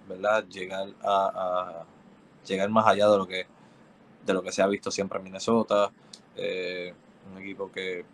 ¿verdad? 0.09 0.47
Llegar 0.49 0.89
a, 1.03 1.83
a, 1.83 1.85
llegar 2.47 2.71
más 2.71 2.87
allá 2.87 3.09
de 3.09 3.19
lo 3.19 3.27
que 3.27 3.47
de 4.29 4.35
lo 4.35 4.43
que 4.43 4.53
se 4.53 4.63
ha 4.63 4.67
visto 4.67 4.91
siempre 4.91 5.19
en 5.19 5.25
Minnesota. 5.25 5.91
Eh, 6.37 6.95
un 7.33 7.39
equipo 7.39 7.73
que 7.73 8.05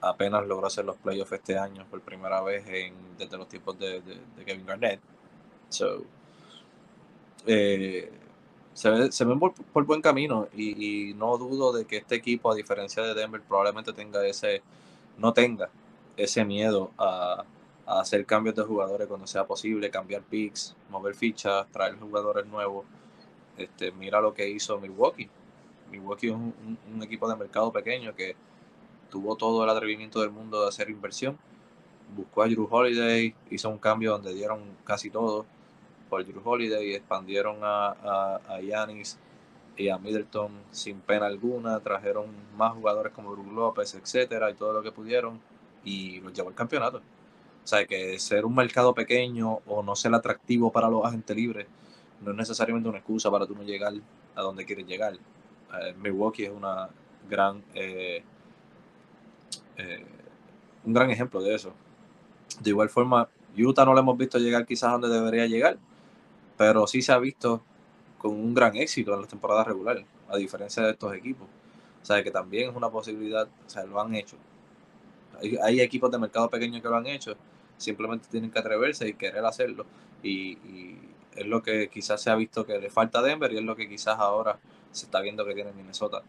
apenas 0.00 0.46
logró 0.46 0.68
hacer 0.68 0.84
los 0.84 0.96
playoffs 0.96 1.32
este 1.32 1.58
año 1.58 1.84
por 1.90 2.00
primera 2.00 2.40
vez 2.42 2.66
en, 2.68 2.94
desde 3.18 3.36
los 3.36 3.48
tiempos 3.48 3.78
de, 3.78 4.00
Kevin 4.46 4.64
Garnett. 4.64 5.00
So, 5.68 6.04
eh, 7.46 8.10
se, 8.72 8.90
ven 9.24 9.38
por, 9.40 9.84
buen 9.84 10.00
camino 10.00 10.48
y, 10.54 11.12
no 11.14 11.36
dudo 11.36 11.72
de 11.72 11.84
que 11.84 11.96
este 11.98 12.14
equipo, 12.14 12.50
a 12.50 12.54
diferencia 12.54 13.02
de 13.02 13.14
Denver, 13.14 13.42
probablemente 13.42 13.92
tenga 13.92 14.24
ese, 14.24 14.62
no 15.18 15.32
tenga 15.32 15.68
ese 16.16 16.44
miedo 16.44 16.92
a, 16.96 17.44
a 17.86 18.00
hacer 18.00 18.24
cambios 18.24 18.54
de 18.54 18.62
jugadores 18.62 19.08
cuando 19.08 19.26
sea 19.26 19.44
posible, 19.44 19.90
cambiar 19.90 20.22
picks, 20.22 20.76
mover 20.90 21.14
fichas, 21.14 21.66
traer 21.72 21.98
jugadores 21.98 22.46
nuevos. 22.46 22.86
Este, 23.56 23.90
mira 23.90 24.20
lo 24.20 24.32
que 24.32 24.48
hizo 24.48 24.78
Milwaukee. 24.78 25.28
Milwaukee 25.90 26.28
es 26.28 26.34
un, 26.34 27.02
equipo 27.02 27.28
de 27.28 27.36
mercado 27.36 27.72
pequeño 27.72 28.14
que 28.14 28.36
tuvo 29.10 29.36
todo 29.36 29.64
el 29.64 29.70
atrevimiento 29.70 30.20
del 30.20 30.30
mundo 30.30 30.62
de 30.62 30.68
hacer 30.68 30.90
inversión. 30.90 31.38
Buscó 32.16 32.42
a 32.42 32.48
Drew 32.48 32.68
Holiday, 32.70 33.34
hizo 33.50 33.68
un 33.68 33.78
cambio 33.78 34.12
donde 34.12 34.34
dieron 34.34 34.60
casi 34.84 35.10
todo 35.10 35.46
por 36.08 36.24
Drew 36.24 36.40
Holiday 36.42 36.94
expandieron 36.94 37.58
a, 37.62 38.40
a, 38.46 38.60
y 38.60 39.88
a 39.88 39.98
Middleton 39.98 40.50
sin 40.70 41.00
pena 41.00 41.26
alguna. 41.26 41.80
Trajeron 41.80 42.26
más 42.56 42.72
jugadores 42.72 43.12
como 43.12 43.30
Brook 43.30 43.52
López, 43.52 43.94
etcétera, 43.94 44.50
y 44.50 44.54
todo 44.54 44.72
lo 44.72 44.82
que 44.82 44.90
pudieron 44.90 45.40
y 45.84 46.20
los 46.20 46.32
llevó 46.32 46.48
al 46.48 46.54
campeonato. 46.54 46.98
O 46.98 47.66
sea, 47.66 47.84
que 47.86 48.18
ser 48.18 48.44
un 48.44 48.54
mercado 48.54 48.94
pequeño 48.94 49.60
o 49.66 49.82
no 49.82 49.94
ser 49.94 50.14
atractivo 50.14 50.72
para 50.72 50.88
los 50.88 51.04
agentes 51.04 51.36
libres 51.36 51.66
no 52.22 52.32
es 52.32 52.36
necesariamente 52.36 52.88
una 52.88 52.98
excusa 52.98 53.30
para 53.30 53.46
tú 53.46 53.54
no 53.54 53.62
llegar 53.62 53.92
a 54.34 54.42
donde 54.42 54.64
quieres 54.64 54.86
llegar. 54.86 55.14
Eh, 55.74 55.94
Milwaukee 55.98 56.44
es 56.44 56.50
una 56.50 56.88
gran 57.28 57.62
eh, 57.74 58.22
eh, 59.76 60.04
un 60.84 60.92
gran 60.92 61.10
ejemplo 61.10 61.42
de 61.42 61.54
eso. 61.54 61.72
De 62.60 62.70
igual 62.70 62.88
forma, 62.88 63.28
Utah 63.56 63.84
no 63.84 63.94
lo 63.94 64.00
hemos 64.00 64.18
visto 64.18 64.38
llegar 64.38 64.66
quizás 64.66 64.92
donde 64.92 65.08
debería 65.08 65.46
llegar, 65.46 65.78
pero 66.56 66.86
sí 66.86 67.02
se 67.02 67.12
ha 67.12 67.18
visto 67.18 67.62
con 68.18 68.32
un 68.32 68.54
gran 68.54 68.76
éxito 68.76 69.14
en 69.14 69.20
las 69.20 69.28
temporadas 69.28 69.66
regulares, 69.66 70.04
a 70.28 70.36
diferencia 70.36 70.82
de 70.82 70.92
estos 70.92 71.14
equipos. 71.14 71.46
O 72.02 72.04
sea, 72.04 72.22
que 72.22 72.30
también 72.30 72.70
es 72.70 72.76
una 72.76 72.90
posibilidad, 72.90 73.46
o 73.46 73.70
sea, 73.70 73.84
lo 73.84 74.00
han 74.00 74.14
hecho. 74.14 74.36
Hay, 75.62 75.80
equipos 75.80 76.10
de 76.10 76.18
mercado 76.18 76.50
pequeño 76.50 76.82
que 76.82 76.88
lo 76.88 76.96
han 76.96 77.06
hecho, 77.06 77.36
simplemente 77.76 78.26
tienen 78.28 78.50
que 78.50 78.58
atreverse 78.58 79.08
y 79.08 79.14
querer 79.14 79.44
hacerlo. 79.44 79.86
Y, 80.22 80.58
es 81.36 81.46
lo 81.46 81.62
que 81.62 81.88
quizás 81.88 82.20
se 82.20 82.30
ha 82.30 82.34
visto 82.34 82.66
que 82.66 82.80
le 82.80 82.90
falta 82.90 83.20
a 83.20 83.22
Denver 83.22 83.52
y 83.52 83.58
es 83.58 83.62
lo 83.62 83.76
que 83.76 83.88
quizás 83.88 84.18
ahora 84.18 84.58
se 84.92 85.06
está 85.06 85.20
viendo 85.20 85.44
que 85.44 85.54
tiene 85.54 85.72
Minnesota. 85.72 86.22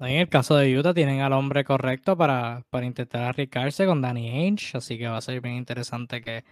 En 0.00 0.18
el 0.18 0.28
caso 0.28 0.56
de 0.56 0.76
Utah 0.76 0.94
tienen 0.94 1.20
al 1.20 1.32
hombre 1.32 1.64
correcto 1.64 2.16
para, 2.16 2.64
para 2.70 2.86
intentar 2.86 3.22
arriesgarse 3.22 3.86
con 3.86 4.02
Danny 4.02 4.30
Ainge, 4.30 4.76
así 4.76 4.98
que 4.98 5.08
va 5.08 5.18
a 5.18 5.20
ser 5.20 5.40
bien 5.40 5.56
interesante 5.56 6.22
que... 6.22 6.44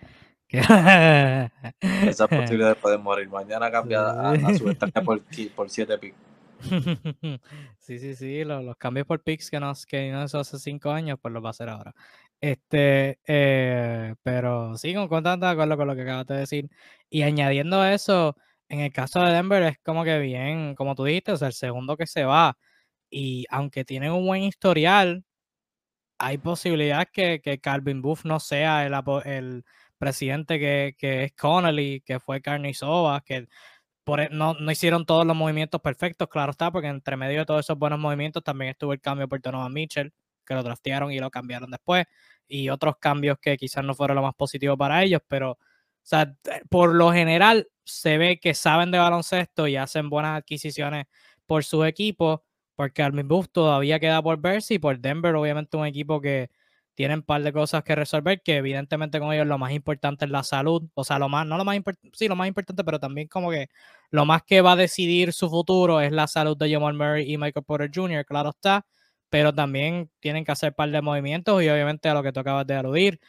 Esas 1.80 2.28
posibilidades 2.28 2.76
pueden 2.78 3.02
morir. 3.02 3.28
Mañana 3.28 3.70
cambia 3.70 4.30
a, 4.30 4.54
su 4.56 4.68
estrella 4.68 5.02
por, 5.02 5.22
por 5.54 5.70
7 5.70 5.98
picks. 5.98 6.16
Sí, 7.78 7.98
sí, 7.98 8.14
sí, 8.14 8.44
los, 8.44 8.76
cambios 8.76 9.06
por 9.06 9.22
picks 9.22 9.50
que 9.50 9.60
no, 9.60 9.72
que 9.88 10.10
no 10.12 10.24
hizo 10.24 10.38
hace 10.38 10.58
cinco 10.58 10.90
años, 10.90 11.18
pues 11.20 11.32
los 11.32 11.42
va 11.42 11.48
a 11.48 11.50
hacer 11.50 11.68
ahora. 11.68 11.94
Este, 12.40 13.18
eh, 13.26 14.14
pero 14.22 14.76
sí, 14.76 14.94
con 14.94 15.22
de 15.22 15.46
acuerdo 15.46 15.76
con 15.76 15.86
lo 15.86 15.94
que 15.94 16.02
acabas 16.02 16.26
de 16.26 16.36
decir. 16.36 16.70
Y 17.08 17.22
añadiendo 17.22 17.84
eso, 17.84 18.36
en 18.70 18.80
el 18.80 18.92
caso 18.92 19.20
de 19.22 19.32
Denver 19.32 19.62
es 19.64 19.78
como 19.80 20.04
que 20.04 20.18
bien, 20.20 20.74
como 20.76 20.94
tú 20.94 21.04
dijiste, 21.04 21.32
o 21.32 21.36
sea, 21.36 21.48
el 21.48 21.54
segundo 21.54 21.96
que 21.96 22.06
se 22.06 22.24
va. 22.24 22.56
Y 23.10 23.44
aunque 23.50 23.84
tienen 23.84 24.12
un 24.12 24.26
buen 24.26 24.44
historial, 24.44 25.24
hay 26.18 26.38
posibilidad 26.38 27.08
que, 27.12 27.40
que 27.42 27.60
Calvin 27.60 28.02
Buff 28.02 28.24
no 28.24 28.40
sea 28.40 28.86
el, 28.86 28.94
el 29.24 29.64
presidente 29.98 30.58
que, 30.60 30.94
que, 30.98 31.24
es 31.24 31.32
Connolly, 31.32 32.02
que 32.02 32.20
fue 32.20 32.42
Carnizova, 32.42 33.22
que 33.22 33.48
por, 34.04 34.20
e, 34.20 34.28
no, 34.30 34.54
no, 34.54 34.70
hicieron 34.70 35.06
todos 35.06 35.26
los 35.26 35.36
movimientos 35.36 35.80
perfectos, 35.80 36.28
claro 36.28 36.52
está, 36.52 36.70
porque 36.70 36.88
entre 36.88 37.16
medio 37.16 37.40
de 37.40 37.46
todos 37.46 37.60
esos 37.66 37.78
buenos 37.78 37.98
movimientos 37.98 38.44
también 38.44 38.70
estuvo 38.72 38.92
el 38.92 39.00
cambio 39.00 39.28
por 39.28 39.40
Donovan 39.40 39.72
Mitchell, 39.72 40.12
que 40.46 40.54
lo 40.54 40.62
draftearon 40.62 41.12
y 41.12 41.18
lo 41.18 41.30
cambiaron 41.30 41.70
después, 41.70 42.06
y 42.48 42.68
otros 42.70 42.96
cambios 43.00 43.38
que 43.40 43.56
quizás 43.56 43.84
no 43.84 43.94
fueron 43.94 44.16
lo 44.16 44.22
más 44.22 44.34
positivo 44.34 44.76
para 44.76 45.02
ellos, 45.02 45.22
pero 45.28 45.58
sea, 46.10 46.34
por 46.70 46.94
lo 46.94 47.12
general 47.12 47.68
se 47.84 48.18
ve 48.18 48.38
que 48.40 48.54
saben 48.54 48.90
de 48.90 48.98
baloncesto 48.98 49.66
y 49.68 49.76
hacen 49.76 50.10
buenas 50.10 50.38
adquisiciones 50.38 51.06
por 51.46 51.64
su 51.64 51.84
equipo, 51.84 52.44
porque 52.76 53.02
Armin 53.02 53.28
Buff 53.28 53.48
todavía 53.50 53.98
queda 54.00 54.22
por 54.22 54.40
verse 54.40 54.74
y 54.74 54.78
por 54.78 54.98
Denver 55.00 55.34
obviamente 55.34 55.76
un 55.76 55.86
equipo 55.86 56.20
que 56.20 56.50
tiene 56.94 57.14
un 57.14 57.22
par 57.22 57.42
de 57.42 57.52
cosas 57.52 57.82
que 57.82 57.94
resolver, 57.94 58.42
que 58.42 58.56
evidentemente 58.56 59.18
con 59.20 59.32
ellos 59.32 59.46
lo 59.46 59.58
más 59.58 59.72
importante 59.72 60.26
es 60.26 60.30
la 60.30 60.42
salud, 60.42 60.82
o 60.94 61.04
sea, 61.04 61.18
lo 61.18 61.28
más, 61.28 61.46
no 61.46 61.56
lo 61.56 61.64
más 61.64 61.76
importante, 61.76 62.10
sí, 62.16 62.28
lo 62.28 62.36
más 62.36 62.48
importante, 62.48 62.84
pero 62.84 63.00
también 63.00 63.26
como 63.28 63.50
que 63.50 63.68
lo 64.10 64.26
más 64.26 64.42
que 64.42 64.60
va 64.60 64.72
a 64.72 64.76
decidir 64.76 65.32
su 65.32 65.48
futuro 65.48 66.00
es 66.00 66.12
la 66.12 66.26
salud 66.26 66.56
de 66.56 66.70
Jamal 66.70 66.94
Murray 66.94 67.32
y 67.32 67.38
Michael 67.38 67.64
Porter 67.64 67.90
Jr., 67.94 68.24
claro 68.26 68.50
está, 68.50 68.86
pero 69.30 69.54
también 69.54 70.10
tienen 70.20 70.44
que 70.44 70.52
hacer 70.52 70.70
un 70.70 70.74
par 70.74 70.90
de 70.90 71.00
movimientos 71.02 71.62
y 71.62 71.68
obviamente 71.68 72.08
a 72.08 72.14
lo 72.14 72.22
que 72.22 72.32
tú 72.32 72.40
acabas 72.40 72.66
de 72.66 72.74
aludir, 72.74 73.20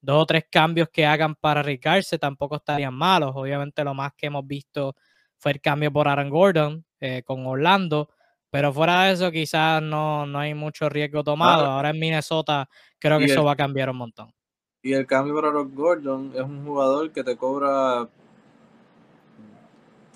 dos 0.00 0.22
o 0.22 0.26
tres 0.26 0.44
cambios 0.50 0.88
que 0.90 1.06
hagan 1.06 1.34
para 1.34 1.60
arriesgarse 1.60 2.18
tampoco 2.18 2.56
estarían 2.56 2.94
malos. 2.94 3.32
Obviamente 3.34 3.84
lo 3.84 3.94
más 3.94 4.12
que 4.16 4.26
hemos 4.26 4.46
visto 4.46 4.94
fue 5.36 5.52
el 5.52 5.60
cambio 5.60 5.92
por 5.92 6.08
Aaron 6.08 6.30
Gordon 6.30 6.84
eh, 7.00 7.22
con 7.24 7.46
Orlando, 7.46 8.10
pero 8.50 8.72
fuera 8.72 9.04
de 9.04 9.12
eso 9.12 9.30
quizás 9.30 9.82
no, 9.82 10.26
no 10.26 10.38
hay 10.38 10.54
mucho 10.54 10.88
riesgo 10.88 11.22
tomado. 11.22 11.66
Ahora 11.66 11.90
en 11.90 11.98
Minnesota 11.98 12.68
creo 12.98 13.18
que 13.18 13.26
eso 13.26 13.44
va 13.44 13.52
a 13.52 13.56
cambiar 13.56 13.90
un 13.90 13.98
montón. 13.98 14.32
Y 14.82 14.92
el 14.92 15.06
cambio 15.06 15.34
por 15.34 15.44
Aaron 15.44 15.74
Gordon 15.74 16.32
es 16.34 16.42
un 16.42 16.64
jugador 16.64 17.12
que 17.12 17.24
te 17.24 17.36
cobra 17.36 18.08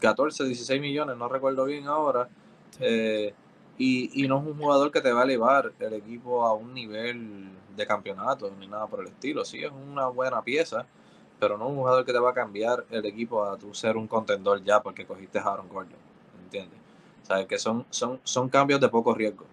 14, 0.00 0.44
16 0.44 0.80
millones, 0.80 1.16
no 1.16 1.28
recuerdo 1.28 1.64
bien 1.64 1.86
ahora. 1.86 2.28
Eh, 2.80 3.34
y, 3.78 4.26
no 4.28 4.38
es 4.38 4.46
un 4.46 4.58
jugador 4.58 4.90
que 4.92 5.00
te 5.00 5.12
va 5.12 5.22
a 5.22 5.24
elevar 5.24 5.72
el 5.80 5.94
equipo 5.94 6.44
a 6.44 6.54
un 6.54 6.74
nivel 6.74 7.50
de 7.76 7.86
campeonato 7.86 8.50
ni 8.58 8.66
nada 8.66 8.86
por 8.86 9.00
el 9.00 9.08
estilo. 9.08 9.44
Sí, 9.44 9.62
es 9.62 9.70
una 9.70 10.06
buena 10.08 10.42
pieza, 10.42 10.86
pero 11.38 11.58
no 11.58 11.68
un 11.68 11.76
jugador 11.76 12.04
que 12.04 12.12
te 12.12 12.18
va 12.18 12.30
a 12.30 12.34
cambiar 12.34 12.84
el 12.90 13.04
equipo 13.06 13.44
a 13.44 13.56
tu 13.56 13.74
ser 13.74 13.96
un 13.96 14.06
contendor 14.06 14.62
ya 14.62 14.82
porque 14.82 15.06
cogiste 15.06 15.38
a 15.38 15.42
Aaron 15.42 15.68
Gordon. 15.68 15.98
¿Entiendes? 16.44 16.78
O 17.22 17.26
sea, 17.26 17.46
que 17.46 17.58
son, 17.58 17.86
son, 17.90 18.20
son 18.24 18.48
cambios 18.48 18.80
de 18.80 18.88
poco 18.88 19.14
riesgo. 19.14 19.44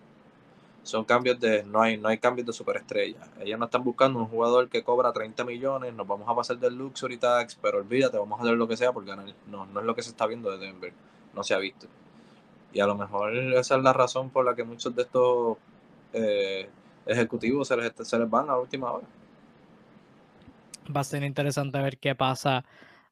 Son 0.83 1.05
cambios 1.05 1.39
de. 1.39 1.63
No 1.63 1.81
hay, 1.81 1.97
no 1.97 2.07
hay 2.07 2.17
cambios 2.17 2.47
de 2.47 2.53
superestrella. 2.53 3.19
Ellos 3.39 3.59
no 3.59 3.65
están 3.65 3.83
buscando 3.83 4.19
un 4.19 4.27
jugador 4.27 4.69
que 4.69 4.83
cobra 4.83 5.11
30 5.11 5.43
millones. 5.43 5.93
Nos 5.93 6.07
vamos 6.07 6.27
a 6.27 6.35
pasar 6.35 6.57
del 6.57 6.75
Luxury 6.75 7.17
Tax, 7.17 7.55
pero 7.61 7.79
olvídate, 7.79 8.17
vamos 8.17 8.39
a 8.39 8.43
hacer 8.43 8.55
lo 8.55 8.67
que 8.67 8.77
sea 8.77 8.91
por 8.91 9.05
ganar. 9.05 9.27
No, 9.47 9.65
no 9.65 9.79
es 9.81 9.85
lo 9.85 9.93
que 9.93 10.01
se 10.01 10.09
está 10.09 10.25
viendo 10.25 10.49
de 10.51 10.57
Denver. 10.57 10.93
No 11.35 11.43
se 11.43 11.53
ha 11.53 11.59
visto. 11.59 11.87
Y 12.73 12.79
a 12.79 12.87
lo 12.87 12.95
mejor 12.95 13.35
esa 13.35 13.77
es 13.77 13.83
la 13.83 13.93
razón 13.93 14.29
por 14.29 14.45
la 14.45 14.55
que 14.55 14.63
muchos 14.63 14.95
de 14.95 15.01
estos 15.03 15.57
eh, 16.13 16.69
ejecutivos 17.09 17.67
se 17.67 17.77
les, 17.77 17.91
se 18.01 18.19
les 18.19 18.29
van 18.29 18.49
a 18.49 18.57
última 18.57 18.91
hora. 18.91 19.07
Va 20.95 21.01
a 21.01 21.03
ser 21.03 21.23
interesante 21.23 21.79
ver 21.79 21.97
qué 21.97 22.15
pasa 22.15 22.63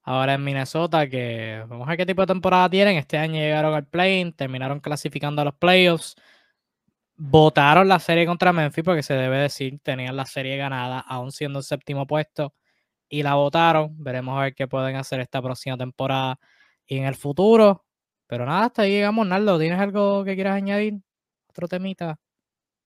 ahora 0.07 0.35
en 0.35 0.43
Minnesota, 0.43 1.09
que 1.09 1.63
vamos 1.67 1.85
a 1.85 1.91
ver 1.91 1.97
qué 1.97 2.05
tipo 2.05 2.21
de 2.21 2.27
temporada 2.27 2.69
tienen. 2.69 2.97
Este 2.97 3.17
año 3.17 3.35
llegaron 3.35 3.73
al 3.73 3.85
play 3.85 4.31
terminaron 4.31 4.79
clasificando 4.79 5.41
a 5.41 5.45
los 5.45 5.55
playoffs. 5.55 6.15
Votaron 7.17 7.87
la 7.87 7.99
serie 7.99 8.25
contra 8.25 8.53
Memphis, 8.53 8.83
porque 8.85 9.03
se 9.03 9.15
debe 9.15 9.37
decir, 9.37 9.79
tenían 9.83 10.15
la 10.15 10.25
serie 10.25 10.55
ganada, 10.55 10.99
aún 10.99 11.31
siendo 11.31 11.59
el 11.59 11.65
séptimo 11.65 12.07
puesto, 12.07 12.53
y 13.09 13.23
la 13.23 13.35
votaron. 13.35 13.95
Veremos 14.01 14.37
a 14.37 14.43
ver 14.43 14.55
qué 14.55 14.67
pueden 14.67 14.95
hacer 14.95 15.19
esta 15.19 15.41
próxima 15.41 15.77
temporada 15.77 16.39
y 16.85 16.97
en 16.97 17.05
el 17.05 17.15
futuro. 17.15 17.85
Pero 18.27 18.45
nada, 18.45 18.65
hasta 18.65 18.83
ahí 18.83 18.91
llegamos, 18.91 19.27
Naldo. 19.27 19.59
¿Tienes 19.59 19.79
algo 19.79 20.23
que 20.23 20.35
quieras 20.35 20.55
añadir? 20.55 20.95
¿Otro 21.49 21.67
temita? 21.67 22.19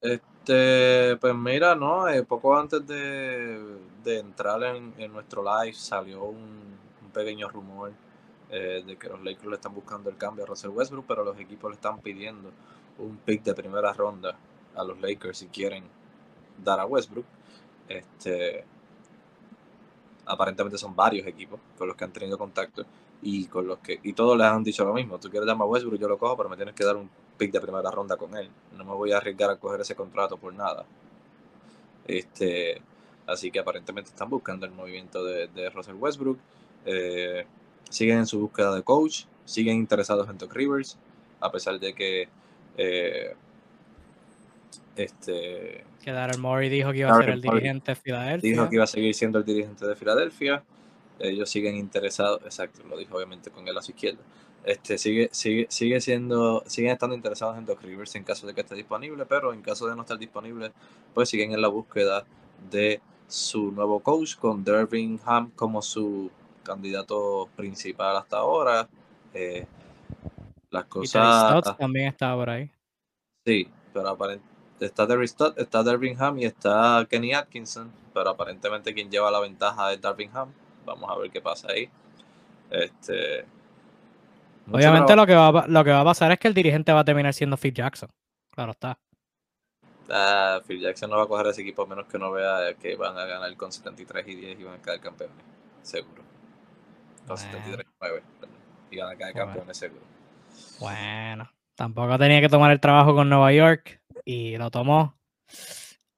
Este, 0.01 1.15
pues 1.17 1.35
mira, 1.35 1.75
no, 1.75 2.07
eh, 2.09 2.23
poco 2.23 2.57
antes 2.57 2.85
de, 2.87 3.77
entrar 4.03 4.63
en, 4.63 5.13
nuestro 5.13 5.43
live 5.43 5.75
salió 5.75 6.23
un, 6.23 6.71
pequeño 7.13 7.49
rumor 7.49 7.91
eh, 8.49 8.83
de 8.85 8.95
que 8.97 9.09
los 9.09 9.21
Lakers 9.21 9.47
le 9.47 9.55
están 9.55 9.75
buscando 9.75 10.09
el 10.09 10.17
cambio 10.17 10.45
a 10.45 10.47
Russell 10.47 10.71
Westbrook, 10.71 11.05
pero 11.07 11.23
los 11.25 11.37
equipos 11.39 11.69
le 11.69 11.75
están 11.75 11.99
pidiendo 11.99 12.49
un 12.99 13.17
pick 13.17 13.43
de 13.43 13.53
primera 13.53 13.93
ronda 13.93 14.35
a 14.75 14.83
los 14.83 14.99
Lakers 15.01 15.39
si 15.39 15.47
quieren 15.47 15.83
dar 16.63 16.79
a 16.79 16.85
Westbrook. 16.85 17.25
Este, 17.87 18.63
aparentemente 20.25 20.77
son 20.77 20.95
varios 20.95 21.27
equipos 21.27 21.59
con 21.77 21.87
los 21.87 21.95
que 21.97 22.05
han 22.05 22.13
tenido 22.13 22.37
contacto 22.37 22.85
y 23.21 23.45
con 23.47 23.67
los 23.67 23.79
que 23.79 23.99
y 24.03 24.13
todos 24.13 24.37
les 24.37 24.47
han 24.47 24.63
dicho 24.63 24.85
lo 24.85 24.93
mismo. 24.93 25.19
Tú 25.19 25.29
quieres 25.29 25.47
llamar 25.47 25.67
a 25.67 25.69
Westbrook, 25.69 25.99
yo 25.99 26.07
lo 26.07 26.17
cojo, 26.17 26.37
pero 26.37 26.49
me 26.49 26.55
tienes 26.55 26.73
que 26.73 26.85
dar 26.85 26.95
un 26.95 27.09
pick 27.41 27.51
de 27.51 27.59
primera 27.59 27.89
ronda 27.89 28.17
con 28.17 28.37
él. 28.37 28.47
No 28.77 28.85
me 28.85 28.93
voy 28.93 29.11
a 29.13 29.17
arriesgar 29.17 29.49
a 29.49 29.55
coger 29.55 29.81
ese 29.81 29.95
contrato 29.95 30.37
por 30.37 30.53
nada. 30.53 30.85
Este, 32.07 32.79
así 33.25 33.49
que 33.49 33.57
aparentemente 33.57 34.11
están 34.11 34.29
buscando 34.29 34.67
el 34.67 34.71
movimiento 34.71 35.23
de, 35.25 35.47
de 35.47 35.71
Russell 35.71 35.95
Westbrook. 35.95 36.37
Eh, 36.85 37.47
siguen 37.89 38.19
en 38.19 38.27
su 38.27 38.41
búsqueda 38.41 38.75
de 38.75 38.83
coach, 38.83 39.23
siguen 39.43 39.77
interesados 39.77 40.29
en 40.29 40.37
Doc 40.37 40.53
Rivers, 40.53 40.99
a 41.39 41.51
pesar 41.51 41.79
de 41.79 41.95
que 41.95 42.29
eh, 42.77 43.35
este 44.95 45.83
que 46.03 46.11
Daryl 46.11 46.39
Morey 46.39 46.69
dijo 46.69 46.91
que 46.91 46.99
iba 46.99 47.11
a 47.11 47.17
ser 47.17 47.29
el 47.29 47.41
dirigente 47.41 47.91
de 47.91 47.95
Filadelfia. 47.95 48.51
Dijo 48.51 48.69
que 48.69 48.75
iba 48.75 48.83
a 48.83 48.87
seguir 48.87 49.15
siendo 49.15 49.39
el 49.39 49.45
dirigente 49.45 49.87
de 49.87 49.95
Filadelfia 49.95 50.63
ellos 51.23 51.49
siguen 51.49 51.75
interesados, 51.75 52.41
exacto, 52.43 52.83
lo 52.87 52.97
dijo 52.97 53.15
obviamente 53.15 53.51
con 53.51 53.67
él 53.67 53.77
a 53.77 53.81
su 53.81 53.91
izquierda. 53.91 54.21
Este, 54.63 54.97
sigue, 54.97 55.29
sigue, 55.31 55.67
sigue 55.69 55.99
siendo, 56.01 56.63
siguen 56.67 56.91
estando 56.91 57.15
interesados 57.15 57.57
en 57.57 57.65
Doc 57.65 57.81
Rivers 57.81 58.13
en 58.15 58.23
caso 58.23 58.45
de 58.45 58.53
que 58.53 58.61
esté 58.61 58.75
disponible, 58.75 59.25
pero 59.25 59.53
en 59.53 59.61
caso 59.61 59.87
de 59.87 59.95
no 59.95 60.01
estar 60.01 60.17
disponible, 60.17 60.71
pues 61.13 61.29
siguen 61.29 61.51
en 61.53 61.61
la 61.61 61.67
búsqueda 61.67 62.25
de 62.69 63.01
su 63.27 63.71
nuevo 63.71 64.01
coach 64.01 64.35
con 64.35 64.63
Ham 65.25 65.51
como 65.55 65.81
su 65.81 66.29
candidato 66.63 67.49
principal 67.55 68.17
hasta 68.17 68.37
ahora. 68.37 68.87
Eh, 69.33 69.65
las 70.69 70.85
cosas. 70.85 71.63
Y 71.67 71.77
también 71.77 72.07
está 72.07 72.33
por 72.35 72.49
ahí. 72.49 72.71
Sí, 73.45 73.67
pero 73.93 74.09
aparentemente 74.09 74.51
está 74.85 75.05
Derry 75.05 75.27
Stott, 75.27 75.57
está 75.59 75.79
Ham 75.79 76.39
y 76.39 76.45
está 76.45 77.05
Kenny 77.09 77.33
Atkinson, 77.33 77.91
pero 78.13 78.29
aparentemente 78.31 78.93
quien 78.93 79.09
lleva 79.09 79.31
la 79.31 79.39
ventaja 79.39 79.93
es 79.93 79.99
Ham. 80.33 80.49
Vamos 80.85 81.09
a 81.09 81.17
ver 81.17 81.31
qué 81.31 81.41
pasa 81.41 81.69
ahí. 81.71 81.89
Este, 82.69 83.45
Obviamente 84.69 85.15
lo 85.15 85.25
que, 85.25 85.35
va, 85.35 85.65
lo 85.67 85.83
que 85.83 85.91
va 85.91 86.01
a 86.01 86.05
pasar 86.05 86.31
es 86.31 86.39
que 86.39 86.47
el 86.47 86.53
dirigente 86.53 86.93
va 86.93 87.01
a 87.01 87.05
terminar 87.05 87.33
siendo 87.33 87.57
Phil 87.57 87.73
Jackson. 87.73 88.09
Claro 88.51 88.71
está. 88.71 88.97
Ah, 90.09 90.61
Phil 90.65 90.79
Jackson 90.79 91.09
no 91.09 91.17
va 91.17 91.23
a 91.23 91.27
coger 91.27 91.47
ese 91.47 91.61
equipo 91.61 91.83
a 91.83 91.85
menos 91.85 92.05
que 92.05 92.17
no 92.17 92.31
vea 92.31 92.73
que 92.75 92.95
van 92.95 93.17
a 93.17 93.25
ganar 93.25 93.55
con 93.55 93.71
73 93.71 94.27
y 94.27 94.35
10 94.35 94.59
y 94.59 94.63
van 94.63 94.75
a 94.75 94.81
caer 94.81 94.99
campeones. 94.99 95.37
Seguro. 95.81 96.23
Con 97.27 97.37
73 97.37 97.85
y 97.85 97.95
9. 98.01 98.23
Y 98.91 98.97
van 98.97 99.13
a 99.13 99.17
caer 99.17 99.33
campeones 99.33 99.77
seguro. 99.77 100.01
Bueno. 100.79 101.49
Tampoco 101.75 102.17
tenía 102.19 102.41
que 102.41 102.49
tomar 102.49 102.71
el 102.71 102.79
trabajo 102.79 103.15
con 103.15 103.29
Nueva 103.29 103.51
York. 103.53 104.01
Y 104.25 104.57
lo 104.57 104.69
tomó. 104.69 105.15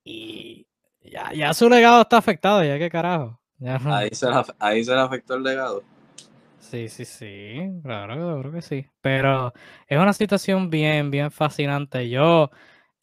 Y 0.04 0.68
ya, 1.02 1.32
ya 1.34 1.54
su 1.54 1.70
legado 1.70 2.02
está 2.02 2.18
afectado, 2.18 2.64
ya 2.64 2.78
qué 2.78 2.90
carajo. 2.90 3.40
Ahí 3.66 4.10
se, 4.12 4.28
ahí 4.60 4.84
se 4.84 4.94
le 4.94 5.00
afectó 5.00 5.36
el 5.36 5.44
legado. 5.44 5.84
Sí, 6.60 6.88
sí, 6.90 7.06
sí, 7.06 7.60
claro, 7.84 8.40
creo 8.40 8.52
que 8.52 8.62
sí. 8.62 8.88
Pero 9.02 9.54
es 9.88 9.98
una 9.98 10.14
situación 10.14 10.70
bien, 10.70 11.12
bien 11.12 11.30
fascinante. 11.30 12.10
Yo, 12.10 12.50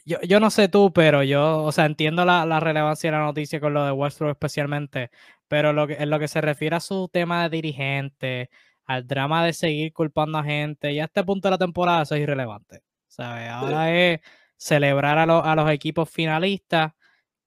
yo, 0.05 0.21
yo 0.23 0.41
no 0.41 0.51
sé 0.51 0.69
tú, 0.69 0.93
pero 0.93 1.23
yo, 1.23 1.63
o 1.63 1.73
sea, 1.73 1.87
entiendo 1.87 2.25
la, 2.25 2.47
la, 2.47 2.59
relevancia 2.61 3.11
de 3.11 3.17
la 3.17 3.25
noticia 3.25 3.61
con 3.61 3.75
lo 3.75 3.85
de 3.85 3.93
Westbrook 3.93 4.33
especialmente, 4.33 5.11
pero 5.47 5.73
lo 5.73 5.87
que, 5.87 5.95
en 5.95 6.11
lo 6.11 6.19
que 6.19 6.29
se 6.29 6.41
refiere 6.41 6.77
a 6.77 6.81
su 6.81 7.09
tema 7.13 7.43
de 7.45 7.51
dirigente, 7.51 8.51
al 8.87 9.07
drama 9.07 9.45
de 9.45 9.53
seguir 9.53 9.93
culpando 9.93 10.39
a 10.39 10.45
gente, 10.45 10.95
ya 10.95 11.05
a 11.05 11.07
este 11.07 11.23
punto 11.25 11.49
de 11.49 11.53
la 11.53 11.59
temporada 11.59 12.03
eso 12.03 12.15
es 12.17 12.23
irrelevante. 12.23 12.83
¿sabes? 13.11 13.51
Ahora 13.51 13.95
es 13.95 14.21
celebrar 14.57 15.19
a, 15.19 15.23
a, 15.23 15.55
los 15.55 15.71
equipos 15.71 16.09
finalistas 16.09 16.93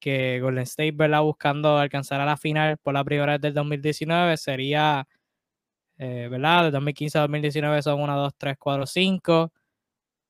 que 0.03 0.39
Golden 0.41 0.63
State, 0.63 0.91
¿verdad? 0.93 1.21
Buscando 1.21 1.77
alcanzar 1.77 2.21
a 2.21 2.25
la 2.25 2.38
final 2.38 2.77
por 2.77 2.93
la 2.93 3.03
primera 3.03 3.34
vez 3.34 3.41
del 3.41 3.53
2019 3.53 4.38
sería, 4.38 5.07
eh, 5.97 6.27
¿verdad? 6.30 6.65
De 6.65 6.71
2015 6.71 7.17
a 7.19 7.21
2019 7.21 7.81
son 7.84 8.01
1, 8.01 8.17
2, 8.17 8.34
3, 8.38 8.57
4, 8.59 8.85
5 8.88 9.53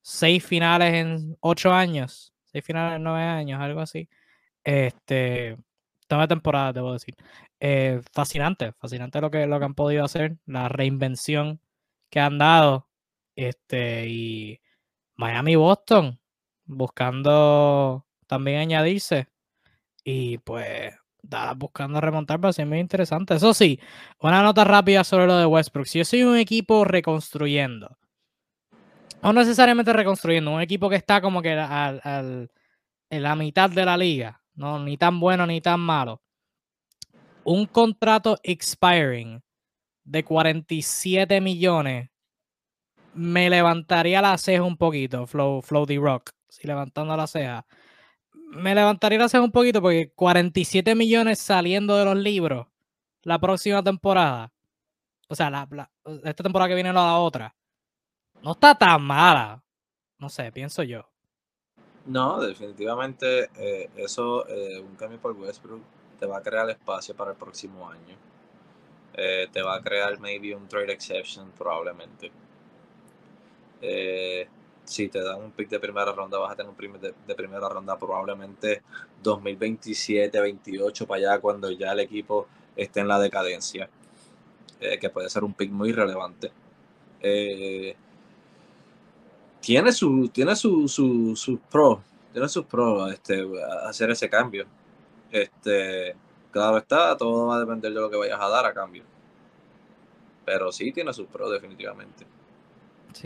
seis 0.03 0.45
finales 0.45 0.93
en 0.93 1.37
ocho 1.41 1.73
años, 1.73 2.33
seis 2.45 2.63
finales 2.65 2.97
en 2.97 3.03
nueve 3.03 3.23
años, 3.23 3.59
algo 3.61 3.81
así. 3.81 4.09
Este, 4.63 5.57
toda 6.07 6.27
temporada, 6.27 6.73
debo 6.73 6.93
decir. 6.93 7.15
Eh, 7.59 8.01
fascinante, 8.13 8.73
fascinante 8.73 9.21
lo 9.21 9.31
que, 9.31 9.47
lo 9.47 9.59
que 9.59 9.65
han 9.65 9.75
podido 9.75 10.03
hacer, 10.05 10.37
la 10.45 10.69
reinvención 10.69 11.61
que 12.09 12.19
han 12.19 12.37
dado. 12.37 12.89
Este, 13.35 14.07
y 14.09 14.61
Miami 15.15 15.55
Boston, 15.55 16.19
buscando 16.65 18.05
también 18.27 18.59
añadirse. 18.59 19.27
Y 20.03 20.37
pues, 20.39 20.93
buscando 21.55 22.01
remontar, 22.01 22.43
va 22.43 22.49
a 22.49 22.53
ser 22.53 22.65
muy 22.65 22.79
interesante. 22.79 23.35
Eso 23.35 23.53
sí, 23.53 23.79
una 24.19 24.41
nota 24.41 24.63
rápida 24.63 25.03
sobre 25.03 25.27
lo 25.27 25.37
de 25.37 25.45
Westbrook. 25.45 25.87
Si 25.87 25.99
yo 25.99 26.05
soy 26.05 26.23
un 26.23 26.37
equipo 26.37 26.83
reconstruyendo, 26.85 27.97
no 29.21 29.33
necesariamente 29.33 29.93
reconstruyendo, 29.93 30.51
un 30.51 30.61
equipo 30.61 30.89
que 30.89 30.97
está 30.97 31.21
como 31.21 31.41
que 31.41 31.53
al, 31.53 32.51
en 33.09 33.23
la 33.23 33.35
mitad 33.35 33.69
de 33.69 33.85
la 33.85 33.97
liga, 33.97 34.41
no 34.55 34.79
ni 34.79 34.97
tan 34.97 35.19
bueno 35.19 35.47
ni 35.47 35.61
tan 35.61 35.79
malo. 35.79 36.21
Un 37.45 37.65
contrato 37.65 38.37
expiring 38.43 39.41
de 40.03 40.23
47 40.23 41.39
millones 41.41 42.09
me 43.13 43.49
levantaría 43.49 44.21
la 44.21 44.37
ceja 44.37 44.63
un 44.63 44.77
poquito, 44.77 45.27
Flow, 45.27 45.61
Flow 45.61 45.85
Rock, 46.01 46.31
si 46.49 46.67
levantando 46.67 47.15
la 47.15 47.27
ceja. 47.27 47.65
Me 48.53 48.75
levantaría 48.75 49.19
la 49.19 49.29
ceja 49.29 49.43
un 49.43 49.51
poquito 49.51 49.81
porque 49.81 50.11
47 50.15 50.95
millones 50.95 51.39
saliendo 51.39 51.97
de 51.97 52.05
los 52.05 52.17
libros 52.17 52.67
la 53.23 53.39
próxima 53.39 53.83
temporada. 53.83 54.51
O 55.27 55.35
sea, 55.35 55.49
la, 55.49 55.67
esta 56.23 56.43
temporada 56.43 56.69
que 56.69 56.75
viene 56.75 56.91
o 56.91 56.93
la 56.93 57.17
otra 57.17 57.55
no 58.43 58.51
está 58.51 58.75
tan 58.75 59.01
mala. 59.01 59.63
No 60.19 60.29
sé, 60.29 60.51
pienso 60.51 60.83
yo. 60.83 61.09
No, 62.05 62.41
definitivamente 62.41 63.49
eh, 63.55 63.89
eso, 63.95 64.47
eh, 64.47 64.79
un 64.79 64.95
cambio 64.95 65.19
por 65.19 65.31
Westbrook 65.31 65.81
te 66.19 66.25
va 66.25 66.37
a 66.37 66.41
crear 66.41 66.69
espacio 66.69 67.15
para 67.15 67.31
el 67.31 67.37
próximo 67.37 67.89
año. 67.89 68.15
Eh, 69.13 69.47
te 69.51 69.61
va 69.61 69.75
a 69.75 69.81
crear 69.81 70.19
maybe 70.19 70.53
un 70.53 70.67
trade 70.67 70.91
exception 70.91 71.51
probablemente. 71.57 72.31
Si 74.85 75.09
te 75.09 75.21
dan 75.21 75.41
un 75.41 75.51
pick 75.51 75.69
de 75.69 75.79
primera 75.79 76.11
ronda, 76.11 76.37
vas 76.37 76.51
a 76.51 76.55
tener 76.55 76.69
un 76.69 76.75
pick 76.75 76.99
de, 76.99 77.13
de, 77.25 77.35
primera 77.35 77.69
ronda 77.69 77.97
probablemente 77.97 78.81
2027, 79.21 80.39
28 80.39 81.07
para 81.07 81.17
allá 81.19 81.39
cuando 81.39 81.71
ya 81.71 81.93
el 81.93 82.01
equipo 82.01 82.47
esté 82.75 82.99
en 83.01 83.07
la 83.07 83.19
decadencia. 83.19 83.89
que 84.79 85.09
puede 85.09 85.29
ser 85.29 85.43
un 85.43 85.53
pick 85.53 85.71
muy 85.71 85.93
relevante 85.93 86.51
tiene 89.63 89.93
su, 89.93 90.27
tiene 90.27 90.55
su, 90.57 90.87
su, 90.89 91.35
sus 91.37 91.57
pros, 91.71 91.99
tiene 92.33 92.49
sus 92.49 92.65
pros 92.65 93.13
este, 93.13 93.47
hacer 93.85 94.11
ese 94.11 94.29
cambio. 94.29 94.65
Este, 95.31 96.15
claro 96.51 96.77
está, 96.77 97.15
todo 97.15 97.47
va 97.47 97.55
a 97.55 97.59
depender 97.59 97.93
de 97.93 98.01
lo 98.01 98.09
que 98.09 98.17
vayas 98.17 98.39
a 98.39 98.49
dar 98.49 98.65
a 98.65 98.73
cambio. 98.73 99.03
Pero 100.45 100.69
sí 100.73 100.91
tiene 100.91 101.13
sus 101.13 101.27
pros, 101.27 101.49
definitivamente. 101.49 102.25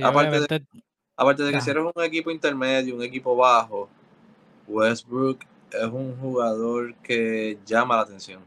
aparte, 0.03 0.41
de, 0.41 0.63
aparte 1.17 1.43
de 1.43 1.51
que 1.51 1.61
si 1.61 1.71
eres 1.71 1.83
un 1.83 2.03
equipo 2.03 2.31
intermedio, 2.31 2.95
un 2.95 3.03
equipo 3.03 3.35
bajo, 3.35 3.89
Westbrook 4.67 5.39
es 5.71 5.83
un 5.85 6.15
jugador 6.17 6.93
que 6.95 7.57
llama 7.65 7.95
la 7.95 8.03
atención. 8.03 8.41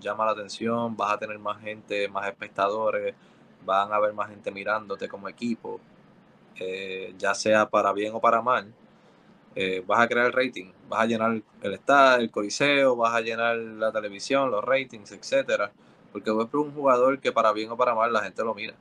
Llama 0.00 0.24
la 0.24 0.32
atención, 0.32 0.96
vas 0.96 1.12
a 1.12 1.18
tener 1.18 1.38
más 1.38 1.60
gente, 1.60 2.08
más 2.08 2.26
espectadores, 2.26 3.14
van 3.64 3.92
a 3.92 3.96
haber 3.96 4.14
más 4.14 4.30
gente 4.30 4.50
mirándote 4.50 5.08
como 5.08 5.28
equipo. 5.28 5.80
Eh, 6.58 7.14
ya 7.18 7.34
sea 7.34 7.68
para 7.68 7.92
bien 7.92 8.14
o 8.14 8.20
para 8.20 8.42
mal, 8.42 8.72
eh, 9.54 9.82
vas 9.86 10.00
a 10.00 10.08
crear 10.08 10.26
el 10.26 10.32
rating, 10.32 10.72
vas 10.88 11.00
a 11.02 11.06
llenar 11.06 11.42
el 11.62 11.74
estadio, 11.74 12.24
el 12.24 12.30
coliseo, 12.30 12.96
vas 12.96 13.14
a 13.14 13.20
llenar 13.20 13.56
la 13.56 13.92
televisión, 13.92 14.50
los 14.50 14.64
ratings, 14.64 15.12
etcétera, 15.12 15.70
porque 16.12 16.30
Westbrook 16.30 16.66
es 16.66 16.72
un 16.72 16.74
jugador 16.76 17.20
que 17.20 17.32
para 17.32 17.52
bien 17.52 17.70
o 17.70 17.76
para 17.76 17.94
mal 17.94 18.12
la 18.12 18.22
gente 18.22 18.42
lo 18.42 18.54
mira. 18.54 18.74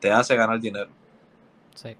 Te 0.00 0.10
hace 0.10 0.36
ganar 0.36 0.58
dinero. 0.60 0.90
Sí. 1.74 1.96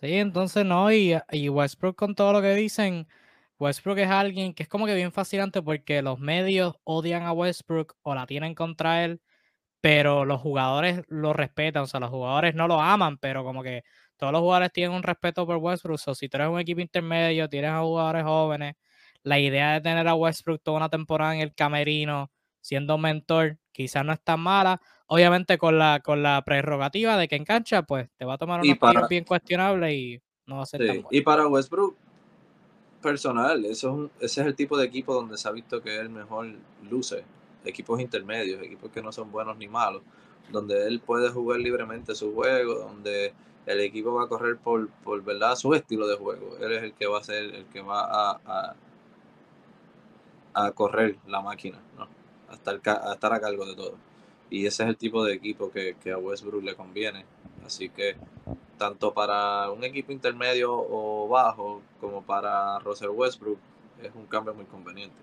Sí, 0.00 0.14
entonces 0.14 0.64
no, 0.64 0.92
y, 0.92 1.16
Westbrook 1.48 1.96
con 1.96 2.14
todo 2.14 2.32
lo 2.32 2.42
que 2.42 2.54
dicen, 2.54 3.08
Westbrook 3.58 3.98
es 3.98 4.10
alguien 4.10 4.54
que 4.54 4.62
es 4.64 4.68
como 4.68 4.86
que 4.86 4.94
bien 4.94 5.12
fascinante 5.12 5.62
porque 5.62 6.02
los 6.02 6.18
medios 6.18 6.74
odian 6.84 7.22
a 7.22 7.32
Westbrook 7.32 7.96
o 8.02 8.14
la 8.14 8.26
tienen 8.26 8.54
contra 8.54 9.04
él 9.04 9.20
pero 9.80 10.24
los 10.24 10.40
jugadores 10.40 11.02
lo 11.08 11.32
respetan, 11.32 11.84
o 11.84 11.86
sea, 11.86 12.00
los 12.00 12.10
jugadores 12.10 12.54
no 12.54 12.68
lo 12.68 12.80
aman, 12.80 13.18
pero 13.18 13.44
como 13.44 13.62
que 13.62 13.84
todos 14.16 14.32
los 14.32 14.40
jugadores 14.42 14.72
tienen 14.72 14.96
un 14.96 15.02
respeto 15.02 15.46
por 15.46 15.56
Westbrook, 15.56 16.00
o 16.06 16.14
si 16.14 16.28
tú 16.28 16.36
eres 16.36 16.48
un 16.48 16.58
equipo 16.60 16.80
intermedio, 16.80 17.48
tienes 17.48 17.70
a 17.70 17.80
jugadores 17.80 18.24
jóvenes, 18.24 18.74
la 19.22 19.38
idea 19.38 19.74
de 19.74 19.80
tener 19.80 20.08
a 20.08 20.14
Westbrook 20.14 20.62
toda 20.62 20.78
una 20.78 20.88
temporada 20.88 21.34
en 21.34 21.40
el 21.42 21.54
camerino, 21.54 22.30
siendo 22.68 22.98
mentor, 22.98 23.56
quizás 23.72 24.04
no 24.04 24.12
es 24.12 24.20
tan 24.20 24.40
mala, 24.40 24.80
obviamente 25.06 25.56
con 25.56 25.78
la, 25.78 26.00
con 26.04 26.22
la 26.22 26.42
prerrogativa 26.44 27.16
de 27.16 27.26
que 27.26 27.36
en 27.36 27.46
cancha, 27.46 27.82
pues 27.82 28.10
te 28.18 28.26
va 28.26 28.34
a 28.34 28.38
tomar 28.38 28.60
unos 28.60 29.08
bien 29.08 29.24
cuestionable 29.24 29.94
y 29.94 30.20
no 30.44 30.56
va 30.56 30.64
a 30.64 30.66
ser 30.66 30.86
tan 30.86 30.96
bueno. 30.96 31.08
Y 31.10 31.22
para 31.22 31.48
Westbrook, 31.48 31.96
personal, 33.00 33.64
eso 33.64 34.10
ese 34.20 34.42
es 34.42 34.46
el 34.46 34.54
tipo 34.54 34.76
de 34.76 34.84
equipo 34.84 35.14
donde 35.14 35.38
se 35.38 35.48
ha 35.48 35.52
visto 35.52 35.80
que 35.80 35.94
es 35.94 36.00
el 36.00 36.10
mejor 36.10 36.46
luce 36.90 37.24
equipos 37.64 38.00
intermedios, 38.00 38.62
equipos 38.62 38.90
que 38.90 39.00
no 39.00 39.12
son 39.12 39.32
buenos 39.32 39.56
ni 39.56 39.66
malos, 39.66 40.02
donde 40.50 40.86
él 40.86 41.00
puede 41.00 41.30
jugar 41.30 41.60
libremente 41.60 42.14
su 42.14 42.34
juego, 42.34 42.74
donde 42.74 43.32
el 43.64 43.80
equipo 43.80 44.12
va 44.12 44.24
a 44.24 44.28
correr 44.28 44.58
por, 44.58 44.90
por 45.04 45.22
verdad 45.22 45.56
su 45.56 45.72
estilo 45.74 46.06
de 46.06 46.16
juego. 46.16 46.58
Él 46.60 46.72
es 46.72 46.82
el 46.82 46.92
que 46.92 47.06
va 47.06 47.18
a 47.18 47.24
ser 47.24 47.54
el 47.54 47.64
que 47.66 47.80
va 47.80 48.02
a, 48.02 48.74
a, 50.54 50.72
correr 50.72 51.16
la 51.26 51.40
máquina, 51.40 51.78
¿no? 51.96 52.08
Estar, 52.76 53.00
a 53.04 53.14
estar 53.14 53.32
a 53.32 53.40
cargo 53.40 53.66
de 53.66 53.74
todo. 53.74 53.94
Y 54.50 54.66
ese 54.66 54.84
es 54.84 54.88
el 54.88 54.96
tipo 54.96 55.24
de 55.24 55.34
equipo 55.34 55.70
que, 55.70 55.96
que 56.02 56.12
a 56.12 56.18
Westbrook 56.18 56.64
le 56.64 56.74
conviene. 56.74 57.24
Así 57.64 57.90
que 57.90 58.16
tanto 58.78 59.12
para 59.12 59.70
un 59.70 59.84
equipo 59.84 60.12
intermedio 60.12 60.72
o 60.72 61.28
bajo 61.28 61.82
como 62.00 62.22
para 62.22 62.78
Russell 62.78 63.10
Westbrook 63.10 63.58
es 64.02 64.14
un 64.14 64.26
cambio 64.26 64.54
muy 64.54 64.64
conveniente. 64.64 65.16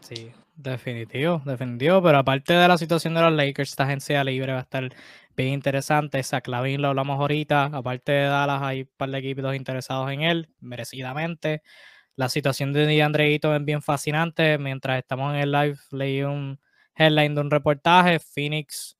Sí, 0.00 0.30
definitivo, 0.54 1.40
definitivo. 1.44 2.02
Pero 2.02 2.18
aparte 2.18 2.52
de 2.52 2.68
la 2.68 2.78
situación 2.78 3.14
de 3.14 3.22
los 3.22 3.32
Lakers, 3.32 3.70
esta 3.70 3.84
agencia 3.84 4.22
libre 4.24 4.52
va 4.52 4.58
a 4.58 4.62
estar 4.62 4.94
bien 5.36 5.50
interesante. 5.50 6.22
Saclavin 6.22 6.82
lo 6.82 6.88
hablamos 6.88 7.18
ahorita. 7.18 7.64
Aparte 7.66 8.12
de 8.12 8.26
Dallas, 8.26 8.62
hay 8.62 8.82
un 8.82 8.90
par 8.96 9.10
de 9.10 9.18
equipos 9.18 9.54
interesados 9.54 10.10
en 10.10 10.22
él, 10.22 10.48
merecidamente. 10.60 11.62
La 12.16 12.30
situación 12.30 12.72
de 12.72 12.86
DeAndre 12.86 13.24
Ayton 13.24 13.56
es 13.56 13.64
bien 13.64 13.82
fascinante. 13.82 14.56
Mientras 14.56 14.98
estamos 14.98 15.34
en 15.34 15.40
el 15.40 15.52
live, 15.52 15.76
leí 15.90 16.22
un 16.22 16.58
headline 16.94 17.34
de 17.34 17.40
un 17.42 17.50
reportaje. 17.50 18.18
Phoenix 18.18 18.96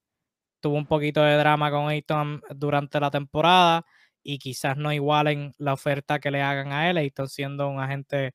tuvo 0.61 0.77
un 0.77 0.87
poquito 0.87 1.23
de 1.23 1.37
drama 1.37 1.71
con 1.71 1.89
Ayton 1.89 2.43
durante 2.55 3.01
la 3.01 3.11
temporada 3.11 3.87
y 4.23 4.39
quizás 4.39 4.77
no 4.77 4.93
igualen 4.93 5.55
la 5.57 5.73
oferta 5.73 6.19
que 6.19 6.31
le 6.31 6.43
hagan 6.43 6.73
a 6.73 6.91
él. 6.91 6.99
Ayton 6.99 7.27
siendo 7.27 7.69
un 7.69 7.81
agente 7.81 8.35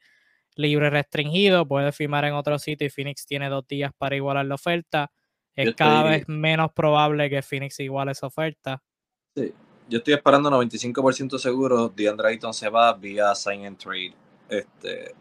libre 0.56 0.90
restringido, 0.90 1.68
puede 1.68 1.92
firmar 1.92 2.26
en 2.26 2.34
otro 2.34 2.58
sitio 2.58 2.88
y 2.88 2.90
Phoenix 2.90 3.28
tiene 3.28 3.50
dos 3.50 3.68
días 3.68 3.92
para 3.96 4.16
igualar 4.16 4.48
la 4.48 4.56
oferta. 4.56 5.12
Es 5.54 5.76
cada 5.76 6.02
vez 6.04 6.28
menos 6.28 6.72
probable 6.74 7.30
que 7.30 7.44
Phoenix 7.44 7.80
iguale 7.82 8.14
esa 8.14 8.26
oferta. 8.26 8.82
Sí, 9.36 9.54
yo 9.88 10.00
estoy 10.00 10.16
esperando 10.16 10.50
95% 10.50 11.38
seguro 11.38 11.90
DeAndre 11.90 12.30
Ayton 12.30 12.54
se 12.54 12.68
va 12.68 12.92
vía 12.94 13.36
sign 13.36 13.66
and 13.68 13.78
trade 13.78 14.16
este, 14.52 15.16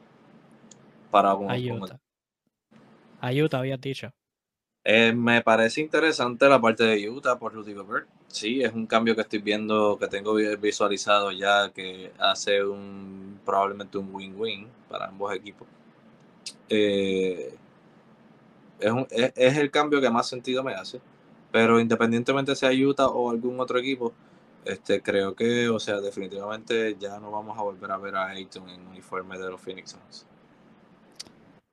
para 1.11 1.35
un, 1.35 1.51
Ayuda. 1.51 1.99
Ayuda, 3.21 3.59
había 3.59 3.77
dicho. 3.77 4.13
Eh, 4.83 5.13
me 5.13 5.43
parece 5.43 5.81
interesante 5.81 6.49
la 6.49 6.61
parte 6.61 6.85
de 6.85 7.09
Utah 7.09 7.39
por 7.39 7.53
Rudy 7.53 7.75
Gobert. 7.75 8.09
Sí, 8.29 8.63
es 8.63 8.73
un 8.73 8.87
cambio 8.87 9.15
que 9.15 9.21
estoy 9.23 9.41
viendo, 9.41 9.99
que 9.99 10.09
tengo 10.09 10.35
visualizado 10.35 11.31
ya, 11.33 11.71
que 11.71 12.13
hace 12.19 12.65
un 12.65 13.41
probablemente 13.45 13.99
un 13.99 14.15
win-win 14.15 14.69
para 14.89 15.07
ambos 15.07 15.35
equipos. 15.35 15.69
Eh, 16.69 17.55
es, 19.11 19.57
el 19.59 19.71
cambio 19.71 20.01
que 20.01 20.11
más 20.11 20.29
sentido 20.29 20.63
me 20.63 20.75
hace. 20.75 21.01
Pero 21.53 21.81
independientemente 21.81 22.55
sea 22.55 22.71
Utah 22.71 23.09
o 23.09 23.31
algún 23.31 23.59
otro 23.61 23.79
equipo, 23.79 24.13
este, 24.65 25.03
creo 25.03 25.35
que, 25.35 25.69
o 25.69 25.79
sea, 25.79 26.01
definitivamente 26.01 26.97
ya 26.99 27.19
no 27.19 27.31
vamos 27.31 27.59
a 27.59 27.63
volver 27.63 27.91
a 27.91 27.99
ver 27.99 28.17
a 28.17 28.29
Ayton 28.29 28.69
en 28.69 28.87
uniforme 28.87 29.39
de 29.39 29.51
los 29.51 29.61
Phoenix 29.61 29.91
Suns. 29.91 30.27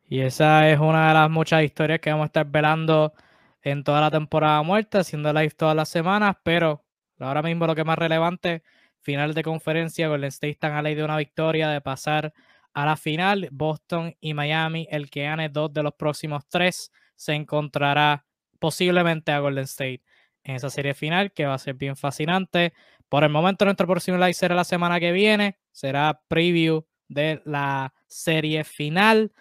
Y 0.10 0.22
esa 0.22 0.70
es 0.70 0.80
una 0.80 1.10
de 1.10 1.14
las 1.14 1.30
muchas 1.30 1.64
historias 1.64 2.00
que 2.00 2.10
vamos 2.10 2.26
a 2.26 2.28
estar 2.28 2.46
velando 2.46 3.14
en 3.62 3.84
toda 3.84 4.00
la 4.00 4.12
temporada 4.12 4.62
muerta, 4.64 5.00
haciendo 5.00 5.34
live 5.34 5.52
todas 5.52 5.76
las 5.76 5.90
semanas, 5.90 6.38
pero 6.44 6.86
ahora 7.20 7.42
mismo 7.42 7.68
lo 7.68 7.76
que 7.76 7.82
es 7.82 7.88
más 7.88 7.98
relevante, 8.00 8.64
final 9.02 9.34
de 9.34 9.44
conferencia, 9.44 10.08
Golden 10.08 10.30
State 10.30 10.52
están 10.52 10.74
a 10.74 10.82
ley 10.82 10.96
de 10.96 11.04
una 11.04 11.18
victoria, 11.18 11.70
de 11.70 11.82
pasar 11.82 12.34
a 12.74 12.86
la 12.86 12.96
final, 12.96 13.50
Boston 13.52 14.16
y 14.22 14.34
Miami, 14.34 14.88
el 14.92 15.10
que 15.10 15.24
gane 15.24 15.50
dos 15.50 15.74
de 15.74 15.84
los 15.84 15.94
próximos 15.94 16.48
tres, 16.48 16.92
se 17.16 17.34
encontrará 17.34 18.26
posiblemente 18.60 19.32
a 19.32 19.40
Golden 19.40 19.66
State 19.66 20.04
en 20.48 20.56
esa 20.56 20.70
serie 20.70 20.94
final, 20.94 21.32
que 21.34 21.46
va 21.46 21.54
a 21.54 21.60
ser 21.60 21.76
bien 21.76 21.96
fascinante. 21.98 22.74
Por 23.10 23.24
el 23.24 23.30
momento, 23.30 23.66
nuestro 23.66 23.86
próximo 23.86 24.18
live 24.18 24.34
será 24.34 24.56
la 24.56 24.64
semana 24.64 25.00
que 25.00 25.12
viene, 25.12 25.58
será 25.72 26.22
preview 26.28 26.86
de 27.10 27.42
la 27.46 27.94
serie 28.08 28.64
final. 28.64 29.34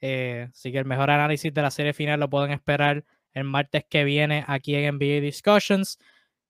Eh, 0.00 0.48
así 0.50 0.72
que 0.72 0.78
el 0.78 0.86
mejor 0.86 1.10
análisis 1.10 1.52
de 1.52 1.62
la 1.62 1.70
serie 1.70 1.92
final 1.92 2.18
lo 2.20 2.30
pueden 2.30 2.50
esperar 2.50 3.04
el 3.32 3.44
martes 3.44 3.84
que 3.88 4.04
viene 4.04 4.44
aquí 4.46 4.74
en 4.74 4.96
NBA 4.96 5.20
Discussions. 5.20 5.98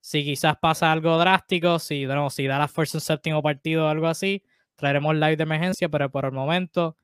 Si 0.01 0.24
quizás 0.24 0.57
pasa 0.59 0.93
algo 0.93 1.19
drástico, 1.19 1.78
si, 1.81 2.07
no, 2.07 2.31
si 2.31 2.47
da 2.47 2.59
la 2.59 2.69
fuerza 2.69 2.99
un 2.99 3.03
séptimo 3.03 3.43
partido 3.43 3.86
o 3.86 3.89
algo 3.89 4.07
así, 4.07 4.45
traeremos 4.77 5.15
live 5.16 5.36
de 5.36 5.43
emergencia, 5.43 5.89
pero 5.89 6.11
por 6.11 6.24
el 6.24 6.32
momento 6.32 6.97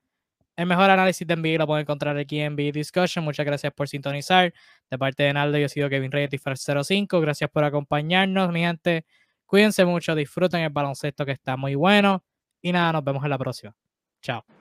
el 0.56 0.66
mejor 0.66 0.90
análisis 0.90 1.26
de 1.26 1.36
NBA 1.36 1.58
lo 1.58 1.66
pueden 1.66 1.82
encontrar 1.82 2.16
aquí 2.18 2.40
en 2.40 2.54
NBA 2.54 2.72
Discussion. 2.72 3.24
Muchas 3.24 3.46
gracias 3.46 3.72
por 3.72 3.88
sintonizar. 3.88 4.52
De 4.90 4.98
parte 4.98 5.22
de 5.22 5.32
Naldo, 5.32 5.58
yo 5.58 5.66
he 5.66 5.68
sido 5.68 5.88
Kevin 5.88 6.12
Reyes, 6.12 6.30
05. 6.86 7.20
Gracias 7.20 7.50
por 7.50 7.64
acompañarnos, 7.64 8.52
mi 8.52 8.60
gente. 8.60 9.06
Cuídense 9.46 9.84
mucho, 9.84 10.14
disfruten 10.14 10.60
el 10.60 10.70
baloncesto 10.70 11.24
que 11.24 11.32
está 11.32 11.56
muy 11.56 11.74
bueno. 11.74 12.24
Y 12.62 12.72
nada, 12.72 12.92
nos 12.92 13.04
vemos 13.04 13.24
en 13.24 13.30
la 13.30 13.38
próxima. 13.38 13.74
Chao. 14.22 14.59